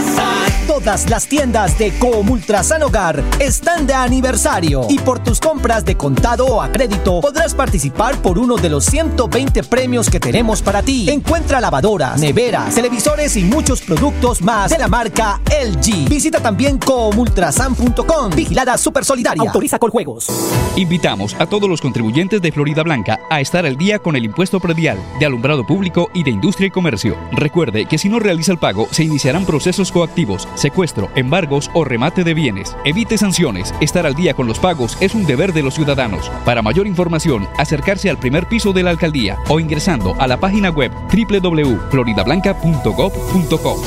Todas 0.71 1.09
las 1.09 1.27
tiendas 1.27 1.77
de 1.77 1.91
Comultrasan 1.99 2.81
Hogar 2.83 3.21
están 3.39 3.85
de 3.85 3.93
aniversario 3.93 4.85
y 4.87 4.99
por 4.99 5.19
tus 5.19 5.41
compras 5.41 5.83
de 5.83 5.97
contado 5.97 6.45
o 6.45 6.61
a 6.61 6.71
crédito 6.71 7.19
podrás 7.19 7.53
participar 7.53 8.21
por 8.21 8.39
uno 8.39 8.55
de 8.55 8.69
los 8.69 8.85
120 8.85 9.63
premios 9.63 10.09
que 10.09 10.21
tenemos 10.21 10.61
para 10.61 10.81
ti. 10.81 11.09
Encuentra 11.09 11.59
lavadoras, 11.59 12.21
neveras, 12.21 12.73
televisores 12.73 13.35
y 13.35 13.43
muchos 13.43 13.81
productos 13.81 14.41
más 14.41 14.71
de 14.71 14.77
la 14.77 14.87
marca 14.87 15.41
LG. 15.47 16.07
Visita 16.07 16.39
también 16.39 16.77
comultrasan.com. 16.77 18.31
Vigilada 18.33 18.77
Super 18.77 19.03
Solidaria. 19.03 19.43
Autoriza 19.43 19.77
con 19.77 19.91
juegos. 19.91 20.29
Invitamos 20.77 21.35
a 21.37 21.47
todos 21.47 21.69
los 21.69 21.81
contribuyentes 21.81 22.41
de 22.41 22.53
Florida 22.53 22.81
Blanca 22.83 23.19
a 23.29 23.41
estar 23.41 23.65
al 23.65 23.75
día 23.75 23.99
con 23.99 24.15
el 24.15 24.23
impuesto 24.23 24.61
predial 24.61 24.97
de 25.19 25.25
alumbrado 25.25 25.67
público 25.67 26.09
y 26.13 26.23
de 26.23 26.31
industria 26.31 26.67
y 26.67 26.71
comercio. 26.71 27.17
Recuerde 27.33 27.87
que 27.87 27.97
si 27.97 28.07
no 28.07 28.19
realiza 28.19 28.53
el 28.53 28.57
pago 28.57 28.87
se 28.91 29.03
iniciarán 29.03 29.45
procesos 29.45 29.91
coactivos 29.91 30.47
secuestro, 30.61 31.11
embargos 31.15 31.69
o 31.73 31.83
remate 31.83 32.23
de 32.23 32.33
bienes. 32.33 32.77
Evite 32.85 33.17
sanciones. 33.17 33.73
Estar 33.81 34.05
al 34.05 34.15
día 34.15 34.33
con 34.33 34.47
los 34.47 34.59
pagos 34.59 34.95
es 35.01 35.13
un 35.15 35.25
deber 35.25 35.51
de 35.51 35.63
los 35.63 35.73
ciudadanos. 35.73 36.31
Para 36.45 36.61
mayor 36.61 36.87
información, 36.87 37.49
acercarse 37.57 38.09
al 38.09 38.17
primer 38.17 38.47
piso 38.47 38.71
de 38.71 38.83
la 38.83 38.91
alcaldía 38.91 39.37
o 39.49 39.59
ingresando 39.59 40.15
a 40.19 40.27
la 40.27 40.39
página 40.39 40.69
web 40.69 40.93
www.floridablanca.gov.co. 41.11 43.81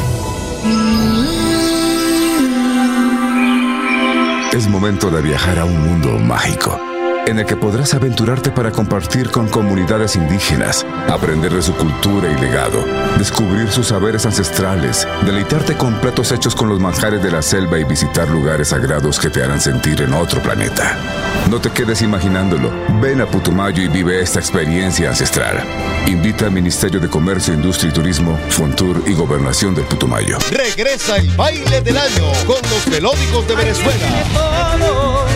Es 4.53 4.69
momento 4.69 5.11
de 5.11 5.23
viajar 5.23 5.59
a 5.59 5.65
un 5.65 5.81
mundo 5.81 6.19
mágico 6.19 6.94
en 7.27 7.39
el 7.39 7.47
que 7.47 7.57
podrás 7.57 7.95
aventurarte 7.95 8.51
para 8.51 8.71
compartir 8.71 9.31
con 9.31 9.49
comunidades 9.49 10.17
indígenas, 10.17 10.85
aprender 11.09 11.53
de 11.53 11.63
su 11.63 11.75
cultura 11.75 12.31
y 12.31 12.41
legado, 12.41 12.85
descubrir 13.19 13.71
sus 13.71 13.89
saberes 13.89 14.27
ancestrales, 14.27 15.07
deleitarte 15.25 15.77
con 15.77 16.01
platos 16.01 16.33
hechos 16.33 16.55
con 16.55 16.69
los 16.69 16.81
manjares 16.81 17.23
de 17.23 17.31
la 17.31 17.43
selva 17.43 17.79
y 17.79 17.85
visitar 17.85 18.29
lugares 18.29 18.69
sagrados 18.69 19.19
que 19.19 19.31
te 19.31 19.43
harán 19.43 19.61
sentir 19.61 20.03
en 20.03 20.13
otro 20.13 20.43
planeta. 20.43 20.99
No 21.51 21.61
te 21.61 21.71
quedes 21.71 22.01
imaginándolo. 22.03 22.71
Ven 23.01 23.21
a 23.21 23.27
Putumayo 23.27 23.83
y 23.83 23.89
vive 23.89 24.21
esta 24.21 24.41
experiencia 24.41 25.11
ancestral. 25.11 25.63
Invita 26.07 26.47
al 26.47 26.53
Ministerio 26.53 27.01
de 27.01 27.09
Comercio, 27.09 27.53
Industria 27.53 27.91
y 27.91 27.93
Turismo, 27.93 28.39
Fontur 28.49 29.03
y 29.07 29.13
Gobernación 29.13 29.75
del 29.75 29.85
Putumayo. 29.85 30.39
Regresa 30.51 31.17
el 31.17 31.29
baile 31.31 31.81
del 31.83 31.99
año 31.99 32.33
con 32.47 32.57
los 32.71 32.87
melódicos 32.89 33.47
de 33.47 33.57
Venezuela. 33.57 34.77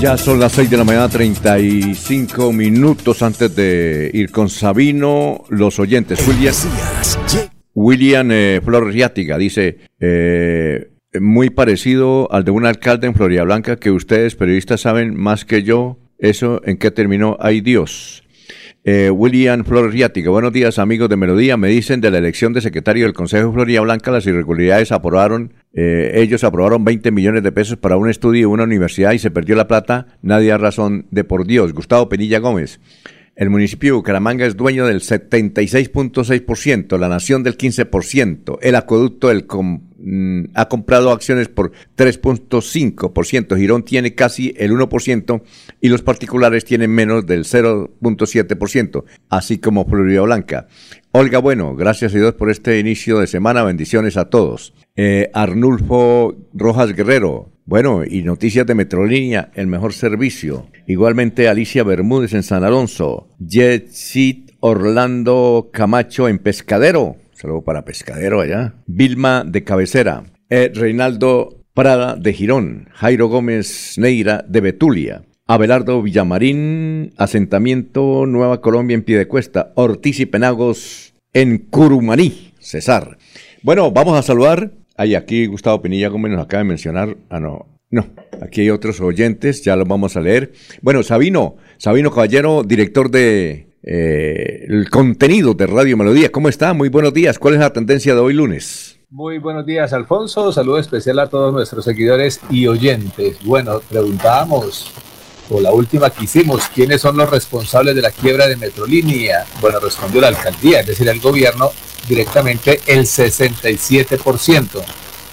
Ya 0.00 0.16
son 0.16 0.40
las 0.40 0.52
6 0.52 0.70
de 0.70 0.76
la 0.78 0.84
mañana, 0.84 1.10
35 1.10 2.52
minutos 2.54 3.22
antes 3.22 3.54
de 3.54 4.10
ir 4.14 4.30
con 4.30 4.48
Sabino, 4.48 5.44
los 5.50 5.78
oyentes. 5.78 6.26
William, 6.26 6.54
William 7.74 8.30
eh, 8.30 8.62
Florriátiga 8.64 9.36
dice, 9.36 9.80
eh, 10.00 10.95
muy 11.20 11.50
parecido 11.50 12.28
al 12.32 12.44
de 12.44 12.50
un 12.50 12.66
alcalde 12.66 13.06
en 13.06 13.14
Florida 13.14 13.44
Blanca 13.44 13.76
que 13.76 13.90
ustedes 13.90 14.34
periodistas 14.34 14.80
saben 14.80 15.14
más 15.16 15.44
que 15.44 15.62
yo. 15.62 15.98
Eso 16.18 16.62
en 16.64 16.78
qué 16.78 16.90
terminó, 16.90 17.36
ay 17.40 17.60
Dios. 17.60 18.22
Eh, 18.84 19.10
William 19.10 19.64
Florriática, 19.64 20.30
buenos 20.30 20.52
días 20.52 20.78
amigos 20.78 21.08
de 21.08 21.16
Melodía. 21.16 21.56
Me 21.56 21.66
dicen 21.66 22.00
de 22.00 22.10
la 22.10 22.18
elección 22.18 22.52
de 22.52 22.60
secretario 22.60 23.04
del 23.04 23.14
Consejo 23.14 23.48
de 23.48 23.52
Florida 23.52 23.80
Blanca, 23.80 24.12
las 24.12 24.26
irregularidades 24.26 24.92
aprobaron, 24.92 25.54
eh, 25.74 26.12
ellos 26.14 26.44
aprobaron 26.44 26.84
20 26.84 27.10
millones 27.10 27.42
de 27.42 27.50
pesos 27.50 27.76
para 27.78 27.96
un 27.96 28.08
estudio 28.08 28.46
en 28.46 28.52
una 28.52 28.62
universidad 28.62 29.12
y 29.12 29.18
se 29.18 29.32
perdió 29.32 29.56
la 29.56 29.66
plata. 29.66 30.06
Nadie 30.22 30.52
ha 30.52 30.58
razón 30.58 31.06
de 31.10 31.24
por 31.24 31.46
Dios. 31.46 31.72
Gustavo 31.72 32.08
Penilla 32.08 32.38
Gómez. 32.38 32.78
El 33.36 33.50
municipio 33.50 33.92
de 33.92 33.96
Bucaramanga 33.96 34.46
es 34.46 34.56
dueño 34.56 34.86
del 34.86 35.02
76.6%, 35.02 36.98
la 36.98 37.10
nación 37.10 37.42
del 37.42 37.58
15%, 37.58 38.58
el 38.62 38.74
acueducto 38.74 39.30
mm, 39.30 40.44
ha 40.54 40.68
comprado 40.70 41.10
acciones 41.10 41.48
por 41.48 41.72
3.5%, 41.98 43.58
Girón 43.58 43.84
tiene 43.84 44.14
casi 44.14 44.54
el 44.56 44.72
1% 44.72 45.42
y 45.82 45.90
los 45.90 46.00
particulares 46.00 46.64
tienen 46.64 46.90
menos 46.92 47.26
del 47.26 47.44
0.7%, 47.44 49.04
así 49.28 49.58
como 49.58 49.84
Florida 49.84 50.22
Blanca. 50.22 50.68
Olga, 51.12 51.38
bueno, 51.38 51.76
gracias 51.76 52.14
a 52.14 52.18
Dios 52.18 52.32
por 52.36 52.50
este 52.50 52.78
inicio 52.78 53.18
de 53.18 53.26
semana, 53.26 53.64
bendiciones 53.64 54.16
a 54.16 54.30
todos. 54.30 54.72
Eh, 54.96 55.30
Arnulfo 55.34 56.34
Rojas 56.54 56.94
Guerrero, 56.94 57.52
bueno, 57.66 58.04
y 58.04 58.22
noticias 58.22 58.64
de 58.64 58.76
Metrolínea, 58.76 59.50
el 59.54 59.66
mejor 59.66 59.92
servicio. 59.92 60.68
Igualmente 60.86 61.48
Alicia 61.48 61.82
Bermúdez 61.82 62.32
en 62.32 62.44
San 62.44 62.62
Alonso. 62.62 63.28
Jetsit 63.44 64.52
Orlando 64.60 65.70
Camacho 65.72 66.28
en 66.28 66.38
Pescadero. 66.38 67.16
Saludo 67.32 67.62
para 67.62 67.84
Pescadero 67.84 68.40
allá. 68.40 68.74
Vilma 68.86 69.42
de 69.44 69.64
Cabecera. 69.64 70.22
Eh, 70.48 70.70
Reinaldo 70.72 71.64
Prada 71.74 72.14
de 72.14 72.32
Girón. 72.32 72.88
Jairo 72.92 73.26
Gómez 73.26 73.94
Neira 73.98 74.44
de 74.48 74.60
Betulia. 74.60 75.24
Abelardo 75.48 76.02
Villamarín, 76.02 77.14
asentamiento 77.16 78.26
Nueva 78.26 78.60
Colombia 78.60 78.94
en 78.94 79.02
Piedecuesta. 79.02 79.72
Ortiz 79.74 80.20
y 80.20 80.26
Penagos 80.26 81.14
en 81.32 81.58
Curumaní. 81.58 82.52
Cesar. 82.60 83.18
Bueno, 83.62 83.90
vamos 83.90 84.16
a 84.16 84.22
saludar 84.22 84.70
Ay, 84.96 85.14
aquí 85.14 85.46
Gustavo 85.46 85.82
Pinilla 85.82 86.08
Gómez 86.08 86.32
nos 86.32 86.44
acaba 86.44 86.62
de 86.62 86.68
mencionar. 86.68 87.16
Ah, 87.28 87.40
no. 87.40 87.66
No, 87.88 88.04
aquí 88.42 88.62
hay 88.62 88.70
otros 88.70 89.00
oyentes, 89.00 89.62
ya 89.62 89.76
los 89.76 89.86
vamos 89.86 90.16
a 90.16 90.20
leer. 90.20 90.52
Bueno, 90.82 91.04
Sabino, 91.04 91.56
Sabino 91.78 92.10
Caballero, 92.10 92.64
director 92.64 93.10
de 93.10 93.68
eh, 93.82 94.64
el 94.68 94.90
contenido 94.90 95.54
de 95.54 95.68
Radio 95.68 95.96
Melodía. 95.96 96.32
¿Cómo 96.32 96.48
está? 96.48 96.74
Muy 96.74 96.88
buenos 96.88 97.14
días. 97.14 97.38
¿Cuál 97.38 97.54
es 97.54 97.60
la 97.60 97.72
tendencia 97.72 98.14
de 98.14 98.20
hoy 98.20 98.34
lunes? 98.34 98.98
Muy 99.08 99.38
buenos 99.38 99.64
días, 99.64 99.92
Alfonso. 99.92 100.50
Saludo 100.50 100.78
especial 100.78 101.20
a 101.20 101.28
todos 101.28 101.52
nuestros 101.54 101.84
seguidores 101.84 102.40
y 102.50 102.66
oyentes. 102.66 103.38
Bueno, 103.44 103.80
preguntábamos, 103.88 104.92
o 105.50 105.60
la 105.60 105.72
última 105.72 106.10
que 106.10 106.24
hicimos, 106.24 106.64
¿quiénes 106.74 107.00
son 107.00 107.16
los 107.16 107.30
responsables 107.30 107.94
de 107.94 108.02
la 108.02 108.10
quiebra 108.10 108.46
de 108.46 108.56
Metrolínea? 108.56 109.46
Bueno, 109.60 109.78
respondió 109.80 110.20
la 110.20 110.28
alcaldía, 110.28 110.80
es 110.80 110.86
decir, 110.86 111.08
el 111.08 111.20
gobierno, 111.20 111.70
directamente 112.08 112.80
el 112.86 113.04
67%. 113.04 114.66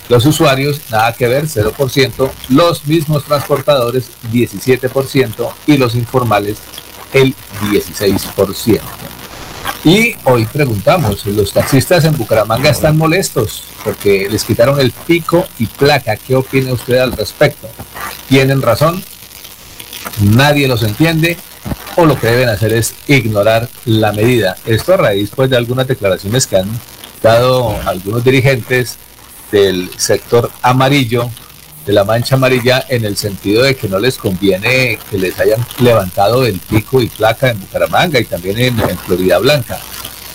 Los 0.10 0.26
usuarios, 0.26 0.82
nada 0.90 1.14
que 1.14 1.28
ver, 1.28 1.46
0%. 1.46 2.30
Los 2.50 2.86
mismos 2.86 3.24
transportadores, 3.24 4.10
17%. 4.32 5.50
Y 5.68 5.78
los 5.78 5.96
informales, 5.96 6.58
el 7.14 7.34
16%. 7.72 8.82
Y 9.86 10.16
hoy 10.24 10.46
preguntamos, 10.46 11.26
los 11.26 11.52
taxistas 11.52 12.06
en 12.06 12.16
Bucaramanga 12.16 12.70
están 12.70 12.98
molestos 12.98 13.64
porque 13.84 14.30
les 14.30 14.46
quitaron 14.46 14.80
el 14.80 14.92
pico 14.92 15.46
y 15.60 15.66
placa. 15.66 16.16
¿Qué 16.16 16.36
opina 16.36 16.72
usted 16.72 17.00
al 17.00 17.12
respecto? 17.12 17.68
¿Tienen 18.30 18.62
razón? 18.62 19.04
¿Nadie 20.22 20.68
los 20.68 20.84
entiende? 20.84 21.38
o 21.96 22.06
lo 22.06 22.20
que 22.20 22.28
deben 22.28 22.50
hacer 22.50 22.74
es 22.74 22.96
ignorar 23.08 23.70
la 23.86 24.12
medida. 24.12 24.58
Esto 24.66 24.94
a 24.94 24.98
raíz 24.98 25.32
pues, 25.36 25.50
de 25.50 25.58
algunas 25.58 25.88
declaraciones 25.88 26.48
que 26.48 26.58
han 26.58 26.70
dado 27.22 27.76
algunos 27.86 28.24
dirigentes 28.24 28.98
del 29.52 29.90
sector 29.98 30.50
amarillo, 30.62 31.30
de 31.86 31.94
la 31.94 32.04
mancha 32.04 32.36
amarilla, 32.36 32.86
en 32.90 33.06
el 33.06 33.18
sentido 33.18 33.64
de 33.64 33.76
que 33.76 33.90
no 33.90 34.00
les 34.00 34.18
conviene 34.18 34.98
que 35.10 35.18
les 35.18 35.38
hayan 35.40 35.64
levantado 35.80 36.46
el 36.46 36.60
pico 36.60 37.02
y 37.02 37.08
placa 37.08 37.50
en 37.50 37.60
Bucaramanga 37.60 38.20
y 38.20 38.26
también 38.26 38.60
en, 38.60 38.98
Florida 39.00 39.38
Blanca. 39.40 39.80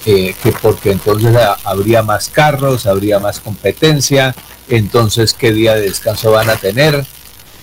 Eh, 0.06 0.34
que 0.42 0.52
porque 0.52 0.92
entonces 0.92 1.36
habría 1.64 2.02
más 2.02 2.28
carros, 2.28 2.86
habría 2.86 3.18
más 3.18 3.40
competencia, 3.40 4.34
entonces 4.68 5.34
qué 5.34 5.52
día 5.52 5.74
de 5.74 5.82
descanso 5.82 6.30
van 6.30 6.48
a 6.48 6.56
tener. 6.56 7.04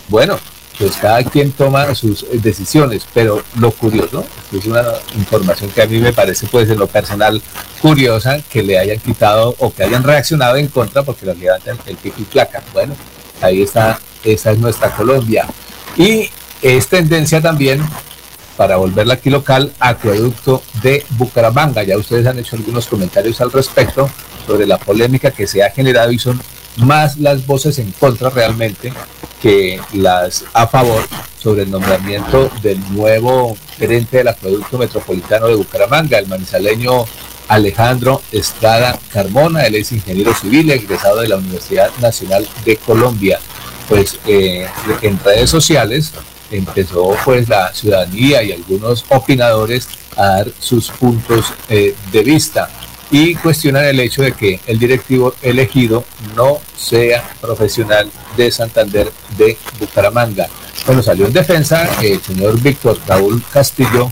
Bueno, 0.10 0.38
pues 0.78 0.98
cada 0.98 1.24
quien 1.24 1.52
toma 1.52 1.94
sus 1.96 2.26
decisiones, 2.42 3.04
pero 3.14 3.42
lo 3.60 3.72
curioso, 3.72 4.26
es 4.52 4.66
una 4.66 4.84
información 5.16 5.70
que 5.72 5.82
a 5.82 5.86
mí 5.86 6.00
me 6.00 6.14
parece 6.14 6.48
pues 6.48 6.70
en 6.70 6.78
lo 6.78 6.88
personal 6.88 7.42
curiosa, 7.82 8.42
que 8.50 8.64
le 8.64 8.78
hayan 8.78 9.00
quitado 9.00 9.56
o 9.60 9.74
que 9.74 9.84
hayan 9.84 10.04
reaccionado 10.04 10.58
en 10.58 10.68
contra 10.68 11.04
porque 11.04 11.26
los 11.26 11.38
levantan 11.38 11.78
el 11.86 11.96
pico 11.98 12.18
y 12.20 12.24
placa. 12.24 12.62
Bueno, 12.74 12.96
ahí 13.42 13.62
está, 13.62 14.00
esa 14.24 14.52
es 14.52 14.60
nuestra 14.60 14.92
Colombia. 14.92 15.48
Y 15.98 16.30
es 16.62 16.88
tendencia 16.88 17.42
también, 17.42 17.82
para 18.58 18.78
volverla 18.78 19.16
aquí 19.16 19.30
local, 19.30 19.72
acueducto 19.80 20.62
de 20.82 21.06
Bucaramanga. 21.12 21.84
Ya 21.84 21.98
ustedes 21.98 22.26
han 22.26 22.40
hecho 22.40 22.56
algunos 22.56 22.88
comentarios 22.88 23.40
al 23.42 23.52
respecto 23.52 24.10
sobre 24.46 24.66
la 24.66 24.78
polémica 24.78 25.32
que 25.32 25.48
se 25.48 25.64
ha 25.64 25.70
generado 25.70 26.12
y 26.12 26.20
son 26.20 26.40
más 26.78 27.18
las 27.18 27.46
voces 27.46 27.80
en 27.80 27.92
contra 27.94 28.30
realmente 28.30 28.92
que 29.42 29.80
las 29.94 30.46
a 30.54 30.68
favor 30.68 31.04
sobre 31.40 31.64
el 31.64 31.72
nombramiento 31.72 32.50
del 32.62 32.80
nuevo 32.94 33.56
gerente 33.78 34.18
del 34.18 34.30
acueducto 34.30 34.78
metropolitano 34.78 35.48
de 35.48 35.56
Bucaramanga, 35.56 36.18
el 36.18 36.28
manizaleño 36.28 37.06
Alejandro 37.48 38.22
Estrada 38.32 38.98
Carmona, 39.12 39.68
él 39.68 39.76
es 39.76 39.92
ingeniero 39.92 40.34
civil 40.34 40.72
egresado 40.72 41.22
de 41.22 41.28
la 41.28 41.38
Universidad 41.38 41.92
Nacional 42.02 42.48
de 42.66 42.78
Colombia. 42.78 43.40
Pues 43.88 44.18
eh, 44.26 44.68
en 45.04 45.20
redes 45.20 45.52
sociales 45.52 46.12
empezó 46.50 47.16
pues 47.24 47.48
la 47.48 47.72
ciudadanía 47.74 48.42
y 48.42 48.52
algunos 48.52 49.06
opinadores 49.10 49.88
a 50.18 50.26
dar 50.26 50.52
sus 50.60 50.90
puntos 50.90 51.54
eh, 51.70 51.94
de 52.12 52.24
vista 52.24 52.70
y 53.16 53.34
cuestionan 53.36 53.86
el 53.86 54.02
hecho 54.02 54.24
de 54.24 54.34
que 54.34 54.60
el 54.68 54.78
directivo 54.78 55.34
elegido 55.42 56.04
no 56.36 56.60
sea 56.78 57.24
profesional 57.40 58.12
de 58.36 58.52
Santander 58.52 59.10
de 59.38 59.58
Bucaramanga. 59.80 60.50
Bueno, 60.86 61.02
salió 61.02 61.26
en 61.26 61.32
defensa 61.32 61.90
el 62.04 62.22
señor 62.22 62.60
Víctor 62.60 63.00
Raúl 63.08 63.42
Castillo 63.54 64.12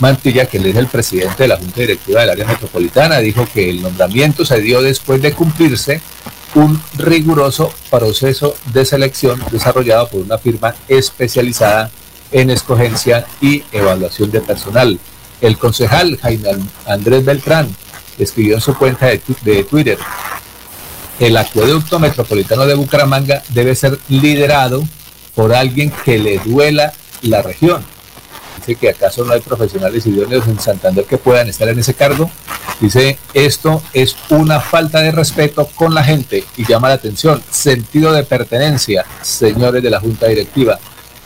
Mantilla, 0.00 0.44
que 0.44 0.58
él 0.58 0.66
es 0.66 0.76
el 0.76 0.86
presidente 0.86 1.44
de 1.44 1.48
la 1.48 1.56
Junta 1.56 1.80
Directiva 1.80 2.20
del 2.20 2.28
Área 2.28 2.46
Metropolitana, 2.46 3.20
dijo 3.20 3.48
que 3.54 3.70
el 3.70 3.80
nombramiento 3.80 4.44
se 4.44 4.60
dio 4.60 4.82
después 4.82 5.22
de 5.22 5.32
cumplirse 5.32 6.02
un 6.54 6.78
riguroso 6.98 7.72
proceso 7.90 8.54
de 8.74 8.84
selección 8.84 9.42
desarrollado 9.50 10.08
por 10.08 10.20
una 10.20 10.36
firma 10.36 10.74
especializada 10.88 11.90
en 12.30 12.50
escogencia 12.50 13.24
y 13.40 13.64
evaluación 13.72 14.30
de 14.30 14.42
personal. 14.42 14.98
El 15.40 15.56
concejal 15.56 16.18
Jaime 16.20 16.50
Andrés 16.84 17.24
Beltrán 17.24 17.74
escribió 18.18 18.56
en 18.56 18.60
su 18.60 18.76
cuenta 18.76 19.06
de, 19.06 19.64
Twitter, 19.64 19.98
el 21.18 21.36
acueducto 21.36 21.98
metropolitano 21.98 22.66
de 22.66 22.74
Bucaramanga 22.74 23.42
debe 23.50 23.74
ser 23.74 23.98
liderado 24.08 24.82
por 25.34 25.54
alguien 25.54 25.92
que 26.04 26.18
le 26.18 26.38
duela 26.38 26.92
la 27.22 27.42
región. 27.42 27.84
dice 28.58 28.74
que 28.76 28.90
acaso 28.90 29.24
no 29.24 29.32
hay 29.32 29.40
profesionales 29.40 30.06
idóneos 30.06 30.46
en 30.46 30.58
Santander 30.58 31.04
que 31.04 31.18
puedan 31.18 31.48
estar 31.48 31.68
en 31.68 31.78
ese 31.78 31.94
cargo. 31.94 32.30
Dice, 32.80 33.18
esto 33.32 33.82
es 33.92 34.16
una 34.30 34.60
falta 34.60 35.00
de 35.00 35.12
respeto 35.12 35.68
con 35.76 35.94
la 35.94 36.02
gente 36.02 36.44
y 36.56 36.66
llama 36.66 36.88
la 36.88 36.94
atención, 36.94 37.42
sentido 37.50 38.12
de 38.12 38.24
pertenencia, 38.24 39.04
señores 39.22 39.82
de 39.82 39.90
la 39.90 40.00
Junta 40.00 40.26
Directiva. 40.26 40.78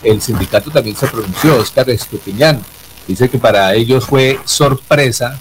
El 0.03 0.21
sindicato 0.21 0.71
también 0.71 0.97
se 0.97 1.07
pronunció, 1.07 1.57
Oscar 1.57 1.89
Estupiñán, 1.89 2.63
dice 3.09 3.31
que 3.31 3.39
para 3.39 3.75
ellos 3.75 4.05
fue 4.05 4.39
sorpresa 4.45 5.41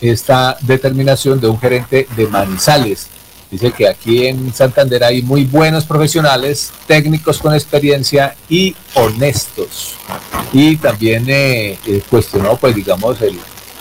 esta 0.00 0.56
determinación 0.60 1.40
de 1.40 1.48
un 1.48 1.60
gerente 1.60 2.06
de 2.16 2.26
Manizales. 2.26 3.08
Dice 3.50 3.72
que 3.72 3.88
aquí 3.88 4.28
en 4.28 4.54
Santander 4.54 5.02
hay 5.02 5.22
muy 5.22 5.44
buenos 5.44 5.84
profesionales, 5.84 6.70
técnicos 6.86 7.38
con 7.38 7.52
experiencia 7.52 8.36
y 8.48 8.76
honestos. 8.94 9.94
Y 10.52 10.76
también 10.76 11.24
eh, 11.28 11.76
eh, 11.84 12.02
cuestionó, 12.08 12.56
pues 12.56 12.76
digamos, 12.76 13.20
el, 13.22 13.38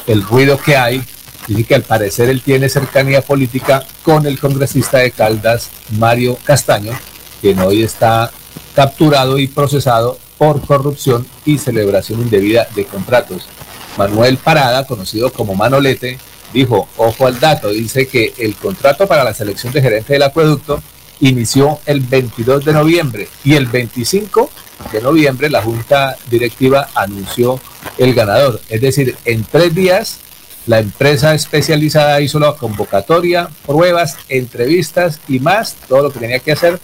el 0.07 0.23
ruido 0.23 0.57
que 0.57 0.75
hay. 0.75 1.03
Dice 1.47 1.63
que 1.63 1.75
al 1.75 1.83
parecer 1.83 2.29
él 2.29 2.41
tiene 2.41 2.67
cercanía 2.67 3.21
política 3.21 3.83
con 4.03 4.25
el 4.25 4.39
congresista 4.39 4.97
de 4.99 5.11
Caldas, 5.11 5.69
Mario 5.97 6.37
Castaño, 6.43 6.93
quien 7.41 7.59
hoy 7.59 7.83
está 7.83 8.31
capturado 8.75 9.37
y 9.37 9.47
procesado 9.47 10.17
por 10.37 10.61
corrupción 10.61 11.27
y 11.45 11.57
celebración 11.57 12.21
indebida 12.21 12.67
de 12.75 12.85
contratos. 12.85 13.47
Manuel 13.97 14.37
Parada, 14.37 14.85
conocido 14.85 15.31
como 15.31 15.55
Manolete, 15.55 16.17
dijo, 16.53 16.87
ojo 16.97 17.27
al 17.27 17.39
dato, 17.39 17.69
dice 17.69 18.07
que 18.07 18.33
el 18.37 18.55
contrato 18.55 19.07
para 19.07 19.23
la 19.23 19.33
selección 19.33 19.73
de 19.73 19.81
gerente 19.81 20.13
del 20.13 20.23
acueducto 20.23 20.81
inició 21.19 21.79
el 21.85 21.99
22 22.01 22.65
de 22.65 22.73
noviembre 22.73 23.27
y 23.43 23.55
el 23.55 23.65
25 23.65 24.49
de 24.91 25.01
noviembre 25.01 25.49
la 25.49 25.61
junta 25.61 26.17
directiva 26.29 26.89
anunció 26.95 27.59
el 27.97 28.13
ganador. 28.13 28.61
Es 28.69 28.81
decir, 28.81 29.17
en 29.25 29.43
tres 29.43 29.75
días 29.75 30.19
la 30.65 30.79
empresa 30.79 31.33
especializada 31.33 32.21
hizo 32.21 32.39
la 32.39 32.53
convocatoria, 32.53 33.49
pruebas, 33.65 34.17
entrevistas 34.29 35.19
y 35.27 35.39
más, 35.39 35.75
todo 35.87 36.03
lo 36.03 36.11
que 36.11 36.19
tenía 36.19 36.39
que 36.39 36.51
hacer 36.51 36.79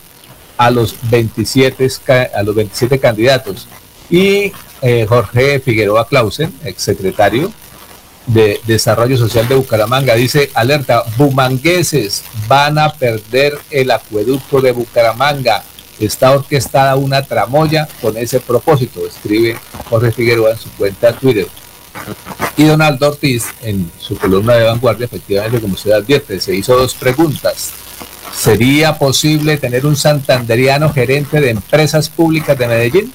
a 0.58 0.72
los 0.72 0.96
27, 1.10 1.88
a 2.34 2.44
los 2.44 2.56
27 2.56 3.00
candidatos. 3.00 3.68
Y 4.10 4.52
eh, 4.86 5.08
Jorge 5.10 5.60
Figueroa 5.60 6.08
Clausen, 6.08 6.54
exsecretario 6.64 7.52
de 8.28 8.62
Desarrollo 8.68 9.18
Social 9.18 9.48
de 9.48 9.56
Bucaramanga, 9.56 10.14
dice, 10.14 10.52
alerta, 10.54 11.04
bumangueses 11.18 12.24
van 12.48 12.78
a 12.78 12.94
perder 12.94 13.58
el 13.72 13.90
acueducto 13.90 14.62
de 14.62 14.74
Bucaramanga. 14.74 15.64
Está 16.00 16.34
orquestada 16.34 16.98
una 16.98 17.24
tramoya 17.24 17.88
con 18.00 18.16
ese 18.16 18.40
propósito, 18.40 19.08
escribe 19.08 19.58
Jorge 19.90 20.12
Figueroa 20.12 20.52
en 20.52 20.60
su 20.60 20.70
cuenta 20.74 21.14
Twitter. 21.14 21.48
Y 22.56 22.66
Donaldo 22.66 23.08
Ortiz, 23.08 23.46
en 23.64 23.90
su 24.00 24.16
columna 24.18 24.54
de 24.54 24.66
vanguardia, 24.66 25.06
efectivamente, 25.06 25.60
como 25.60 25.74
usted 25.74 25.94
advierte, 25.94 26.40
se 26.40 26.56
hizo 26.56 26.78
dos 26.78 26.94
preguntas. 26.94 27.72
¿Sería 28.38 29.00
posible 29.00 29.58
tener 29.58 29.84
un 29.88 29.96
santanderiano 29.96 30.94
gerente 30.94 31.42
de 31.42 31.50
empresas 31.50 32.08
públicas 32.08 32.56
de 32.56 32.68
Medellín? 32.68 33.14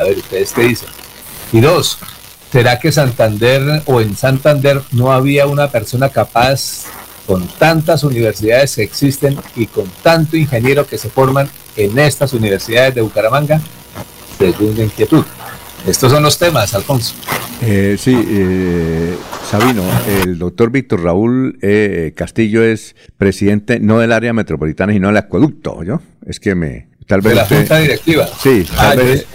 A 0.00 0.04
ver, 0.04 0.16
ustedes 0.16 0.52
qué 0.52 0.62
dicen. 0.62 0.88
Y 1.52 1.60
dos, 1.60 1.98
¿será 2.50 2.78
que 2.78 2.90
Santander 2.90 3.82
o 3.84 4.00
en 4.00 4.16
Santander 4.16 4.80
no 4.92 5.12
había 5.12 5.46
una 5.46 5.70
persona 5.70 6.08
capaz 6.08 6.84
con 7.26 7.46
tantas 7.46 8.02
universidades 8.02 8.76
que 8.76 8.82
existen 8.82 9.36
y 9.56 9.66
con 9.66 9.84
tanto 10.02 10.38
ingeniero 10.38 10.86
que 10.86 10.96
se 10.96 11.10
forman 11.10 11.50
en 11.76 11.98
estas 11.98 12.32
universidades 12.32 12.94
de 12.94 13.02
Bucaramanga? 13.02 13.60
Segunda 14.38 14.82
inquietud. 14.82 15.24
Estos 15.86 16.10
son 16.10 16.22
los 16.22 16.38
temas, 16.38 16.72
Alfonso. 16.74 17.14
Eh, 17.62 17.96
sí, 17.98 18.14
eh, 18.16 19.16
Sabino, 19.50 19.82
el 20.24 20.38
doctor 20.38 20.70
Víctor 20.70 21.02
Raúl 21.02 21.58
eh, 21.60 22.12
Castillo 22.16 22.62
es 22.62 22.96
presidente 23.18 23.80
no 23.80 23.98
del 23.98 24.12
área 24.12 24.32
metropolitana, 24.32 24.94
sino 24.94 25.08
del 25.08 25.18
acueducto, 25.18 25.82
¿yo? 25.82 26.00
Es 26.24 26.40
que 26.40 26.54
me... 26.54 26.88
Tal 27.10 27.20
vez 27.22 27.30
de 27.30 27.34
la 27.34 27.44
Junta 27.44 27.78
Directiva. 27.78 28.28
Sí, 28.40 28.64
tal 28.76 29.00
ah, 29.00 29.02
vez... 29.02 29.26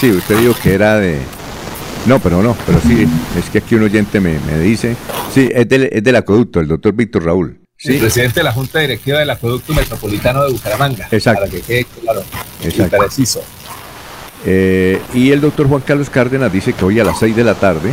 sí, 0.00 0.10
usted 0.10 0.36
dijo 0.36 0.52
que 0.60 0.74
era 0.74 0.98
de... 0.98 1.20
No, 2.06 2.18
pero 2.18 2.42
no, 2.42 2.56
pero 2.66 2.80
sí, 2.80 3.06
es 3.38 3.50
que 3.50 3.58
aquí 3.58 3.76
un 3.76 3.84
oyente 3.84 4.18
me, 4.18 4.40
me 4.40 4.58
dice... 4.58 4.96
Sí, 5.32 5.48
es 5.52 5.68
del, 5.68 5.84
es 5.92 6.02
del 6.02 6.16
acueducto, 6.16 6.58
el 6.58 6.66
doctor 6.66 6.92
Víctor 6.92 7.24
Raúl. 7.24 7.60
Sí. 7.76 7.94
El 7.94 8.00
presidente 8.00 8.40
de 8.40 8.44
la 8.44 8.52
Junta 8.52 8.80
Directiva 8.80 9.20
del 9.20 9.30
Acueducto 9.30 9.72
Metropolitano 9.74 10.44
de 10.44 10.52
Bucaramanga. 10.54 11.06
Exacto. 11.12 11.42
Para 11.42 11.52
que 11.52 11.60
quede 11.60 11.86
claro 12.02 12.24
Exacto. 12.64 12.96
y 12.96 12.98
preciso. 12.98 13.44
Eh, 14.44 15.00
y 15.14 15.30
el 15.30 15.40
doctor 15.40 15.68
Juan 15.68 15.82
Carlos 15.82 16.10
Cárdenas 16.10 16.52
dice 16.52 16.72
que 16.72 16.84
hoy 16.84 16.98
a 16.98 17.04
las 17.04 17.20
6 17.20 17.36
de 17.36 17.44
la 17.44 17.54
tarde 17.54 17.92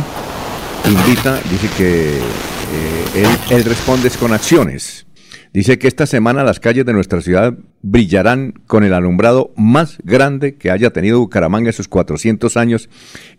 invita, 0.84 1.40
dice 1.48 1.68
que 1.76 2.18
eh, 2.18 3.26
él, 3.50 3.64
responde 3.64 4.10
con 4.10 4.32
acciones. 4.32 5.06
Dice 5.52 5.78
que 5.78 5.86
esta 5.86 6.06
semana 6.06 6.44
las 6.44 6.60
calles 6.60 6.86
de 6.86 6.94
nuestra 6.94 7.20
ciudad 7.20 7.54
brillarán 7.82 8.54
con 8.66 8.84
el 8.84 8.94
alumbrado 8.94 9.52
más 9.54 9.98
grande 10.02 10.54
que 10.54 10.70
haya 10.70 10.90
tenido 10.90 11.20
Bucaramanga 11.20 11.68
en 11.68 11.74
sus 11.74 11.88
400 11.88 12.56
años 12.56 12.88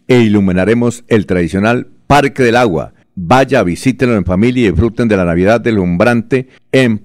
e 0.08 0.20
iluminaremos 0.20 1.04
el 1.08 1.26
tradicional 1.26 1.88
Parque 2.06 2.44
del 2.44 2.56
Agua. 2.56 2.94
Vaya, 3.16 3.64
visítenlo 3.64 4.16
en 4.16 4.26
familia 4.26 4.68
y 4.68 4.72
disfruten 4.72 5.08
de 5.08 5.18
la 5.18 5.26
Navidad 5.26 5.60
delumbrante 5.60 6.50
en 6.72 7.04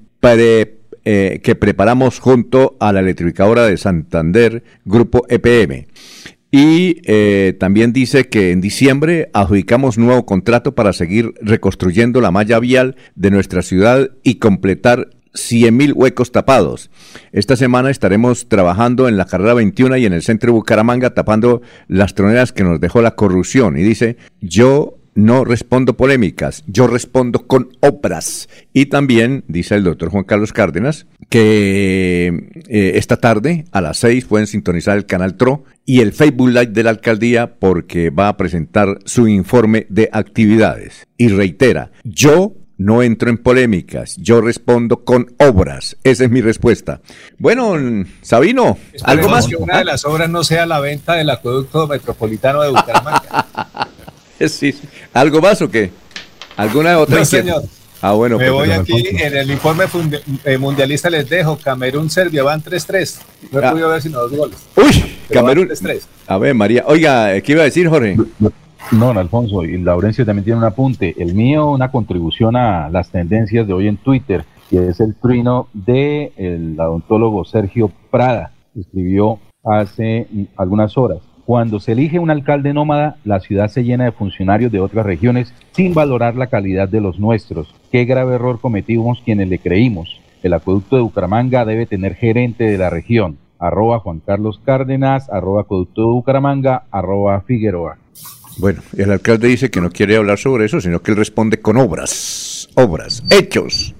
eh, 1.04 1.40
que 1.42 1.54
preparamos 1.54 2.18
junto 2.18 2.76
a 2.78 2.92
la 2.92 3.00
electrificadora 3.00 3.64
de 3.64 3.78
Santander, 3.78 4.62
Grupo 4.84 5.24
EPM. 5.30 5.86
Y 6.50 7.02
eh, 7.04 7.54
también 7.60 7.92
dice 7.92 8.28
que 8.28 8.52
en 8.52 8.60
diciembre 8.60 9.28
adjudicamos 9.34 9.98
nuevo 9.98 10.24
contrato 10.24 10.74
para 10.74 10.94
seguir 10.94 11.34
reconstruyendo 11.42 12.20
la 12.20 12.30
malla 12.30 12.58
vial 12.58 12.96
de 13.16 13.30
nuestra 13.30 13.60
ciudad 13.60 14.10
y 14.22 14.36
completar 14.36 15.10
100.000 15.34 15.92
huecos 15.94 16.32
tapados. 16.32 16.90
Esta 17.32 17.56
semana 17.56 17.90
estaremos 17.90 18.48
trabajando 18.48 19.08
en 19.08 19.16
la 19.16 19.26
carrera 19.26 19.54
21 19.54 19.98
y 19.98 20.06
en 20.06 20.14
el 20.14 20.22
centro 20.22 20.48
de 20.48 20.52
Bucaramanga 20.52 21.14
tapando 21.14 21.60
las 21.86 22.14
troneras 22.14 22.52
que 22.52 22.64
nos 22.64 22.80
dejó 22.80 23.02
la 23.02 23.14
corrupción. 23.14 23.76
Y 23.76 23.82
dice, 23.82 24.16
yo 24.40 24.97
no 25.18 25.44
respondo 25.44 25.96
polémicas, 25.96 26.62
yo 26.68 26.86
respondo 26.86 27.48
con 27.48 27.76
obras. 27.80 28.48
Y 28.72 28.86
también, 28.86 29.42
dice 29.48 29.74
el 29.74 29.82
doctor 29.82 30.10
Juan 30.10 30.22
Carlos 30.22 30.52
Cárdenas, 30.52 31.06
que 31.28 32.48
eh, 32.68 32.92
esta 32.94 33.16
tarde 33.16 33.64
a 33.72 33.80
las 33.80 33.98
seis 33.98 34.26
pueden 34.26 34.46
sintonizar 34.46 34.96
el 34.96 35.06
canal 35.06 35.36
TRO 35.36 35.64
y 35.84 36.02
el 36.02 36.12
Facebook 36.12 36.50
Live 36.50 36.68
de 36.68 36.84
la 36.84 36.90
alcaldía 36.90 37.56
porque 37.58 38.10
va 38.10 38.28
a 38.28 38.36
presentar 38.36 39.00
su 39.06 39.26
informe 39.26 39.86
de 39.88 40.08
actividades. 40.12 41.08
Y 41.16 41.30
reitera, 41.30 41.90
yo 42.04 42.54
no 42.76 43.02
entro 43.02 43.28
en 43.28 43.38
polémicas, 43.38 44.14
yo 44.18 44.40
respondo 44.40 45.04
con 45.04 45.34
obras. 45.40 45.96
Esa 46.04 46.24
es 46.26 46.30
mi 46.30 46.42
respuesta. 46.42 47.00
Bueno, 47.38 47.74
Sabino, 48.22 48.78
¿algo 49.02 49.28
más? 49.28 49.48
Que 49.48 49.56
una 49.56 49.78
de 49.78 49.84
las 49.84 50.04
obras 50.04 50.30
no 50.30 50.44
sea 50.44 50.64
la 50.64 50.78
venta 50.78 51.14
del 51.14 51.28
acueducto 51.30 51.88
metropolitano 51.88 52.62
de 52.62 52.68
Bucaramanga. 52.68 53.88
sí, 54.48 54.74
¿Algo 55.12 55.40
más 55.40 55.60
o 55.62 55.70
qué? 55.70 55.90
¿Alguna 56.56 56.98
otra? 56.98 57.18
No, 57.18 57.24
señor. 57.24 57.62
Ah, 58.00 58.12
bueno. 58.12 58.38
Me 58.38 58.50
voy 58.50 58.70
aquí, 58.70 59.06
en 59.08 59.36
el 59.36 59.50
informe 59.50 59.84
eh, 60.44 60.58
mundialista 60.58 61.10
les 61.10 61.28
dejo, 61.28 61.58
Camerún-Serbia 61.58 62.42
van 62.42 62.62
3-3. 62.62 63.20
No 63.50 63.60
he 63.60 63.64
ah. 63.64 63.70
podido 63.70 63.88
ver 63.88 64.02
sino 64.02 64.20
dos 64.20 64.32
goles. 64.32 64.56
Uy, 64.76 65.16
Camerún. 65.32 65.68
3-3. 65.68 66.02
A 66.26 66.38
ver, 66.38 66.54
María. 66.54 66.84
Oiga, 66.86 67.40
¿qué 67.40 67.52
iba 67.52 67.62
a 67.62 67.64
decir, 67.64 67.88
Jorge? 67.88 68.16
No, 68.92 69.10
Alfonso, 69.10 69.64
y 69.64 69.76
Laurencio 69.78 70.24
también 70.24 70.44
tiene 70.44 70.58
un 70.58 70.64
apunte. 70.64 71.14
El 71.18 71.34
mío, 71.34 71.70
una 71.70 71.90
contribución 71.90 72.56
a 72.56 72.88
las 72.88 73.10
tendencias 73.10 73.66
de 73.66 73.72
hoy 73.72 73.88
en 73.88 73.96
Twitter, 73.96 74.44
que 74.70 74.88
es 74.88 75.00
el 75.00 75.14
trino 75.16 75.68
del 75.72 76.32
el 76.36 76.76
odontólogo 76.78 77.44
Sergio 77.44 77.90
Prada. 78.10 78.52
Escribió 78.78 79.40
hace 79.64 80.26
algunas 80.56 80.96
horas. 80.96 81.18
Cuando 81.48 81.80
se 81.80 81.92
elige 81.92 82.18
un 82.18 82.28
alcalde 82.28 82.74
nómada, 82.74 83.16
la 83.24 83.40
ciudad 83.40 83.68
se 83.68 83.82
llena 83.82 84.04
de 84.04 84.12
funcionarios 84.12 84.70
de 84.70 84.80
otras 84.80 85.06
regiones 85.06 85.54
sin 85.72 85.94
valorar 85.94 86.36
la 86.36 86.48
calidad 86.48 86.90
de 86.90 87.00
los 87.00 87.18
nuestros. 87.18 87.74
Qué 87.90 88.04
grave 88.04 88.34
error 88.34 88.60
cometimos 88.60 89.22
quienes 89.24 89.48
le 89.48 89.58
creímos. 89.58 90.20
El 90.42 90.52
acueducto 90.52 90.96
de 90.96 91.02
Bucaramanga 91.02 91.64
debe 91.64 91.86
tener 91.86 92.16
gerente 92.16 92.64
de 92.64 92.76
la 92.76 92.90
región. 92.90 93.38
Arroba 93.58 93.98
Juan 94.00 94.20
Carlos 94.20 94.60
Cárdenas, 94.62 95.30
arroba 95.30 95.62
acueducto 95.62 96.02
de 96.02 96.08
Bucaramanga, 96.08 96.82
arroba 96.90 97.40
Figueroa. 97.40 97.96
Bueno, 98.58 98.82
el 98.98 99.10
alcalde 99.10 99.48
dice 99.48 99.70
que 99.70 99.80
no 99.80 99.88
quiere 99.88 100.16
hablar 100.16 100.36
sobre 100.36 100.66
eso, 100.66 100.82
sino 100.82 101.00
que 101.00 101.12
él 101.12 101.16
responde 101.16 101.62
con 101.62 101.78
obras, 101.78 102.68
obras, 102.74 103.24
hechos. 103.30 103.94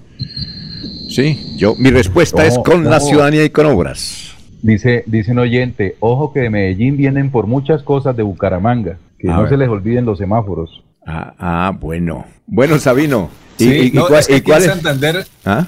Sí, 1.09 1.55
yo, 1.57 1.73
mi 1.79 1.89
respuesta 1.89 2.45
es 2.45 2.59
con 2.59 2.83
la 2.83 2.99
ciudadanía 2.99 3.43
y 3.43 3.49
con 3.49 3.65
obras. 3.65 4.28
Dice, 4.61 5.03
dice 5.07 5.31
un 5.31 5.39
oyente, 5.39 5.95
ojo 5.99 6.33
que 6.33 6.41
de 6.41 6.49
Medellín 6.49 6.97
vienen 6.97 7.31
por 7.31 7.47
muchas 7.47 7.81
cosas 7.83 8.15
de 8.15 8.23
Bucaramanga, 8.23 8.97
que 9.17 9.27
no 9.27 9.47
se 9.47 9.57
les 9.57 9.69
olviden 9.69 10.05
los 10.05 10.17
semáforos. 10.17 10.83
Ah, 11.05 11.33
ah 11.39 11.77
bueno. 11.79 12.25
Bueno, 12.45 12.77
Sabino. 12.77 13.29
¿Y, 13.57 13.91
cuál, 13.91 14.19
es 14.19 14.29
aquí 14.29 14.51
en 14.51 14.61
Santander, 14.61 15.27
¿Ah? 15.45 15.65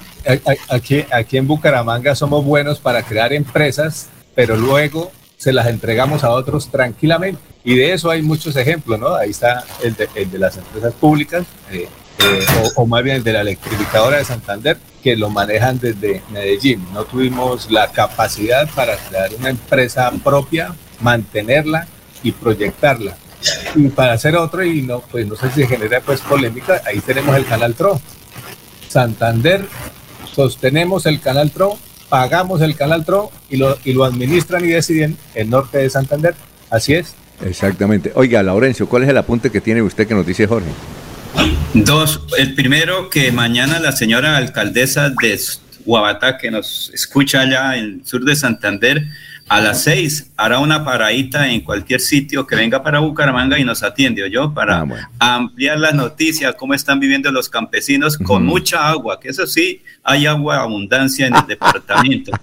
aquí, 0.70 1.04
aquí 1.12 1.36
en 1.36 1.46
Bucaramanga 1.46 2.14
somos 2.14 2.44
buenos 2.44 2.78
para 2.78 3.02
crear 3.02 3.32
empresas, 3.34 4.08
pero 4.34 4.56
luego 4.56 5.10
se 5.36 5.52
las 5.52 5.66
entregamos 5.66 6.24
a 6.24 6.30
otros 6.30 6.70
tranquilamente. 6.70 7.40
Y 7.64 7.76
de 7.76 7.92
eso 7.92 8.10
hay 8.10 8.22
muchos 8.22 8.56
ejemplos, 8.56 8.98
¿no? 8.98 9.14
Ahí 9.14 9.30
está 9.30 9.64
el 9.82 9.94
de, 9.94 10.08
el 10.14 10.30
de 10.30 10.38
las 10.38 10.56
empresas 10.56 10.94
públicas, 10.94 11.44
eh, 11.70 11.86
eh, 12.18 12.46
o, 12.76 12.86
más 12.86 13.02
bien 13.02 13.22
de 13.22 13.32
la 13.32 13.40
electrificadora 13.40 14.18
de 14.18 14.24
Santander, 14.24 14.78
que 15.02 15.16
lo 15.16 15.30
manejan 15.30 15.78
desde 15.78 16.22
Medellín. 16.30 16.86
No 16.92 17.04
tuvimos 17.04 17.70
la 17.70 17.90
capacidad 17.90 18.68
para 18.74 18.96
crear 18.96 19.30
una 19.38 19.50
empresa 19.50 20.10
propia, 20.22 20.74
mantenerla 21.00 21.86
y 22.22 22.32
proyectarla. 22.32 23.16
Y 23.74 23.88
para 23.88 24.12
hacer 24.12 24.36
otro, 24.36 24.64
y 24.64 24.82
no, 24.82 25.00
pues 25.00 25.26
no 25.26 25.34
sé 25.34 25.50
si 25.50 25.66
genera 25.66 26.00
pues 26.00 26.20
polémica, 26.20 26.80
ahí 26.86 27.00
tenemos 27.00 27.36
el 27.36 27.44
canal 27.44 27.74
TRO. 27.74 28.00
Santander, 28.88 29.66
sostenemos 30.32 31.06
el 31.06 31.20
canal 31.20 31.50
TRO, 31.50 31.76
pagamos 32.08 32.60
el 32.60 32.76
canal 32.76 33.04
TRO 33.04 33.30
y 33.50 33.56
lo, 33.56 33.76
y 33.84 33.94
lo 33.94 34.04
administran 34.04 34.64
y 34.64 34.68
deciden 34.68 35.16
el 35.34 35.50
norte 35.50 35.78
de 35.78 35.90
Santander. 35.90 36.34
Así 36.70 36.94
es. 36.94 37.14
Exactamente. 37.44 38.12
Oiga, 38.14 38.42
Laurencio, 38.42 38.88
¿cuál 38.88 39.02
es 39.02 39.08
el 39.08 39.18
apunte 39.18 39.50
que 39.50 39.60
tiene 39.60 39.82
usted 39.82 40.06
que 40.06 40.14
nos 40.14 40.24
dice 40.24 40.46
Jorge? 40.46 40.68
Dos. 41.74 42.20
El 42.38 42.54
primero, 42.54 43.08
que 43.10 43.32
mañana 43.32 43.80
la 43.80 43.92
señora 43.92 44.36
alcaldesa 44.36 45.10
de 45.10 45.38
Guabatá, 45.84 46.38
que 46.38 46.50
nos 46.50 46.90
escucha 46.94 47.40
allá 47.40 47.76
en 47.76 47.84
el 47.84 48.06
sur 48.06 48.24
de 48.24 48.36
Santander, 48.36 49.04
a 49.48 49.60
las 49.60 49.82
seis 49.82 50.30
hará 50.36 50.60
una 50.60 50.84
paradita 50.84 51.48
en 51.50 51.60
cualquier 51.62 52.00
sitio 52.00 52.46
que 52.46 52.54
venga 52.56 52.82
para 52.82 53.00
Bucaramanga 53.00 53.58
y 53.58 53.64
nos 53.64 53.82
atiende, 53.82 54.30
yo 54.30 54.54
para 54.54 54.80
Ah, 54.80 54.84
bueno. 54.84 55.08
ampliar 55.18 55.78
las 55.78 55.94
noticias, 55.94 56.54
cómo 56.56 56.74
están 56.74 57.00
viviendo 57.00 57.30
los 57.32 57.48
campesinos 57.48 58.16
con 58.16 58.44
mucha 58.46 58.88
agua, 58.88 59.18
que 59.18 59.28
eso 59.30 59.46
sí, 59.46 59.82
hay 60.04 60.26
agua 60.26 60.60
abundancia 60.62 61.26
en 61.26 61.34
el 61.36 61.46
departamento. 61.46 62.32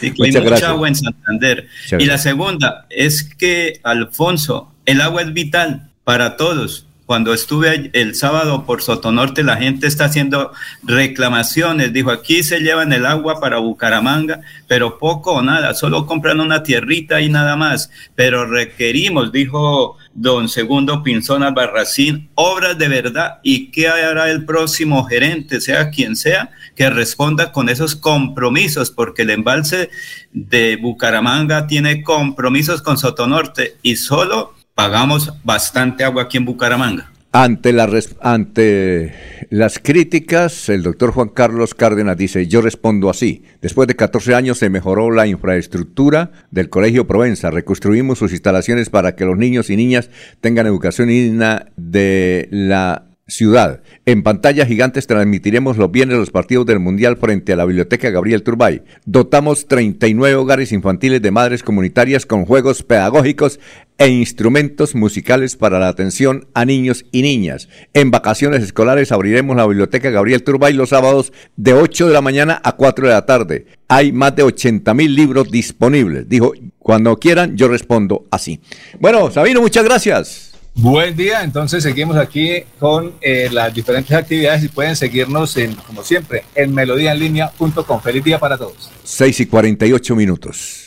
Sí, 0.00 0.10
que 0.10 0.24
hay 0.24 0.30
mucha 0.32 0.40
gracias. 0.40 0.70
agua 0.70 0.88
en 0.88 0.94
Santander. 0.94 1.68
Y 1.98 2.04
la 2.06 2.16
segunda 2.16 2.86
es 2.90 3.24
que, 3.24 3.78
Alfonso, 3.82 4.72
el 4.86 5.02
agua 5.02 5.20
es 5.22 5.32
vital 5.34 5.90
para 6.04 6.36
todos. 6.38 6.85
Cuando 7.06 7.32
estuve 7.32 7.90
el 7.92 8.16
sábado 8.16 8.66
por 8.66 8.82
Sotonorte, 8.82 9.44
la 9.44 9.56
gente 9.56 9.86
está 9.86 10.06
haciendo 10.06 10.52
reclamaciones. 10.82 11.92
Dijo, 11.92 12.10
aquí 12.10 12.42
se 12.42 12.58
llevan 12.58 12.92
el 12.92 13.06
agua 13.06 13.38
para 13.38 13.58
Bucaramanga, 13.58 14.40
pero 14.66 14.98
poco 14.98 15.34
o 15.34 15.42
nada, 15.42 15.74
solo 15.74 16.04
compran 16.04 16.40
una 16.40 16.64
tierrita 16.64 17.20
y 17.20 17.28
nada 17.28 17.54
más. 17.54 17.90
Pero 18.16 18.44
requerimos, 18.44 19.30
dijo 19.30 19.96
don 20.14 20.48
Segundo 20.48 21.04
Pinzón 21.04 21.44
Albarracín, 21.44 22.28
obras 22.34 22.76
de 22.76 22.88
verdad. 22.88 23.38
¿Y 23.44 23.70
qué 23.70 23.86
hará 23.86 24.28
el 24.28 24.44
próximo 24.44 25.04
gerente, 25.04 25.60
sea 25.60 25.90
quien 25.90 26.16
sea, 26.16 26.50
que 26.74 26.90
responda 26.90 27.52
con 27.52 27.68
esos 27.68 27.94
compromisos? 27.94 28.90
Porque 28.90 29.22
el 29.22 29.30
embalse 29.30 29.90
de 30.32 30.74
Bucaramanga 30.74 31.68
tiene 31.68 32.02
compromisos 32.02 32.82
con 32.82 32.98
Sotonorte 32.98 33.76
y 33.82 33.94
solo 33.94 34.55
pagamos 34.76 35.32
bastante 35.42 36.04
agua 36.04 36.24
aquí 36.24 36.36
en 36.36 36.44
Bucaramanga. 36.44 37.10
Ante, 37.32 37.74
ante 38.20 39.14
las 39.50 39.78
críticas, 39.78 40.68
el 40.68 40.82
doctor 40.82 41.12
Juan 41.12 41.30
Carlos 41.30 41.74
Cárdenas 41.74 42.16
dice, 42.16 42.46
yo 42.46 42.60
respondo 42.60 43.10
así. 43.10 43.42
Después 43.60 43.88
de 43.88 43.96
14 43.96 44.34
años 44.34 44.58
se 44.58 44.70
mejoró 44.70 45.10
la 45.10 45.26
infraestructura 45.26 46.30
del 46.50 46.68
Colegio 46.68 47.06
Provenza. 47.06 47.50
Reconstruimos 47.50 48.18
sus 48.18 48.32
instalaciones 48.32 48.88
para 48.88 49.16
que 49.16 49.24
los 49.24 49.36
niños 49.36 49.70
y 49.70 49.76
niñas 49.76 50.10
tengan 50.40 50.66
educación 50.66 51.08
digna 51.08 51.66
de 51.76 52.48
la 52.50 53.05
ciudad. 53.28 53.82
En 54.04 54.22
pantallas 54.22 54.68
gigantes 54.68 55.08
transmitiremos 55.08 55.76
los 55.76 55.90
bienes 55.90 56.14
de 56.14 56.20
los 56.20 56.30
partidos 56.30 56.64
del 56.64 56.78
Mundial 56.78 57.16
frente 57.16 57.52
a 57.52 57.56
la 57.56 57.64
Biblioteca 57.64 58.10
Gabriel 58.10 58.44
Turbay. 58.44 58.82
Dotamos 59.04 59.66
39 59.66 60.36
hogares 60.36 60.70
infantiles 60.70 61.20
de 61.20 61.32
madres 61.32 61.64
comunitarias 61.64 62.24
con 62.24 62.44
juegos 62.44 62.84
pedagógicos 62.84 63.58
e 63.98 64.08
instrumentos 64.08 64.94
musicales 64.94 65.56
para 65.56 65.80
la 65.80 65.88
atención 65.88 66.46
a 66.54 66.64
niños 66.64 67.04
y 67.10 67.22
niñas. 67.22 67.68
En 67.94 68.12
vacaciones 68.12 68.62
escolares 68.62 69.10
abriremos 69.10 69.56
la 69.56 69.66
Biblioteca 69.66 70.10
Gabriel 70.10 70.44
Turbay 70.44 70.74
los 70.74 70.90
sábados 70.90 71.32
de 71.56 71.72
8 71.72 72.06
de 72.06 72.12
la 72.12 72.20
mañana 72.20 72.60
a 72.62 72.76
4 72.76 73.08
de 73.08 73.12
la 73.12 73.26
tarde. 73.26 73.66
Hay 73.88 74.12
más 74.12 74.36
de 74.36 74.44
80 74.44 74.94
mil 74.94 75.16
libros 75.16 75.50
disponibles. 75.50 76.28
Dijo, 76.28 76.52
cuando 76.78 77.18
quieran 77.18 77.56
yo 77.56 77.66
respondo 77.66 78.26
así. 78.30 78.60
Bueno, 79.00 79.32
Sabino, 79.32 79.60
muchas 79.60 79.84
gracias. 79.84 80.55
Buen 80.78 81.16
día, 81.16 81.42
entonces 81.42 81.82
seguimos 81.82 82.18
aquí 82.18 82.62
con 82.78 83.14
eh, 83.22 83.48
las 83.50 83.72
diferentes 83.72 84.14
actividades 84.14 84.62
y 84.62 84.68
pueden 84.68 84.94
seguirnos 84.94 85.56
en, 85.56 85.74
como 85.74 86.02
siempre, 86.04 86.44
en 86.54 86.74
melodíaenlínea.com. 86.74 88.00
Feliz 88.02 88.22
día 88.22 88.38
para 88.38 88.58
todos. 88.58 88.90
6 89.02 89.40
y 89.40 89.46
48 89.46 90.14
minutos. 90.14 90.85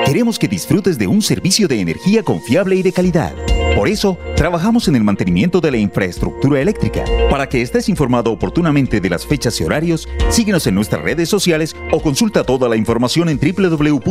Queremos 0.04 0.38
que 0.38 0.48
disfrutes 0.48 0.98
de 0.98 1.06
un 1.06 1.22
servicio 1.22 1.68
de 1.68 1.80
energía 1.80 2.22
confiable 2.22 2.76
y 2.76 2.82
de 2.82 2.92
calidad. 2.92 3.34
Por 3.74 3.88
eso, 3.88 4.18
trabajamos 4.36 4.88
en 4.88 4.96
el 4.96 5.04
mantenimiento 5.04 5.60
de 5.60 5.70
la 5.70 5.78
infraestructura 5.78 6.60
eléctrica. 6.60 7.04
Para 7.30 7.48
que 7.48 7.62
estés 7.62 7.88
informado 7.88 8.32
oportunamente 8.32 9.00
de 9.00 9.08
las 9.08 9.24
fechas 9.26 9.60
y 9.60 9.64
horarios, 9.64 10.08
síguenos 10.28 10.66
en 10.66 10.74
nuestras 10.74 11.02
redes 11.02 11.28
sociales 11.28 11.76
o 11.92 12.00
consulta 12.00 12.44
toda 12.44 12.68
la 12.68 12.76
información 12.76 13.28
en 13.28 13.38
www.esa.com.co. 13.38 14.10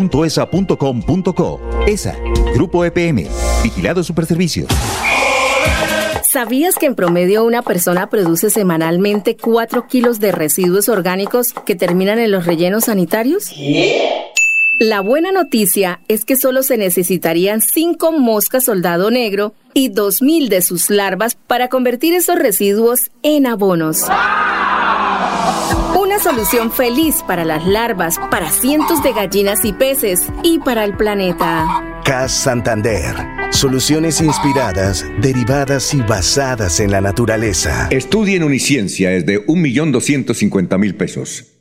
ESA, 1.87 2.15
Grupo 2.53 2.85
EPM, 2.85 3.27
Vigilado 3.63 4.03
Superservicios. 4.03 4.67
¿Sabías 6.31 6.75
que 6.75 6.85
en 6.85 6.93
promedio 6.93 7.43
una 7.43 7.63
persona 7.63 8.07
produce 8.07 8.51
semanalmente 8.51 9.35
4 9.35 9.87
kilos 9.87 10.19
de 10.19 10.31
residuos 10.31 10.87
orgánicos 10.87 11.53
que 11.65 11.75
terminan 11.75 12.19
en 12.19 12.29
los 12.31 12.45
rellenos 12.45 12.85
sanitarios? 12.85 13.51
La 14.79 15.01
buena 15.01 15.33
noticia 15.33 15.99
es 16.07 16.23
que 16.23 16.37
solo 16.37 16.63
se 16.63 16.77
necesitarían 16.77 17.59
5 17.59 18.13
moscas 18.13 18.63
soldado 18.63 19.11
negro 19.11 19.53
y 19.73 19.89
2.000 19.89 20.47
de 20.47 20.61
sus 20.61 20.89
larvas 20.89 21.35
para 21.35 21.67
convertir 21.67 22.13
esos 22.13 22.39
residuos 22.39 23.11
en 23.21 23.45
abonos. 23.45 24.03
Una 25.99 26.17
solución 26.23 26.71
feliz 26.71 27.25
para 27.27 27.43
las 27.43 27.67
larvas, 27.67 28.15
para 28.31 28.49
cientos 28.51 29.03
de 29.03 29.11
gallinas 29.11 29.65
y 29.65 29.73
peces 29.73 30.21
y 30.43 30.59
para 30.59 30.85
el 30.85 30.95
planeta. 30.95 32.01
CAS 32.05 32.31
Santander. 32.31 33.15
Soluciones 33.51 34.21
inspiradas, 34.21 35.05
derivadas 35.19 35.93
y 35.93 36.01
basadas 36.01 36.79
en 36.79 36.91
la 36.91 37.01
naturaleza. 37.01 37.89
Estudie 37.91 38.37
en 38.37 38.43
Uniciencia 38.43 39.11
es 39.11 39.25
de 39.25 39.45
1.250.000 39.45 40.95
pesos. 40.95 41.58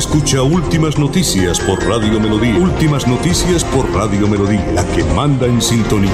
Escucha 0.00 0.42
Últimas 0.42 0.98
Noticias 0.98 1.60
por 1.60 1.78
Radio 1.86 2.18
Melodía. 2.18 2.56
Últimas 2.56 3.06
Noticias 3.06 3.62
por 3.64 3.86
Radio 3.92 4.26
Melodía, 4.26 4.64
la 4.72 4.82
que 4.96 5.04
manda 5.04 5.46
en 5.46 5.60
sintonía. 5.60 6.10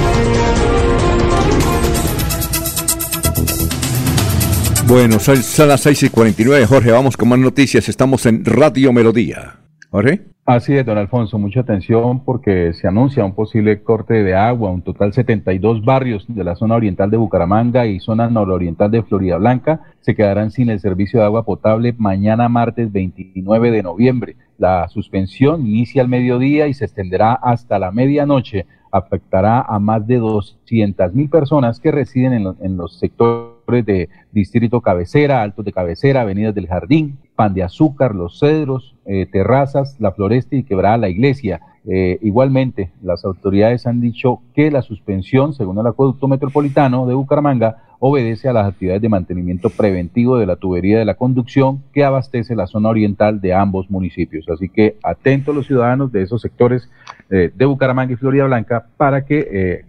Bueno, 4.89 5.21
son, 5.21 5.69
las 5.69 5.81
6 5.83 6.03
y 6.03 6.09
49. 6.09 6.67
Jorge, 6.67 6.91
vamos 6.91 7.17
con 7.17 7.29
más 7.29 7.39
noticias. 7.39 7.89
Estamos 7.89 8.27
en 8.27 8.45
Radio 8.45 8.93
Melodía. 8.93 9.66
¿Jorge? 9.97 10.27
Así 10.45 10.77
es, 10.77 10.85
don 10.85 10.99
Alfonso, 10.99 11.39
mucha 11.39 11.61
atención 11.61 12.23
porque 12.23 12.75
se 12.75 12.87
anuncia 12.87 13.25
un 13.25 13.35
posible 13.35 13.83
corte 13.83 14.23
de 14.23 14.35
agua. 14.35 14.71
Un 14.71 14.83
total 14.83 15.15
72 15.15 15.87
barrios 15.87 16.27
de 16.29 16.45
la 16.45 16.55
zona 16.55 16.75
oriental 16.75 17.11
de 17.11 17.17
Bucaramanga 17.17 17.87
y 17.87 17.99
zona 17.99 18.29
nororiental 18.29 18.91
de 18.91 19.03
Florida 19.03 19.39
Blanca 19.39 19.81
se 20.01 20.15
quedarán 20.15 20.51
sin 20.51 20.69
el 20.69 20.81
servicio 20.81 21.21
de 21.21 21.25
agua 21.25 21.47
potable 21.47 21.95
mañana 21.97 22.51
martes 22.51 22.93
29 22.93 23.71
de 23.71 23.83
noviembre. 23.83 24.37
La 24.59 24.87
suspensión 24.89 25.67
inicia 25.67 26.03
al 26.03 26.09
mediodía 26.09 26.69
y 26.69 26.75
se 26.75 26.85
extenderá 26.85 27.33
hasta 27.33 27.79
la 27.79 27.91
medianoche. 27.91 28.67
Afectará 28.93 29.63
a 29.63 29.79
más 29.79 30.07
de 30.07 30.19
200 30.19 31.15
mil 31.15 31.31
personas 31.31 31.81
que 31.81 31.91
residen 31.91 32.35
en, 32.35 32.55
en 32.61 32.77
los 32.77 32.99
sectores 32.99 33.56
de 33.67 34.09
Distrito 34.33 34.81
Cabecera, 34.81 35.43
Altos 35.43 35.65
de 35.65 35.73
Cabecera, 35.73 36.23
Avenidas 36.23 36.55
del 36.55 36.69
Jardín, 36.69 37.19
Pan 37.35 37.53
de 37.53 37.65
Azúcar, 37.65 38.15
Los 38.15 38.39
Cedros, 38.39 38.95
eh, 39.05 39.27
Terrazas, 39.27 39.97
La 39.99 40.13
Floresta 40.13 40.57
y 40.57 40.63
Quebrada 40.63 40.97
la 40.99 41.09
Iglesia. 41.09 41.61
Eh, 41.89 42.19
igualmente, 42.23 42.91
las 43.03 43.25
autoridades 43.25 43.87
han 43.87 44.01
dicho 44.01 44.41
que 44.55 44.71
la 44.71 44.83
suspensión, 44.83 45.53
según 45.53 45.79
el 45.79 45.87
Acueducto 45.87 46.29
Metropolitano 46.29 47.07
de 47.07 47.15
Bucaramanga, 47.15 47.83
obedece 47.99 48.49
a 48.49 48.53
las 48.53 48.69
actividades 48.69 49.03
de 49.03 49.09
mantenimiento 49.09 49.71
preventivo 49.71 50.37
de 50.37 50.47
la 50.47 50.57
tubería 50.57 50.99
de 50.99 51.05
la 51.05 51.15
conducción 51.15 51.83
que 51.93 52.05
abastece 52.05 52.55
la 52.55 52.67
zona 52.67 52.91
oriental 52.91 53.41
de 53.41 53.55
ambos 53.55 53.91
municipios. 53.91 54.49
Así 54.49 54.69
que 54.69 54.97
atentos 55.03 55.55
los 55.55 55.67
ciudadanos 55.67 56.13
de 56.13 56.23
esos 56.23 56.43
sectores 56.43 56.91
eh, 57.31 57.51
de 57.55 57.65
Bucaramanga 57.65 58.13
y 58.13 58.17
Florida 58.17 58.45
Blanca 58.45 58.87
para 58.97 59.25
que 59.25 59.85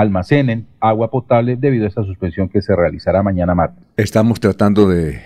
almacenen 0.00 0.66
agua 0.80 1.10
potable 1.10 1.56
debido 1.56 1.84
a 1.84 1.88
esta 1.88 2.04
suspensión 2.04 2.48
que 2.48 2.62
se 2.62 2.74
realizará 2.74 3.22
mañana 3.22 3.54
martes. 3.54 3.84
Estamos 3.96 4.40
tratando 4.40 4.88
de 4.88 5.20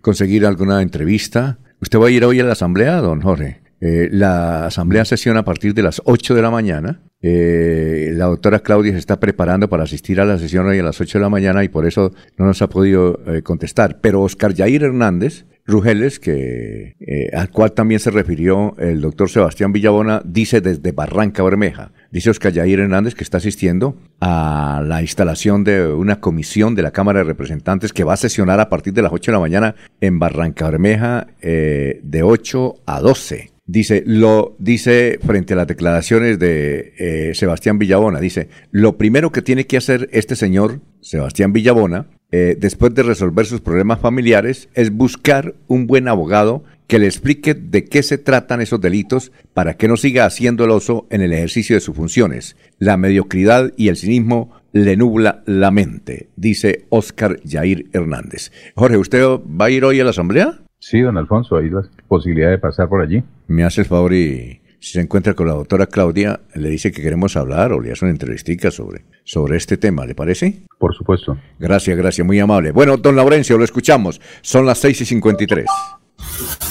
conseguir 0.00 0.46
alguna 0.46 0.82
entrevista. 0.82 1.58
¿Usted 1.80 1.98
va 1.98 2.06
a 2.06 2.10
ir 2.10 2.24
hoy 2.24 2.40
a 2.40 2.44
la 2.44 2.52
asamblea, 2.52 2.96
don 2.96 3.20
Jorge? 3.20 3.62
Eh, 3.84 4.08
la 4.12 4.66
asamblea 4.66 5.04
sesiona 5.04 5.40
a 5.40 5.44
partir 5.44 5.74
de 5.74 5.82
las 5.82 6.00
8 6.04 6.36
de 6.36 6.42
la 6.42 6.52
mañana. 6.52 7.00
Eh, 7.20 8.12
la 8.14 8.26
doctora 8.26 8.60
Claudia 8.60 8.92
se 8.92 8.98
está 8.98 9.18
preparando 9.18 9.68
para 9.68 9.82
asistir 9.82 10.20
a 10.20 10.24
la 10.24 10.38
sesión 10.38 10.68
hoy 10.68 10.78
a 10.78 10.84
las 10.84 11.00
8 11.00 11.18
de 11.18 11.22
la 11.22 11.28
mañana 11.28 11.64
y 11.64 11.68
por 11.68 11.84
eso 11.84 12.12
no 12.38 12.46
nos 12.46 12.62
ha 12.62 12.68
podido 12.68 13.18
eh, 13.26 13.42
contestar. 13.42 13.98
Pero 14.00 14.22
Oscar 14.22 14.54
Jair 14.54 14.84
Hernández, 14.84 15.46
Rugeles, 15.64 16.18
que, 16.18 16.94
al 17.32 17.50
cual 17.50 17.72
también 17.72 18.00
se 18.00 18.10
refirió 18.10 18.74
el 18.78 19.00
doctor 19.00 19.30
Sebastián 19.30 19.72
Villabona, 19.72 20.22
dice 20.24 20.60
desde 20.60 20.92
Barranca 20.92 21.42
Bermeja. 21.42 21.92
Dice 22.10 22.30
Oscar 22.30 22.52
Jair 22.52 22.80
Hernández 22.80 23.14
que 23.14 23.24
está 23.24 23.38
asistiendo 23.38 23.96
a 24.20 24.82
la 24.86 25.00
instalación 25.00 25.64
de 25.64 25.86
una 25.86 26.20
comisión 26.20 26.74
de 26.74 26.82
la 26.82 26.90
Cámara 26.90 27.20
de 27.20 27.24
Representantes 27.24 27.92
que 27.92 28.04
va 28.04 28.14
a 28.14 28.18
sesionar 28.18 28.60
a 28.60 28.68
partir 28.68 28.92
de 28.92 29.02
las 29.02 29.12
8 29.12 29.30
de 29.30 29.36
la 29.36 29.40
mañana 29.40 29.74
en 30.00 30.18
Barranca 30.18 30.68
Bermeja 30.68 31.28
de 31.40 32.22
8 32.22 32.74
a 32.86 33.00
12. 33.00 33.52
Dice, 33.64 34.02
lo 34.04 34.56
dice 34.58 35.20
frente 35.24 35.54
a 35.54 35.56
las 35.56 35.68
declaraciones 35.68 36.38
de 36.38 36.94
eh, 36.98 37.34
Sebastián 37.34 37.78
Villabona, 37.78 38.18
dice, 38.18 38.48
lo 38.72 38.98
primero 38.98 39.30
que 39.30 39.40
tiene 39.40 39.66
que 39.66 39.76
hacer 39.76 40.08
este 40.12 40.34
señor, 40.34 40.80
Sebastián 41.00 41.52
Villabona, 41.52 42.08
eh, 42.32 42.56
después 42.58 42.94
de 42.94 43.02
resolver 43.02 43.44
sus 43.46 43.60
problemas 43.60 44.00
familiares, 44.00 44.68
es 44.74 44.90
buscar 44.90 45.54
un 45.68 45.86
buen 45.86 46.08
abogado 46.08 46.64
que 46.86 46.98
le 46.98 47.06
explique 47.06 47.54
de 47.54 47.84
qué 47.84 48.02
se 48.02 48.18
tratan 48.18 48.60
esos 48.60 48.80
delitos 48.80 49.32
para 49.54 49.74
que 49.74 49.86
no 49.86 49.96
siga 49.96 50.24
haciendo 50.24 50.64
el 50.64 50.70
oso 50.70 51.06
en 51.10 51.20
el 51.20 51.32
ejercicio 51.32 51.76
de 51.76 51.80
sus 51.80 51.94
funciones. 51.94 52.56
La 52.78 52.96
mediocridad 52.96 53.72
y 53.76 53.88
el 53.88 53.96
cinismo 53.96 54.50
le 54.72 54.96
nubla 54.96 55.42
la 55.46 55.70
mente, 55.70 56.28
dice 56.36 56.86
Oscar 56.88 57.38
Jair 57.46 57.86
Hernández. 57.92 58.50
Jorge, 58.74 58.96
¿usted 58.96 59.22
va 59.22 59.66
a 59.66 59.70
ir 59.70 59.84
hoy 59.84 60.00
a 60.00 60.04
la 60.04 60.10
asamblea? 60.10 60.58
Sí, 60.78 61.00
don 61.00 61.16
Alfonso, 61.18 61.56
hay 61.56 61.70
la 61.70 61.82
posibilidad 62.08 62.50
de 62.50 62.58
pasar 62.58 62.88
por 62.88 63.02
allí. 63.02 63.22
Me 63.46 63.62
hace 63.62 63.82
el 63.82 63.86
favor 63.86 64.14
y 64.14 64.61
si 64.82 64.94
se 64.94 65.00
encuentra 65.00 65.34
con 65.34 65.46
la 65.46 65.54
doctora 65.54 65.86
Claudia, 65.86 66.40
le 66.54 66.68
dice 66.68 66.90
que 66.90 67.02
queremos 67.02 67.36
hablar 67.36 67.72
o 67.72 67.80
le 67.80 67.92
hace 67.92 68.04
una 68.04 68.10
entrevistica 68.10 68.72
sobre, 68.72 69.04
sobre 69.22 69.56
este 69.56 69.76
tema, 69.76 70.04
¿le 70.04 70.16
parece? 70.16 70.64
Por 70.76 70.92
supuesto. 70.92 71.38
Gracias, 71.60 71.96
gracias, 71.96 72.26
muy 72.26 72.40
amable. 72.40 72.72
Bueno, 72.72 72.96
don 72.96 73.14
Laurencio, 73.14 73.56
lo 73.56 73.64
escuchamos. 73.64 74.20
Son 74.40 74.66
las 74.66 74.78
6 74.78 75.02
y 75.02 75.04
53. 75.04 75.66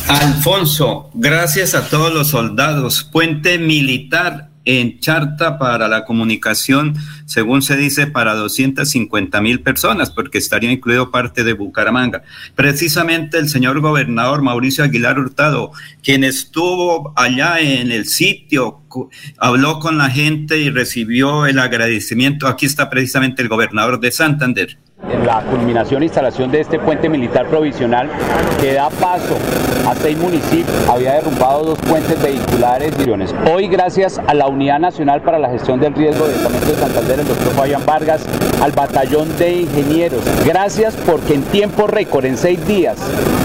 Alfonso, 0.10 1.10
gracias 1.14 1.74
a 1.74 1.88
todos 1.88 2.14
los 2.14 2.28
soldados. 2.28 3.06
Puente 3.06 3.58
militar 3.58 4.51
en 4.66 5.00
Charta 5.00 5.58
para 5.58 5.88
la 5.88 6.06
comunicación, 6.06 6.96
según 7.26 7.62
se 7.62 7.78
dice, 7.78 8.08
para 8.08 8.36
250 8.36 9.42
mil 9.42 9.62
personas, 9.62 10.12
porque 10.12 10.38
estaría 10.38 10.72
incluido 10.72 11.12
parte 11.12 11.44
de 11.44 11.54
Bucaramanga. 11.54 12.24
Precisamente 12.56 13.38
el 13.38 13.50
señor 13.50 13.80
gobernador 13.80 14.42
Mauricio 14.42 14.84
Aguilar 14.84 15.20
Hurtado, 15.20 15.72
quien 16.04 16.24
estuvo 16.24 17.14
allá 17.16 17.60
en 17.60 17.92
el 17.92 18.08
sitio, 18.08 18.82
habló 19.38 19.80
con 19.80 19.98
la 19.98 20.10
gente 20.10 20.60
y 20.60 20.70
recibió 20.70 21.46
el 21.46 21.60
agradecimiento. 21.60 22.48
Aquí 22.48 22.66
está 22.66 22.90
precisamente 22.90 23.42
el 23.42 23.50
gobernador 23.50 24.00
de 24.00 24.12
Santander 24.12 24.78
la 25.26 25.42
culminación 25.42 26.02
e 26.02 26.06
instalación 26.06 26.52
de 26.52 26.62
este 26.62 26.80
puente 26.80 27.10
militar 27.10 27.48
provisional 27.48 28.10
que 28.60 28.74
da 28.74 28.90
paso 28.90 29.38
a 29.88 29.96
seis 29.96 30.18
municipios. 30.18 30.68
Había 30.88 31.14
derrumbado 31.14 31.64
dos 31.64 31.80
puentes 31.80 32.22
vehiculares 32.22 32.94
Hoy, 33.52 33.68
gracias 33.68 34.20
a 34.28 34.34
la 34.34 34.48
Unidad 34.48 34.80
Nacional 34.80 35.22
para 35.22 35.40
la 35.40 35.50
Gestión 35.50 35.80
del 35.80 35.94
Riesgo 35.94 36.26
del 36.26 36.38
Departamento 36.38 36.72
de 36.72 36.80
Santander, 36.80 37.20
el 37.20 37.28
doctor 37.28 37.54
Fabián 37.54 37.86
Vargas, 37.86 38.22
al 38.62 38.72
Batallón 38.72 39.38
de 39.38 39.62
Ingenieros, 39.62 40.22
gracias 40.46 40.96
porque 41.06 41.34
en 41.34 41.44
tiempo 41.44 41.88
récord, 41.88 42.26
en 42.26 42.38
seis 42.38 42.66
días, 42.68 42.98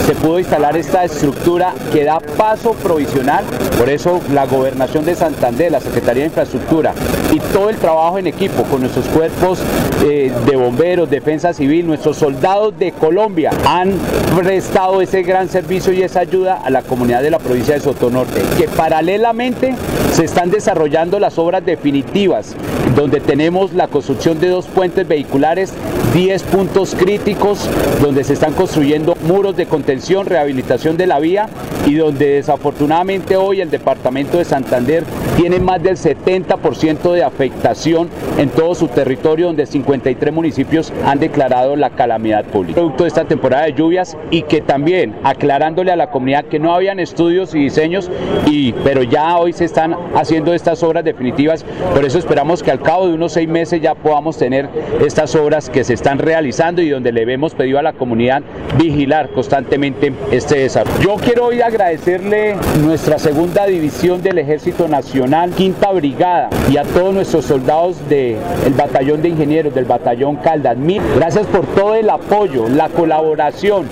se 0.07 0.15
pudo 0.15 0.39
instalar 0.39 0.77
esta 0.77 1.05
estructura 1.05 1.73
que 1.93 2.05
da 2.05 2.21
paso 2.21 2.73
provisional. 2.75 3.45
Por 3.79 3.91
eso 3.91 4.21
la 4.33 4.47
Gobernación 4.47 5.05
de 5.05 5.15
Santander, 5.15 5.71
la 5.71 5.81
Secretaría 5.81 6.23
de 6.23 6.29
Infraestructura 6.29 6.95
y 7.33 7.41
todo 7.41 7.69
el 7.69 7.77
trabajo 7.77 8.19
en 8.19 8.27
equipo 8.27 8.63
con 8.65 8.81
nuestros 8.81 9.05
cuerpos 9.07 9.61
eh, 10.05 10.33
de 10.47 10.57
bomberos, 10.57 11.11
defensa 11.11 11.53
civil, 11.53 11.87
nuestros 11.87 12.17
soldados 12.17 12.79
de 12.79 12.93
Colombia 12.93 13.51
han 13.67 13.93
prestado 14.35 15.03
ese 15.03 15.23
gran 15.23 15.49
servicio 15.49 15.93
y 15.93 16.03
esa 16.03 16.21
ayuda 16.21 16.61
a 16.65 16.71
la 16.71 16.83
comunidad 16.83 17.23
de 17.23 17.31
la 17.31 17.39
provincia 17.39 17.75
de 17.75 17.81
Sotonorte, 17.81 18.43
que 18.57 18.67
paralelamente 18.69 19.75
se 20.13 20.25
están 20.25 20.51
desarrollando 20.51 21.19
las 21.19 21.39
obras 21.39 21.65
definitivas, 21.65 22.55
donde 22.95 23.21
tenemos 23.21 23.75
la 23.75 23.89
construcción 23.89 24.41
de 24.41 24.49
dos 24.49 24.67
puentes 24.67 25.07
vehiculares, 25.07 25.73
10 26.15 26.43
puntos 26.45 26.95
críticos, 26.95 27.69
donde 28.01 28.25
se 28.25 28.33
están 28.33 28.55
construyendo 28.55 29.17
muros 29.23 29.57
de 29.57 29.67
contención, 29.67 30.27
rehabilitación 30.27 30.97
de 30.97 31.07
la 31.07 31.19
vía 31.19 31.49
y 31.87 31.95
donde 31.95 32.31
desafortunadamente 32.31 33.37
hoy 33.37 33.61
el 33.61 33.71
departamento 33.71 34.39
de 34.39 34.45
Santander 34.45 35.05
tiene 35.37 35.59
más 35.59 35.83
del 35.83 35.97
70% 35.97 37.13
de 37.13 37.23
afectación 37.23 38.09
en 38.39 38.49
todo 38.49 38.75
su 38.75 38.89
territorio, 38.89 39.47
donde 39.47 39.67
53 39.67 40.33
municipios 40.33 40.93
han 41.05 41.19
declarado 41.19 41.77
la 41.77 41.91
calamidad 41.91 42.45
pública. 42.45 42.75
Producto 42.75 43.05
de 43.05 43.09
esta 43.09 43.25
temporada 43.25 43.65
de 43.65 43.75
lluvias 43.75 44.17
y 44.31 44.43
que 44.43 44.61
también 44.61 45.15
aclarándole 45.23 45.93
a 45.93 45.97
la 45.97 46.11
comunidad 46.11 46.47
que 46.47 46.59
no 46.59 46.75
habían 46.75 47.01
estudios 47.01 47.55
y 47.55 47.61
diseños, 47.61 48.11
y, 48.47 48.73
pero 48.73 49.03
ya 49.03 49.37
hoy 49.37 49.53
se 49.53 49.65
están 49.65 49.97
haciendo 50.15 50.55
estas 50.55 50.83
obras 50.83 51.05
definitivas, 51.05 51.65
por 51.95 52.05
eso 52.05 52.19
esperamos 52.19 52.63
que 52.63 52.71
al 52.71 52.81
cabo 52.81 53.09
de 53.09 53.15
unos 53.15 53.33
seis 53.33 53.49
meses 53.49 53.81
ya 53.81 53.95
podamos 53.95 54.39
tener 54.39 54.69
estas 55.05 55.35
obras 55.35 55.69
que 55.69 55.85
se 55.85 55.96
están 55.97 56.19
realizando 56.19 56.81
y 56.83 56.91
donde 56.91 57.13
le 57.13 57.31
hemos 57.31 57.55
pedido 57.55 57.79
a 57.79 57.83
la 57.83 57.93
comunidad 57.93 58.43
vigilar 58.79 59.31
constantemente 59.31 60.13
este 60.31 60.59
desarrollo. 60.59 61.01
Yo 61.01 61.17
quiero 61.17 61.47
hoy 61.47 61.61
agradecerle 61.61 62.55
nuestra 62.83 63.19
segunda 63.19 63.67
división 63.67 64.23
del 64.23 64.39
Ejército 64.39 64.89
Nacional, 64.89 65.51
quinta 65.51 65.91
brigada 65.93 66.51
y 66.71 66.77
a 66.77 66.85
todos 66.85 67.15
nuestros 67.15 67.45
soldados 67.47 67.97
del 68.09 68.37
batallón 68.77 69.23
de 69.23 69.31
ingenieros, 69.31 69.75
del 69.75 69.87
batallón 69.87 70.37
Caldas. 70.37 70.77
Mil 70.77 71.03
gracias 71.17 71.47
por 71.47 71.67
todo 71.75 71.95
el 71.95 72.09
apoyo, 72.11 72.69
la 72.69 72.89
colaboración, 72.89 73.87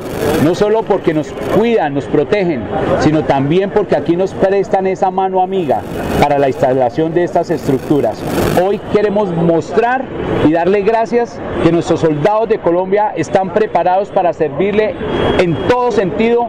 no 0.44 0.54
solo 0.54 0.82
porque 0.82 1.14
nos 1.14 1.32
cuidan, 1.56 1.94
nos 1.94 2.04
protegen, 2.04 2.62
sino 3.00 3.24
también 3.24 3.70
porque 3.70 3.96
aquí 3.96 4.14
nos 4.14 4.34
prestan 4.34 4.86
esa 4.86 5.10
mano 5.10 5.40
amiga 5.40 5.80
para 6.20 6.38
la 6.38 6.48
instalación 6.48 7.14
de 7.14 7.24
estas 7.24 7.50
estructuras. 7.50 8.22
Hoy 8.62 8.78
queremos 8.92 9.30
mostrar 9.30 10.04
y 10.46 10.52
darle 10.52 10.82
gracias 10.82 11.40
que 11.62 11.72
nuestros 11.72 12.00
soldados 12.00 12.50
de 12.50 12.58
Colombia 12.58 13.14
están 13.16 13.54
preparados 13.54 14.10
para 14.10 14.34
servirle 14.34 14.94
en 15.40 15.54
todo 15.66 15.90
sentido 15.90 16.46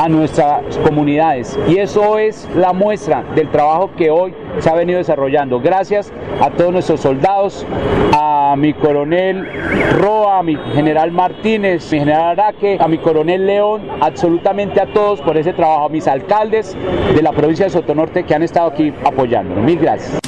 a 0.00 0.08
nuestras 0.08 0.76
comunidades. 0.78 1.56
Y 1.68 1.78
eso 1.78 2.18
es 2.18 2.48
la 2.56 2.72
muestra 2.72 3.22
del 3.36 3.48
trabajo 3.48 3.90
que 3.96 4.10
hoy 4.10 4.34
se 4.58 4.70
ha 4.70 4.74
venido 4.74 4.98
desarrollando. 4.98 5.60
Gracias 5.60 6.12
a 6.40 6.50
todos 6.50 6.72
nuestros 6.72 7.00
soldados, 7.00 7.66
a 8.12 8.54
mi 8.56 8.72
coronel 8.74 9.46
Roa, 9.92 10.38
a 10.38 10.42
mi 10.42 10.56
general 10.74 11.12
Martínez, 11.12 11.90
mi 11.92 12.00
general 12.00 12.38
Araque, 12.38 12.78
a 12.80 12.88
mi 12.88 12.98
coronel 12.98 13.46
León, 13.46 13.82
absolutamente 14.00 14.80
a 14.80 14.86
todos 14.86 15.20
por 15.20 15.36
ese 15.36 15.52
trabajo, 15.52 15.86
a 15.86 15.88
mis 15.88 16.06
alcaldes 16.06 16.76
de 17.14 17.22
la 17.22 17.32
provincia 17.32 17.66
de 17.66 17.70
Sotonorte 17.70 18.24
que 18.24 18.34
han 18.34 18.42
estado 18.42 18.68
aquí 18.68 18.92
apoyándonos. 19.04 19.64
Mil 19.64 19.78
gracias. 19.78 20.18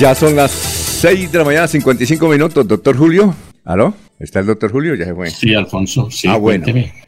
Ya 0.00 0.14
son 0.14 0.34
las 0.34 0.50
6 0.50 1.30
de 1.30 1.38
la 1.38 1.44
mañana, 1.44 1.68
55 1.68 2.26
minutos, 2.26 2.66
doctor 2.66 2.96
Julio. 2.96 3.34
¿Aló? 3.70 3.94
¿Está 4.18 4.40
el 4.40 4.46
doctor 4.46 4.72
Julio? 4.72 4.96
Ya 4.96 5.04
se 5.04 5.14
fue. 5.14 5.30
Sí, 5.30 5.54
Alfonso. 5.54 6.10
Sí, 6.10 6.26
ah, 6.26 6.38
bueno. 6.38 6.66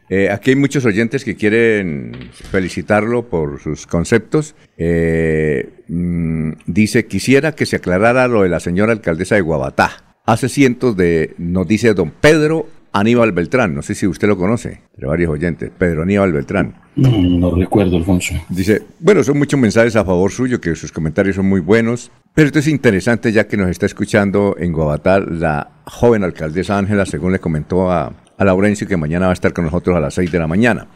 Eh, 0.08 0.30
aquí 0.30 0.50
hay 0.50 0.56
muchos 0.56 0.84
oyentes 0.84 1.24
que 1.24 1.34
quieren 1.34 2.30
felicitarlo 2.32 3.28
por 3.28 3.60
sus 3.60 3.88
conceptos. 3.88 4.54
Eh, 4.76 5.70
mm, 5.88 6.52
dice, 6.66 7.06
quisiera 7.06 7.56
que 7.56 7.66
se 7.66 7.74
aclarara 7.74 8.28
lo 8.28 8.42
de 8.42 8.48
la 8.48 8.60
señora 8.60 8.92
alcaldesa 8.92 9.34
de 9.34 9.40
Guabatá. 9.40 10.14
Hace 10.24 10.48
cientos 10.48 10.96
de, 10.96 11.34
nos 11.36 11.66
dice 11.66 11.94
don 11.94 12.12
Pedro 12.12 12.68
Aníbal 12.92 13.32
Beltrán, 13.32 13.74
no 13.74 13.82
sé 13.82 13.94
si 13.94 14.06
usted 14.06 14.28
lo 14.28 14.36
conoce, 14.36 14.82
de 14.96 15.06
varios 15.06 15.30
oyentes, 15.30 15.70
Pedro 15.76 16.02
Aníbal 16.02 16.32
Beltrán. 16.32 16.74
No, 16.94 17.54
recuerdo, 17.54 17.96
Alfonso. 17.96 18.34
Dice, 18.50 18.82
bueno, 19.00 19.24
son 19.24 19.38
muchos 19.38 19.58
mensajes 19.58 19.96
a 19.96 20.04
favor 20.04 20.30
suyo, 20.30 20.60
que 20.60 20.74
sus 20.74 20.92
comentarios 20.92 21.36
son 21.36 21.48
muy 21.48 21.60
buenos, 21.60 22.10
pero 22.34 22.46
esto 22.46 22.58
es 22.58 22.68
interesante 22.68 23.32
ya 23.32 23.48
que 23.48 23.56
nos 23.56 23.70
está 23.70 23.86
escuchando 23.86 24.56
en 24.58 24.72
Guabatá 24.72 25.20
la 25.20 25.70
joven 25.86 26.22
alcaldesa 26.22 26.76
Ángela, 26.76 27.06
según 27.06 27.32
le 27.32 27.38
comentó 27.38 27.90
a, 27.90 28.12
a 28.36 28.44
Laurencio, 28.44 28.86
que 28.86 28.98
mañana 28.98 29.26
va 29.26 29.32
a 29.32 29.34
estar 29.34 29.54
con 29.54 29.64
nosotros 29.64 29.96
a 29.96 30.00
las 30.00 30.14
6 30.14 30.30
de 30.30 30.38
la 30.38 30.46
mañana. 30.46 30.86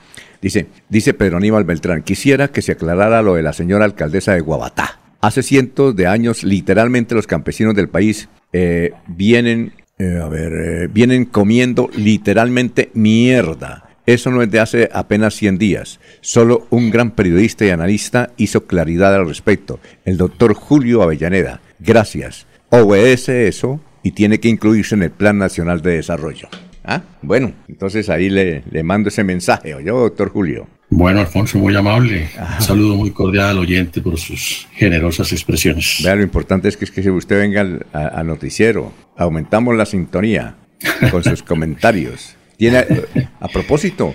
Dice, 0.42 0.66
dice 0.90 1.14
Pedro 1.14 1.38
Aníbal 1.38 1.64
Beltrán, 1.64 2.02
quisiera 2.02 2.48
que 2.48 2.60
se 2.60 2.72
aclarara 2.72 3.22
lo 3.22 3.34
de 3.34 3.42
la 3.42 3.54
señora 3.54 3.86
alcaldesa 3.86 4.34
de 4.34 4.40
Guabatá. 4.40 5.00
Hace 5.22 5.42
cientos 5.42 5.96
de 5.96 6.06
años, 6.06 6.44
literalmente 6.44 7.14
los 7.14 7.26
campesinos 7.26 7.74
del 7.74 7.88
país 7.88 8.28
eh, 8.52 8.92
vienen 9.06 9.72
eh, 9.98 10.20
a 10.22 10.28
ver, 10.28 10.52
eh, 10.52 10.88
vienen 10.88 11.24
comiendo 11.24 11.88
literalmente 11.96 12.90
mierda. 12.92 13.88
Eso 14.04 14.30
no 14.30 14.42
es 14.42 14.50
de 14.50 14.60
hace 14.60 14.88
apenas 14.92 15.34
100 15.34 15.58
días. 15.58 16.00
Solo 16.20 16.66
un 16.70 16.90
gran 16.90 17.12
periodista 17.12 17.64
y 17.64 17.70
analista 17.70 18.30
hizo 18.36 18.66
claridad 18.66 19.14
al 19.14 19.26
respecto, 19.26 19.80
el 20.04 20.16
doctor 20.16 20.54
Julio 20.54 21.02
Avellaneda. 21.02 21.60
Gracias. 21.80 22.46
Obedece 22.68 23.48
eso 23.48 23.80
y 24.02 24.12
tiene 24.12 24.38
que 24.38 24.48
incluirse 24.48 24.94
en 24.94 25.02
el 25.02 25.10
Plan 25.10 25.38
Nacional 25.38 25.82
de 25.82 25.96
Desarrollo. 25.96 26.48
¿Ah? 26.84 27.02
Bueno, 27.22 27.52
entonces 27.66 28.08
ahí 28.10 28.28
le, 28.28 28.62
le 28.70 28.82
mando 28.84 29.08
ese 29.08 29.24
mensaje, 29.24 29.70
yo, 29.84 29.98
doctor 29.98 30.28
Julio? 30.30 30.68
Bueno, 30.88 31.20
Alfonso, 31.20 31.58
muy 31.58 31.74
amable. 31.74 32.28
Un 32.58 32.62
saludo 32.62 32.94
muy 32.94 33.10
cordial 33.10 33.46
al 33.50 33.58
oyente 33.58 34.00
por 34.00 34.18
sus 34.18 34.68
generosas 34.72 35.32
expresiones. 35.32 36.00
Vea, 36.02 36.14
lo 36.14 36.22
importante 36.22 36.68
es 36.68 36.76
que, 36.76 36.84
es 36.84 36.90
que 36.90 37.10
usted 37.10 37.38
venga 37.38 37.66
al, 37.92 38.26
noticiero. 38.26 38.92
Aumentamos 39.16 39.76
la 39.76 39.84
sintonía 39.84 40.56
con 41.10 41.24
sus 41.24 41.42
comentarios. 41.42 42.36
Tiene, 42.56 42.84
a 43.40 43.48
propósito, 43.48 44.14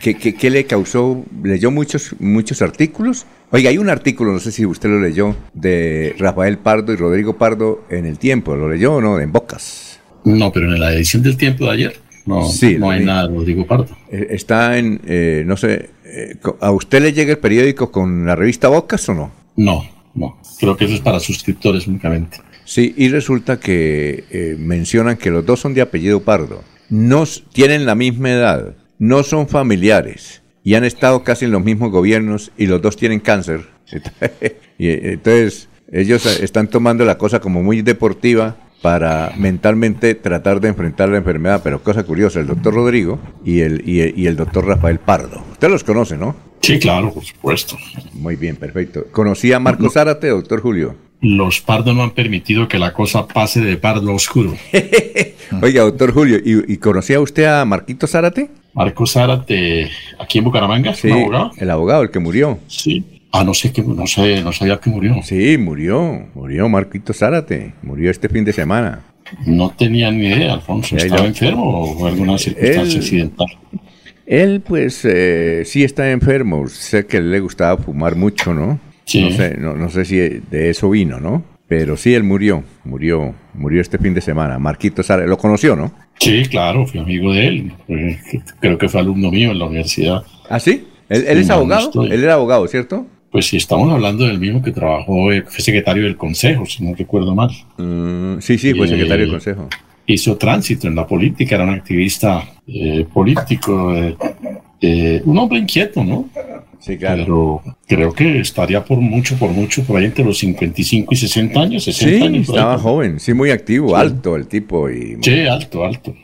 ¿qué, 0.00 0.14
¿qué, 0.16 0.50
le 0.50 0.64
causó? 0.64 1.24
¿Leyó 1.44 1.70
muchos, 1.70 2.16
muchos 2.18 2.62
artículos? 2.62 3.26
Oiga, 3.52 3.70
hay 3.70 3.78
un 3.78 3.90
artículo, 3.90 4.32
no 4.32 4.40
sé 4.40 4.50
si 4.50 4.66
usted 4.66 4.88
lo 4.88 5.00
leyó, 5.00 5.36
de 5.54 6.16
Rafael 6.18 6.58
Pardo 6.58 6.92
y 6.92 6.96
Rodrigo 6.96 7.36
Pardo 7.36 7.84
en 7.90 8.06
El 8.06 8.18
Tiempo. 8.18 8.56
¿Lo 8.56 8.68
leyó 8.68 8.94
o 8.94 9.00
no? 9.00 9.20
En 9.20 9.30
Bocas. 9.30 10.00
No, 10.24 10.50
pero 10.50 10.72
en 10.72 10.80
la 10.80 10.92
edición 10.92 11.22
del 11.22 11.36
Tiempo 11.36 11.66
de 11.66 11.70
ayer. 11.72 12.09
No, 12.26 12.48
no 12.78 12.90
hay 12.90 13.04
nada, 13.04 13.28
Rodrigo 13.28 13.66
Pardo. 13.66 13.88
Eh, 14.10 14.28
está 14.30 14.78
en, 14.78 15.00
eh, 15.06 15.42
no 15.46 15.56
sé, 15.56 15.90
eh, 16.04 16.36
¿a 16.60 16.70
usted 16.70 17.02
le 17.02 17.12
llega 17.12 17.32
el 17.32 17.38
periódico 17.38 17.90
con 17.90 18.26
la 18.26 18.36
revista 18.36 18.68
Bocas 18.68 19.08
o 19.08 19.14
no? 19.14 19.32
No, 19.56 19.84
no. 20.14 20.38
Creo 20.58 20.76
que 20.76 20.84
eso 20.84 20.94
es 20.94 21.00
para 21.00 21.20
suscriptores 21.20 21.86
únicamente. 21.86 22.38
Sí, 22.64 22.94
y 22.96 23.08
resulta 23.08 23.58
que 23.58 24.56
mencionan 24.58 25.16
que 25.16 25.30
los 25.30 25.44
dos 25.44 25.58
son 25.58 25.74
de 25.74 25.80
apellido 25.80 26.20
Pardo. 26.20 26.62
No 26.88 27.24
tienen 27.52 27.84
la 27.84 27.96
misma 27.96 28.30
edad, 28.30 28.76
no 28.98 29.24
son 29.24 29.48
familiares 29.48 30.42
y 30.62 30.74
han 30.74 30.84
estado 30.84 31.24
casi 31.24 31.46
en 31.46 31.52
los 31.52 31.64
mismos 31.64 31.90
gobiernos 31.90 32.52
y 32.56 32.66
los 32.66 32.80
dos 32.80 32.96
tienen 32.96 33.18
cáncer. 33.18 33.66
y 34.78 34.88
entonces 34.88 35.68
ellos 35.90 36.24
están 36.26 36.68
tomando 36.68 37.04
la 37.04 37.18
cosa 37.18 37.40
como 37.40 37.60
muy 37.62 37.82
deportiva 37.82 38.56
para 38.82 39.32
mentalmente 39.36 40.14
tratar 40.14 40.60
de 40.60 40.68
enfrentar 40.68 41.08
la 41.08 41.18
enfermedad. 41.18 41.60
Pero 41.62 41.82
cosa 41.82 42.04
curiosa, 42.04 42.40
el 42.40 42.46
doctor 42.46 42.74
Rodrigo 42.74 43.18
y 43.44 43.60
el, 43.60 43.82
y 43.86 44.26
el, 44.26 44.36
doctor 44.36 44.66
Rafael 44.66 44.98
Pardo. 44.98 45.42
Usted 45.52 45.68
los 45.68 45.84
conoce, 45.84 46.16
¿no? 46.16 46.34
Sí, 46.60 46.78
claro, 46.78 47.12
por 47.12 47.24
supuesto. 47.24 47.76
Muy 48.12 48.36
bien, 48.36 48.56
perfecto. 48.56 49.06
¿Conocía 49.12 49.56
a 49.56 49.60
Marco 49.60 49.88
Zárate, 49.90 50.28
doctor 50.28 50.60
Julio? 50.60 50.94
Los 51.20 51.60
Pardo 51.60 51.92
no 51.92 52.02
han 52.02 52.12
permitido 52.12 52.66
que 52.66 52.78
la 52.78 52.94
cosa 52.94 53.26
pase 53.26 53.60
de 53.60 53.76
pardo 53.76 54.14
oscuro. 54.14 54.56
Oiga, 55.62 55.82
doctor 55.82 56.12
Julio, 56.12 56.38
¿y, 56.42 56.76
conocía 56.78 57.20
usted 57.20 57.44
a 57.44 57.64
Marquito 57.66 58.06
Zárate? 58.06 58.50
Marco 58.72 59.06
Zárate, 59.06 59.90
aquí 60.18 60.38
en 60.38 60.44
Bucaramanga, 60.44 60.94
sí, 60.94 61.10
abogado. 61.10 61.50
El 61.58 61.70
abogado, 61.70 62.02
el 62.04 62.10
que 62.10 62.20
murió. 62.20 62.58
Sí, 62.68 63.19
Ah, 63.32 63.44
no 63.44 63.54
sé 63.54 63.72
que 63.72 63.82
no 63.82 64.06
sé, 64.06 64.42
no 64.42 64.52
sabía 64.52 64.78
que 64.78 64.90
murió. 64.90 65.16
Sí, 65.22 65.56
murió, 65.56 66.26
murió 66.34 66.68
Marquito 66.68 67.12
Zárate, 67.12 67.74
murió 67.82 68.10
este 68.10 68.28
fin 68.28 68.44
de 68.44 68.52
semana. 68.52 69.04
No 69.46 69.70
tenía 69.70 70.10
ni 70.10 70.26
idea, 70.26 70.54
Alfonso. 70.54 70.96
¿Estaba 70.96 71.26
enfermo 71.26 71.64
o 71.64 72.06
alguna 72.06 72.36
circunstancia 72.38 72.98
accidental? 72.98 73.46
Él, 74.26 74.60
pues, 74.60 75.04
eh, 75.04 75.62
sí 75.64 75.84
está 75.84 76.10
enfermo. 76.10 76.66
Sé 76.68 77.06
que 77.06 77.20
le 77.20 77.40
gustaba 77.40 77.80
fumar 77.80 78.16
mucho, 78.16 78.52
¿no? 78.52 78.80
Sí. 79.04 79.22
No 79.22 79.30
sé, 79.30 79.56
no, 79.56 79.88
sé 79.90 80.04
si 80.04 80.16
de 80.16 80.70
eso 80.70 80.90
vino, 80.90 81.20
¿no? 81.20 81.44
Pero 81.68 81.96
sí, 81.96 82.14
él 82.14 82.24
murió, 82.24 82.64
murió, 82.84 83.34
murió 83.54 83.80
este 83.80 83.98
fin 83.98 84.12
de 84.12 84.20
semana. 84.20 84.58
Marquito 84.58 85.04
Zárate, 85.04 85.28
¿lo 85.28 85.38
conoció, 85.38 85.76
no? 85.76 85.92
Sí, 86.18 86.42
claro, 86.46 86.86
fui 86.86 86.98
amigo 86.98 87.32
de 87.32 87.46
él. 87.46 87.72
Creo 88.60 88.76
que 88.76 88.88
fue 88.88 89.00
alumno 89.00 89.30
mío 89.30 89.52
en 89.52 89.58
la 89.60 89.66
universidad. 89.66 90.24
¿Ah, 90.48 90.58
sí? 90.58 90.88
¿Él, 91.08 91.24
él 91.28 91.38
es 91.38 91.50
abogado? 91.50 92.04
Él 92.04 92.24
era 92.24 92.34
abogado, 92.34 92.66
¿cierto? 92.66 93.06
Pues 93.30 93.46
si 93.46 93.56
estamos 93.56 93.92
hablando 93.92 94.26
del 94.26 94.40
mismo 94.40 94.60
que 94.60 94.72
trabajó, 94.72 95.30
eh, 95.30 95.44
fue 95.46 95.60
secretario 95.60 96.02
del 96.02 96.16
Consejo, 96.16 96.66
si 96.66 96.84
no 96.84 96.94
recuerdo 96.94 97.34
mal. 97.34 97.50
Mm, 97.78 98.40
sí, 98.40 98.58
sí, 98.58 98.74
fue 98.74 98.88
secretario 98.88 99.24
del 99.24 99.34
Consejo. 99.34 99.68
Hizo 100.06 100.36
tránsito 100.36 100.88
en 100.88 100.96
la 100.96 101.06
política, 101.06 101.54
era 101.54 101.64
un 101.64 101.70
activista 101.70 102.42
eh, 102.66 103.06
político, 103.12 103.94
eh, 104.80 105.22
un 105.24 105.38
hombre 105.38 105.60
inquieto, 105.60 106.02
¿no? 106.02 106.28
Sí, 106.80 106.96
claro. 106.96 107.24
Pero 107.24 107.62
creo 107.86 108.12
que 108.12 108.40
estaría 108.40 108.84
por 108.84 108.98
mucho, 108.98 109.36
por 109.36 109.50
mucho, 109.50 109.84
por 109.84 109.98
ahí 109.98 110.06
entre 110.06 110.24
los 110.24 110.38
55 110.38 111.14
y 111.14 111.16
60 111.16 111.60
años, 111.60 111.84
60 111.84 112.16
sí, 112.16 112.24
años. 112.24 112.48
estaba 112.48 112.78
joven, 112.78 113.20
sí, 113.20 113.32
muy 113.32 113.50
activo, 113.50 113.96
alto 113.96 114.34
el 114.34 114.48
tipo. 114.48 114.90
Y... 114.90 115.18
Sí, 115.20 115.42
alto, 115.42 115.84
alto. 115.84 116.14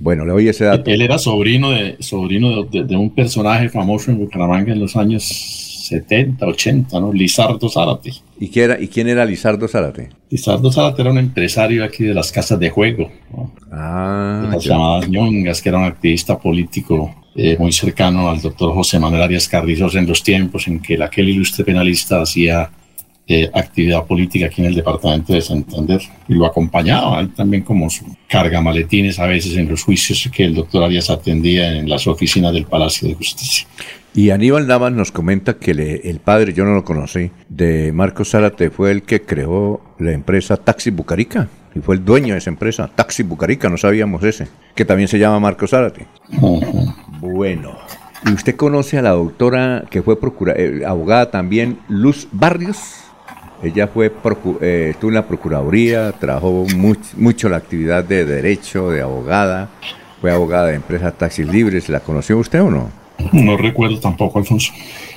Bueno, 0.00 0.24
le 0.24 0.32
oí 0.32 0.48
ese 0.48 0.64
dato. 0.64 0.90
Él 0.90 1.02
era 1.02 1.18
sobrino 1.18 1.70
de 1.70 1.96
sobrino 2.00 2.64
de, 2.64 2.96
un 2.96 3.10
personaje 3.10 3.68
famoso 3.68 4.10
en 4.10 4.18
Bucaramanga 4.18 4.72
en 4.72 4.80
los 4.80 4.96
años 4.96 5.69
70, 5.90 6.46
80, 6.46 7.00
¿no? 7.00 7.12
Lizardo 7.12 7.68
Zárate. 7.68 8.12
¿Y, 8.38 8.48
quién 8.48 8.70
era, 8.70 8.80
¿Y 8.80 8.86
quién 8.86 9.08
era 9.08 9.24
Lizardo 9.24 9.66
Zárate? 9.66 10.10
Lizardo 10.30 10.70
Zárate 10.70 11.02
era 11.02 11.10
un 11.10 11.18
empresario 11.18 11.84
aquí 11.84 12.04
de 12.04 12.14
las 12.14 12.30
casas 12.30 12.60
de 12.60 12.70
juego, 12.70 13.10
ah, 13.72 14.48
las 14.52 14.64
llamadas 14.64 15.08
ñongas, 15.08 15.60
que 15.60 15.68
era 15.68 15.78
un 15.78 15.84
activista 15.84 16.38
político 16.38 17.12
eh, 17.34 17.56
muy 17.58 17.72
cercano 17.72 18.30
al 18.30 18.40
doctor 18.40 18.72
José 18.72 19.00
Manuel 19.00 19.22
Arias 19.22 19.48
Carrizos 19.48 19.96
en 19.96 20.06
los 20.06 20.22
tiempos 20.22 20.68
en 20.68 20.80
que 20.80 21.02
aquel 21.02 21.28
ilustre 21.28 21.64
penalista 21.64 22.22
hacía 22.22 22.70
eh, 23.26 23.48
actividad 23.52 24.04
política 24.06 24.46
aquí 24.46 24.60
en 24.60 24.68
el 24.68 24.74
departamento 24.74 25.32
de 25.32 25.40
Santander 25.40 26.00
y 26.28 26.34
lo 26.34 26.46
acompañaba 26.46 27.24
también 27.28 27.62
como 27.62 27.88
su 27.88 28.04
carga 28.28 28.60
maletines 28.60 29.20
a 29.20 29.26
veces 29.26 29.56
en 29.56 29.68
los 29.68 29.84
juicios 29.84 30.28
que 30.34 30.44
el 30.44 30.54
doctor 30.54 30.82
Arias 30.82 31.10
atendía 31.10 31.72
en 31.76 31.88
las 31.88 32.06
oficinas 32.06 32.52
del 32.52 32.64
Palacio 32.64 33.08
de 33.08 33.14
Justicia. 33.14 33.66
Y 34.12 34.30
Aníbal 34.30 34.66
Navas 34.66 34.92
nos 34.92 35.12
comenta 35.12 35.54
que 35.54 35.70
el 35.70 36.18
padre, 36.18 36.52
yo 36.52 36.64
no 36.64 36.74
lo 36.74 36.84
conocí, 36.84 37.30
de 37.48 37.92
Marcos 37.92 38.30
Zárate 38.30 38.70
fue 38.70 38.90
el 38.90 39.02
que 39.02 39.22
creó 39.22 39.80
la 39.98 40.12
empresa 40.12 40.56
Taxi 40.56 40.90
Bucarica. 40.90 41.48
Y 41.74 41.78
fue 41.78 41.94
el 41.94 42.04
dueño 42.04 42.34
de 42.34 42.38
esa 42.38 42.50
empresa, 42.50 42.90
Taxi 42.92 43.22
Bucarica, 43.22 43.68
no 43.68 43.76
sabíamos 43.76 44.24
ese, 44.24 44.48
que 44.74 44.84
también 44.84 45.08
se 45.08 45.20
llama 45.20 45.38
Marcos 45.38 45.70
Zárate. 45.70 46.08
Bueno, 47.20 47.78
¿y 48.26 48.32
usted 48.32 48.56
conoce 48.56 48.98
a 48.98 49.02
la 49.02 49.10
doctora 49.10 49.84
que 49.88 50.02
fue 50.02 50.18
procura 50.18 50.54
eh, 50.56 50.82
abogada 50.84 51.30
también, 51.30 51.78
Luz 51.88 52.26
Barrios? 52.32 52.78
Ella 53.62 53.86
fue 53.86 54.10
eh, 54.60 54.88
estuvo 54.90 55.10
en 55.10 55.14
la 55.14 55.28
Procuraduría, 55.28 56.10
trabajó 56.12 56.66
mucho 57.16 57.48
la 57.48 57.58
actividad 57.58 58.02
de 58.02 58.24
derecho, 58.24 58.90
de 58.90 59.02
abogada, 59.02 59.68
fue 60.20 60.32
abogada 60.32 60.68
de 60.68 60.74
empresas 60.74 61.16
taxis 61.16 61.46
libres. 61.46 61.88
¿La 61.88 62.00
conoció 62.00 62.38
usted 62.38 62.62
o 62.62 62.70
no? 62.70 62.99
No 63.32 63.56
recuerdo 63.56 63.98
tampoco, 63.98 64.38
Alfonso. 64.38 64.72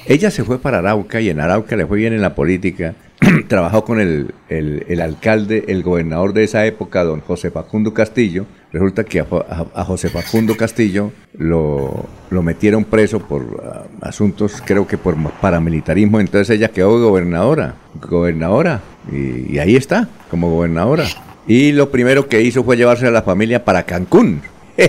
Ella 0.06 0.32
se 0.32 0.44
fue 0.44 0.60
para 0.60 0.80
Arauca 0.80 1.22
y 1.22 1.30
en 1.30 1.40
Arauca 1.40 1.76
le 1.76 1.86
fue 1.86 1.98
bien 1.98 2.14
en 2.14 2.22
la 2.22 2.36
política. 2.36 2.96
Trabajó 3.48 3.86
con 3.86 4.00
el, 4.00 4.34
el, 4.50 5.02
alcalde, 5.02 5.66
el 5.68 5.82
gobernador 5.82 6.34
de 6.34 6.44
esa 6.44 6.66
época, 6.66 7.04
don 7.04 7.22
José 7.22 7.52
Facundo 7.52 7.94
Castillo. 7.94 8.46
Resulta 8.72 9.04
que 9.04 9.22
a, 9.22 9.84
José 9.86 10.10
Facundo 10.10 10.58
Castillo 10.58 11.12
lo, 11.38 12.06
lo 12.30 12.42
metieron 12.42 12.84
preso 12.84 13.20
por 13.20 13.64
ah, 13.64 14.08
asuntos, 14.08 14.62
creo 14.66 14.88
que 14.88 14.98
por 14.98 15.16
paramilitarismo. 15.40 16.20
Entonces 16.20 16.58
ella 16.58 16.70
quedó 16.70 17.00
gobernadora, 17.00 17.76
gobernadora, 18.02 18.82
y, 19.12 19.54
y 19.54 19.60
ahí 19.60 19.76
está, 19.76 20.10
como 20.30 20.50
gobernadora. 20.50 21.06
Y 21.48 21.72
lo 21.72 21.92
primero 21.92 22.28
que 22.28 22.42
hizo 22.42 22.64
fue 22.64 22.78
llevarse 22.78 23.08
a 23.08 23.12
la 23.12 23.22
familia 23.22 23.64
para 23.64 23.84
Cancún. 23.84 24.42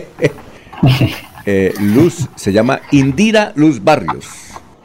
Eh, 1.47 1.75
Luz, 1.79 2.27
se 2.37 2.53
llama 2.53 2.81
Indira 2.91 3.53
Luz 3.55 3.83
Barrios, 3.85 4.27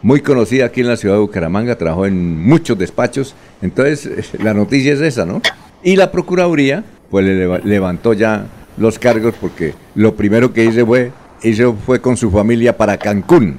muy 0.01 0.19
conocida 0.19 0.65
aquí 0.65 0.81
en 0.81 0.87
la 0.87 0.97
ciudad 0.97 1.15
de 1.15 1.21
Bucaramanga, 1.21 1.77
trabajó 1.77 2.05
en 2.05 2.37
muchos 2.37 2.77
despachos, 2.77 3.33
entonces 3.61 4.05
eh, 4.05 4.37
la 4.43 4.53
noticia 4.53 4.91
es 4.91 4.99
esa, 4.99 5.25
¿no? 5.25 5.41
Y 5.83 5.95
la 5.95 6.11
Procuraduría, 6.11 6.83
pues 7.09 7.25
le 7.25 7.59
levantó 7.63 8.11
ya 8.11 8.47
los 8.77 8.99
cargos 8.99 9.35
porque 9.39 9.73
lo 9.95 10.15
primero 10.15 10.51
que 10.51 10.65
hizo 10.65 10.85
fue, 10.85 11.13
hizo 11.43 11.75
fue 11.85 12.01
con 12.01 12.17
su 12.17 12.29
familia 12.29 12.75
para 12.75 12.97
Cancún. 12.97 13.57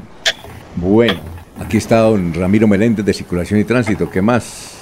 Bueno, 0.76 1.20
aquí 1.58 1.78
está 1.78 2.00
don 2.00 2.34
Ramiro 2.34 2.68
Meléndez 2.68 3.06
de 3.06 3.14
Circulación 3.14 3.60
y 3.60 3.64
Tránsito. 3.64 4.10
¿Qué 4.10 4.20
más? 4.20 4.72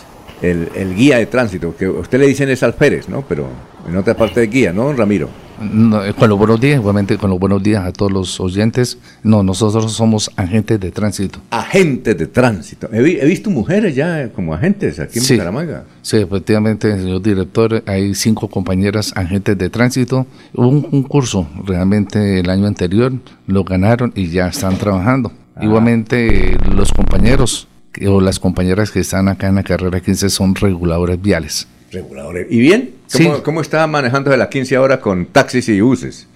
El, 0.43 0.69
el 0.75 0.95
guía 0.95 1.19
de 1.19 1.27
tránsito, 1.27 1.77
que 1.77 1.89
usted 1.89 2.19
le 2.19 2.27
dicen 2.27 2.49
es 2.49 2.63
alférez, 2.65 3.09
¿no? 3.09 3.23
Pero 3.29 3.49
en 3.89 3.97
otra 3.97 4.15
parte 4.15 4.41
de 4.41 4.47
guía, 4.49 4.73
¿no, 4.73 4.85
don 4.85 4.97
Ramiro? 4.97 5.29
Eh, 5.61 6.15
con 6.17 6.29
los 6.29 6.39
buenos 6.39 6.61
días, 6.61 6.79
igualmente 6.79 7.17
con 7.19 7.31
los 7.31 7.39
buenos 7.39 7.63
días 7.63 7.85
a 7.85 7.93
todos 7.93 8.13
los 8.13 8.39
oyentes. 8.41 8.99
No, 9.23 9.43
nosotros 9.43 9.93
somos 9.93 10.31
agentes 10.37 10.79
de 10.79 10.91
tránsito. 10.91 11.41
Agentes 11.51 12.17
de 12.17 12.27
tránsito. 12.27 12.89
He, 12.93 13.03
visto 13.27 13.51
mujeres 13.51 13.95
ya 13.95 14.31
como 14.33 14.55
agentes 14.55 15.01
aquí 15.01 15.19
en 15.19 15.25
sí, 15.25 15.35
Bucaramanga. 15.35 15.85
Sí, 16.03 16.19
efectivamente, 16.19 16.97
señor 16.97 17.23
director, 17.23 17.83
hay 17.87 18.15
cinco 18.15 18.49
compañeras 18.49 19.13
agentes 19.17 19.59
de 19.59 19.69
tránsito. 19.69 20.27
Hubo 20.55 20.69
un, 20.69 21.03
curso 21.03 21.49
realmente 21.65 22.41
el 22.41 22.51
año 22.51 22.67
anterior, 22.67 23.13
lo 23.47 23.65
ganaron 23.65 24.13
y 24.15 24.29
ya 24.29 24.49
están 24.49 24.77
trabajando. 24.77 25.33
Ah. 25.57 25.65
Igualmente, 25.65 26.57
los 26.73 26.93
compañeros 26.93 27.67
o 28.07 28.21
las 28.21 28.39
compañeras 28.39 28.91
que 28.91 29.01
están 29.01 29.29
acá 29.29 29.49
en 29.49 29.57
la 29.57 29.65
carrera 29.65 30.01
15 30.01 30.29
son 30.31 30.55
reguladores 30.55 31.21
viales. 31.21 31.67
Reguladores. 31.91 32.47
¿Y 32.51 32.61
bien? 32.61 32.95
¿Cómo, 33.13 33.43
¿Cómo, 33.43 33.61
está 33.61 33.87
manejando 33.87 34.31
de 34.31 34.37
las 34.37 34.49
15 34.49 34.77
horas 34.79 34.99
con 34.99 35.27
taxis 35.27 35.69
y 35.69 35.81
buses? 35.81 36.29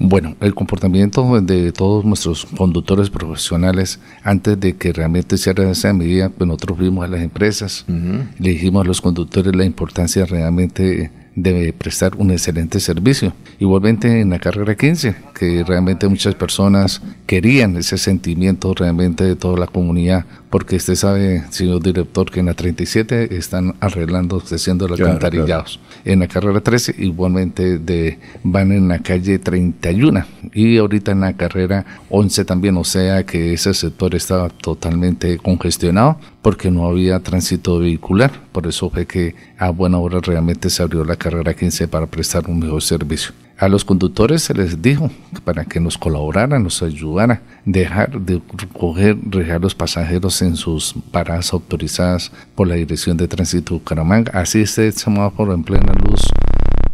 Bueno, 0.00 0.36
el 0.40 0.54
comportamiento 0.54 1.40
de 1.40 1.72
todos 1.72 2.04
nuestros 2.04 2.46
conductores 2.56 3.10
profesionales, 3.10 3.98
antes 4.22 4.58
de 4.58 4.76
que 4.76 4.92
realmente 4.92 5.36
se 5.36 5.50
haga 5.50 5.68
esa 5.68 5.92
medida, 5.92 6.28
pues 6.28 6.46
nosotros 6.46 6.78
vimos 6.78 7.04
a 7.04 7.08
las 7.08 7.20
empresas, 7.20 7.84
le 7.88 8.50
dijimos 8.50 8.84
a 8.84 8.86
los 8.86 9.00
conductores 9.00 9.54
la 9.56 9.64
importancia 9.64 10.24
realmente 10.24 11.10
de 11.34 11.72
prestar 11.72 12.14
un 12.16 12.30
excelente 12.30 12.78
servicio. 12.78 13.32
Igualmente 13.58 14.20
en 14.20 14.30
la 14.30 14.38
carrera 14.38 14.76
15, 14.76 15.16
que 15.34 15.64
realmente 15.64 16.06
muchas 16.06 16.36
personas 16.36 17.02
querían 17.28 17.76
ese 17.76 17.98
sentimiento 17.98 18.72
realmente 18.72 19.22
de 19.22 19.36
toda 19.36 19.58
la 19.58 19.66
comunidad, 19.66 20.24
porque 20.48 20.76
usted 20.76 20.94
sabe, 20.94 21.44
señor 21.50 21.82
director, 21.82 22.30
que 22.30 22.40
en 22.40 22.46
la 22.46 22.54
37 22.54 23.36
están 23.36 23.74
arreglando, 23.80 24.42
haciendo 24.50 24.88
los 24.88 24.98
cantarillados. 24.98 25.78
En 26.06 26.20
la 26.20 26.26
carrera 26.26 26.62
13 26.62 26.94
igualmente 26.96 27.78
de, 27.78 28.18
van 28.42 28.72
en 28.72 28.88
la 28.88 29.00
calle 29.00 29.38
31 29.38 30.24
y 30.54 30.78
ahorita 30.78 31.12
en 31.12 31.20
la 31.20 31.34
carrera 31.34 31.84
11 32.08 32.46
también, 32.46 32.78
o 32.78 32.84
sea 32.84 33.26
que 33.26 33.52
ese 33.52 33.74
sector 33.74 34.14
estaba 34.14 34.48
totalmente 34.48 35.36
congestionado 35.36 36.18
porque 36.40 36.70
no 36.70 36.86
había 36.86 37.20
tránsito 37.20 37.78
vehicular. 37.78 38.32
Por 38.52 38.66
eso 38.66 38.88
fue 38.88 39.04
que 39.04 39.34
a 39.58 39.68
buena 39.68 39.98
hora 39.98 40.20
realmente 40.22 40.70
se 40.70 40.82
abrió 40.82 41.04
la 41.04 41.16
carrera 41.16 41.52
15 41.52 41.88
para 41.88 42.06
prestar 42.06 42.48
un 42.48 42.60
mejor 42.60 42.80
servicio. 42.80 43.32
A 43.58 43.68
los 43.68 43.84
conductores 43.84 44.42
se 44.44 44.54
les 44.54 44.80
dijo 44.80 45.10
para 45.42 45.64
que 45.64 45.80
nos 45.80 45.98
colaboraran, 45.98 46.62
nos 46.62 46.80
ayudaran, 46.80 47.40
dejar 47.64 48.20
de 48.20 48.40
recoger, 48.56 49.16
dejar 49.16 49.60
los 49.60 49.74
pasajeros 49.74 50.40
en 50.42 50.54
sus 50.54 50.94
paradas 51.10 51.52
autorizadas 51.52 52.30
por 52.54 52.68
la 52.68 52.76
Dirección 52.76 53.16
de 53.16 53.26
Tránsito 53.26 53.74
de 53.74 53.80
Bucaramanga. 53.80 54.30
Así 54.32 54.60
esté 54.60 54.86
el 54.86 54.92
semáforo 54.92 55.52
en 55.52 55.64
plena 55.64 55.92
luz 56.08 56.20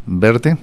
verde, 0.07 0.57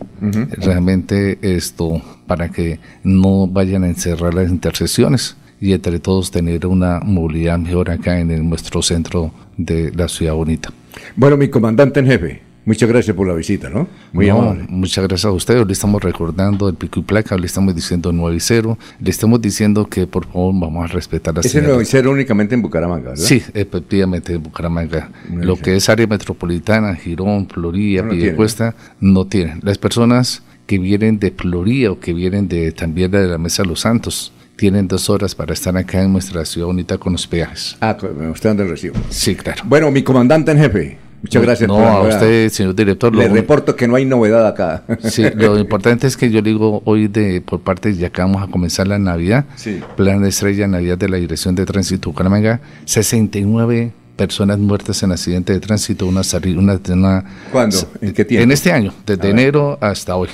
realmente 0.58 1.38
esto 1.42 2.02
para 2.26 2.50
que 2.50 2.80
no 3.04 3.46
vayan 3.46 3.84
a 3.84 3.88
encerrar 3.88 4.34
las 4.34 4.50
intersecciones 4.50 5.38
y 5.60 5.74
entre 5.74 6.00
todos 6.00 6.32
tener 6.32 6.66
una 6.66 7.00
movilidad 7.00 7.60
mejor 7.60 7.92
acá 7.92 8.20
en 8.20 8.50
nuestro 8.50 8.82
centro 8.82 9.32
de 9.56 9.92
la 9.92 10.08
ciudad 10.08 10.34
bonita. 10.34 10.70
Bueno, 11.16 11.38
mi 11.38 11.48
comandante 11.48 12.00
en 12.00 12.08
jefe, 12.08 12.51
Muchas 12.64 12.88
gracias 12.88 13.16
por 13.16 13.28
la 13.28 13.34
visita, 13.34 13.70
¿no? 13.70 13.88
Muy 14.14 14.30
amable. 14.30 14.66
Muchas 14.70 15.08
gracias 15.08 15.26
a 15.26 15.32
ustedes. 15.32 15.66
Le 15.66 15.74
estamos 15.74 16.02
recordando 16.02 16.70
el 16.70 16.76
pico 16.76 17.00
y 17.00 17.04
placa, 17.04 17.36
le 17.38 17.48
estamos 17.48 17.76
diciendo 17.76 18.12
9 18.12 18.36
y 18.36 18.40
0, 18.40 18.78
le 19.00 19.10
estamos 19.10 19.42
diciendo 19.42 19.88
que 19.88 20.06
por 20.06 20.26
favor 20.26 20.54
vamos 20.60 20.90
a 20.90 20.94
respetar 20.94 21.36
las 21.36 21.46
Ese 21.46 21.62
9 21.62 21.82
y 21.82 21.86
0 21.86 22.12
únicamente 22.12 22.54
en 22.54 22.62
Bucaramanga, 22.62 23.10
¿verdad? 23.10 23.24
Sí, 23.24 23.42
efectivamente 23.54 24.34
en 24.34 24.44
Bucaramanga. 24.44 25.10
Lo 25.32 25.56
que 25.56 25.76
es 25.76 25.90
área 25.90 26.06
metropolitana, 26.06 26.96
Girón, 26.96 27.48
Florida, 27.48 28.04
no 28.04 28.12
Piedecuesta, 28.12 28.76
no 29.00 29.26
tienen. 29.26 29.60
Las 29.64 29.78
personas 29.78 30.44
que 30.68 30.78
vienen 30.78 31.20
de 31.20 31.32
Florida 31.32 31.92
o 31.92 32.00
que 32.00 32.14
vienen 32.14 32.48
de 32.48 32.72
también 32.72 33.12
de 33.12 33.28
la 33.28 33.38
Mesa 33.38 33.64
de 33.64 33.70
los 33.70 33.82
Santos, 33.82 34.32
tienen 34.56 34.88
dos 34.88 35.10
horas 35.10 35.34
para 35.34 35.54
estar 35.54 35.76
acá 35.76 36.04
en 36.04 36.14
nuestra 36.14 36.46
ciudad 36.46 36.68
bonita 36.68 36.98
con 37.00 37.14
los 37.14 37.26
peajes. 37.26 37.76
Ah, 37.82 37.98
usted 38.32 38.50
anda 38.52 38.64
el 38.64 38.70
recibo. 38.70 38.96
Sí, 39.10 39.34
claro. 39.36 39.64
Bueno, 39.66 39.90
mi 39.90 40.04
comandante 40.04 40.52
en 40.52 40.60
jefe, 40.60 40.98
Muchas 41.22 41.42
gracias. 41.42 41.68
No, 41.68 41.78
a 41.78 42.02
usted, 42.02 42.50
señor 42.50 42.76
director. 42.76 43.16
Le 43.16 43.28
reporto 43.28 43.76
que 43.76 43.88
no 43.88 43.96
hay 43.96 44.06
novedad 44.06 44.48
acá. 44.48 44.84
Sí, 45.04 45.24
lo 45.36 45.58
importante 45.60 46.08
es 46.08 46.18
que 46.18 46.32
yo 46.32 46.42
digo 46.42 46.82
hoy 46.86 47.08
de 47.08 47.42
por 47.42 47.62
parte, 47.62 47.94
ya 47.96 48.10
que 48.10 48.22
vamos 48.22 48.42
a 48.42 48.48
comenzar 48.48 48.88
la 48.88 48.98
Navidad, 48.98 49.46
sí. 49.56 49.82
plan 49.96 50.22
de 50.22 50.30
estrella 50.30 50.68
Navidad 50.68 50.98
de 50.98 51.10
la 51.10 51.18
Dirección 51.18 51.56
de 51.56 51.66
Tránsito 51.66 52.10
Bucaramanga, 52.10 52.62
69 52.86 53.94
personas 54.16 54.60
muertas 54.60 55.02
en 55.04 55.12
accidente 55.12 55.54
de 55.54 55.60
tránsito, 55.60 56.06
una, 56.06 56.22
una, 56.58 56.80
una 56.90 57.26
¿Cuándo? 57.52 57.78
¿En 58.02 58.14
qué 58.14 58.26
tiempo? 58.26 58.44
En 58.44 58.52
este 58.52 58.72
año, 58.72 58.94
desde 59.06 59.30
enero 59.30 59.78
hasta 59.82 60.16
hoy. 60.16 60.30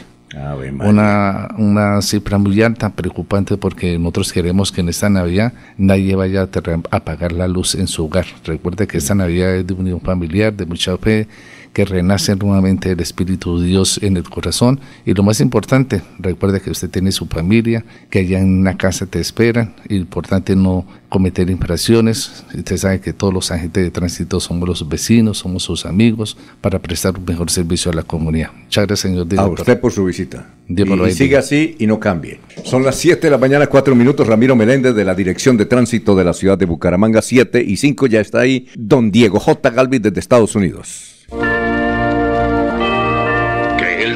Una, 0.84 1.50
una 1.58 2.02
cifra 2.02 2.38
muy 2.38 2.62
alta, 2.62 2.90
preocupante, 2.90 3.58
porque 3.58 3.98
nosotros 3.98 4.32
queremos 4.32 4.72
que 4.72 4.82
en 4.82 4.90
esta 4.90 5.10
Navidad 5.10 5.54
nadie 5.78 6.16
vaya 6.16 6.44
a 6.44 6.96
apagar 6.96 7.32
la 7.32 7.48
luz 7.48 7.76
en 7.76 7.88
su 7.88 8.06
hogar. 8.06 8.26
Recuerde 8.44 8.88
que 8.88 8.98
esta 8.98 9.16
Navidad 9.16 9.56
es 9.56 9.68
de 9.68 9.74
unión 9.74 10.02
familiar, 10.02 10.54
de 10.54 10.66
mucha 10.66 10.98
fe, 10.98 11.28
que 11.74 11.86
renace 11.86 12.36
nuevamente 12.36 12.92
el 12.92 13.00
Espíritu 13.00 13.60
de 13.60 13.68
Dios 13.68 14.00
en 14.02 14.18
el 14.18 14.24
corazón. 14.24 14.80
Y 15.06 15.14
lo 15.14 15.24
más 15.24 15.40
importante, 15.42 16.02
recuerde 16.20 16.62
que 16.62 16.72
usted 16.72 16.90
tiene 16.90 17.12
su 17.12 17.28
familia, 17.28 17.86
que 18.10 18.20
allá 18.20 18.40
en 18.40 18.60
una 18.60 18.78
casa 18.78 19.06
te 19.06 19.20
esperan. 19.20 19.76
Importante 19.90 20.56
no 20.56 20.86
cometer 21.10 21.50
infracciones. 21.50 22.44
Usted 22.56 22.78
sabe 22.78 23.00
que 23.00 23.14
todos 23.14 23.34
los 23.34 23.52
agentes 23.52 23.84
de 23.84 23.92
tránsito 23.92 24.40
somos 24.40 24.68
los 24.68 24.90
vecinos, 24.90 25.40
somos 25.40 25.64
sus 25.64 25.86
amigos, 25.86 26.38
para 26.62 26.80
prestar 26.80 27.18
un 27.18 27.26
mejor 27.26 27.50
servicio 27.50 27.92
a 27.92 27.96
la 27.96 28.04
comunidad. 28.04 28.52
Muchas 28.54 28.88
gracias, 28.88 29.12
señor 29.12 29.28
director. 29.28 29.60
A 29.60 29.62
usted 29.62 29.80
por 29.80 29.92
su 29.92 30.06
visita. 30.06 30.54
y, 30.68 31.12
siga 31.12 31.40
así 31.40 31.76
y 31.80 31.88
no 31.88 32.00
cambie. 32.00 32.40
Son 32.64 32.84
las 32.84 32.96
7 32.98 33.28
de 33.28 33.32
la 33.32 33.38
mañana, 33.38 33.68
4 33.68 33.96
minutos. 33.96 34.28
Ramiro 34.28 34.56
Meléndez 34.56 34.96
de 34.96 35.06
la 35.06 35.16
Dirección 35.16 35.58
de 35.58 35.66
Tránsito 35.66 36.16
de 36.16 36.26
la 36.26 36.34
ciudad 36.34 36.58
de 36.58 36.66
Bucaramanga, 36.66 37.22
7 37.22 37.64
y 37.64 37.78
5 37.78 38.08
ya 38.08 38.20
está 38.20 38.42
ahí. 38.42 38.68
Don 38.76 39.12
Diego 39.12 39.40
J. 39.40 39.70
Galvis 39.70 40.02
desde 40.02 40.20
Estados 40.20 40.56
Unidos 40.56 41.17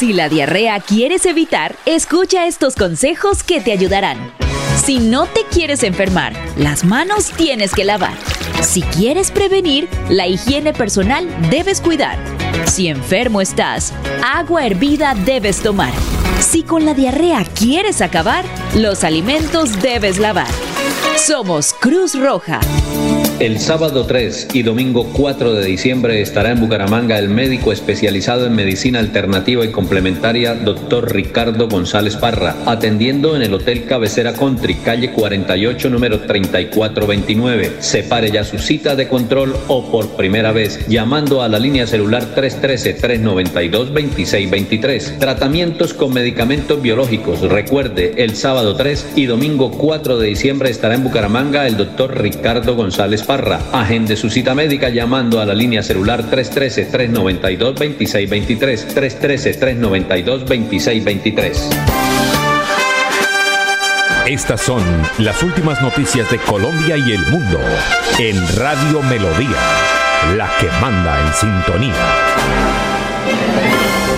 Si 0.00 0.14
la 0.14 0.30
diarrea 0.30 0.80
quieres 0.80 1.26
evitar, 1.26 1.76
escucha 1.84 2.46
estos 2.46 2.74
consejos 2.74 3.42
que 3.42 3.60
te 3.60 3.70
ayudarán. 3.70 4.32
Si 4.82 4.98
no 4.98 5.26
te 5.26 5.44
quieres 5.44 5.82
enfermar, 5.82 6.32
las 6.56 6.84
manos 6.84 7.30
tienes 7.32 7.74
que 7.74 7.84
lavar. 7.84 8.14
Si 8.62 8.80
quieres 8.80 9.30
prevenir, 9.30 9.90
la 10.08 10.26
higiene 10.26 10.72
personal 10.72 11.28
debes 11.50 11.82
cuidar. 11.82 12.16
Si 12.64 12.88
enfermo 12.88 13.42
estás, 13.42 13.92
agua 14.24 14.64
hervida 14.64 15.14
debes 15.14 15.60
tomar. 15.60 15.92
Si 16.40 16.62
con 16.62 16.86
la 16.86 16.94
diarrea 16.94 17.44
quieres 17.44 18.00
acabar, 18.00 18.46
los 18.74 19.04
alimentos 19.04 19.82
debes 19.82 20.16
lavar. 20.18 20.48
Somos 21.18 21.74
Cruz 21.74 22.18
Roja. 22.18 22.60
El 23.40 23.58
sábado 23.58 24.04
3 24.04 24.48
y 24.52 24.62
domingo 24.62 25.10
4 25.14 25.54
de 25.54 25.64
diciembre 25.64 26.20
estará 26.20 26.50
en 26.50 26.60
Bucaramanga 26.60 27.18
el 27.18 27.30
médico 27.30 27.72
especializado 27.72 28.44
en 28.44 28.54
medicina 28.54 28.98
alternativa 28.98 29.64
y 29.64 29.70
complementaria, 29.70 30.54
doctor 30.54 31.10
Ricardo 31.10 31.66
González 31.66 32.16
Parra, 32.16 32.54
atendiendo 32.66 33.34
en 33.34 33.40
el 33.40 33.54
Hotel 33.54 33.86
Cabecera 33.86 34.34
Country, 34.34 34.74
calle 34.74 35.12
48, 35.12 35.88
número 35.88 36.20
3429. 36.20 37.76
Separe 37.78 38.30
ya 38.30 38.44
su 38.44 38.58
cita 38.58 38.94
de 38.94 39.08
control 39.08 39.56
o 39.68 39.90
por 39.90 40.16
primera 40.16 40.52
vez 40.52 40.86
llamando 40.86 41.42
a 41.42 41.48
la 41.48 41.58
línea 41.58 41.86
celular 41.86 42.34
313-392-2623. 42.36 45.18
Tratamientos 45.18 45.94
con 45.94 46.12
medicamentos 46.12 46.82
biológicos. 46.82 47.40
Recuerde, 47.40 48.16
el 48.18 48.36
sábado 48.36 48.76
3 48.76 49.12
y 49.16 49.24
domingo 49.24 49.70
4 49.70 50.18
de 50.18 50.26
diciembre 50.26 50.68
estará 50.68 50.94
en 50.94 51.04
Bucaramanga 51.04 51.66
el 51.66 51.78
doctor 51.78 52.20
Ricardo 52.20 52.76
González 52.76 53.22
Parra. 53.22 53.29
Agende 53.30 54.16
su 54.16 54.28
cita 54.28 54.56
médica 54.56 54.88
llamando 54.88 55.40
a 55.40 55.46
la 55.46 55.54
línea 55.54 55.84
celular 55.84 56.28
313-392-2623. 56.28 58.92
313-392-2623. 58.92 61.52
Estas 64.26 64.60
son 64.60 64.82
las 65.18 65.44
últimas 65.44 65.80
noticias 65.80 66.28
de 66.28 66.38
Colombia 66.38 66.96
y 66.96 67.12
el 67.12 67.24
mundo 67.26 67.60
en 68.18 68.34
Radio 68.56 69.00
Melodía, 69.02 69.60
la 70.36 70.50
que 70.58 70.66
manda 70.80 71.24
en 71.24 71.32
sintonía. 71.32 72.69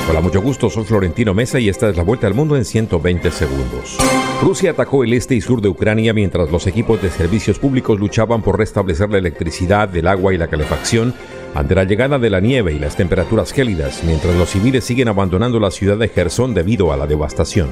Hola, 0.08 0.20
mucho 0.20 0.42
gusto, 0.42 0.68
soy 0.68 0.84
Florentino 0.84 1.32
Mesa 1.32 1.60
y 1.60 1.68
esta 1.68 1.88
es 1.88 1.96
la 1.96 2.02
vuelta 2.02 2.26
al 2.26 2.34
mundo 2.34 2.56
en 2.56 2.64
120 2.64 3.30
segundos. 3.30 3.96
Rusia 4.42 4.72
atacó 4.72 5.04
el 5.04 5.12
este 5.12 5.36
y 5.36 5.40
sur 5.40 5.62
de 5.62 5.68
Ucrania 5.68 6.12
mientras 6.12 6.50
los 6.50 6.66
equipos 6.66 7.00
de 7.00 7.08
servicios 7.08 7.60
públicos 7.60 8.00
luchaban 8.00 8.42
por 8.42 8.58
restablecer 8.58 9.10
la 9.10 9.18
electricidad, 9.18 9.94
el 9.94 10.08
agua 10.08 10.34
y 10.34 10.38
la 10.38 10.48
calefacción 10.48 11.14
ante 11.54 11.74
la 11.74 11.84
llegada 11.84 12.18
de 12.18 12.30
la 12.30 12.40
nieve 12.40 12.72
y 12.72 12.78
las 12.78 12.96
temperaturas 12.96 13.52
gélidas, 13.52 14.02
mientras 14.04 14.34
los 14.36 14.50
civiles 14.50 14.84
siguen 14.84 15.08
abandonando 15.08 15.60
la 15.60 15.70
ciudad 15.70 15.96
de 15.96 16.08
Gerson 16.08 16.54
debido 16.54 16.92
a 16.92 16.96
la 16.96 17.06
devastación. 17.06 17.68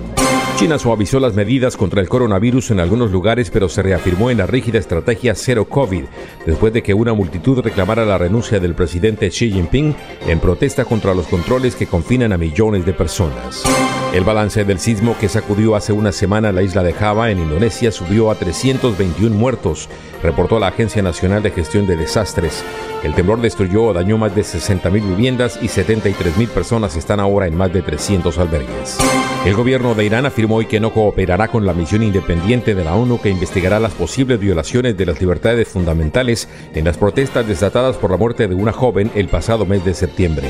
China 0.56 0.78
suavizó 0.78 1.20
las 1.20 1.34
medidas 1.34 1.76
contra 1.78 2.02
el 2.02 2.08
coronavirus 2.10 2.72
en 2.72 2.80
algunos 2.80 3.10
lugares, 3.10 3.50
pero 3.50 3.70
se 3.70 3.82
reafirmó 3.82 4.30
en 4.30 4.36
la 4.36 4.46
rígida 4.46 4.78
estrategia 4.78 5.34
cero 5.34 5.64
COVID, 5.64 6.04
después 6.44 6.72
de 6.74 6.82
que 6.82 6.92
una 6.92 7.14
multitud 7.14 7.60
reclamara 7.60 8.04
la 8.04 8.18
renuncia 8.18 8.60
del 8.60 8.74
presidente 8.74 9.30
Xi 9.30 9.50
Jinping 9.52 9.94
en 10.26 10.38
protesta 10.38 10.84
contra 10.84 11.14
los 11.14 11.28
controles 11.28 11.74
que 11.76 11.86
confinan 11.86 12.34
a 12.34 12.36
millones 12.36 12.84
de 12.84 12.92
personas. 12.92 13.64
El 14.12 14.24
balance 14.24 14.64
del 14.64 14.80
sismo 14.80 15.16
que 15.18 15.28
sacudió 15.28 15.76
hace 15.76 15.92
una 15.92 16.12
semana 16.12 16.52
la 16.52 16.62
isla 16.62 16.82
de 16.82 16.92
Java 16.92 17.30
en 17.30 17.38
Indonesia 17.38 17.90
subió 17.90 18.30
a 18.30 18.34
321 18.34 19.34
muertos, 19.34 19.88
reportó 20.22 20.58
la 20.58 20.66
Agencia 20.66 21.00
Nacional 21.00 21.42
de 21.42 21.52
Gestión 21.52 21.86
de 21.86 21.96
Desastres. 21.96 22.62
El 23.02 23.14
temblor 23.14 23.40
destruyó 23.40 23.69
o 23.76 23.92
dañó 23.92 24.18
más 24.18 24.34
de 24.34 24.42
60.000 24.42 24.92
viviendas 24.92 25.58
y 25.62 25.66
73.000 25.66 26.48
personas 26.48 26.96
están 26.96 27.20
ahora 27.20 27.46
en 27.46 27.56
más 27.56 27.72
de 27.72 27.82
300 27.82 28.36
albergues. 28.38 28.98
El 29.44 29.54
gobierno 29.54 29.94
de 29.94 30.04
Irán 30.04 30.26
afirmó 30.26 30.56
hoy 30.56 30.66
que 30.66 30.80
no 30.80 30.92
cooperará 30.92 31.48
con 31.48 31.64
la 31.64 31.72
misión 31.72 32.02
independiente 32.02 32.74
de 32.74 32.84
la 32.84 32.94
ONU 32.94 33.20
que 33.20 33.30
investigará 33.30 33.80
las 33.80 33.92
posibles 33.92 34.38
violaciones 34.38 34.96
de 34.96 35.06
las 35.06 35.20
libertades 35.20 35.68
fundamentales 35.68 36.48
en 36.74 36.84
las 36.84 36.98
protestas 36.98 37.46
desatadas 37.46 37.96
por 37.96 38.10
la 38.10 38.18
muerte 38.18 38.48
de 38.48 38.54
una 38.54 38.72
joven 38.72 39.10
el 39.14 39.28
pasado 39.28 39.64
mes 39.64 39.84
de 39.84 39.94
septiembre. 39.94 40.48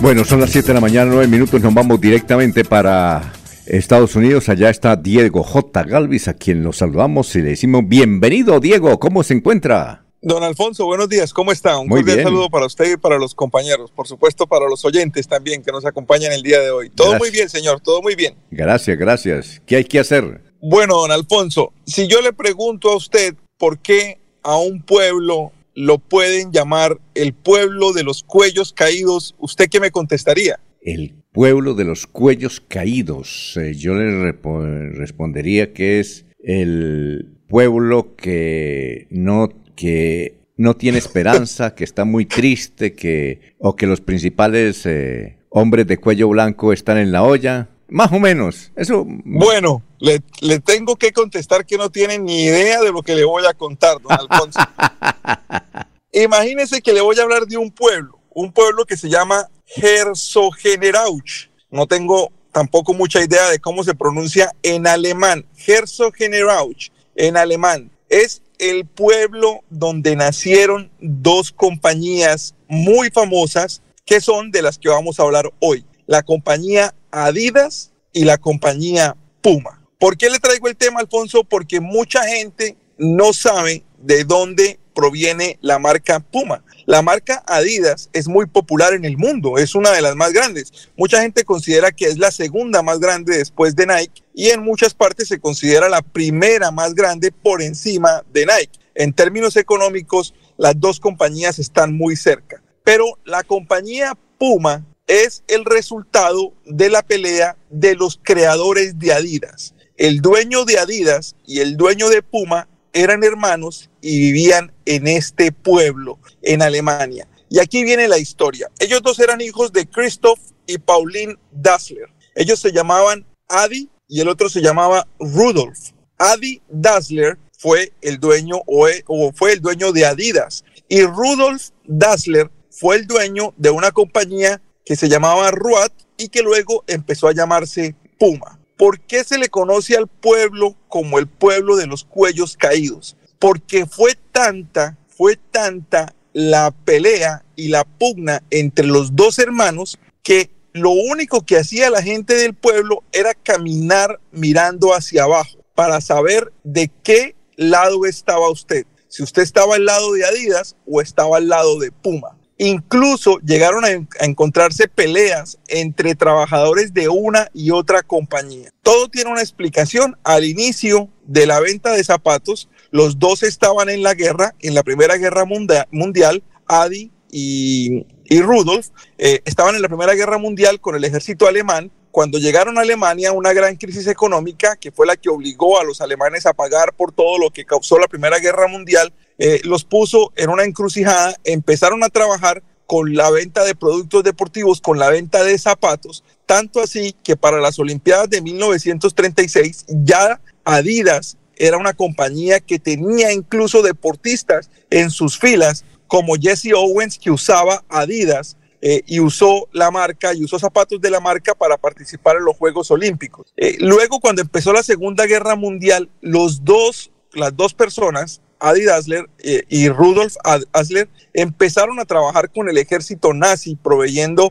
Bueno, 0.00 0.24
son 0.24 0.38
las 0.38 0.50
7 0.50 0.68
de 0.68 0.74
la 0.74 0.80
mañana, 0.80 1.10
9 1.10 1.26
minutos, 1.26 1.60
nos 1.60 1.74
vamos 1.74 2.00
directamente 2.00 2.64
para 2.64 3.32
Estados 3.66 4.14
Unidos. 4.14 4.48
Allá 4.48 4.70
está 4.70 4.94
Diego 4.94 5.42
J. 5.42 5.82
Galvis, 5.82 6.28
a 6.28 6.34
quien 6.34 6.62
nos 6.62 6.76
saludamos 6.76 7.34
y 7.34 7.40
le 7.40 7.48
decimos 7.50 7.82
bienvenido, 7.88 8.60
Diego, 8.60 9.00
¿cómo 9.00 9.24
se 9.24 9.34
encuentra? 9.34 10.04
Don 10.22 10.44
Alfonso, 10.44 10.86
buenos 10.86 11.08
días, 11.08 11.32
¿cómo 11.32 11.50
está? 11.50 11.76
Un 11.76 11.88
cordial 11.88 12.22
saludo 12.22 12.48
para 12.50 12.66
usted 12.66 12.92
y 12.92 12.96
para 12.96 13.18
los 13.18 13.34
compañeros, 13.34 13.90
por 13.90 14.06
supuesto 14.06 14.46
para 14.46 14.68
los 14.68 14.84
oyentes 14.84 15.26
también 15.26 15.64
que 15.64 15.72
nos 15.72 15.84
acompañan 15.84 16.30
el 16.30 16.42
día 16.42 16.60
de 16.60 16.70
hoy. 16.70 16.88
Todo 16.88 17.18
muy 17.18 17.32
bien, 17.32 17.48
señor, 17.48 17.80
todo 17.80 18.00
muy 18.00 18.14
bien. 18.14 18.36
Gracias, 18.52 18.96
gracias. 18.96 19.60
¿Qué 19.66 19.74
hay 19.74 19.84
que 19.84 19.98
hacer? 19.98 20.43
Bueno, 20.66 20.94
don 20.94 21.12
Alfonso, 21.12 21.74
si 21.84 22.08
yo 22.08 22.22
le 22.22 22.32
pregunto 22.32 22.90
a 22.90 22.96
usted 22.96 23.34
por 23.58 23.80
qué 23.80 24.16
a 24.42 24.56
un 24.56 24.80
pueblo 24.80 25.52
lo 25.74 25.98
pueden 25.98 26.52
llamar 26.52 26.98
el 27.14 27.34
pueblo 27.34 27.92
de 27.92 28.02
los 28.02 28.22
cuellos 28.22 28.72
caídos, 28.72 29.34
¿usted 29.38 29.68
qué 29.68 29.78
me 29.78 29.90
contestaría? 29.90 30.58
El 30.80 31.16
pueblo 31.32 31.74
de 31.74 31.84
los 31.84 32.06
cuellos 32.06 32.60
caídos. 32.66 33.58
Eh, 33.58 33.74
yo 33.74 33.92
le 33.94 34.32
respondería 34.32 35.74
que 35.74 36.00
es 36.00 36.24
el 36.42 37.36
pueblo 37.46 38.16
que 38.16 39.06
no, 39.10 39.50
que 39.76 40.38
no 40.56 40.76
tiene 40.76 40.96
esperanza, 40.96 41.74
que 41.74 41.84
está 41.84 42.06
muy 42.06 42.24
triste, 42.24 42.94
que, 42.94 43.54
o 43.58 43.76
que 43.76 43.86
los 43.86 44.00
principales 44.00 44.86
eh, 44.86 45.36
hombres 45.50 45.86
de 45.86 45.98
cuello 45.98 46.30
blanco 46.30 46.72
están 46.72 46.96
en 46.96 47.12
la 47.12 47.22
olla. 47.22 47.68
Más 47.88 48.12
o 48.12 48.18
menos. 48.18 48.72
Eso. 48.76 49.04
Bueno, 49.06 49.82
le, 49.98 50.22
le, 50.40 50.60
tengo 50.60 50.96
que 50.96 51.12
contestar 51.12 51.66
que 51.66 51.76
no 51.76 51.90
tiene 51.90 52.18
ni 52.18 52.44
idea 52.44 52.80
de 52.80 52.92
lo 52.92 53.02
que 53.02 53.14
le 53.14 53.24
voy 53.24 53.44
a 53.46 53.54
contar, 53.54 54.00
don 54.00 54.12
Alfonso. 54.12 54.60
Imagínese 56.12 56.80
que 56.80 56.92
le 56.92 57.00
voy 57.00 57.18
a 57.18 57.22
hablar 57.22 57.46
de 57.46 57.56
un 57.56 57.70
pueblo, 57.70 58.18
un 58.30 58.52
pueblo 58.52 58.84
que 58.84 58.96
se 58.96 59.08
llama 59.08 59.48
Herzogenerauch. 59.76 61.48
No 61.70 61.86
tengo 61.86 62.30
tampoco 62.52 62.94
mucha 62.94 63.22
idea 63.22 63.50
de 63.50 63.58
cómo 63.58 63.82
se 63.82 63.94
pronuncia 63.94 64.52
en 64.62 64.86
alemán. 64.86 65.44
Herzogenerauch, 65.66 66.90
en 67.16 67.36
alemán. 67.36 67.90
Es 68.08 68.42
el 68.58 68.86
pueblo 68.86 69.60
donde 69.70 70.14
nacieron 70.14 70.90
dos 71.00 71.50
compañías 71.50 72.54
muy 72.68 73.10
famosas 73.10 73.82
que 74.06 74.20
son 74.20 74.50
de 74.50 74.62
las 74.62 74.78
que 74.78 74.88
vamos 74.88 75.18
a 75.18 75.24
hablar 75.24 75.52
hoy. 75.58 75.84
La 76.06 76.22
compañía 76.22 76.94
Adidas 77.14 77.92
y 78.12 78.24
la 78.24 78.38
compañía 78.38 79.16
Puma. 79.40 79.80
¿Por 79.98 80.16
qué 80.16 80.28
le 80.28 80.40
traigo 80.40 80.68
el 80.68 80.76
tema, 80.76 81.00
Alfonso? 81.00 81.44
Porque 81.44 81.80
mucha 81.80 82.26
gente 82.26 82.76
no 82.98 83.32
sabe 83.32 83.84
de 83.98 84.24
dónde 84.24 84.80
proviene 84.94 85.58
la 85.60 85.78
marca 85.78 86.20
Puma. 86.20 86.64
La 86.86 87.02
marca 87.02 87.42
Adidas 87.46 88.10
es 88.12 88.28
muy 88.28 88.46
popular 88.46 88.94
en 88.94 89.04
el 89.04 89.16
mundo, 89.16 89.58
es 89.58 89.74
una 89.74 89.90
de 89.92 90.02
las 90.02 90.16
más 90.16 90.32
grandes. 90.32 90.90
Mucha 90.96 91.22
gente 91.22 91.44
considera 91.44 91.92
que 91.92 92.06
es 92.06 92.18
la 92.18 92.30
segunda 92.30 92.82
más 92.82 92.98
grande 93.00 93.38
después 93.38 93.74
de 93.76 93.86
Nike 93.86 94.22
y 94.34 94.50
en 94.50 94.62
muchas 94.62 94.94
partes 94.94 95.28
se 95.28 95.40
considera 95.40 95.88
la 95.88 96.02
primera 96.02 96.70
más 96.70 96.94
grande 96.94 97.32
por 97.32 97.62
encima 97.62 98.24
de 98.32 98.46
Nike. 98.46 98.78
En 98.94 99.12
términos 99.12 99.56
económicos, 99.56 100.34
las 100.56 100.78
dos 100.78 101.00
compañías 101.00 101.58
están 101.58 101.96
muy 101.96 102.16
cerca. 102.16 102.62
Pero 102.84 103.04
la 103.24 103.42
compañía 103.42 104.16
Puma 104.38 104.84
es 105.06 105.44
el 105.48 105.64
resultado 105.64 106.54
de 106.64 106.90
la 106.90 107.02
pelea 107.02 107.56
de 107.70 107.94
los 107.94 108.18
creadores 108.22 108.98
de 108.98 109.12
Adidas. 109.12 109.74
El 109.96 110.20
dueño 110.20 110.64
de 110.64 110.78
Adidas 110.78 111.36
y 111.46 111.60
el 111.60 111.76
dueño 111.76 112.08
de 112.08 112.22
Puma 112.22 112.68
eran 112.92 113.22
hermanos 113.24 113.90
y 114.00 114.18
vivían 114.18 114.72
en 114.86 115.06
este 115.06 115.52
pueblo, 115.52 116.18
en 116.42 116.62
Alemania. 116.62 117.28
Y 117.50 117.58
aquí 117.58 117.84
viene 117.84 118.08
la 118.08 118.18
historia. 118.18 118.70
Ellos 118.78 119.02
dos 119.02 119.18
eran 119.18 119.40
hijos 119.40 119.72
de 119.72 119.86
Christoph 119.86 120.38
y 120.66 120.78
Pauline 120.78 121.36
Dassler. 121.52 122.08
Ellos 122.34 122.58
se 122.60 122.72
llamaban 122.72 123.26
Adi 123.48 123.88
y 124.08 124.20
el 124.20 124.28
otro 124.28 124.48
se 124.48 124.60
llamaba 124.60 125.06
Rudolf. 125.18 125.90
Adi 126.18 126.60
Dassler 126.68 127.38
fue 127.58 127.92
el 128.00 128.18
dueño 128.18 128.62
o, 128.66 128.88
fue 129.34 129.52
el 129.52 129.60
dueño 129.60 129.92
de 129.92 130.06
Adidas 130.06 130.64
y 130.88 131.02
Rudolf 131.02 131.70
Dassler 131.84 132.50
fue 132.70 132.96
el 132.96 133.06
dueño 133.06 133.54
de 133.56 133.70
una 133.70 133.92
compañía 133.92 134.60
que 134.84 134.96
se 134.96 135.08
llamaba 135.08 135.50
Ruat 135.50 135.92
y 136.16 136.28
que 136.28 136.42
luego 136.42 136.84
empezó 136.86 137.28
a 137.28 137.32
llamarse 137.32 137.94
Puma. 138.18 138.58
¿Por 138.76 139.00
qué 139.00 139.24
se 139.24 139.38
le 139.38 139.48
conoce 139.48 139.96
al 139.96 140.08
pueblo 140.08 140.76
como 140.88 141.18
el 141.18 141.26
pueblo 141.26 141.76
de 141.76 141.86
los 141.86 142.04
cuellos 142.04 142.56
caídos? 142.56 143.16
Porque 143.38 143.86
fue 143.86 144.16
tanta, 144.32 144.98
fue 145.08 145.36
tanta 145.36 146.14
la 146.32 146.72
pelea 146.72 147.44
y 147.56 147.68
la 147.68 147.84
pugna 147.84 148.42
entre 148.50 148.86
los 148.86 149.14
dos 149.14 149.38
hermanos 149.38 149.98
que 150.22 150.50
lo 150.72 150.90
único 150.90 151.46
que 151.46 151.56
hacía 151.56 151.88
la 151.88 152.02
gente 152.02 152.34
del 152.34 152.54
pueblo 152.54 153.04
era 153.12 153.32
caminar 153.34 154.20
mirando 154.32 154.92
hacia 154.92 155.22
abajo 155.22 155.64
para 155.74 156.00
saber 156.00 156.52
de 156.64 156.90
qué 157.04 157.36
lado 157.56 158.06
estaba 158.06 158.50
usted. 158.50 158.84
Si 159.08 159.22
usted 159.22 159.42
estaba 159.42 159.76
al 159.76 159.84
lado 159.84 160.12
de 160.12 160.24
Adidas 160.24 160.74
o 160.86 161.00
estaba 161.00 161.36
al 161.36 161.48
lado 161.48 161.78
de 161.78 161.92
Puma. 161.92 162.36
Incluso 162.58 163.38
llegaron 163.40 163.84
a, 163.84 163.90
encontrarse 164.24 164.86
peleas 164.86 165.58
entre 165.66 166.14
trabajadores 166.14 166.94
de 166.94 167.08
una 167.08 167.48
y 167.52 167.70
otra 167.70 168.02
compañía. 168.02 168.70
Todo 168.82 169.08
tiene 169.08 169.30
una 169.30 169.40
explicación. 169.40 170.16
Al 170.22 170.44
inicio 170.44 171.08
de 171.24 171.46
la 171.46 171.58
venta 171.60 171.92
de 171.92 172.04
zapatos, 172.04 172.68
los 172.90 173.18
dos 173.18 173.42
estaban 173.42 173.88
en 173.88 174.02
la 174.02 174.14
guerra, 174.14 174.54
en 174.60 174.74
la 174.74 174.84
Primera 174.84 175.16
Guerra 175.16 175.44
Mundial, 175.44 176.44
Adi 176.66 177.10
y, 177.30 178.06
Rudolf 178.40 178.88
eh, 179.18 179.40
estaban 179.44 179.74
en 179.74 179.82
la 179.82 179.88
Primera 179.88 180.14
Guerra 180.14 180.38
Mundial 180.38 180.80
con 180.80 180.94
el 180.94 181.04
ejército 181.04 181.48
alemán. 181.48 181.90
Cuando 182.12 182.38
llegaron 182.38 182.78
a 182.78 182.82
Alemania, 182.82 183.32
una 183.32 183.52
gran 183.52 183.74
crisis 183.74 184.06
económica 184.06 184.76
que 184.76 184.92
fue 184.92 185.04
la 185.04 185.16
que 185.16 185.28
obligó 185.28 185.80
a 185.80 185.84
los 185.84 186.00
alemanes 186.00 186.46
a 186.46 186.52
pagar 186.52 186.92
por 186.94 187.10
todo 187.10 187.38
lo 187.38 187.50
que 187.50 187.64
causó 187.64 187.98
la 187.98 188.06
Primera 188.06 188.38
Guerra 188.38 188.68
Mundial, 188.68 189.12
eh, 189.38 189.60
los 189.64 189.84
puso 189.84 190.32
en 190.36 190.50
una 190.50 190.64
encrucijada, 190.64 191.34
empezaron 191.44 192.04
a 192.04 192.08
trabajar 192.08 192.62
con 192.86 193.14
la 193.14 193.30
venta 193.30 193.64
de 193.64 193.74
productos 193.74 194.22
deportivos, 194.24 194.80
con 194.80 194.98
la 194.98 195.08
venta 195.08 195.42
de 195.42 195.58
zapatos, 195.58 196.22
tanto 196.46 196.80
así 196.80 197.14
que 197.24 197.36
para 197.36 197.58
las 197.60 197.78
Olimpiadas 197.78 198.28
de 198.30 198.42
1936 198.42 199.86
ya 199.88 200.40
Adidas 200.64 201.36
era 201.56 201.78
una 201.78 201.94
compañía 201.94 202.60
que 202.60 202.78
tenía 202.78 203.32
incluso 203.32 203.82
deportistas 203.82 204.70
en 204.90 205.10
sus 205.10 205.38
filas 205.38 205.84
como 206.06 206.34
Jesse 206.34 206.72
Owens 206.74 207.18
que 207.18 207.30
usaba 207.30 207.84
Adidas 207.88 208.56
eh, 208.86 209.02
y 209.06 209.20
usó 209.20 209.68
la 209.72 209.90
marca 209.90 210.34
y 210.34 210.44
usó 210.44 210.58
zapatos 210.58 211.00
de 211.00 211.10
la 211.10 211.20
marca 211.20 211.54
para 211.54 211.78
participar 211.78 212.36
en 212.36 212.44
los 212.44 212.56
Juegos 212.56 212.90
Olímpicos. 212.90 213.54
Eh, 213.56 213.76
luego, 213.80 214.20
cuando 214.20 214.42
empezó 214.42 214.74
la 214.74 214.82
Segunda 214.82 215.24
Guerra 215.24 215.56
Mundial, 215.56 216.10
los 216.20 216.64
dos, 216.64 217.10
las 217.32 217.56
dos 217.56 217.72
personas, 217.72 218.42
Adi 218.68 218.84
Dassler 218.84 219.28
eh, 219.38 219.62
y 219.68 219.88
Rudolf 219.88 220.34
Asler, 220.72 221.08
empezaron 221.32 222.00
a 222.00 222.04
trabajar 222.04 222.50
con 222.50 222.68
el 222.68 222.78
ejército 222.78 223.32
nazi, 223.34 223.76
proveyendo 223.76 224.50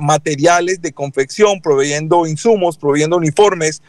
materiales 0.00 0.80
de 0.82 0.92
confección, 0.92 1.60
proveyendo 1.60 2.26
insumos, 2.26 2.76
proveyendo 2.76 3.16
uniformes, 3.16 3.82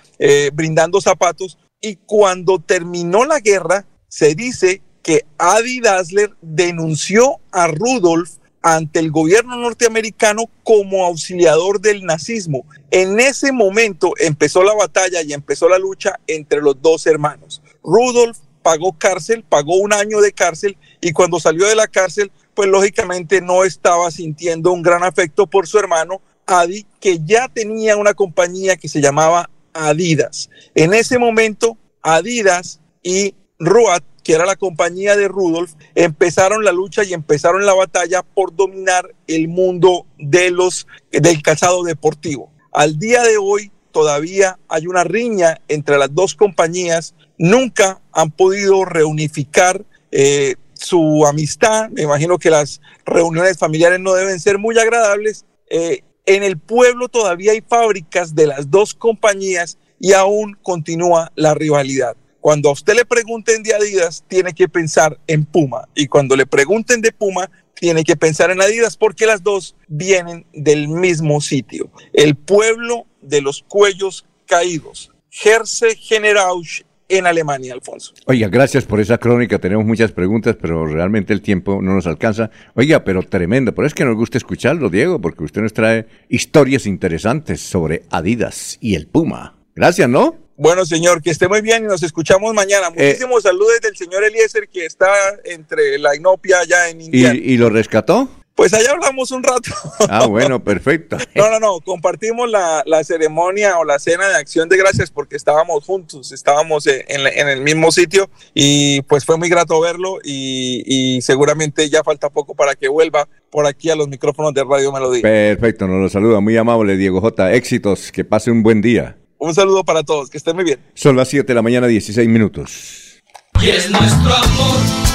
brindando 0.54 1.02
zapatos. 1.02 1.58
Y 1.82 1.98
cuando 2.06 2.60
terminó 2.60 3.26
la 3.26 3.40
guerra, 3.40 3.86
se 4.08 4.36
dice 4.36 4.82
que 5.04 5.26
Adi 5.38 5.80
Dassler 5.80 6.32
denunció 6.42 7.40
a 7.52 7.68
Rudolf 7.68 8.32
ante 8.62 9.00
el 9.00 9.12
gobierno 9.12 9.56
norteamericano 9.58 10.44
como 10.64 11.06
auxiliador 11.06 11.82
del 11.82 12.06
nazismo. 12.06 12.66
En 12.92 13.20
ese 13.20 13.52
momento 13.52 14.14
empezó 14.20 14.64
la 14.64 14.76
batalla 14.76 15.22
y 15.24 15.34
empezó 15.34 15.68
la 15.68 15.80
lucha 15.80 16.20
entre 16.28 16.62
los 16.62 16.80
dos 16.82 17.08
hermanos. 17.08 17.62
Rudolf 17.84 18.38
pagó 18.62 18.94
cárcel, 18.98 19.44
pagó 19.48 19.78
un 19.78 19.94
año 19.94 20.22
de 20.22 20.32
cárcel 20.32 20.78
y 21.00 21.12
cuando 21.12 21.40
salió 21.40 21.68
de 21.68 21.76
la 21.76 21.88
cárcel, 21.88 22.32
pues 22.54 22.70
lógicamente 22.70 23.42
no 23.42 23.64
estaba 23.64 24.12
sintiendo 24.12 24.72
un 24.72 24.82
gran 24.82 25.04
afecto 25.04 25.48
por 25.48 25.68
su 25.68 25.80
hermano 25.80 26.22
Adi, 26.46 26.86
que 27.00 27.20
ya 27.24 27.48
tenía 27.48 27.96
una 27.98 28.14
compañía 28.14 28.76
que 28.76 28.90
se 28.90 29.02
llamaba 29.02 29.50
Adidas. 29.74 30.50
En 30.76 30.94
ese 30.94 31.18
momento, 31.18 31.78
Adidas 32.02 32.80
y 33.04 33.36
Ruat 33.58 34.04
que 34.24 34.34
era 34.34 34.46
la 34.46 34.56
compañía 34.56 35.16
de 35.16 35.28
Rudolf, 35.28 35.74
empezaron 35.96 36.64
la 36.64 36.72
lucha 36.72 37.04
y 37.04 37.14
empezaron 37.14 37.66
la 37.66 37.74
batalla 37.74 38.22
por 38.22 38.56
dominar 38.56 39.14
el 39.28 39.48
mundo 39.48 40.06
de 40.18 40.52
los, 40.52 40.88
del 41.12 41.42
calzado 41.42 41.84
deportivo. 41.84 42.52
Al 42.72 43.00
día 43.00 43.24
de 43.24 43.38
hoy 43.38 43.72
todavía 43.92 44.58
hay 44.68 44.88
una 44.88 45.04
riña 45.04 45.62
entre 45.68 45.98
las 45.98 46.14
dos 46.14 46.36
compañías, 46.36 47.14
nunca 47.38 48.02
han 48.12 48.32
podido 48.32 48.86
reunificar 48.86 49.84
eh, 50.12 50.56
su 50.74 51.26
amistad, 51.26 51.90
me 51.90 52.04
imagino 52.04 52.40
que 52.40 52.50
las 52.50 52.82
reuniones 53.06 53.58
familiares 53.58 54.00
no 54.00 54.14
deben 54.14 54.40
ser 54.40 54.58
muy 54.58 54.78
agradables. 54.78 55.46
Eh, 55.70 56.04
en 56.26 56.44
el 56.44 56.58
pueblo 56.58 57.08
todavía 57.08 57.52
hay 57.52 57.62
fábricas 57.62 58.36
de 58.36 58.48
las 58.48 58.70
dos 58.70 58.94
compañías 58.94 59.78
y 60.00 60.14
aún 60.14 60.58
continúa 60.62 61.32
la 61.36 61.54
rivalidad. 61.54 62.16
Cuando 62.40 62.70
a 62.70 62.72
usted 62.72 62.96
le 62.96 63.06
pregunten 63.06 63.62
de 63.62 63.76
Adidas, 63.76 64.24
tiene 64.28 64.54
que 64.54 64.68
pensar 64.68 65.20
en 65.28 65.46
Puma. 65.46 65.88
Y 65.94 66.08
cuando 66.08 66.36
le 66.36 66.48
pregunten 66.48 67.02
de 67.02 67.12
Puma, 67.12 67.52
tiene 67.76 68.04
que 68.04 68.16
pensar 68.16 68.50
en 68.50 68.62
Adidas 68.62 68.98
porque 68.98 69.28
las 69.28 69.44
dos 69.44 69.76
vienen 69.88 70.46
del 70.52 70.88
mismo 70.88 71.40
sitio. 71.40 71.92
El 72.14 72.36
pueblo 72.36 73.06
de 73.22 73.42
los 73.42 73.64
cuellos 73.68 74.26
caídos. 74.46 75.12
Herze 75.44 75.96
Generausch 75.96 76.82
en 77.08 77.28
Alemania, 77.28 77.74
Alfonso. 77.74 78.14
Oiga, 78.26 78.48
gracias 78.48 78.86
por 78.86 79.00
esa 79.00 79.18
crónica. 79.18 79.60
Tenemos 79.60 79.86
muchas 79.86 80.12
preguntas, 80.12 80.56
pero 80.60 80.86
realmente 80.86 81.34
el 81.34 81.42
tiempo 81.42 81.82
no 81.82 81.94
nos 81.94 82.08
alcanza. 82.08 82.50
Oiga, 82.74 83.04
pero 83.04 83.22
tremendo. 83.24 83.74
Pero 83.76 83.88
es 83.88 83.94
que 83.94 84.06
nos 84.06 84.16
gusta 84.16 84.38
escucharlo, 84.38 84.90
Diego, 84.90 85.20
porque 85.20 85.44
usted 85.44 85.62
nos 85.62 85.74
trae 85.74 86.08
historias 86.30 86.86
interesantes 86.86 87.62
sobre 87.62 88.04
Adidas 88.10 88.78
y 88.80 88.96
el 88.96 89.08
Puma. 89.08 89.56
Gracias, 89.76 90.08
¿no? 90.10 90.38
Bueno, 90.56 90.86
señor, 90.86 91.22
que 91.24 91.32
esté 91.32 91.48
muy 91.48 91.62
bien 91.62 91.84
y 91.84 91.88
nos 91.88 92.04
escuchamos 92.04 92.54
mañana. 92.54 92.90
Eh, 92.96 93.08
Muchísimos 93.08 93.44
saludos 93.44 93.82
del 93.82 93.98
señor 93.98 94.24
Eliezer 94.24 94.70
que 94.70 94.86
está 94.86 95.12
entre 95.44 95.98
la 95.98 96.16
Inopia 96.16 96.60
allá 96.60 96.88
en 96.88 97.02
India. 97.02 97.34
¿Y, 97.34 97.58
lo 97.58 97.70
rescató? 97.70 98.30
Pues 98.62 98.76
allá 98.76 98.92
hablamos 98.92 99.32
un 99.32 99.42
rato. 99.42 99.72
Ah, 100.08 100.28
bueno, 100.28 100.64
perfecto. 100.64 101.18
No, 101.36 101.50
no, 101.50 101.60
no, 101.60 101.80
compartimos 101.80 102.48
la, 102.48 103.04
ceremonia 103.04 103.80
o 103.80 103.84
la 103.84 103.98
cena 103.98 104.28
de 104.28 104.36
acción 104.36 104.70
de 104.70 104.78
gracias 104.78 105.10
porque 105.10 105.36
estábamos 105.36 105.84
juntos, 105.84 106.32
estábamos 106.32 106.86
en, 106.86 107.26
el 107.26 107.62
mismo 107.62 107.92
sitio 107.92 108.30
y 108.54 109.02
pues 109.04 109.26
fue 109.26 109.38
muy 109.38 109.50
grato 109.50 109.82
verlo 109.82 110.20
y, 110.24 110.84
y, 110.86 111.22
seguramente 111.24 111.90
ya 111.90 112.04
falta 112.04 112.30
poco 112.30 112.54
para 112.54 112.76
que 112.76 112.88
vuelva 112.88 113.28
por 113.50 113.66
aquí 113.66 113.90
a 113.90 113.96
los 113.96 114.08
micrófonos 114.08 114.54
de 114.54 114.64
Radio 114.64 114.92
Melodía. 114.92 115.24
Perfecto, 115.24 115.88
nos 115.88 116.00
lo 116.00 116.10
saluda, 116.10 116.40
muy 116.40 116.56
amable 116.56 116.98
Diego 116.98 117.20
J. 117.20 117.54
Éxitos, 117.54 118.12
que 118.12 118.24
pase 118.24 118.52
un 118.52 118.62
buen 118.62 118.84
día. 118.84 119.18
Un 119.40 119.56
saludo 119.56 119.84
para 119.84 120.04
todos, 120.04 120.30
que 120.30 120.38
estén 120.38 120.56
muy 120.56 120.66
bien. 120.66 120.80
Son 120.94 121.16
las 121.16 121.30
7 121.30 121.48
de 121.48 121.56
la 121.56 121.64
mañana, 121.64 121.88
16 121.88 122.28
minutos. 122.30 123.24
Y 123.60 123.70
es 123.70 123.90
nuestro 123.90 124.36
amor 124.36 125.11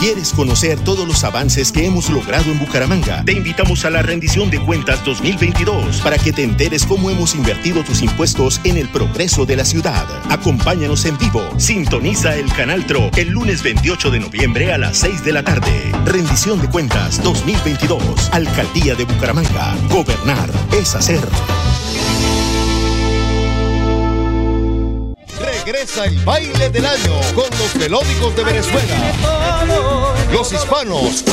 ¿Quieres 0.00 0.32
conocer 0.32 0.78
todos 0.80 1.06
los 1.06 1.24
avances 1.24 1.72
que 1.72 1.86
hemos 1.86 2.10
logrado 2.10 2.50
en 2.50 2.58
Bucaramanga? 2.58 3.24
Te 3.24 3.32
invitamos 3.32 3.84
a 3.84 3.90
la 3.90 4.02
rendición 4.02 4.50
de 4.50 4.60
cuentas 4.60 5.04
2022 5.04 6.00
para 6.00 6.18
que 6.18 6.32
te 6.32 6.42
enteres 6.42 6.84
cómo 6.84 7.10
hemos 7.10 7.34
invertido 7.34 7.82
tus 7.84 8.02
impuestos 8.02 8.60
en 8.64 8.76
el 8.76 8.88
progreso 8.88 9.46
de 9.46 9.56
la 9.56 9.64
ciudad. 9.64 10.06
Acompáñanos 10.30 11.04
en 11.04 11.16
vivo. 11.18 11.42
Sintoniza 11.58 12.36
el 12.36 12.52
canal 12.52 12.86
TRO 12.86 13.10
el 13.16 13.28
lunes 13.30 13.62
28 13.62 14.10
de 14.10 14.20
noviembre 14.20 14.72
a 14.72 14.78
las 14.78 14.98
6 14.98 15.24
de 15.24 15.32
la 15.32 15.42
tarde. 15.42 15.92
Rendición 16.04 16.60
de 16.60 16.68
cuentas 16.68 17.22
2022. 17.22 18.30
Alcaldía 18.32 18.94
de 18.94 19.04
Bucaramanga. 19.04 19.76
Gobernar 19.90 20.50
es 20.72 20.94
hacer. 20.94 21.20
Regresa 25.66 26.04
el 26.04 26.16
baile 26.20 26.70
del 26.70 26.86
año 26.86 27.20
con 27.34 27.50
los 27.58 27.74
melódicos 27.74 28.36
de 28.36 28.44
Venezuela. 28.44 29.12
Los 30.32 30.52
hispanos, 30.52 31.24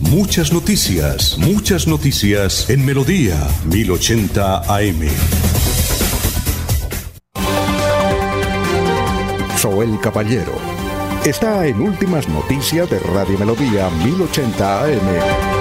Muchas 0.00 0.50
noticias, 0.50 1.36
muchas 1.38 1.86
noticias 1.86 2.70
en 2.70 2.84
Melodía 2.86 3.36
1080 3.66 4.74
AM. 4.74 5.08
Soel 9.56 10.00
Caballero 10.00 10.54
está 11.24 11.66
en 11.66 11.82
Últimas 11.82 12.26
Noticias 12.28 12.88
de 12.88 12.98
Radio 12.98 13.38
Melodía 13.38 13.90
1080 13.90 14.84
AM. 14.84 15.60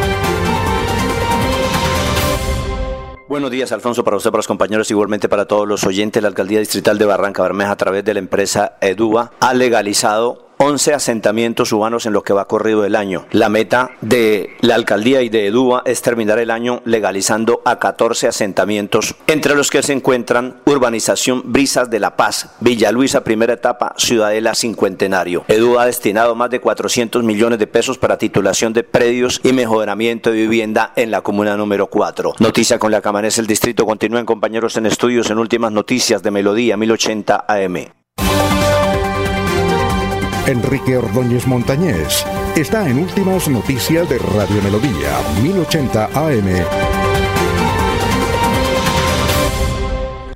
Buenos 3.27 3.51
días, 3.51 3.71
Alfonso, 3.73 4.03
para 4.03 4.17
usted, 4.17 4.31
para 4.31 4.39
los 4.39 4.47
compañeros, 4.47 4.89
igualmente 4.89 5.29
para 5.29 5.45
todos 5.45 5.67
los 5.67 5.83
oyentes. 5.85 6.23
La 6.23 6.29
Alcaldía 6.29 6.59
Distrital 6.59 6.97
de 6.97 7.05
Barranca 7.05 7.43
Bermeja, 7.43 7.71
a 7.71 7.77
través 7.77 8.03
de 8.05 8.13
la 8.13 8.19
empresa 8.19 8.77
EDUA, 8.81 9.33
ha 9.39 9.53
legalizado 9.53 10.48
11 10.61 10.93
asentamientos 10.93 11.71
urbanos 11.71 12.05
en 12.05 12.11
lo 12.11 12.21
que 12.21 12.33
va 12.33 12.43
corrido 12.43 12.83
el 12.83 12.97
año. 12.97 13.25
La 13.31 13.47
meta 13.47 13.91
de 14.01 14.57
la 14.59 14.75
alcaldía 14.75 15.21
y 15.21 15.29
de 15.29 15.47
Edúa 15.47 15.83
es 15.85 16.01
terminar 16.01 16.37
el 16.37 16.51
año 16.51 16.81
legalizando 16.83 17.61
a 17.63 17.79
14 17.79 18.27
asentamientos, 18.27 19.15
entre 19.27 19.55
los 19.55 19.69
que 19.69 19.81
se 19.81 19.93
encuentran 19.93 20.59
Urbanización 20.65 21.43
Brisas 21.45 21.89
de 21.89 22.01
la 22.01 22.17
Paz, 22.17 22.57
Villa 22.59 22.91
Luisa, 22.91 23.23
primera 23.23 23.53
etapa, 23.53 23.93
Ciudadela 23.95 24.53
Cincuentenario. 24.53 25.45
Edúa 25.47 25.83
ha 25.83 25.85
destinado 25.85 26.35
más 26.35 26.49
de 26.49 26.59
400 26.59 27.23
millones 27.23 27.57
de 27.57 27.67
pesos 27.67 27.97
para 27.97 28.17
titulación 28.17 28.73
de 28.73 28.83
predios 28.83 29.39
y 29.45 29.53
mejoramiento 29.53 30.29
de 30.29 30.41
vivienda 30.41 30.91
en 30.97 31.09
la 31.09 31.21
comuna 31.21 31.55
número 31.55 31.87
4. 31.87 32.33
Noticia 32.39 32.77
con 32.77 32.91
la 32.91 33.01
que 33.01 33.07
amanece 33.07 33.39
el 33.39 33.47
distrito. 33.47 33.85
Continúen 33.85 34.25
compañeros 34.25 34.75
en 34.75 34.87
estudios 34.87 35.29
en 35.29 35.37
últimas 35.37 35.71
noticias 35.71 36.21
de 36.21 36.31
Melodía 36.31 36.75
1080 36.75 37.45
AM. 37.47 37.99
Enrique 40.49 40.97
Ordóñez 40.97 41.45
Montañés 41.45 42.25
está 42.57 42.89
en 42.89 42.97
Últimas 42.97 43.47
Noticias 43.47 44.09
de 44.09 44.17
Radio 44.17 44.59
Melodía, 44.63 45.19
1080 45.43 46.05
AM. 46.05 46.45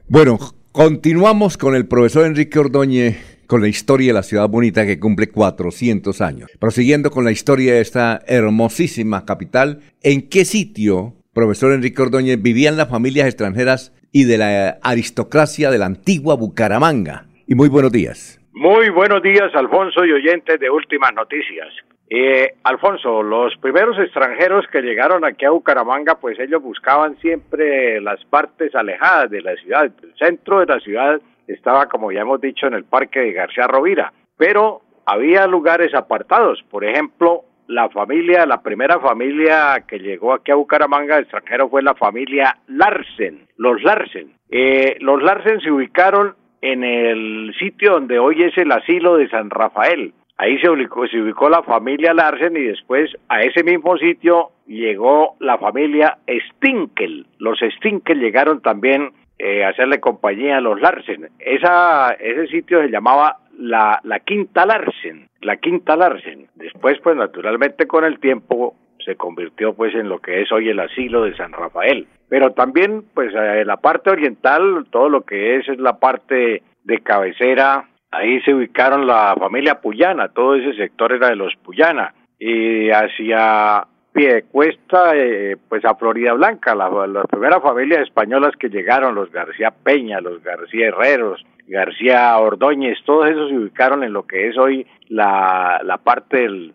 Bueno, 0.07 0.37
continuamos 0.71 1.57
con 1.57 1.75
el 1.75 1.87
profesor 1.87 2.27
Enrique 2.27 2.59
Ordóñez 2.59 3.17
con 3.47 3.61
la 3.61 3.67
historia 3.67 4.09
de 4.09 4.13
la 4.13 4.21
ciudad 4.21 4.47
bonita 4.47 4.85
que 4.85 4.99
cumple 4.99 5.29
400 5.29 6.21
años. 6.21 6.51
Prosiguiendo 6.59 7.09
con 7.09 7.25
la 7.25 7.31
historia 7.31 7.73
de 7.73 7.81
esta 7.81 8.21
hermosísima 8.27 9.25
capital, 9.25 9.79
¿en 10.03 10.29
qué 10.29 10.45
sitio, 10.45 11.15
profesor 11.33 11.73
Enrique 11.73 12.03
Ordóñez, 12.03 12.39
vivían 12.39 12.77
las 12.77 12.89
familias 12.89 13.25
extranjeras 13.25 13.93
y 14.11 14.25
de 14.25 14.37
la 14.37 14.77
aristocracia 14.83 15.71
de 15.71 15.79
la 15.79 15.87
antigua 15.87 16.35
Bucaramanga? 16.35 17.25
Y 17.47 17.55
muy 17.55 17.67
buenos 17.67 17.91
días. 17.91 18.42
Muy 18.55 18.89
buenos 18.89 19.23
días, 19.23 19.53
Alfonso 19.55 20.05
y 20.05 20.11
oyentes 20.11 20.59
de 20.59 20.69
Últimas 20.69 21.11
Noticias. 21.15 21.73
Eh, 22.07 22.53
Alfonso, 22.63 23.23
los 23.23 23.55
primeros 23.57 23.97
extranjeros 23.97 24.67
que 24.71 24.83
llegaron 24.83 25.25
aquí 25.25 25.43
a 25.43 25.49
Bucaramanga, 25.49 26.19
pues 26.21 26.37
ellos 26.37 26.61
buscaban 26.61 27.17
siempre 27.17 27.99
las 27.99 28.23
partes 28.25 28.75
alejadas 28.75 29.31
de 29.31 29.41
la 29.41 29.55
ciudad. 29.55 29.85
El 29.85 30.13
centro 30.19 30.59
de 30.59 30.67
la 30.67 30.79
ciudad 30.79 31.19
estaba, 31.47 31.87
como 31.87 32.11
ya 32.11 32.21
hemos 32.21 32.39
dicho, 32.41 32.67
en 32.67 32.75
el 32.75 32.83
parque 32.83 33.21
de 33.21 33.33
García 33.33 33.65
Rovira, 33.65 34.13
pero 34.37 34.81
había 35.07 35.47
lugares 35.47 35.95
apartados. 35.95 36.63
Por 36.69 36.85
ejemplo, 36.85 37.45
la 37.65 37.89
familia, 37.89 38.45
la 38.45 38.61
primera 38.61 38.99
familia 38.99 39.83
que 39.87 39.97
llegó 39.97 40.31
aquí 40.31 40.51
a 40.51 40.55
Bucaramanga 40.55 41.17
extranjero 41.17 41.69
fue 41.69 41.81
la 41.81 41.95
familia 41.95 42.59
Larsen, 42.67 43.47
los 43.57 43.81
Larsen. 43.81 44.33
Eh, 44.51 44.97
los 44.99 45.23
Larsen 45.23 45.59
se 45.59 45.71
ubicaron 45.71 46.35
en 46.63 46.85
el 46.85 47.53
sitio 47.59 47.91
donde 47.91 48.19
hoy 48.19 48.41
es 48.41 48.57
el 48.57 48.71
asilo 48.71 49.17
de 49.17 49.27
San 49.27 49.49
Rafael. 49.49 50.13
Ahí 50.37 50.57
se 50.59 50.69
ubicó, 50.69 51.05
se 51.07 51.19
ubicó 51.19 51.49
la 51.49 51.61
familia 51.61 52.13
Larsen 52.13 52.55
y 52.55 52.61
después 52.61 53.11
a 53.27 53.41
ese 53.41 53.65
mismo 53.65 53.97
sitio 53.97 54.51
llegó 54.65 55.35
la 55.39 55.57
familia 55.57 56.19
Stinkel. 56.25 57.27
Los 57.37 57.59
Stinkel 57.59 58.21
llegaron 58.21 58.61
también 58.61 59.11
eh, 59.37 59.65
a 59.65 59.69
hacerle 59.69 59.99
compañía 59.99 60.57
a 60.57 60.61
los 60.61 60.79
Larsen. 60.79 61.27
Ese 61.37 62.47
sitio 62.47 62.81
se 62.81 62.89
llamaba 62.89 63.39
la, 63.57 63.99
la 64.03 64.21
Quinta 64.21 64.65
Larsen, 64.65 65.27
la 65.41 65.57
Quinta 65.57 65.97
Larsen. 65.97 66.47
Después, 66.55 66.97
pues 67.03 67.17
naturalmente 67.17 67.87
con 67.87 68.05
el 68.05 68.19
tiempo 68.19 68.73
se 69.03 69.15
convirtió 69.15 69.73
pues 69.73 69.93
en 69.95 70.09
lo 70.09 70.19
que 70.19 70.41
es 70.41 70.51
hoy 70.51 70.69
el 70.69 70.79
asilo 70.79 71.23
de 71.23 71.35
San 71.35 71.51
Rafael. 71.51 72.07
Pero 72.29 72.51
también 72.51 73.03
pues 73.13 73.33
en 73.33 73.67
la 73.67 73.77
parte 73.77 74.09
oriental, 74.09 74.85
todo 74.89 75.09
lo 75.09 75.21
que 75.21 75.57
es, 75.57 75.67
es 75.67 75.79
la 75.79 75.97
parte 75.99 76.63
de 76.83 76.99
cabecera, 76.99 77.85
ahí 78.11 78.41
se 78.41 78.53
ubicaron 78.53 79.07
la 79.07 79.35
familia 79.39 79.81
Puyana, 79.81 80.29
todo 80.29 80.55
ese 80.55 80.73
sector 80.75 81.11
era 81.11 81.29
de 81.29 81.35
los 81.35 81.53
Puyana. 81.63 82.13
Y 82.39 82.89
hacia 82.89 83.85
Piedecuesta, 84.11 85.15
eh, 85.15 85.57
pues 85.69 85.83
a 85.85 85.95
Florida 85.95 86.33
Blanca, 86.33 86.75
las 86.75 87.25
primeras 87.27 87.63
familias 87.63 88.01
españolas 88.01 88.55
que 88.57 88.69
llegaron, 88.69 89.15
los 89.15 89.31
García 89.31 89.71
Peña, 89.71 90.21
los 90.21 90.43
García 90.43 90.87
Herreros, 90.87 91.43
García 91.67 92.37
Ordóñez, 92.37 92.97
todos 93.05 93.29
esos 93.29 93.49
se 93.49 93.57
ubicaron 93.57 94.03
en 94.03 94.13
lo 94.13 94.25
que 94.27 94.49
es 94.49 94.57
hoy 94.57 94.85
la, 95.07 95.79
la 95.83 95.97
parte 95.97 96.37
del, 96.37 96.73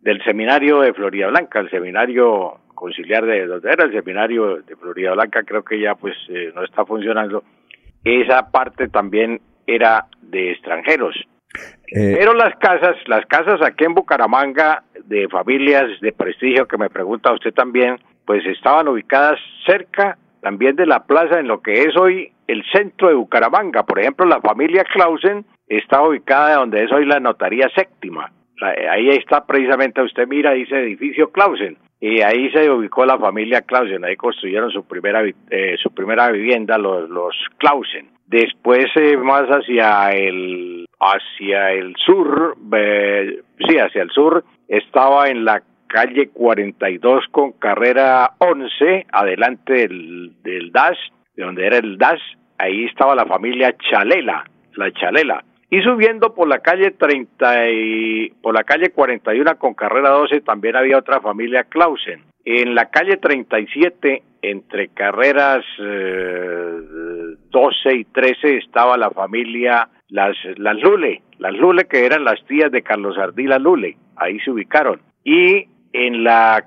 del, 0.00 0.24
seminario 0.24 0.80
de 0.80 0.92
Florida 0.92 1.28
Blanca, 1.28 1.60
el 1.60 1.70
seminario 1.70 2.60
conciliar 2.74 3.24
de 3.24 3.46
donde 3.46 3.70
era 3.70 3.84
el 3.84 3.92
seminario 3.92 4.62
de 4.62 4.76
Florida 4.76 5.12
Blanca, 5.12 5.42
creo 5.42 5.64
que 5.64 5.80
ya 5.80 5.94
pues 5.94 6.16
eh, 6.28 6.52
no 6.54 6.64
está 6.64 6.84
funcionando. 6.84 7.44
Esa 8.04 8.50
parte 8.50 8.88
también 8.88 9.40
era 9.66 10.06
de 10.22 10.52
extranjeros. 10.52 11.14
Eh, 11.92 12.16
Pero 12.18 12.34
las 12.34 12.54
casas, 12.56 12.96
las 13.06 13.26
casas 13.26 13.60
aquí 13.62 13.84
en 13.84 13.94
Bucaramanga 13.94 14.84
de 15.04 15.28
familias 15.28 16.00
de 16.00 16.12
prestigio 16.12 16.66
que 16.66 16.78
me 16.78 16.88
pregunta 16.88 17.32
usted 17.32 17.52
también, 17.52 17.98
pues 18.24 18.44
estaban 18.46 18.88
ubicadas 18.88 19.40
cerca 19.66 20.16
también 20.40 20.76
de 20.76 20.86
la 20.86 21.04
plaza 21.04 21.38
en 21.38 21.48
lo 21.48 21.60
que 21.60 21.82
es 21.82 21.96
hoy 21.96 22.32
el 22.46 22.64
centro 22.72 23.08
de 23.08 23.14
Bucaramanga. 23.14 23.84
Por 23.84 24.00
ejemplo, 24.00 24.26
la 24.26 24.40
familia 24.40 24.84
Clausen 24.84 25.44
está 25.68 26.02
ubicada 26.02 26.56
donde 26.56 26.84
es 26.84 26.92
hoy 26.92 27.06
la 27.06 27.20
notaría 27.20 27.68
séptima. 27.74 28.30
Ahí 28.60 29.08
está 29.08 29.46
precisamente, 29.46 30.02
usted 30.02 30.26
mira, 30.26 30.52
dice 30.52 30.78
edificio 30.78 31.30
Clausen. 31.30 31.78
Y 32.00 32.22
ahí 32.22 32.50
se 32.50 32.70
ubicó 32.70 33.04
la 33.04 33.18
familia 33.18 33.62
Clausen, 33.62 34.04
ahí 34.04 34.16
construyeron 34.16 34.70
su 34.70 34.84
primera, 34.84 35.22
eh, 35.50 35.76
su 35.82 35.90
primera 35.90 36.30
vivienda 36.30 36.78
los, 36.78 37.08
los 37.10 37.36
Clausen. 37.58 38.08
Después 38.26 38.86
eh, 38.96 39.16
más 39.16 39.44
hacia 39.48 40.10
el, 40.12 40.86
hacia 40.98 41.72
el 41.72 41.94
sur, 41.96 42.56
eh, 42.74 43.42
sí, 43.66 43.78
hacia 43.78 44.02
el 44.02 44.10
sur, 44.10 44.44
estaba 44.68 45.28
en 45.28 45.44
la 45.44 45.62
calle 45.90 46.28
42 46.28 47.24
con 47.32 47.52
carrera 47.52 48.34
11, 48.38 49.06
adelante 49.10 49.72
del, 49.72 50.32
del 50.42 50.70
DAS, 50.70 50.96
de 51.34 51.42
donde 51.44 51.66
era 51.66 51.78
el 51.78 51.98
DAS, 51.98 52.20
ahí 52.58 52.84
estaba 52.84 53.16
la 53.16 53.26
familia 53.26 53.76
Chalela, 53.76 54.44
la 54.76 54.92
Chalela. 54.92 55.44
Y 55.68 55.82
subiendo 55.82 56.34
por 56.34 56.48
la 56.48 56.58
calle 56.58 56.92
30 56.92 57.70
y 57.70 58.30
por 58.42 58.54
la 58.54 58.64
calle 58.64 58.90
41 58.90 59.58
con 59.58 59.74
carrera 59.74 60.10
12 60.10 60.40
también 60.40 60.76
había 60.76 60.98
otra 60.98 61.20
familia 61.20 61.64
Clausen. 61.64 62.22
En 62.44 62.74
la 62.74 62.86
calle 62.90 63.16
37 63.18 64.22
entre 64.42 64.88
carreras 64.88 65.64
12 65.78 65.88
eh, 67.88 67.94
y 67.94 68.04
13 68.04 68.56
estaba 68.56 68.96
la 68.96 69.10
familia 69.10 69.88
las 70.08 70.36
las 70.56 70.80
Lule, 70.80 71.22
las 71.38 71.52
Lule 71.54 71.84
que 71.84 72.04
eran 72.04 72.24
las 72.24 72.44
tías 72.46 72.72
de 72.72 72.82
Carlos 72.82 73.16
Ardila 73.16 73.58
Lule, 73.58 73.96
ahí 74.16 74.40
se 74.40 74.50
ubicaron. 74.50 75.00
Y 75.24 75.68
en 75.92 76.24
la 76.24 76.64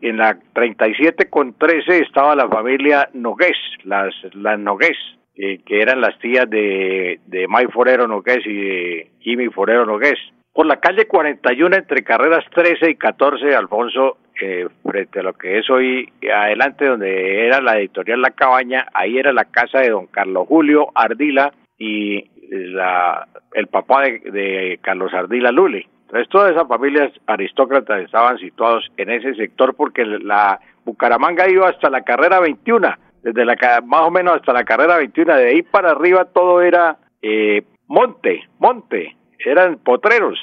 en 0.00 0.16
la 0.16 0.38
37 0.54 1.28
con 1.28 1.52
13 1.52 1.98
estaba 1.98 2.34
la 2.34 2.48
familia 2.48 3.10
Nogués, 3.12 3.56
las, 3.84 4.14
las 4.32 4.58
Nogués, 4.58 4.96
que 5.34 5.62
eran 5.68 6.00
las 6.00 6.18
tías 6.18 6.48
de, 6.48 7.20
de 7.26 7.46
Forero 7.70 8.08
Nogués 8.08 8.40
y 8.46 8.54
de 8.54 9.10
Jimmy 9.20 9.48
Forero 9.48 9.84
Nogués. 9.84 10.18
Por 10.52 10.66
la 10.66 10.76
calle 10.76 11.06
41 11.06 11.76
entre 11.76 12.04
carreras 12.04 12.44
13 12.54 12.92
y 12.92 12.94
14, 12.94 13.54
Alfonso, 13.54 14.18
eh, 14.40 14.68
frente 14.84 15.20
a 15.20 15.24
lo 15.24 15.32
que 15.32 15.58
es 15.58 15.68
hoy 15.68 16.12
adelante 16.32 16.86
donde 16.86 17.46
era 17.46 17.60
la 17.60 17.78
editorial 17.78 18.22
La 18.22 18.30
Cabaña, 18.30 18.86
ahí 18.94 19.18
era 19.18 19.32
la 19.32 19.44
casa 19.44 19.80
de 19.80 19.90
don 19.90 20.06
Carlos 20.06 20.46
Julio 20.48 20.88
Ardila 20.94 21.52
y 21.76 22.24
la, 22.50 23.26
el 23.52 23.66
papá 23.66 24.02
de, 24.02 24.20
de 24.30 24.78
Carlos 24.80 25.12
Ardila 25.12 25.50
Lule. 25.50 25.88
Entonces 26.06 26.28
todas 26.28 26.52
esas 26.52 26.68
familias 26.68 27.12
aristócratas 27.26 28.02
estaban 28.02 28.38
situados 28.38 28.90
en 28.96 29.10
ese 29.10 29.34
sector 29.34 29.74
porque 29.74 30.04
la 30.04 30.60
Bucaramanga 30.84 31.48
iba 31.48 31.68
hasta 31.68 31.90
la 31.90 32.02
carrera 32.02 32.40
21, 32.40 32.88
desde 33.22 33.44
la 33.44 33.56
más 33.84 34.02
o 34.02 34.10
menos 34.10 34.36
hasta 34.36 34.52
la 34.52 34.64
carrera 34.64 34.98
21, 34.98 35.34
de 35.36 35.48
ahí 35.48 35.62
para 35.62 35.90
arriba 35.90 36.26
todo 36.26 36.60
era 36.60 36.98
eh, 37.22 37.64
monte, 37.86 38.48
monte, 38.58 39.16
eran 39.38 39.78
potreros 39.78 40.38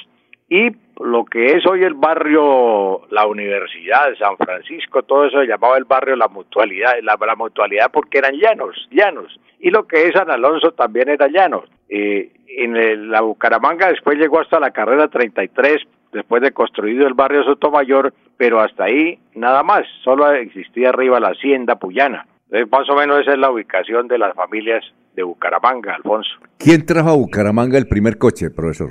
y 0.52 0.70
lo 1.02 1.24
que 1.24 1.54
es 1.54 1.66
hoy 1.66 1.82
el 1.82 1.94
barrio, 1.94 3.06
la 3.10 3.26
Universidad 3.26 4.10
de 4.10 4.18
San 4.18 4.36
Francisco, 4.36 5.02
todo 5.02 5.24
eso 5.24 5.40
se 5.40 5.46
llamaba 5.46 5.78
el 5.78 5.84
barrio 5.84 6.14
La 6.14 6.28
Mutualidad, 6.28 6.92
la, 7.02 7.16
Mutualidad 7.36 7.90
porque 7.90 8.18
eran 8.18 8.34
llanos, 8.34 8.76
llanos, 8.90 9.40
y 9.58 9.70
lo 9.70 9.86
que 9.86 10.06
es 10.06 10.12
San 10.12 10.30
Alonso 10.30 10.72
también 10.72 11.08
era 11.08 11.26
llano. 11.28 11.64
Eh, 11.88 12.30
en 12.48 13.10
la 13.10 13.22
Bucaramanga 13.22 13.88
después 13.88 14.18
llegó 14.18 14.40
hasta 14.40 14.60
la 14.60 14.72
carrera 14.72 15.08
33, 15.08 15.78
después 16.12 16.42
de 16.42 16.52
construido 16.52 17.06
el 17.06 17.14
barrio 17.14 17.44
Sotomayor, 17.44 18.12
pero 18.36 18.60
hasta 18.60 18.84
ahí 18.84 19.18
nada 19.34 19.62
más, 19.62 19.86
solo 20.04 20.30
existía 20.32 20.90
arriba 20.90 21.18
la 21.18 21.28
hacienda 21.28 21.76
Puyana. 21.76 22.26
Entonces, 22.50 22.70
más 22.70 22.90
o 22.90 22.94
menos 22.94 23.20
esa 23.20 23.32
es 23.32 23.38
la 23.38 23.50
ubicación 23.50 24.06
de 24.06 24.18
las 24.18 24.34
familias 24.34 24.84
de 25.14 25.22
Bucaramanga, 25.22 25.94
Alfonso. 25.94 26.30
¿Quién 26.58 26.84
trajo 26.84 27.08
a 27.08 27.16
Bucaramanga 27.16 27.78
el 27.78 27.88
primer 27.88 28.18
coche, 28.18 28.50
profesor? 28.50 28.90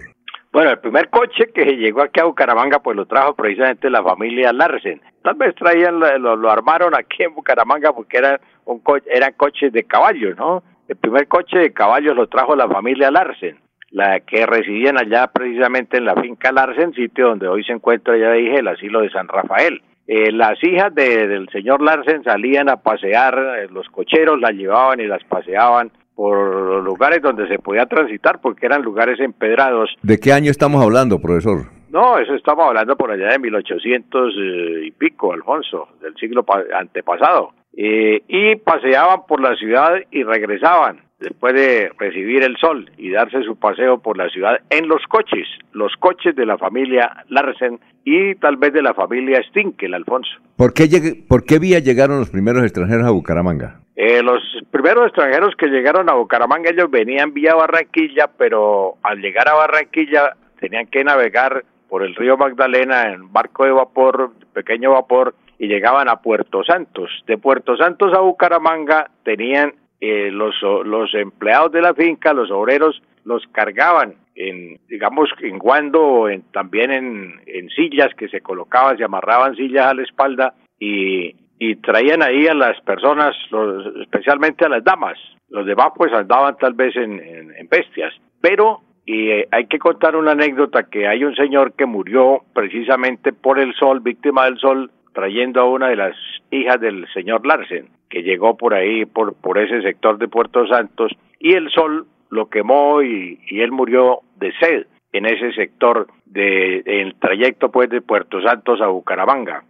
Bueno, 0.52 0.72
el 0.72 0.80
primer 0.80 1.10
coche 1.10 1.50
que 1.54 1.64
llegó 1.78 2.02
aquí 2.02 2.20
a 2.20 2.26
Bucaramanga, 2.26 2.80
pues 2.80 2.98
lo 2.98 3.06
trajo 3.06 3.36
precisamente 3.36 3.90
la 3.90 4.04
familia 4.04 4.52
Larsen. 4.52 5.02
Tal 5.24 5.36
vez 5.36 5.56
traían, 5.56 5.98
lo, 6.00 6.52
armaron 6.52 6.94
aquí 6.94 7.24
en 7.24 7.34
Bucaramanga 7.34 7.94
porque 7.94 8.18
era 8.18 8.38
un 8.66 8.80
coche, 8.80 9.06
eran 9.10 9.32
coches 9.38 9.72
de 9.72 9.86
caballos, 9.86 10.36
¿no? 10.38 10.62
El 10.90 10.98
primer 10.98 11.30
coche 11.30 11.58
de 11.58 11.72
caballos 11.72 12.18
lo 12.18 12.28
trajo 12.28 12.54
la 12.58 12.68
familia 12.68 13.10
Larsen, 13.12 13.60
la 13.92 14.20
que 14.20 14.46
residían 14.46 14.98
allá 14.98 15.28
precisamente 15.28 15.96
en 15.96 16.04
la 16.04 16.16
finca 16.16 16.52
Larsen, 16.52 16.94
sitio 16.94 17.30
donde 17.30 17.48
hoy 17.48 17.64
se 17.64 17.72
encuentra, 17.72 18.18
ya 18.18 18.34
dije, 18.34 18.58
el 18.58 18.68
asilo 18.68 19.02
de 19.02 19.10
San 19.10 19.30
Rafael. 19.30 19.82
Eh, 20.06 20.34
las 20.34 20.62
hijas 20.66 20.94
del 20.94 21.48
señor 21.54 21.82
Larsen 21.82 22.26
salían 22.26 22.68
a 22.68 22.76
pasear, 22.76 23.38
eh, 23.60 23.68
los 23.72 23.88
cocheros 23.88 24.38
las 24.42 24.52
llevaban 24.52 25.00
y 25.00 25.08
las 25.08 25.24
paseaban 25.24 25.92
por 26.22 26.38
los 26.38 26.84
lugares 26.84 27.20
donde 27.20 27.48
se 27.48 27.58
podía 27.58 27.88
transitar, 27.88 28.42
porque 28.42 28.68
eran 28.68 28.84
lugares 28.84 29.20
empedrados. 29.20 29.90
¿De 30.04 30.20
qué 30.20 30.32
año 30.32 30.52
estamos 30.52 30.84
hablando, 30.84 31.20
profesor? 31.20 31.66
No, 31.90 32.20
eso 32.20 32.36
estamos 32.36 32.68
hablando 32.68 32.96
por 32.96 33.10
allá 33.10 33.30
de 33.30 33.40
1800 33.40 34.34
eh, 34.38 34.86
y 34.86 34.92
pico, 34.92 35.34
Alfonso, 35.34 35.88
del 36.00 36.14
siglo 36.18 36.46
antepasado. 36.78 37.54
Eh, 37.76 38.22
y 38.28 38.56
paseaban 38.58 39.22
por 39.28 39.42
la 39.42 39.56
ciudad 39.56 39.96
y 40.12 40.22
regresaban 40.22 41.02
después 41.20 41.56
de 41.56 41.90
recibir 41.98 42.44
el 42.44 42.56
sol 42.58 42.92
y 43.00 43.10
darse 43.10 43.42
su 43.42 43.56
paseo 43.56 43.98
por 43.98 44.16
la 44.16 44.30
ciudad 44.30 44.58
en 44.70 44.88
los 44.88 45.02
coches, 45.10 45.48
los 45.72 45.92
coches 46.00 46.36
de 46.36 46.46
la 46.46 46.60
familia 46.60 47.26
Larsen 47.30 47.80
y 48.06 48.36
tal 48.36 48.58
vez 48.58 48.74
de 48.74 48.84
la 48.84 48.94
familia 48.94 49.42
Stinkel, 49.50 49.96
Alfonso. 49.96 50.30
¿Por 50.56 50.76
qué, 50.76 50.86
¿Por 51.28 51.46
qué 51.46 51.58
vía 51.58 51.80
llegaron 51.80 52.20
los 52.20 52.30
primeros 52.30 52.62
extranjeros 52.62 53.08
a 53.08 53.12
Bucaramanga? 53.12 53.82
Eh, 54.04 54.24
los 54.24 54.42
primeros 54.72 55.06
extranjeros 55.06 55.56
que 55.56 55.68
llegaron 55.68 56.10
a 56.10 56.16
Bucaramanga, 56.16 56.72
ellos 56.72 56.90
venían 56.90 57.36
vía 57.36 57.54
Barranquilla, 57.54 58.32
pero 58.36 58.96
al 59.04 59.22
llegar 59.22 59.48
a 59.48 59.54
Barranquilla 59.54 60.36
tenían 60.60 60.88
que 60.88 61.04
navegar 61.04 61.64
por 61.88 62.02
el 62.02 62.16
río 62.16 62.36
Magdalena 62.36 63.14
en 63.14 63.32
barco 63.32 63.64
de 63.64 63.70
vapor, 63.70 64.32
pequeño 64.54 64.94
vapor, 64.94 65.36
y 65.60 65.68
llegaban 65.68 66.10
a 66.10 66.16
Puerto 66.16 66.64
Santos. 66.64 67.12
De 67.28 67.38
Puerto 67.38 67.78
Santos 67.78 68.12
a 68.16 68.22
Bucaramanga 68.22 69.12
tenían 69.24 69.76
eh, 70.00 70.32
los, 70.32 70.56
los 70.64 71.14
empleados 71.14 71.72
de 71.72 71.84
la 71.84 71.94
finca, 71.94 72.34
los 72.34 72.50
obreros, 72.50 73.04
los 73.24 73.46
cargaban 73.52 74.16
en, 74.34 74.80
digamos, 74.90 75.30
en 75.42 75.60
guando, 75.60 76.28
en, 76.28 76.42
también 76.52 76.90
en, 76.90 77.42
en 77.46 77.70
sillas 77.70 78.10
que 78.16 78.30
se 78.30 78.42
colocaban, 78.42 78.98
se 78.98 79.04
amarraban 79.04 79.56
sillas 79.56 79.86
a 79.86 79.94
la 79.94 80.02
espalda 80.02 80.56
y, 80.80 81.36
y 81.64 81.76
traían 81.76 82.24
ahí 82.24 82.48
a 82.48 82.56
las 82.56 82.82
personas, 82.82 83.36
los, 83.52 83.96
especialmente 83.98 84.66
a 84.66 84.70
las 84.70 84.84
damas. 84.84 85.20
Los 85.48 85.68
demás 85.68 85.90
pues 85.96 86.12
andaban 86.12 86.58
tal 86.58 86.74
vez 86.74 86.96
en, 86.96 87.54
bestias. 87.70 88.16
Pero 88.42 88.80
y 89.06 89.30
eh, 89.30 89.48
hay 89.52 89.68
que 89.68 89.78
contar 89.78 90.16
una 90.16 90.32
anécdota 90.32 90.90
que 90.90 91.08
hay 91.08 91.24
un 91.24 91.36
señor 91.36 91.74
que 91.74 91.86
murió 91.86 92.42
precisamente 92.56 93.32
por 93.32 93.60
el 93.60 93.76
sol, 93.76 94.00
víctima 94.00 94.46
del 94.46 94.58
sol, 94.58 94.90
trayendo 95.14 95.62
a 95.62 95.70
una 95.70 95.90
de 95.90 95.98
las 95.98 96.16
hijas 96.50 96.82
del 96.82 97.06
señor 97.14 97.46
Larsen, 97.46 97.90
que 98.10 98.24
llegó 98.24 98.58
por 98.58 98.74
ahí, 98.74 99.06
por, 99.06 99.36
por 99.36 99.60
ese 99.60 99.84
sector 99.84 100.18
de 100.18 100.28
Puerto 100.28 100.66
Santos, 100.66 101.12
y 101.40 101.54
el 101.54 101.70
sol 101.70 102.08
lo 102.32 102.50
quemó 102.50 103.04
y, 103.04 103.38
él 103.52 103.72
murió 103.72 104.22
de 104.38 104.52
sed 104.54 104.88
en 105.14 105.28
ese 105.28 105.52
sector 105.52 106.08
del 106.26 106.84
de, 106.86 107.16
trayecto 107.20 107.70
pues 107.70 107.88
de 107.92 108.02
Puerto 108.02 108.42
Santos 108.42 108.82
a 108.82 108.88
Bucaramanga. 108.88 109.64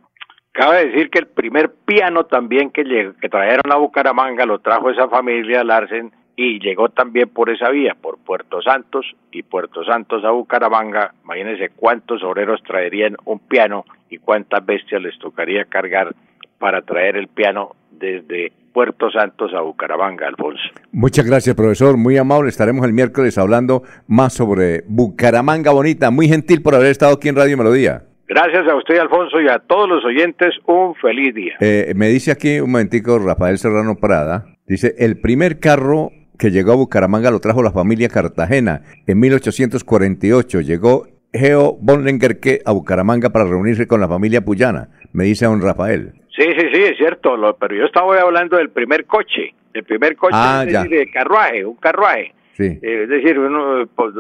Cabe 0.54 0.88
decir 0.88 1.10
que 1.10 1.20
el 1.20 1.28
primer 1.28 1.72
piano 1.86 2.26
también 2.26 2.72
que, 2.72 2.84
que 3.22 3.30
trajeron 3.30 3.72
a 3.72 3.78
Bucaramanga 3.78 4.46
lo 4.46 4.60
trajo 4.60 4.90
esa 4.90 5.08
familia 5.08 5.64
Larsen 5.64 6.12
y 6.36 6.60
llegó 6.60 6.90
también 6.90 7.30
por 7.30 7.50
esa 7.50 7.70
vía, 7.70 7.96
por 8.00 8.18
Puerto 8.18 8.62
Santos 8.62 9.06
y 9.32 9.44
Puerto 9.44 9.84
Santos 9.86 10.26
a 10.26 10.32
Bucaramanga. 10.32 11.14
Imagínense 11.24 11.70
cuántos 11.76 12.24
obreros 12.24 12.62
traerían 12.64 13.16
un 13.26 13.40
piano 13.40 13.86
y 14.10 14.18
cuántas 14.18 14.66
bestias 14.66 15.02
les 15.02 15.18
tocaría 15.20 15.66
cargar 15.66 16.14
para 16.60 16.82
traer 16.82 17.16
el 17.16 17.28
piano 17.28 17.76
desde 17.92 18.52
Puerto 18.74 19.10
Santos 19.12 19.54
a 19.54 19.62
Bucaramanga, 19.62 20.28
Alfonso. 20.28 20.64
Muchas 20.92 21.26
gracias, 21.26 21.56
profesor. 21.56 21.96
Muy 21.98 22.18
amable. 22.18 22.50
Estaremos 22.50 22.86
el 22.86 22.94
miércoles 22.94 23.38
hablando 23.38 23.84
más 24.08 24.34
sobre 24.34 24.84
Bucaramanga 24.88 25.72
Bonita. 25.72 26.12
Muy 26.12 26.28
gentil 26.28 26.62
por 26.62 26.76
haber 26.76 26.88
estado 26.88 27.16
aquí 27.16 27.30
en 27.30 27.36
Radio 27.36 27.58
Melodía. 27.58 28.04
Gracias 28.34 28.66
a 28.66 28.76
usted, 28.78 28.98
Alfonso, 28.98 29.42
y 29.42 29.50
a 29.50 29.60
todos 29.60 29.90
los 29.90 30.06
oyentes, 30.06 30.56
un 30.66 30.96
feliz 30.96 31.36
día. 31.36 31.56
Eh, 31.60 31.92
me 31.98 32.08
dice 32.08 32.32
aquí 32.32 32.62
un 32.62 32.72
momentico 32.72 33.20
Rafael 33.20 33.58
Serrano 33.58 33.98
Prada. 34.00 34.46
Dice, 34.66 34.96
el 35.00 35.20
primer 35.20 35.60
carro 35.60 36.12
que 36.40 36.50
llegó 36.50 36.72
a 36.72 36.76
Bucaramanga 36.78 37.30
lo 37.30 37.42
trajo 37.42 37.62
la 37.62 37.72
familia 37.72 38.08
Cartagena. 38.08 38.84
En 39.06 39.20
1848 39.20 40.62
llegó 40.62 41.08
Geo 41.34 41.78
Bonlengerque 41.82 42.62
a 42.64 42.72
Bucaramanga 42.72 43.32
para 43.32 43.44
reunirse 43.44 43.86
con 43.86 44.00
la 44.00 44.08
familia 44.08 44.40
Puyana, 44.40 44.88
me 45.12 45.26
dice 45.26 45.44
don 45.44 45.62
Rafael. 45.62 46.14
Sí, 46.34 46.46
sí, 46.58 46.68
sí, 46.72 46.84
es 46.84 46.96
cierto, 46.96 47.36
pero 47.60 47.76
yo 47.76 47.84
estaba 47.84 48.18
hablando 48.18 48.56
del 48.56 48.70
primer 48.70 49.08
coche, 49.08 49.54
el 49.74 49.84
primer 49.84 50.16
coche 50.16 50.38
ah, 50.38 50.64
de 50.66 51.12
carruaje, 51.12 51.66
un 51.66 51.76
carruaje. 51.76 52.34
Sí. 52.54 52.80
Eh, 52.82 53.04
es 53.04 53.10
decir, 53.10 53.40
uno, 53.40 53.88
pues, 53.96 54.14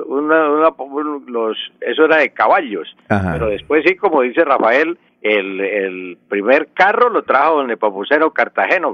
los, 1.27 1.57
eso 1.81 2.05
era 2.05 2.17
de 2.17 2.29
caballos, 2.29 2.95
pero 3.07 3.47
después 3.47 3.83
sí, 3.85 3.95
como 3.95 4.21
dice 4.21 4.43
Rafael, 4.43 4.97
el, 5.21 5.59
el 5.59 6.17
primer 6.27 6.69
carro 6.73 7.09
lo 7.09 7.23
trajo 7.23 7.57
don 7.57 7.67
Nepomuceno 7.67 8.31
Cartagena, 8.31 8.87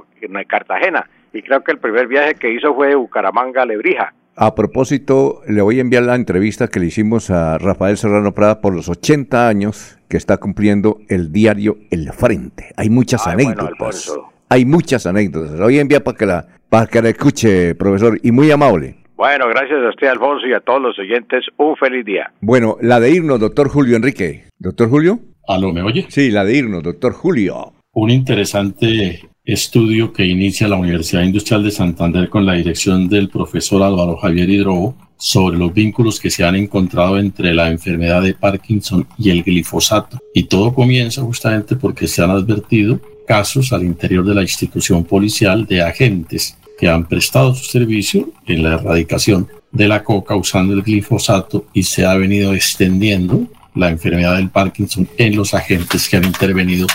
Cartagena, 0.47 1.09
y 1.33 1.41
creo 1.41 1.63
que 1.63 1.71
el 1.71 1.79
primer 1.79 2.07
viaje 2.07 2.35
que 2.35 2.51
hizo 2.51 2.73
fue 2.73 2.89
de 2.89 2.95
Bucaramanga 2.95 3.61
a 3.61 3.65
Lebrija. 3.65 4.13
A 4.39 4.53
propósito, 4.53 5.41
le 5.47 5.63
voy 5.63 5.79
a 5.79 5.81
enviar 5.81 6.03
la 6.03 6.13
entrevista 6.13 6.67
que 6.67 6.79
le 6.79 6.85
hicimos 6.85 7.31
a 7.31 7.57
Rafael 7.57 7.97
Serrano 7.97 8.33
Prada 8.33 8.61
por 8.61 8.71
los 8.75 8.87
80 8.87 9.47
años 9.47 9.97
que 10.07 10.17
está 10.17 10.37
cumpliendo 10.37 10.99
el 11.09 11.31
diario 11.31 11.77
El 11.89 12.11
Frente. 12.13 12.71
Hay 12.77 12.91
muchas 12.91 13.25
anécdotas. 13.25 14.13
Hay 14.49 14.63
muchas 14.63 15.07
anécdotas. 15.07 15.53
La 15.53 15.65
voy 15.65 15.79
a 15.79 15.81
enviar 15.81 16.03
para 16.03 16.17
que 16.17 16.25
la, 16.27 16.45
para 16.69 16.85
que 16.85 17.01
la 17.01 17.09
escuche, 17.09 17.73
profesor, 17.73 18.19
y 18.21 18.31
muy 18.31 18.51
amable. 18.51 18.97
Bueno, 19.17 19.47
gracias 19.49 19.79
a 19.83 19.89
usted, 19.89 20.09
Alfonso, 20.09 20.45
y 20.45 20.53
a 20.53 20.59
todos 20.59 20.79
los 20.79 20.99
oyentes. 20.99 21.43
Un 21.57 21.75
feliz 21.75 22.05
día. 22.05 22.31
Bueno, 22.39 22.77
la 22.81 22.99
de 22.99 23.09
irnos, 23.09 23.39
doctor 23.39 23.67
Julio 23.67 23.95
Enrique. 23.95 24.43
¿Doctor 24.59 24.89
Julio? 24.91 25.19
¿Aló, 25.47 25.73
me 25.73 25.81
oye? 25.81 26.05
Sí, 26.07 26.29
la 26.29 26.45
de 26.45 26.55
irnos, 26.55 26.83
doctor 26.83 27.13
Julio. 27.13 27.73
Un 27.93 28.11
interesante 28.11 29.27
estudio 29.43 30.13
que 30.13 30.23
inicia 30.23 30.67
la 30.67 30.75
Universidad 30.75 31.23
Industrial 31.23 31.63
de 31.63 31.71
Santander 31.71 32.29
con 32.29 32.45
la 32.45 32.53
dirección 32.53 33.09
del 33.09 33.29
profesor 33.29 33.81
Álvaro 33.81 34.17
Javier 34.17 34.51
Hidrobo 34.51 34.95
sobre 35.17 35.57
los 35.57 35.73
vínculos 35.73 36.19
que 36.19 36.29
se 36.29 36.43
han 36.43 36.55
encontrado 36.55 37.17
entre 37.17 37.55
la 37.55 37.71
enfermedad 37.71 38.21
de 38.21 38.35
Parkinson 38.35 39.07
y 39.17 39.31
el 39.31 39.41
glifosato. 39.41 40.19
Y 40.31 40.43
todo 40.43 40.75
comienza 40.75 41.23
justamente 41.23 41.75
porque 41.75 42.07
se 42.07 42.23
han 42.23 42.29
advertido 42.29 42.99
casos 43.25 43.73
al 43.73 43.81
interior 43.81 44.23
de 44.23 44.35
la 44.35 44.43
institución 44.43 45.03
policial 45.03 45.65
de 45.65 45.81
agentes 45.81 46.55
que 46.77 46.87
han 46.87 47.05
prestado 47.05 47.55
su 47.55 47.65
servicio 47.65 48.29
en 48.45 48.63
la 48.63 48.75
erradicación 48.75 49.47
de 49.71 49.87
la 49.87 50.03
coca 50.03 50.35
usando 50.35 50.73
el 50.73 50.83
glifosato 50.83 51.65
y 51.73 51.83
se 51.83 52.05
ha 52.05 52.15
venido 52.15 52.53
extendiendo 52.53 53.47
la 53.75 53.89
enfermedad 53.89 54.37
del 54.37 54.49
Parkinson 54.49 55.07
en 55.17 55.35
los 55.35 55.53
agentes 55.53 56.07
que 56.07 56.17
han 56.17 56.25
intervenido 56.25 56.87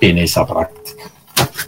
en 0.00 0.18
esa 0.18 0.46
práctica. 0.46 1.04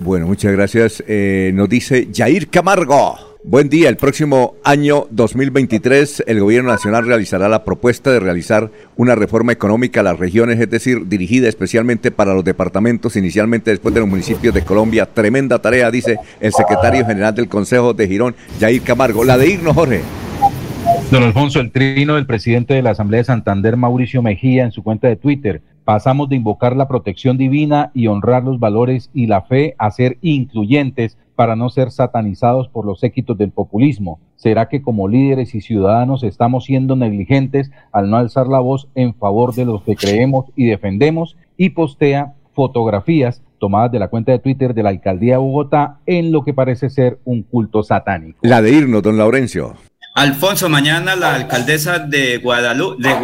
Bueno, 0.01 0.27
muchas 0.27 0.53
gracias. 0.53 1.03
Eh, 1.07 1.51
nos 1.55 1.69
dice 1.69 2.09
Jair 2.13 2.49
Camargo. 2.49 3.30
Buen 3.43 3.71
día. 3.71 3.89
El 3.89 3.97
próximo 3.97 4.57
año 4.65 5.07
2023 5.11 6.25
el 6.27 6.41
Gobierno 6.41 6.69
Nacional 6.69 7.07
realizará 7.07 7.49
la 7.49 7.65
propuesta 7.65 8.11
de 8.11 8.21
realizar 8.21 8.71
una 8.97 9.15
reforma 9.15 9.53
económica 9.53 10.01
a 10.01 10.03
las 10.03 10.19
regiones, 10.19 10.61
es 10.61 10.69
decir, 10.69 11.09
dirigida 11.09 11.49
especialmente 11.49 12.11
para 12.11 12.35
los 12.35 12.45
departamentos, 12.45 13.17
inicialmente 13.17 13.71
después 13.71 13.95
de 13.95 14.01
los 14.01 14.11
municipios 14.11 14.53
de 14.53 14.63
Colombia. 14.63 15.07
Tremenda 15.07 15.59
tarea, 15.59 15.91
dice 15.91 16.19
el 16.39 16.53
secretario 16.53 17.07
general 17.07 17.35
del 17.35 17.49
Consejo 17.49 17.95
de 17.95 18.09
Girón, 18.09 18.37
Jair 18.61 18.83
Camargo. 18.83 19.25
La 19.25 19.39
de 19.39 19.49
irnos, 19.49 19.75
Jorge. 19.75 20.03
Don 21.11 21.23
Alfonso, 21.23 21.61
el 21.61 21.73
trino 21.73 22.17
del 22.17 22.27
presidente 22.27 22.75
de 22.75 22.83
la 22.83 22.91
Asamblea 22.91 23.21
de 23.21 23.25
Santander, 23.25 23.79
Mauricio 23.79 24.21
Mejía, 24.21 24.65
en 24.65 24.73
su 24.73 24.83
cuenta 24.83 25.09
de 25.09 25.17
Twitter, 25.17 25.63
pasamos 25.85 26.29
de 26.29 26.37
invocar 26.37 26.77
la 26.77 26.89
protección 26.89 27.39
divina 27.39 27.91
y 27.95 28.07
honrar 28.07 28.45
los 28.45 28.61
valores 28.61 29.11
y 29.15 29.27
la 29.29 29.41
fe 29.43 29.75
a 29.79 29.91
ser 29.91 30.19
incluyentes 30.21 31.17
para 31.41 31.57
no 31.57 31.71
ser 31.71 31.91
satanizados 31.91 32.69
por 32.69 32.85
los 32.85 33.03
éxitos 33.03 33.39
del 33.39 33.51
populismo. 33.51 34.21
¿Será 34.37 34.69
que 34.69 34.83
como 34.83 35.09
líderes 35.09 35.55
y 35.55 35.63
ciudadanos 35.63 36.23
estamos 36.23 36.67
siendo 36.67 36.97
negligentes 36.97 37.71
al 37.93 38.11
no 38.11 38.19
alzar 38.19 38.47
la 38.47 38.59
voz 38.59 38.89
en 38.95 39.15
favor 39.15 39.55
de 39.55 39.65
los 39.65 39.83
que 39.83 39.97
creemos 39.97 40.45
y 40.55 40.67
defendemos? 40.67 41.39
Y 41.57 41.71
postea 41.71 42.35
fotografías 42.53 43.41
tomadas 43.59 43.91
de 43.91 44.01
la 44.01 44.09
cuenta 44.09 44.33
de 44.33 44.39
Twitter 44.39 44.75
de 44.75 44.83
la 44.83 44.91
Alcaldía 44.91 45.33
de 45.33 45.39
Bogotá 45.39 46.01
en 46.05 46.31
lo 46.31 46.45
que 46.45 46.53
parece 46.53 46.91
ser 46.91 47.21
un 47.25 47.43
culto 47.43 47.83
satánico. 47.83 48.39
La 48.43 48.61
de 48.61 48.73
irnos, 48.73 49.03
don 49.03 49.17
Laurencio. 49.17 49.77
Alfonso, 50.15 50.69
mañana 50.69 51.17
la 51.17 51.37
alcaldesa 51.37 52.01
de 52.01 52.37
Guadalupe, 52.37 53.03
de 53.03 53.15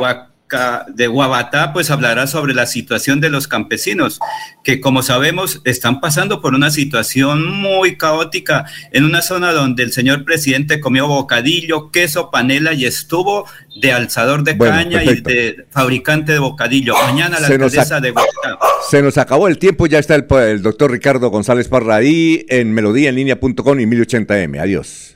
de 0.88 1.06
Guabatá, 1.08 1.72
pues 1.72 1.90
hablará 1.90 2.26
sobre 2.26 2.54
la 2.54 2.66
situación 2.66 3.20
de 3.20 3.30
los 3.30 3.48
campesinos, 3.48 4.20
que 4.62 4.80
como 4.80 5.02
sabemos 5.02 5.60
están 5.64 6.00
pasando 6.00 6.40
por 6.40 6.54
una 6.54 6.70
situación 6.70 7.50
muy 7.50 7.96
caótica 7.96 8.64
en 8.92 9.04
una 9.04 9.22
zona 9.22 9.52
donde 9.52 9.82
el 9.82 9.92
señor 9.92 10.24
presidente 10.24 10.80
comió 10.80 11.08
bocadillo, 11.08 11.90
queso, 11.90 12.30
panela 12.30 12.72
y 12.74 12.84
estuvo 12.84 13.46
de 13.80 13.92
alzador 13.92 14.44
de 14.44 14.56
caña 14.56 15.02
y 15.02 15.20
de 15.20 15.66
fabricante 15.70 16.32
de 16.32 16.38
bocadillo. 16.38 16.94
Mañana 16.94 17.40
la 17.40 17.48
alcaldesa 17.48 18.00
de 18.00 18.12
Guabatá. 18.12 18.58
Se 18.88 19.02
nos 19.02 19.18
acabó 19.18 19.48
el 19.48 19.58
tiempo, 19.58 19.86
ya 19.86 19.98
está 19.98 20.14
el, 20.14 20.26
el 20.30 20.62
doctor 20.62 20.92
Ricardo 20.92 21.28
González 21.30 21.68
Parra 21.68 21.96
ahí 21.96 22.46
en 22.48 22.72
melodíaenlínea.com 22.72 23.80
y 23.80 23.84
1080m. 23.84 24.60
Adiós. 24.60 25.15